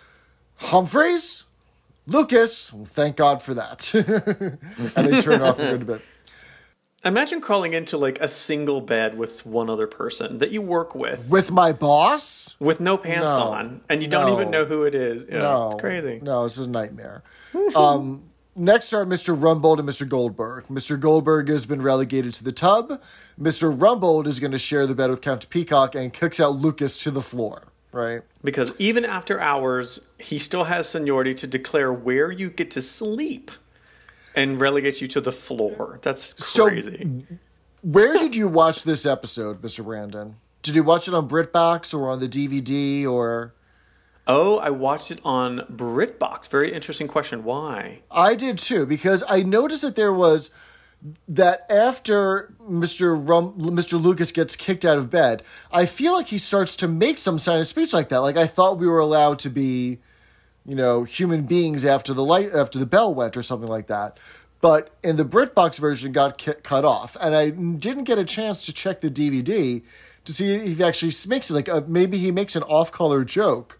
Humphreys? 0.57 1.45
Lucas? 2.07 2.73
Well, 2.73 2.85
thank 2.85 3.17
God 3.17 3.41
for 3.43 3.55
that. 3.55 3.93
and 4.97 5.09
they 5.09 5.21
turn 5.21 5.43
off 5.43 5.59
and 5.61 5.71
go 5.71 5.79
to 5.79 5.85
bed. 5.85 6.03
Imagine 7.03 7.41
crawling 7.41 7.73
into 7.73 7.97
like 7.97 8.21
a 8.21 8.29
single 8.29 8.83
bed 8.83 9.17
with 9.17 9.47
one 9.47 9.71
other 9.71 9.87
person 9.87 10.37
that 10.39 10.51
you 10.51 10.61
work 10.61 10.95
with, 10.95 11.31
With 11.31 11.51
my 11.51 11.73
boss? 11.73 12.57
with 12.59 12.79
no 12.79 12.99
pants 12.99 13.25
No. 13.25 13.39
on, 13.53 13.81
and 13.89 14.03
you 14.03 14.09
don't 14.09 14.31
even 14.35 14.51
know 14.51 14.67
who 14.67 14.83
it 14.83 14.95
is. 14.95 15.27
Yeah, 15.31 15.39
No. 15.39 15.71
it's 15.71 15.81
crazy. 15.81 16.21
No, 16.23 16.45
this 16.45 16.59
is 16.59 16.67
a 16.67 16.71
nightmare. 16.71 17.23
um, 17.75 18.25
next 18.57 18.93
are 18.93 19.05
Mr. 19.05 19.37
Rumbold 19.37 19.79
and 19.79 19.89
Mr. 19.89 20.09
Goldberg. 20.09 20.65
Mr. 20.67 20.99
Goldberg 20.99 21.49
has 21.49 21.67
been 21.67 21.83
relegated 21.83 22.35
to 22.35 22.45
the 22.45 22.53
tub. 22.53 23.01
Mr. 23.41 23.75
Rumbold 23.77 24.27
is 24.27 24.41
going 24.41 24.53
to 24.53 24.59
share 24.59 24.87
the 24.87 24.95
bed 24.95 25.11
with 25.11 25.21
Count 25.21 25.49
Peacock 25.51 25.95
and 25.95 26.13
kicks 26.13 26.41
out 26.41 26.57
Lucas 26.57 27.03
to 27.03 27.11
the 27.11 27.23
floor. 27.23 27.65
Right? 27.93 28.23
Because 28.45 28.73
even 28.79 29.05
after 29.05 29.41
hours, 29.41 30.01
he 30.19 30.39
still 30.39 30.65
has 30.65 30.89
seniority 30.89 31.35
to 31.35 31.47
declare 31.47 31.93
where 31.93 32.31
you 32.31 32.49
get 32.51 32.71
to 32.73 32.83
sleep 32.83 33.51
and 34.37 34.61
relegate 34.61 35.01
you 35.01 35.09
to 35.09 35.21
the 35.21 35.33
floor. 35.33 35.99
That's 36.03 36.33
So- 36.43 36.69
crazy. 36.69 37.27
Where 37.83 38.19
did 38.19 38.37
you 38.37 38.47
watch 38.47 38.85
this 38.85 39.07
episode, 39.07 39.61
Mr. 39.63 39.83
Brandon? 39.85 40.37
Did 40.63 40.75
you 40.77 40.85
watch 40.85 41.09
it 41.09 41.15
on 41.15 41.27
BritBox 41.29 41.93
or 41.99 42.11
on 42.11 42.21
the 42.21 42.29
DVD 42.29 43.07
or? 43.07 43.55
Oh, 44.31 44.59
I 44.59 44.71
watched 44.71 45.11
it 45.11 45.21
on 45.25 45.61
BritBox. 45.71 46.49
Very 46.49 46.73
interesting 46.73 47.09
question. 47.09 47.43
Why? 47.43 48.03
I 48.11 48.35
did 48.35 48.59
too 48.59 48.87
because 48.87 49.25
I 49.29 49.43
noticed 49.43 49.83
that 49.83 49.97
there 49.97 50.13
was 50.13 50.51
that 51.27 51.67
after 51.71 52.55
Mr. 52.63 53.29
Rum, 53.29 53.55
Mr. 53.59 54.01
Lucas 54.01 54.33
gets 54.33 54.55
kicked 54.55 54.85
out 54.85 54.99
of 54.99 55.11
bed, 55.11 55.43
I 55.73 55.87
feel 55.87 56.13
like 56.13 56.29
he 56.29 56.39
starts 56.39 56.77
to 56.77 56.89
make 56.89 57.19
some 57.19 57.39
sign 57.39 57.59
of 57.59 57.67
speech 57.67 57.93
like 57.93 58.11
that. 58.11 58.19
Like 58.19 58.37
I 58.37 58.47
thought 58.47 58.79
we 58.79 58.87
were 58.87 58.99
allowed 58.99 59.39
to 59.41 59.51
be, 59.51 59.99
you 60.65 60.77
know, 60.77 61.05
human 61.05 61.45
beings 61.45 61.85
after 61.85 62.15
the 62.15 62.25
light 62.25 62.53
after 62.55 62.79
the 62.79 62.87
bell 62.87 63.13
went 63.13 63.37
or 63.37 63.43
something 63.43 63.69
like 63.69 63.89
that. 63.89 64.19
But 64.61 64.95
in 65.03 65.17
the 65.17 65.25
BritBox 65.25 65.79
version, 65.79 66.13
got 66.13 66.39
cut 66.63 66.85
off, 66.85 67.17
and 67.21 67.35
I 67.35 67.49
didn't 67.49 68.05
get 68.05 68.19
a 68.19 68.25
chance 68.25 68.65
to 68.67 68.75
check 68.75 69.01
the 69.01 69.11
DVD 69.11 69.83
to 70.27 70.33
see 70.35 70.53
if 70.53 70.77
he 70.77 70.85
actually 70.85 71.13
makes 71.29 71.51
it. 71.51 71.55
Like 71.55 71.69
uh, 71.71 71.81
maybe 71.87 72.19
he 72.19 72.31
makes 72.31 72.55
an 72.55 72.63
off-color 72.65 73.25
joke 73.25 73.80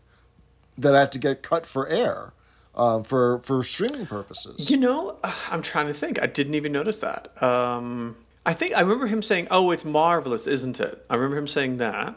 that 0.81 0.95
had 0.95 1.13
to 1.13 1.19
get 1.19 1.43
cut 1.43 1.67
for 1.67 1.89
air. 1.89 2.33
Um, 2.75 3.03
for 3.03 3.41
for 3.41 3.65
streaming 3.65 4.07
purposes, 4.07 4.71
You 4.71 4.77
know, 4.77 5.19
uh, 5.25 5.35
I'm 5.51 5.61
trying 5.61 5.89
to 5.89 5.95
think. 5.95 6.23
I 6.23 6.27
didn't 6.27 6.55
even 6.55 6.71
notice 6.71 6.99
that. 6.99 7.43
Um, 7.43 8.17
I 8.47 8.55
think 8.55 8.75
I 8.77 8.81
remember 8.81 9.07
him 9.09 9.23
saying, 9.23 9.49
"Oh, 9.51 9.73
it's 9.73 9.85
marvelous, 9.85 10.47
isn't 10.47 10.79
it?" 10.79 11.05
I 11.11 11.17
remember 11.17 11.37
him 11.37 11.49
saying 11.49 11.79
that. 11.79 12.15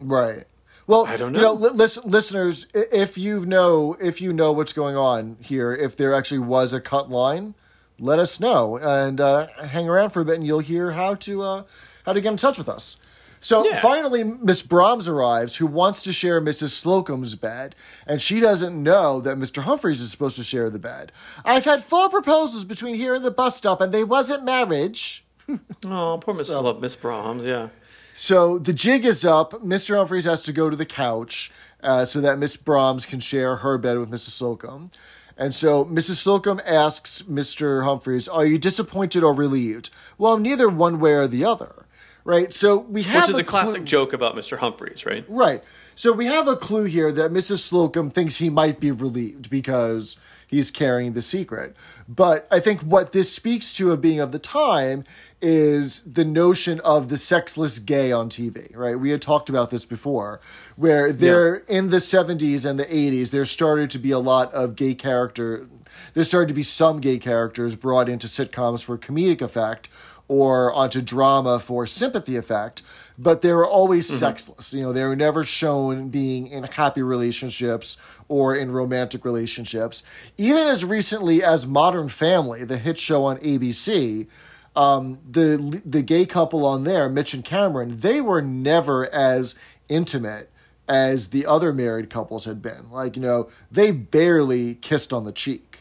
Right. 0.00 0.44
Well, 0.86 1.06
I 1.06 1.16
don't 1.16 1.34
You 1.34 1.40
know, 1.42 1.54
know. 1.54 1.60
li- 1.68 1.70
listen, 1.74 2.04
listeners, 2.10 2.66
if 2.74 3.16
you 3.18 3.44
know 3.46 3.96
if 4.00 4.20
you 4.20 4.32
know 4.32 4.50
what's 4.50 4.72
going 4.72 4.96
on 4.96 5.36
here, 5.40 5.72
if 5.72 5.94
there 5.96 6.14
actually 6.14 6.40
was 6.40 6.72
a 6.72 6.80
cut 6.80 7.10
line, 7.10 7.54
let 8.00 8.18
us 8.18 8.40
know 8.40 8.78
and 8.78 9.20
uh, 9.20 9.46
hang 9.64 9.88
around 9.88 10.10
for 10.10 10.22
a 10.22 10.24
bit, 10.24 10.36
and 10.36 10.46
you'll 10.46 10.58
hear 10.60 10.92
how 10.92 11.14
to 11.16 11.42
uh, 11.42 11.62
how 12.06 12.12
to 12.14 12.20
get 12.20 12.30
in 12.30 12.36
touch 12.38 12.56
with 12.58 12.68
us. 12.68 12.96
So 13.44 13.66
Yeah. 13.66 13.80
finally, 13.80 14.22
Miss 14.22 14.62
Brahms 14.62 15.08
arrives, 15.08 15.56
who 15.56 15.66
wants 15.66 16.00
to 16.02 16.12
share 16.12 16.40
Mrs. 16.40 16.68
Slocombe's 16.70 17.34
bed, 17.34 17.74
and 18.06 18.22
she 18.22 18.38
doesn't 18.38 18.80
know 18.80 19.20
that 19.20 19.36
Mr. 19.36 19.62
Humphreys 19.64 20.00
is 20.00 20.12
supposed 20.12 20.36
to 20.36 20.44
share 20.44 20.70
the 20.70 20.78
bed. 20.78 21.10
I've 21.44 21.64
had 21.64 21.82
four 21.82 22.08
proposals 22.08 22.64
between 22.64 22.94
here 22.94 23.14
and 23.16 23.24
the 23.24 23.32
bus 23.32 23.56
stop, 23.56 23.80
and 23.80 23.92
they 23.92 24.04
wasn't 24.04 24.44
marriage. 24.44 25.24
Oh, 25.84 26.18
poor 26.22 26.34
Miss 26.34 26.48
Love, 26.48 26.80
Miss 26.80 26.94
Brahms. 26.94 27.44
Yeah. 27.44 27.68
So 28.14 28.58
the 28.58 28.72
jig 28.72 29.04
is 29.04 29.24
up. 29.24 29.52
Mr. 29.64 29.96
Humphreys 29.96 30.24
has 30.24 30.44
to 30.44 30.52
go 30.52 30.70
to 30.70 30.76
the 30.76 30.86
couch 30.86 31.50
uh, 31.82 32.04
so 32.04 32.20
that 32.20 32.38
Miss 32.38 32.56
Brahms 32.56 33.06
can 33.06 33.18
share 33.18 33.56
her 33.56 33.76
bed 33.76 33.98
with 33.98 34.08
Mrs. 34.10 34.30
Slocombe. 34.40 34.92
And 35.36 35.52
so 35.52 35.84
Mrs. 35.84 36.22
Slocombe 36.22 36.60
asks 36.64 37.22
Mr. 37.22 37.82
Humphreys, 37.84 38.28
Are 38.28 38.46
you 38.46 38.56
disappointed 38.58 39.24
or 39.24 39.34
relieved? 39.34 39.90
Well, 40.16 40.38
neither 40.38 40.68
one 40.68 41.00
way 41.00 41.14
or 41.14 41.26
the 41.26 41.44
other. 41.44 41.81
Right? 42.24 42.52
So 42.52 42.78
we 42.78 43.02
have 43.02 43.24
Which 43.24 43.30
is 43.30 43.36
a 43.40 43.44
clue- 43.44 43.60
classic 43.62 43.84
joke 43.84 44.12
about 44.12 44.36
Mr. 44.36 44.58
Humphreys, 44.58 45.04
right? 45.04 45.24
Right. 45.28 45.64
So 45.94 46.12
we 46.12 46.26
have 46.26 46.46
a 46.46 46.56
clue 46.56 46.84
here 46.84 47.10
that 47.10 47.30
Mrs. 47.32 47.58
Slocombe 47.68 48.12
thinks 48.12 48.36
he 48.36 48.48
might 48.48 48.78
be 48.78 48.90
relieved 48.92 49.50
because 49.50 50.16
he's 50.46 50.70
carrying 50.70 51.14
the 51.14 51.22
secret. 51.22 51.74
But 52.08 52.46
I 52.50 52.60
think 52.60 52.80
what 52.82 53.12
this 53.12 53.32
speaks 53.32 53.72
to 53.74 53.90
of 53.90 54.00
being 54.00 54.20
of 54.20 54.30
the 54.32 54.38
time 54.38 55.02
is 55.40 56.02
the 56.02 56.24
notion 56.24 56.78
of 56.80 57.08
the 57.08 57.16
sexless 57.16 57.78
gay 57.80 58.12
on 58.12 58.28
TV, 58.28 58.74
right? 58.76 58.98
We 58.98 59.10
had 59.10 59.20
talked 59.20 59.48
about 59.48 59.70
this 59.70 59.84
before, 59.84 60.40
where 60.76 61.12
there 61.12 61.56
in 61.68 61.88
the 61.90 61.96
70s 61.96 62.64
and 62.64 62.78
the 62.78 62.84
80s, 62.84 63.30
there 63.30 63.44
started 63.44 63.90
to 63.90 63.98
be 63.98 64.12
a 64.12 64.18
lot 64.20 64.52
of 64.54 64.76
gay 64.76 64.94
character. 64.94 65.66
There 66.14 66.24
started 66.24 66.48
to 66.48 66.54
be 66.54 66.62
some 66.62 67.00
gay 67.00 67.18
characters 67.18 67.74
brought 67.74 68.08
into 68.08 68.26
sitcoms 68.28 68.84
for 68.84 68.96
comedic 68.96 69.42
effect 69.42 69.88
or 70.32 70.72
onto 70.72 71.02
drama 71.02 71.58
for 71.58 71.86
sympathy 71.86 72.36
effect, 72.36 72.80
but 73.18 73.42
they 73.42 73.52
were 73.52 73.66
always 73.66 74.08
sexless. 74.08 74.72
You 74.72 74.84
know, 74.84 74.90
they 74.90 75.04
were 75.04 75.14
never 75.14 75.44
shown 75.44 76.08
being 76.08 76.46
in 76.46 76.62
happy 76.62 77.02
relationships 77.02 77.98
or 78.28 78.56
in 78.56 78.70
romantic 78.70 79.26
relationships. 79.26 80.02
Even 80.38 80.68
as 80.68 80.86
recently 80.86 81.42
as 81.44 81.66
Modern 81.66 82.08
Family, 82.08 82.64
the 82.64 82.78
hit 82.78 82.96
show 82.98 83.26
on 83.26 83.36
ABC, 83.40 84.26
um, 84.74 85.18
the 85.30 85.82
the 85.84 86.00
gay 86.00 86.24
couple 86.24 86.64
on 86.64 86.84
there, 86.84 87.10
Mitch 87.10 87.34
and 87.34 87.44
Cameron, 87.44 88.00
they 88.00 88.22
were 88.22 88.40
never 88.40 89.14
as 89.14 89.54
intimate 89.90 90.50
as 90.88 91.28
the 91.28 91.44
other 91.44 91.74
married 91.74 92.08
couples 92.08 92.46
had 92.46 92.62
been. 92.62 92.90
Like, 92.90 93.16
you 93.16 93.22
know, 93.22 93.50
they 93.70 93.90
barely 93.90 94.76
kissed 94.76 95.12
on 95.12 95.26
the 95.26 95.32
cheek 95.32 95.71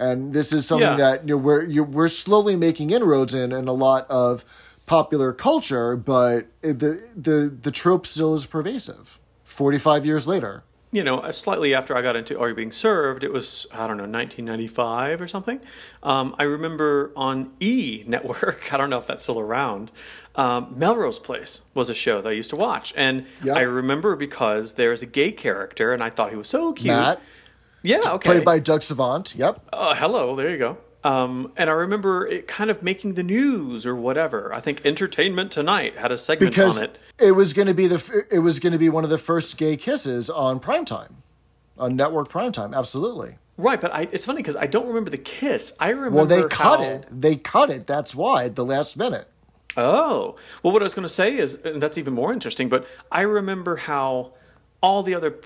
and 0.00 0.32
this 0.32 0.52
is 0.52 0.66
something 0.66 0.88
Yeah. 0.88 0.96
that 0.96 1.28
you 1.28 1.34
know, 1.34 1.38
we're 1.38 1.62
you 1.64 1.84
we're 1.84 2.08
slowly 2.08 2.56
making 2.56 2.90
inroads 2.90 3.34
in 3.34 3.52
in 3.52 3.68
a 3.68 3.72
lot 3.72 4.06
of 4.10 4.44
popular 4.86 5.32
culture, 5.32 5.94
but 5.96 6.46
it, 6.62 6.78
the 6.80 7.00
the 7.16 7.54
the 7.62 7.70
trope 7.70 8.06
still 8.06 8.34
is 8.34 8.46
pervasive. 8.46 9.18
Forty 9.44 9.78
five 9.78 10.04
years 10.06 10.26
later, 10.26 10.62
you 10.92 11.04
know, 11.04 11.18
uh, 11.20 11.30
slightly 11.32 11.74
after 11.74 11.96
I 11.96 12.02
got 12.02 12.16
into 12.16 12.38
Are 12.40 12.48
You 12.48 12.54
Being 12.54 12.72
Served, 12.72 13.22
it 13.22 13.32
was, 13.32 13.66
I 13.72 13.86
don't 13.86 13.96
know, 13.96 14.06
1995 14.06 15.20
or 15.20 15.28
something. 15.28 15.60
Um, 16.02 16.34
I 16.38 16.42
remember 16.44 17.12
on 17.14 17.52
E 17.60 18.02
Network, 18.06 18.72
I 18.72 18.76
don't 18.76 18.90
know 18.90 18.98
if 18.98 19.06
that's 19.06 19.22
still 19.22 19.38
around, 19.38 19.90
um, 20.34 20.72
Melrose 20.76 21.18
Place 21.18 21.60
was 21.74 21.90
a 21.90 21.94
show 21.94 22.20
that 22.22 22.28
I 22.28 22.32
used 22.32 22.50
to 22.50 22.56
watch. 22.56 22.92
And 22.96 23.26
Yeah. 23.44 23.54
I 23.54 23.60
remember 23.62 24.16
because 24.16 24.74
there's 24.74 25.02
a 25.02 25.06
gay 25.06 25.30
character, 25.32 25.92
and 25.92 26.02
I 26.02 26.10
thought 26.10 26.30
he 26.30 26.36
was 26.36 26.48
so 26.48 26.72
cute. 26.72 26.86
Matt, 26.94 27.20
Yeah, 27.82 28.00
okay. 28.06 28.28
played 28.30 28.44
by 28.44 28.58
Doug 28.58 28.82
Savant. 28.82 29.34
Yep. 29.34 29.68
Uh, 29.72 29.94
hello, 29.94 30.36
there 30.36 30.50
you 30.50 30.58
go. 30.58 30.78
Um, 31.02 31.52
and 31.56 31.70
I 31.70 31.72
remember 31.72 32.26
it 32.26 32.46
kind 32.46 32.70
of 32.70 32.82
making 32.82 33.14
the 33.14 33.22
news 33.22 33.86
or 33.86 33.94
whatever. 33.96 34.52
I 34.54 34.60
think 34.60 34.84
Entertainment 34.84 35.50
Tonight 35.50 35.96
had 35.96 36.12
a 36.12 36.18
segment 36.18 36.50
Because 36.52 36.76
on 36.78 36.84
it. 36.84 36.98
it 37.18 37.32
was 37.32 37.54
going 37.54 37.68
to 37.68 37.74
be 37.74 37.86
the 37.86 38.26
it 38.30 38.40
was 38.40 38.58
going 38.58 38.74
to 38.74 38.78
be 38.78 38.90
one 38.90 39.04
of 39.04 39.08
the 39.10 39.16
first 39.18 39.56
gay 39.56 39.76
kisses 39.78 40.28
on 40.28 40.60
primetime. 40.60 41.14
on 41.78 41.96
network 41.96 42.28
primetime. 42.28 42.74
Absolutely. 42.76 43.36
Right, 43.56 43.80
but 43.80 43.94
I, 43.94 44.08
it's 44.12 44.24
funny 44.26 44.38
because 44.42 44.56
I 44.56 44.66
don't 44.66 44.86
remember 44.88 45.08
the 45.10 45.18
kiss. 45.18 45.72
I 45.80 45.88
remember. 45.90 46.16
Well, 46.16 46.26
they 46.26 46.42
cut 46.42 46.80
how- 46.80 46.82
it. 46.82 47.06
They 47.10 47.36
cut 47.36 47.70
it. 47.70 47.86
That's 47.86 48.14
why 48.14 48.44
at 48.44 48.56
the 48.56 48.64
last 48.64 48.96
minute. 48.98 49.26
Oh, 49.76 50.36
well, 50.62 50.72
what 50.72 50.82
I 50.82 50.84
was 50.84 50.94
going 50.94 51.04
to 51.08 51.12
say 51.14 51.36
is, 51.36 51.54
and 51.54 51.80
that's 51.80 51.96
even 51.96 52.12
more 52.12 52.32
interesting. 52.32 52.68
But 52.68 52.86
I 53.12 53.20
remember 53.22 53.76
how 53.76 54.32
all 54.82 55.02
the 55.02 55.14
other, 55.14 55.36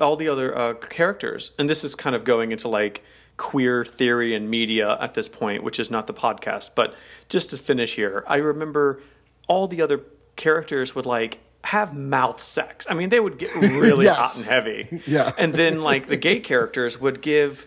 all 0.00 0.16
the 0.16 0.28
other 0.28 0.56
uh, 0.56 0.74
characters, 0.74 1.52
and 1.58 1.68
this 1.68 1.84
is 1.84 1.94
kind 1.94 2.16
of 2.16 2.24
going 2.24 2.52
into 2.52 2.68
like 2.68 3.02
queer 3.36 3.84
theory 3.84 4.34
and 4.34 4.48
media 4.50 4.96
at 5.00 5.12
this 5.14 5.28
point, 5.28 5.62
which 5.62 5.78
is 5.78 5.90
not 5.90 6.06
the 6.06 6.14
podcast. 6.14 6.70
But 6.74 6.94
just 7.28 7.50
to 7.50 7.56
finish 7.56 7.94
here, 7.96 8.24
I 8.26 8.36
remember 8.36 9.00
all 9.48 9.68
the 9.68 9.82
other 9.82 10.00
characters 10.36 10.94
would 10.94 11.06
like 11.06 11.38
have 11.64 11.94
mouth 11.96 12.40
sex. 12.40 12.86
I 12.88 12.94
mean, 12.94 13.08
they 13.10 13.20
would 13.20 13.38
get 13.38 13.54
really 13.56 14.04
Yes. 14.06 14.16
hot 14.16 14.36
and 14.36 14.44
heavy. 14.46 15.02
Yeah. 15.06 15.32
and 15.36 15.52
then 15.54 15.82
like 15.82 16.08
the 16.08 16.16
gay 16.16 16.40
characters 16.50 17.00
would 17.00 17.20
give 17.22 17.66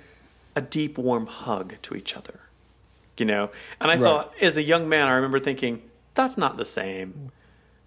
a 0.55 0.61
deep, 0.61 0.97
warm 0.97 1.27
hug 1.27 1.75
to 1.83 1.95
each 1.95 2.15
other 2.17 2.39
you 3.17 3.25
know 3.25 3.49
and 3.81 3.91
i 3.91 3.95
Right. 3.95 3.99
thought 4.01 4.33
as 4.41 4.55
a 4.55 4.63
young 4.63 4.87
man 4.87 5.09
i 5.09 5.11
remember 5.11 5.41
thinking 5.41 5.81
that's 6.15 6.37
not 6.37 6.55
the 6.55 6.63
same 6.63 7.31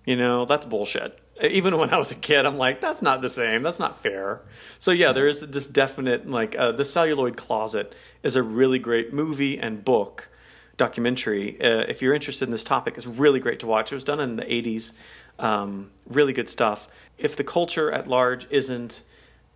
you 0.05 0.15
know 0.15 0.45
that's 0.45 0.67
bullshit 0.67 1.19
even 1.41 1.77
when 1.77 1.91
i 1.91 1.97
was 1.97 2.11
a 2.11 2.17
kid 2.17 2.45
i'm 2.45 2.59
like 2.59 2.81
that's 2.81 3.03
not 3.03 3.23
the 3.23 3.31
same. 3.31 3.63
That's 3.63 3.79
not 3.79 3.99
fair. 3.99 4.43
So 4.79 4.91
yeah 4.91 5.13
there 5.13 5.29
is 5.29 5.41
this 5.41 5.67
definite 5.67 6.29
like 6.29 6.57
uh, 6.57 6.73
the 6.73 6.85
celluloid 6.85 7.37
closet 7.37 7.95
is 8.23 8.37
a 8.37 8.43
really 8.43 8.79
great 8.79 9.13
movie 9.13 9.59
and 9.59 9.85
book 9.85 10.29
documentary. 10.77 11.61
Uh, 11.61 11.85
if 11.89 12.03
you're 12.03 12.15
interested 12.15 12.47
in 12.47 12.51
this 12.51 12.65
topic 12.65 12.97
it's 12.97 13.07
really 13.07 13.41
great 13.41 13.61
to 13.61 13.67
watch. 13.67 13.93
It 13.93 13.95
was 13.95 14.05
done 14.05 14.21
in 14.21 14.37
the 14.37 14.45
80s 14.45 14.93
um, 15.39 15.91
really 16.07 16.33
good 16.33 16.49
stuff. 16.49 16.89
If 17.19 17.37
the 17.37 17.45
culture 17.45 17.91
at 17.91 18.07
large 18.07 18.47
isn't 18.51 19.03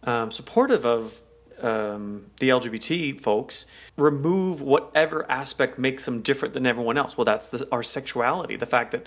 um, 0.04 0.30
supportive 0.30 0.84
of 0.84 1.22
um, 1.60 2.26
the 2.38 2.50
LGBT 2.50 3.18
folks, 3.20 3.66
remove 3.96 4.60
whatever 4.60 5.30
aspect 5.30 5.78
makes 5.78 6.04
them 6.04 6.20
different 6.20 6.54
than 6.54 6.66
everyone 6.66 6.98
else. 6.98 7.16
Well, 7.16 7.24
that's 7.24 7.48
the, 7.48 7.66
our 7.72 7.82
sexuality, 7.82 8.56
the 8.56 8.66
fact 8.66 8.92
that 8.92 9.06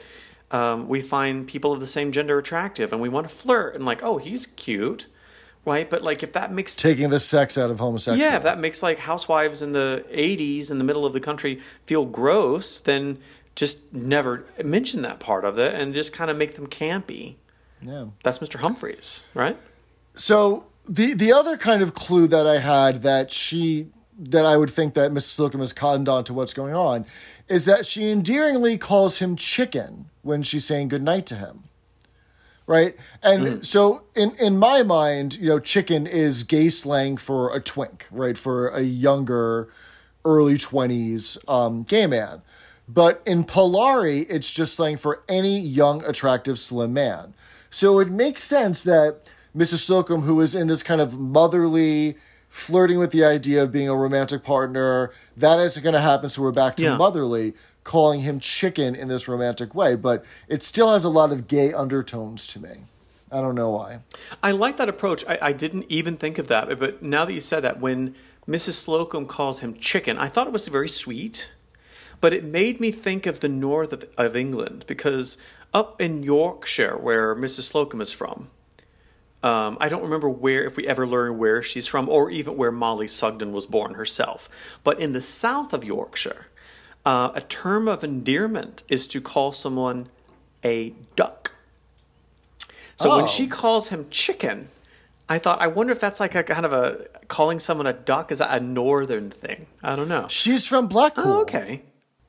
um, 0.52 0.88
we 0.88 1.02
find 1.02 1.47
people 1.47 1.74
of 1.74 1.80
the 1.80 1.88
same 1.88 2.12
gender 2.12 2.38
attractive 2.39 2.91
and 2.91 3.02
we 3.02 3.10
want 3.10 3.30
to 3.30 3.36
flirt 3.36 3.76
and 3.76 3.86
like, 3.86 4.02
oh, 4.04 4.18
he's 4.18 4.47
cute, 4.47 5.08
right? 5.66 5.89
But 5.89 6.04
like, 6.04 6.24
if 6.24 6.34
that 6.34 6.52
makes 6.52 6.76
Taking 6.76 7.10
the 7.10 7.20
sex 7.20 7.58
out 7.58 7.70
of 7.70 7.80
homosexuality. 7.80 8.22
yeah, 8.24 8.38
if 8.38 8.43
that 8.43 8.60
makes 8.60 8.82
like 8.82 9.00
housewives 9.00 9.62
in 9.62 9.72
the 9.74 10.06
80s 10.12 10.72
in 10.72 10.78
the 10.78 10.84
middle 10.84 11.06
of 11.06 11.14
the 11.14 11.20
country 11.20 11.62
feel 11.86 12.06
gross, 12.06 12.80
then 12.80 13.20
just 13.56 13.93
never 13.93 14.45
mention 14.64 15.02
that 15.04 15.20
part 15.20 15.43
of 15.45 15.60
it 15.60 15.76
and 15.76 15.93
just 15.93 16.14
kind 16.14 16.32
of 16.32 16.38
make 16.38 16.56
them 16.56 16.68
campy. 16.68 17.36
yeah. 17.82 18.06
That's 18.24 18.39
Mr. 18.39 18.60
Humphreys, 18.60 19.28
right? 19.34 19.58
So 20.16 20.66
the 20.88 21.14
the 21.14 21.32
other 21.32 21.58
kind 21.58 21.82
of 21.82 21.93
clue 21.93 22.28
that 22.28 22.47
I 22.47 22.60
had 22.60 23.02
that 23.04 23.32
she 23.32 23.88
that 24.20 24.45
I 24.45 24.57
would 24.57 24.70
think 24.70 24.93
that 24.95 25.11
Mrs. 25.11 25.39
Slocombe 25.39 25.61
has 25.61 25.74
cottoned 25.74 26.09
on 26.09 26.24
to 26.26 26.34
what's 26.34 26.53
going 26.53 26.74
on 26.74 27.05
is 27.47 27.65
that 27.65 27.86
she 27.86 28.11
endearingly 28.11 28.78
calls 28.78 29.20
him 29.20 29.36
chicken 29.36 30.09
when 30.22 30.43
she's 30.43 30.65
saying 30.65 30.89
goodnight 30.89 31.26
to 31.28 31.36
him. 31.36 31.63
Right? 32.67 32.95
And 33.24 33.65
so 33.65 34.03
in 34.15 34.36
in 34.36 34.57
my 34.59 34.84
mind, 34.84 35.38
you 35.38 35.49
know, 35.49 35.59
chicken 35.59 36.05
is 36.05 36.43
gay 36.43 36.70
slang 36.70 37.17
for 37.17 37.55
a 37.55 37.59
twink, 37.59 38.05
right? 38.11 38.38
For 38.38 38.67
a 38.67 38.82
younger 38.82 39.70
early 40.24 40.55
20s 40.55 41.38
um, 41.49 41.84
gay 41.84 42.05
man. 42.05 42.41
But 42.88 43.22
in 43.26 43.43
Polari, 43.43 44.26
it's 44.30 44.51
just 44.51 44.76
slang 44.76 44.97
for 44.97 45.24
any 45.28 45.59
young, 45.59 46.03
attractive, 46.05 46.59
slim 46.59 46.93
man. 46.93 47.34
So 47.70 47.99
it 47.99 48.09
makes 48.09 48.43
sense 48.43 48.84
that 48.84 49.22
Mrs. 49.55 49.88
Slocombe, 49.88 50.24
who 50.24 50.39
is 50.41 50.55
in 50.55 50.67
this 50.67 50.84
kind 50.84 50.99
of 51.01 51.20
motherly, 51.20 52.17
flirting 52.60 52.99
with 52.99 53.12
the 53.12 53.24
idea 53.24 53.64
of 53.64 53.72
being 53.72 53.89
a 53.89 53.95
romantic 53.95 54.43
partner, 54.43 55.12
that 55.38 55.60
isn't 55.60 55.82
going 55.84 55.93
to 55.93 56.01
happen. 56.01 56.30
So 56.30 56.41
we're 56.41 56.51
back 56.51 56.76
to 56.78 56.84
Yeah. 56.84 56.97
motherly, 56.97 57.53
calling 57.84 58.22
him 58.22 58.39
chicken 58.39 58.95
in 58.95 59.07
this 59.07 59.28
romantic 59.28 59.74
way. 59.74 59.95
But 59.95 60.24
it 60.47 60.62
still 60.64 60.91
has 60.91 61.03
a 61.03 61.10
lot 61.10 61.32
of 61.32 61.47
gay 61.47 61.74
undertones 61.74 62.45
to 62.47 62.60
me. 62.60 62.86
I 63.32 63.41
don't 63.41 63.55
know 63.55 63.70
why. 63.70 63.99
I 64.41 64.51
like 64.51 64.78
that 64.78 64.89
approach. 64.89 65.24
I, 65.28 65.38
I 65.41 65.53
didn't 65.53 65.86
even 65.89 66.18
think 66.18 66.38
of 66.38 66.47
that, 66.47 66.80
but 66.80 67.01
now 67.03 67.26
that 67.26 67.34
you 67.34 67.41
said 67.41 67.62
that, 67.62 67.80
when 67.80 68.16
Mrs. 68.47 68.84
Slocombe 68.84 69.28
calls 69.28 69.60
him 69.60 69.76
chicken, 69.76 70.18
I 70.18 70.28
thought 70.28 70.47
it 70.47 70.53
was 70.53 70.68
very 70.68 70.89
sweet, 70.89 71.51
but 72.22 72.34
it 72.34 72.43
made 72.43 72.80
me 72.80 72.91
think 72.91 73.28
of 73.28 73.39
the 73.39 73.47
north 73.47 73.93
of, 73.93 74.05
of 74.18 74.36
England 74.36 74.84
because 74.88 75.38
up 75.76 76.01
in 76.01 76.24
Yorkshire, 76.24 76.97
where 76.97 77.36
Mrs. 77.36 77.72
Slocombe 77.72 78.01
is 78.01 78.12
from, 78.12 78.49
um, 79.44 79.78
I 79.80 79.88
don't 79.90 80.02
remember 80.04 80.30
where, 80.30 80.64
if 80.66 80.76
we 80.76 80.88
ever 80.88 81.08
learn 81.08 81.38
where 81.38 81.62
she's 81.62 81.88
from, 81.88 82.10
or 82.10 82.30
even 82.30 82.58
where 82.58 82.72
Mollie 82.72 83.08
Sugden 83.08 83.52
was 83.54 83.66
born 83.66 83.94
herself. 83.94 84.50
But 84.84 85.00
in 85.00 85.14
the 85.14 85.22
south 85.22 85.74
of 85.74 85.84
Yorkshire, 85.84 86.48
uh, 87.06 87.32
a 87.34 87.42
term 87.42 87.88
of 87.88 88.04
endearment 88.04 88.84
is 88.90 89.08
to 89.08 89.22
call 89.22 89.52
someone 89.52 90.10
a 90.64 90.94
duck. 91.16 91.54
So 92.98 93.10
when 93.16 93.24
Oh. 93.24 93.28
she 93.28 93.48
calls 93.48 93.88
him 93.88 94.08
chicken, 94.12 94.68
I 95.30 95.40
thought, 95.40 95.62
I 95.62 95.68
wonder 95.68 95.94
if 95.94 96.00
that's 96.02 96.20
like 96.20 96.36
a 96.36 96.44
kind 96.44 96.66
of 96.66 96.74
a 96.74 97.06
calling 97.30 97.60
someone 97.62 97.88
a 97.88 97.94
duck. 97.94 98.32
Is 98.32 98.42
a 98.42 98.60
northern 98.60 99.30
thing? 99.30 99.68
I 99.82 99.96
don't 99.96 100.10
know. 100.10 100.26
She's 100.28 100.66
from 100.68 100.88
Blackpool. 100.88 101.24
Oh, 101.26 101.42
okay. 101.42 101.84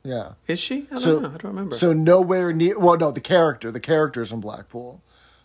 Yeah. 0.05 0.33
Is 0.47 0.61
she? 0.61 0.87
I 0.93 0.97
don't 0.97 1.23
know. 1.23 1.29
I 1.29 1.33
don't 1.33 1.45
remember. 1.45 1.75
So 1.77 1.93
nowhere 1.93 2.53
near. 2.53 2.79
Well, 2.79 2.97
no, 2.97 3.11
the 3.11 3.21
character. 3.21 3.73
The 3.73 3.81
character's 3.81 4.31
from 4.31 4.41
Blackpool. 4.41 5.03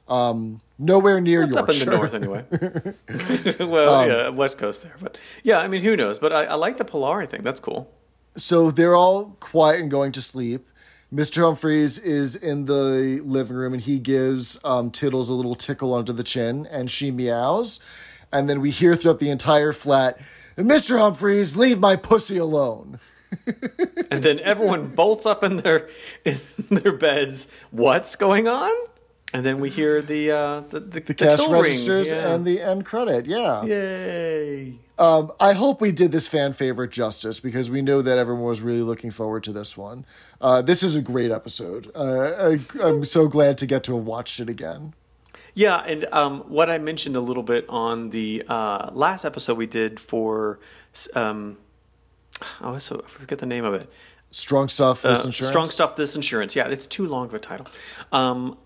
Um, 0.08 0.62
nowhere 0.78 1.20
near 1.20 1.44
it's 1.44 1.56
up 1.56 1.70
in 1.70 1.80
the 1.80 1.86
north 1.86 2.14
anyway. 2.14 2.46
well, 3.60 3.94
Um, 3.96 4.10
yeah, 4.10 4.30
west 4.30 4.58
coast 4.58 4.84
there, 4.84 4.96
but 5.02 5.18
yeah, 5.44 5.60
I 5.60 5.68
mean, 5.68 5.82
who 5.82 5.96
knows? 5.98 6.20
But 6.20 6.32
I, 6.32 6.46
I 6.46 6.56
like 6.56 6.78
the 6.78 6.86
Polari 6.86 7.28
thing. 7.28 7.42
That's 7.44 7.60
cool. 7.60 7.92
So 8.36 8.70
they're 8.70 8.96
all 8.96 9.38
quiet 9.40 9.82
and 9.82 9.90
going 9.90 10.12
to 10.14 10.22
sleep. 10.22 10.68
Mr. 11.14 11.44
Humphreys 11.44 11.98
is 11.98 12.36
in 12.36 12.66
the 12.66 13.22
living 13.24 13.56
room 13.56 13.74
and 13.74 13.82
he 13.82 14.00
gives 14.00 14.58
um, 14.64 14.92
Tiddles 14.92 15.30
a 15.30 15.34
little 15.34 15.56
tickle 15.56 15.94
under 15.94 16.12
the 16.12 16.24
chin 16.24 16.66
and 16.70 16.92
she 16.92 17.10
meows. 17.12 17.80
And 18.32 18.50
then 18.50 18.60
we 18.60 18.70
hear 18.72 18.96
throughout 18.96 19.20
the 19.20 19.30
entire 19.30 19.72
flat, 19.72 20.20
Mr. 20.58 21.00
Humphreys, 21.00 21.56
leave 21.56 21.80
my 21.80 21.96
pussy 21.96 22.38
alone. 22.38 23.00
And 24.12 24.24
then 24.24 24.40
everyone 24.40 24.90
bolts 24.90 25.26
up 25.26 25.44
in 25.44 25.58
their 25.58 25.90
in 26.24 26.40
their 26.70 26.94
beds. 26.94 27.48
What's 27.72 28.16
going 28.16 28.48
on? 28.48 28.72
And 29.36 29.46
then 29.46 29.60
we 29.60 29.70
hear 29.70 30.02
the 30.02 30.32
uh, 30.32 30.60
the, 30.62 30.80
the, 30.80 31.00
The 31.02 31.14
cash 31.14 31.42
ring. 31.42 31.52
registers 31.62 32.10
Yeah. 32.10 32.34
and 32.34 32.46
the 32.46 32.62
end 32.62 32.86
credit. 32.86 33.26
Yeah. 33.26 33.64
Yay! 33.66 34.76
Um, 34.98 35.34
I 35.42 35.52
hope 35.54 35.82
we 35.82 35.92
did 35.92 36.14
this 36.14 36.26
fan 36.30 36.54
favorite 36.54 36.92
justice 36.92 37.42
because 37.42 37.70
we 37.70 37.82
know 37.82 38.02
that 38.02 38.18
everyone 38.18 38.46
was 38.46 38.62
really 38.62 38.82
looking 38.82 39.12
forward 39.12 39.44
to 39.44 39.52
this 39.52 39.76
one. 39.76 40.06
Uh, 40.40 40.62
this 40.62 40.84
is 40.84 40.96
a 40.96 41.02
great 41.02 41.32
episode. 41.32 41.92
Uh, 41.94 42.32
I, 42.56 42.60
I'm 42.82 43.04
so 43.04 43.28
glad 43.28 43.58
to 43.58 43.66
get 43.66 43.84
to 43.86 43.96
have 43.98 44.06
watched 44.06 44.40
it 44.40 44.48
again. 44.50 44.94
Yeah, 45.54 45.84
and 45.84 46.06
um, 46.14 46.40
what 46.48 46.70
I 46.70 46.78
mentioned 46.78 47.18
a 47.18 47.22
little 47.22 47.44
bit 47.44 47.66
on 47.68 48.12
the 48.12 48.44
uh, 48.48 48.90
last 48.94 49.26
episode 49.26 49.58
we 49.58 49.68
did 49.68 50.00
for, 50.00 50.60
um, 51.14 51.58
oh, 52.62 52.76
I 52.76 52.80
forget 52.80 53.40
the 53.40 53.46
name 53.46 53.66
of 53.66 53.74
it. 53.74 53.86
Strong 54.32 54.70
stuff. 54.70 55.02
This 55.02 55.24
Uh, 55.24 55.28
insurance. 55.28 55.50
Strong 55.52 55.66
stuff. 55.66 55.96
This 55.98 56.16
insurance. 56.16 56.56
Yeah, 56.56 56.68
it's 56.68 56.86
too 56.86 57.06
long 57.08 57.26
of 57.28 57.34
a 57.34 57.40
title. 57.40 57.68
Um, 58.14 58.58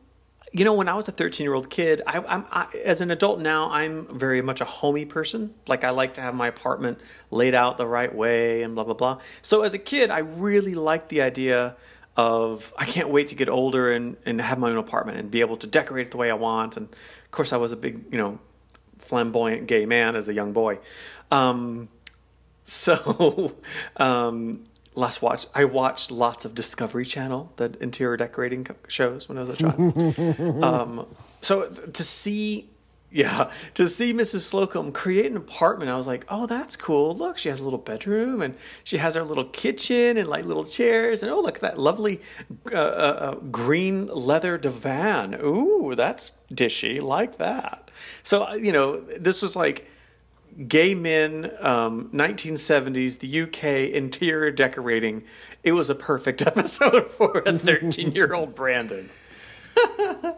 you 0.52 0.66
know, 0.66 0.74
when 0.74 0.90
I 0.90 0.96
was 0.96 1.08
a 1.08 1.12
13 1.12 1.44
year 1.44 1.54
old 1.54 1.70
kid, 1.70 2.02
I, 2.08 2.20
I, 2.20 2.68
as 2.84 3.02
an 3.02 3.12
adult 3.12 3.40
now, 3.40 3.70
I'm 3.72 4.18
very 4.18 4.42
much 4.42 4.62
a 4.62 4.66
homey 4.66 5.06
person. 5.06 5.54
Like 5.68 5.84
I 5.84 5.92
like 5.92 6.16
to 6.16 6.22
have 6.22 6.34
my 6.34 6.48
apartment 6.48 7.00
laid 7.30 7.54
out 7.54 7.78
the 7.78 7.88
right 7.88 8.14
way 8.14 8.64
and 8.64 8.76
blah 8.76 8.84
blah 8.84 8.96
blah. 8.96 9.20
So 9.42 9.62
as 9.62 9.74
a 9.74 9.78
kid, 9.78 10.10
I 10.10 10.20
really 10.20 10.76
liked 10.76 11.10
the 11.10 11.22
idea 11.22 11.76
of 12.18 12.74
I 12.78 12.86
can't 12.86 13.10
wait 13.10 13.30
to 13.30 13.36
get 13.36 13.50
older 13.50 13.92
and 13.92 14.18
and 14.26 14.42
have 14.42 14.58
my 14.58 14.70
own 14.72 14.78
apartment 14.78 15.20
and 15.20 15.30
be 15.30 15.42
able 15.42 15.58
to 15.58 15.68
decorate 15.68 16.08
it 16.08 16.12
the 16.12 16.18
way 16.18 16.32
I 16.32 16.36
want. 16.36 16.78
And 16.78 16.88
of 16.88 17.32
course, 17.32 17.54
I 17.54 17.58
was 17.58 17.72
a 17.72 17.78
big 17.78 18.06
you 18.12 18.18
know 18.18 18.40
flamboyant 18.98 19.68
gay 19.68 19.86
man 19.86 20.16
as 20.16 20.28
a 20.28 20.34
young 20.34 20.54
boy. 20.54 20.80
Um, 21.32 21.90
so, 22.70 23.56
um, 23.98 24.66
last 25.00 25.22
watch 25.22 25.48
I 25.54 25.66
watched 25.66 26.12
lots 26.12 26.46
of 26.46 26.54
Discovery 26.54 27.06
Channel, 27.06 27.52
the 27.56 27.76
interior 27.80 28.18
decorating 28.18 28.68
shows 28.88 29.28
when 29.28 29.38
I 29.38 29.42
was 29.42 29.50
a 29.50 29.56
child. 29.56 30.64
um, 30.64 31.08
so 31.42 31.70
to 31.70 32.04
see, 32.04 32.70
yeah, 33.12 33.52
to 33.76 33.88
see 33.88 34.14
Mrs. 34.14 34.52
Slocombe 34.52 34.94
create 34.94 35.32
an 35.32 35.38
apartment, 35.38 35.90
I 35.90 35.96
was 35.98 36.06
like, 36.06 36.26
oh, 36.30 36.46
that's 36.46 36.76
cool. 36.76 37.16
Look, 37.16 37.38
she 37.38 37.50
has 37.50 37.60
a 37.60 37.64
little 37.64 37.80
bedroom 37.80 38.42
and 38.42 38.56
she 38.84 38.98
has 38.98 39.16
her 39.16 39.24
little 39.24 39.46
kitchen 39.46 40.18
and 40.18 40.28
like 40.28 40.46
little 40.46 40.66
chairs 40.66 41.24
and 41.24 41.32
oh, 41.32 41.40
look 41.40 41.56
at 41.56 41.62
that 41.62 41.80
lovely 41.80 42.22
uh, 42.72 42.76
uh, 42.76 42.80
uh, 42.80 43.36
green 43.36 44.08
leather 44.08 44.58
divan. 44.58 45.36
Ooh, 45.42 45.96
that's 45.96 46.32
dishy. 46.54 47.00
Like 47.00 47.38
that. 47.38 47.90
So 48.24 48.44
uh, 48.44 48.54
you 48.54 48.72
know, 48.72 49.00
this 49.00 49.42
was 49.42 49.56
like 49.56 49.88
gay 50.68 50.96
men, 50.96 51.52
um, 51.60 52.10
1970s, 52.14 53.20
the 53.20 53.42
UK 53.42 53.94
interior 53.94 54.52
decorating. 54.52 55.24
It 55.64 55.74
was 55.74 55.90
a 55.90 55.96
perfect 55.96 56.42
episode 56.48 57.10
for 57.12 57.40
a 57.46 57.58
13 57.58 58.12
year 58.14 58.34
old 58.34 58.56
Brandon. 58.56 59.10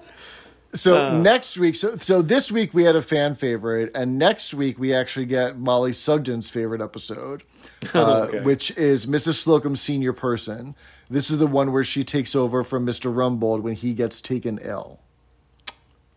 So 0.74 1.18
next 1.20 1.58
week, 1.58 1.76
so 1.76 1.98
so 1.98 2.22
this 2.22 2.50
week 2.50 2.74
we 2.74 2.86
had 2.86 2.96
a 2.96 3.02
fan 3.02 3.36
favorite, 3.36 3.92
and 3.94 4.18
next 4.18 4.54
week 4.54 4.80
we 4.80 4.94
actually 4.94 5.26
get 5.26 5.60
Mollie 5.60 5.92
Sugden's 5.92 6.50
favorite 6.50 6.80
episode, 6.82 7.44
uh, 7.94 8.22
Okay. 8.30 8.40
which 8.40 8.72
is 8.78 9.06
Mrs. 9.06 9.46
Slocombe's 9.46 9.82
senior 9.82 10.14
person. 10.14 10.74
This 11.10 11.30
is 11.30 11.40
the 11.40 11.48
one 11.48 11.74
where 11.74 11.84
she 11.84 12.06
takes 12.06 12.38
over 12.38 12.64
from 12.64 12.86
Mr. 12.86 13.14
Rumbold 13.14 13.64
when 13.64 13.74
he 13.74 13.94
gets 13.94 14.22
taken 14.22 14.60
ill. 14.62 15.02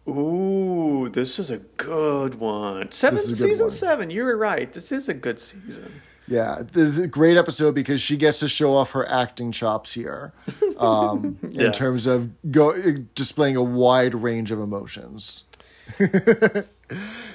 Ooh, 0.09 1.09
this 1.11 1.39
is 1.39 1.51
a 1.51 1.59
good 1.59 2.35
one. 2.37 2.91
Seven, 2.91 3.17
This 3.17 3.31
is 3.31 3.41
a 3.41 3.43
good 3.45 3.51
season 3.51 3.65
one. 3.67 3.71
seven. 3.71 4.11
You 4.11 4.25
were 4.25 4.37
right. 4.37 4.73
This 4.73 4.93
is 4.93 5.09
a 5.09 5.15
good 5.15 5.39
season. 5.39 5.91
Yeah, 6.27 6.63
this 6.73 6.89
is 6.89 6.99
a 6.99 7.07
great 7.07 7.37
episode 7.37 7.75
because 7.75 8.01
she 8.01 8.17
gets 8.17 8.39
to 8.41 8.49
show 8.49 8.75
off 8.75 8.93
her 8.93 9.07
acting 9.09 9.53
chops 9.53 9.93
here, 9.95 10.33
um, 10.79 11.39
Yeah. 11.51 11.67
in 11.67 11.73
terms 11.73 12.07
of 12.07 12.31
go 12.51 12.75
displaying 13.15 13.57
a 13.57 13.63
wide 13.63 14.15
range 14.15 14.51
of 14.51 14.59
emotions. 14.61 15.45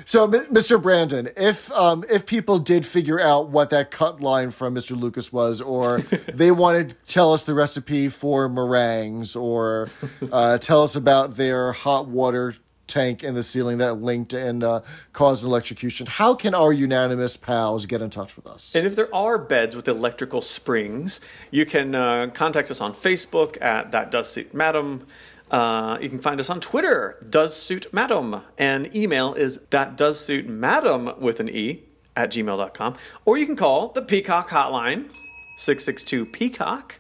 so, 0.05 0.27
Mr. 0.27 0.81
Brandon, 0.81 1.29
if 1.35 1.71
um, 1.71 2.03
if 2.09 2.25
people 2.25 2.59
did 2.59 2.85
figure 2.85 3.19
out 3.19 3.49
what 3.49 3.69
that 3.71 3.91
cut 3.91 4.21
line 4.21 4.51
from 4.51 4.75
Mr. 4.75 4.99
Lucas 4.99 5.31
was, 5.33 5.61
or 5.61 5.99
they 6.33 6.51
wanted 6.51 6.89
to 6.89 6.95
tell 7.05 7.33
us 7.33 7.43
the 7.43 7.53
recipe 7.53 8.09
for 8.09 8.47
meringues, 8.47 9.35
or 9.35 9.89
uh, 10.31 10.57
tell 10.57 10.83
us 10.83 10.95
about 10.95 11.37
their 11.37 11.71
hot 11.71 12.07
water 12.07 12.55
tank 12.89 13.23
in 13.23 13.35
the 13.35 13.43
ceiling 13.43 13.77
that 13.77 14.01
linked 14.01 14.33
and 14.33 14.63
uh, 14.63 14.81
caused 15.13 15.43
an 15.43 15.49
electrocution, 15.49 16.07
how 16.07 16.33
can 16.33 16.53
our 16.53 16.73
unanimous 16.73 17.37
pals 17.37 17.85
get 17.85 18.01
in 18.01 18.09
touch 18.09 18.35
with 18.35 18.47
us? 18.47 18.75
And 18.75 18.85
if 18.85 18.95
there 18.95 19.13
are 19.15 19.37
beds 19.37 19.75
with 19.75 19.87
electrical 19.87 20.41
springs, 20.41 21.21
you 21.51 21.65
can 21.65 21.95
uh, 21.95 22.31
contact 22.33 22.69
us 22.69 22.81
on 22.81 22.93
Facebook 22.93 23.61
at 23.61 23.91
That 23.91 24.11
Does 24.11 24.29
Suit 24.29 24.53
Madam. 24.53 25.05
Uh, 25.49 25.97
you 26.01 26.09
can 26.09 26.19
find 26.19 26.39
us 26.39 26.49
on 26.49 26.59
Twitter, 26.59 27.17
Does 27.27 27.55
Suit 27.55 27.91
Madam. 27.91 28.43
And 28.57 28.95
email 28.95 29.33
is 29.33 29.59
That 29.69 29.95
Does 29.95 30.19
Suit 30.19 30.47
Madam 30.47 31.11
with 31.19 31.39
an 31.39 31.49
E 31.49 31.83
at 32.15 32.31
gmail.com. 32.31 32.95
Or 33.25 33.37
you 33.37 33.45
can 33.45 33.55
call 33.55 33.89
the 33.89 34.01
Peacock 34.01 34.49
Hotline, 34.49 35.11
662 35.57 36.25
Peacock. 36.27 36.99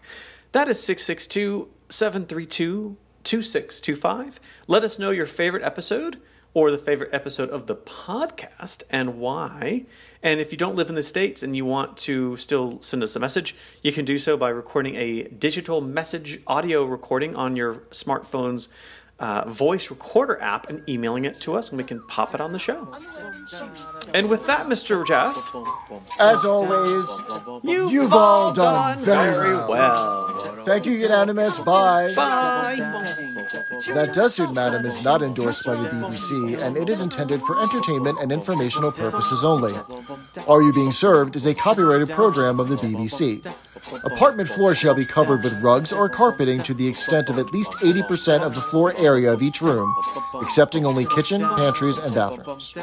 That 0.51 0.67
is 0.67 0.81
662 0.81 1.69
732 1.89 2.97
2625. 3.23 4.39
Let 4.67 4.83
us 4.83 4.97
know 4.97 5.11
your 5.11 5.25
favorite 5.27 5.63
episode 5.63 6.19
or 6.53 6.71
the 6.71 6.77
favorite 6.77 7.13
episode 7.13 7.49
of 7.49 7.67
the 7.67 7.75
podcast 7.75 8.83
and 8.89 9.19
why. 9.19 9.85
And 10.21 10.41
if 10.41 10.51
you 10.51 10.57
don't 10.57 10.75
live 10.75 10.89
in 10.89 10.95
the 10.95 11.03
States 11.03 11.43
and 11.43 11.55
you 11.55 11.63
want 11.63 11.95
to 11.99 12.35
still 12.35 12.81
send 12.81 13.03
us 13.03 13.15
a 13.15 13.19
message, 13.19 13.55
you 13.81 13.93
can 13.93 14.03
do 14.03 14.17
so 14.17 14.35
by 14.35 14.49
recording 14.49 14.95
a 14.95 15.23
digital 15.23 15.79
message 15.79 16.41
audio 16.45 16.83
recording 16.83 17.37
on 17.37 17.55
your 17.55 17.75
smartphone's 17.91 18.67
uh, 19.19 19.43
voice 19.49 19.89
recorder 19.89 20.39
app 20.41 20.69
and 20.69 20.87
emailing 20.87 21.25
it 21.25 21.39
to 21.41 21.55
us, 21.55 21.69
and 21.69 21.77
we 21.77 21.83
can 21.83 22.01
pop 22.07 22.33
it 22.33 22.39
on 22.41 22.53
the 22.53 22.59
show. 22.59 22.87
And 24.13 24.29
with 24.29 24.47
that, 24.47 24.67
Mr. 24.67 25.05
Jeff, 25.05 25.35
As 26.19 26.45
always, 26.45 27.09
you've, 27.63 27.91
You've 27.91 28.13
all 28.13 28.53
done 28.53 28.97
very 28.99 29.53
well. 29.55 29.69
well. 29.69 30.55
thank 30.65 30.85
you, 30.85 30.93
Unanimous. 30.93 31.59
Bye. 31.59 32.13
Bye. 32.15 32.75
That 33.93 34.11
Does 34.13 34.35
Suit 34.35 34.53
Madam 34.53 34.85
is 34.85 35.03
not 35.03 35.21
endorsed 35.21 35.65
by 35.65 35.75
the 35.75 35.89
BBC, 35.89 36.61
and 36.61 36.77
it 36.77 36.87
is 36.89 37.01
intended 37.01 37.41
for 37.41 37.61
entertainment 37.61 38.19
and 38.21 38.31
informational 38.31 38.91
purposes 38.91 39.43
only. 39.43 39.73
Are 40.47 40.61
You 40.61 40.71
Being 40.73 40.91
Served 40.91 41.35
is 41.35 41.45
a 41.45 41.53
copyrighted 41.53 42.09
program 42.09 42.59
of 42.59 42.69
the 42.69 42.75
BBC. 42.77 43.45
Apartment 44.03 44.47
floors 44.47 44.77
shall 44.77 44.93
be 44.93 45.05
covered 45.05 45.43
with 45.43 45.61
rugs 45.61 45.91
or 45.91 46.09
carpeting 46.09 46.61
to 46.63 46.73
the 46.73 46.87
extent 46.87 47.29
of 47.29 47.37
at 47.39 47.51
least 47.51 47.73
80% 47.73 48.41
of 48.41 48.55
the 48.55 48.61
floor 48.61 48.93
area 48.97 49.31
of 49.31 49.41
each 49.41 49.61
room, 49.61 49.93
excepting 50.41 50.85
only 50.85 51.05
kitchen, 51.05 51.41
pantries, 51.41 51.97
and 51.97 52.13
bathrooms. 52.13 52.73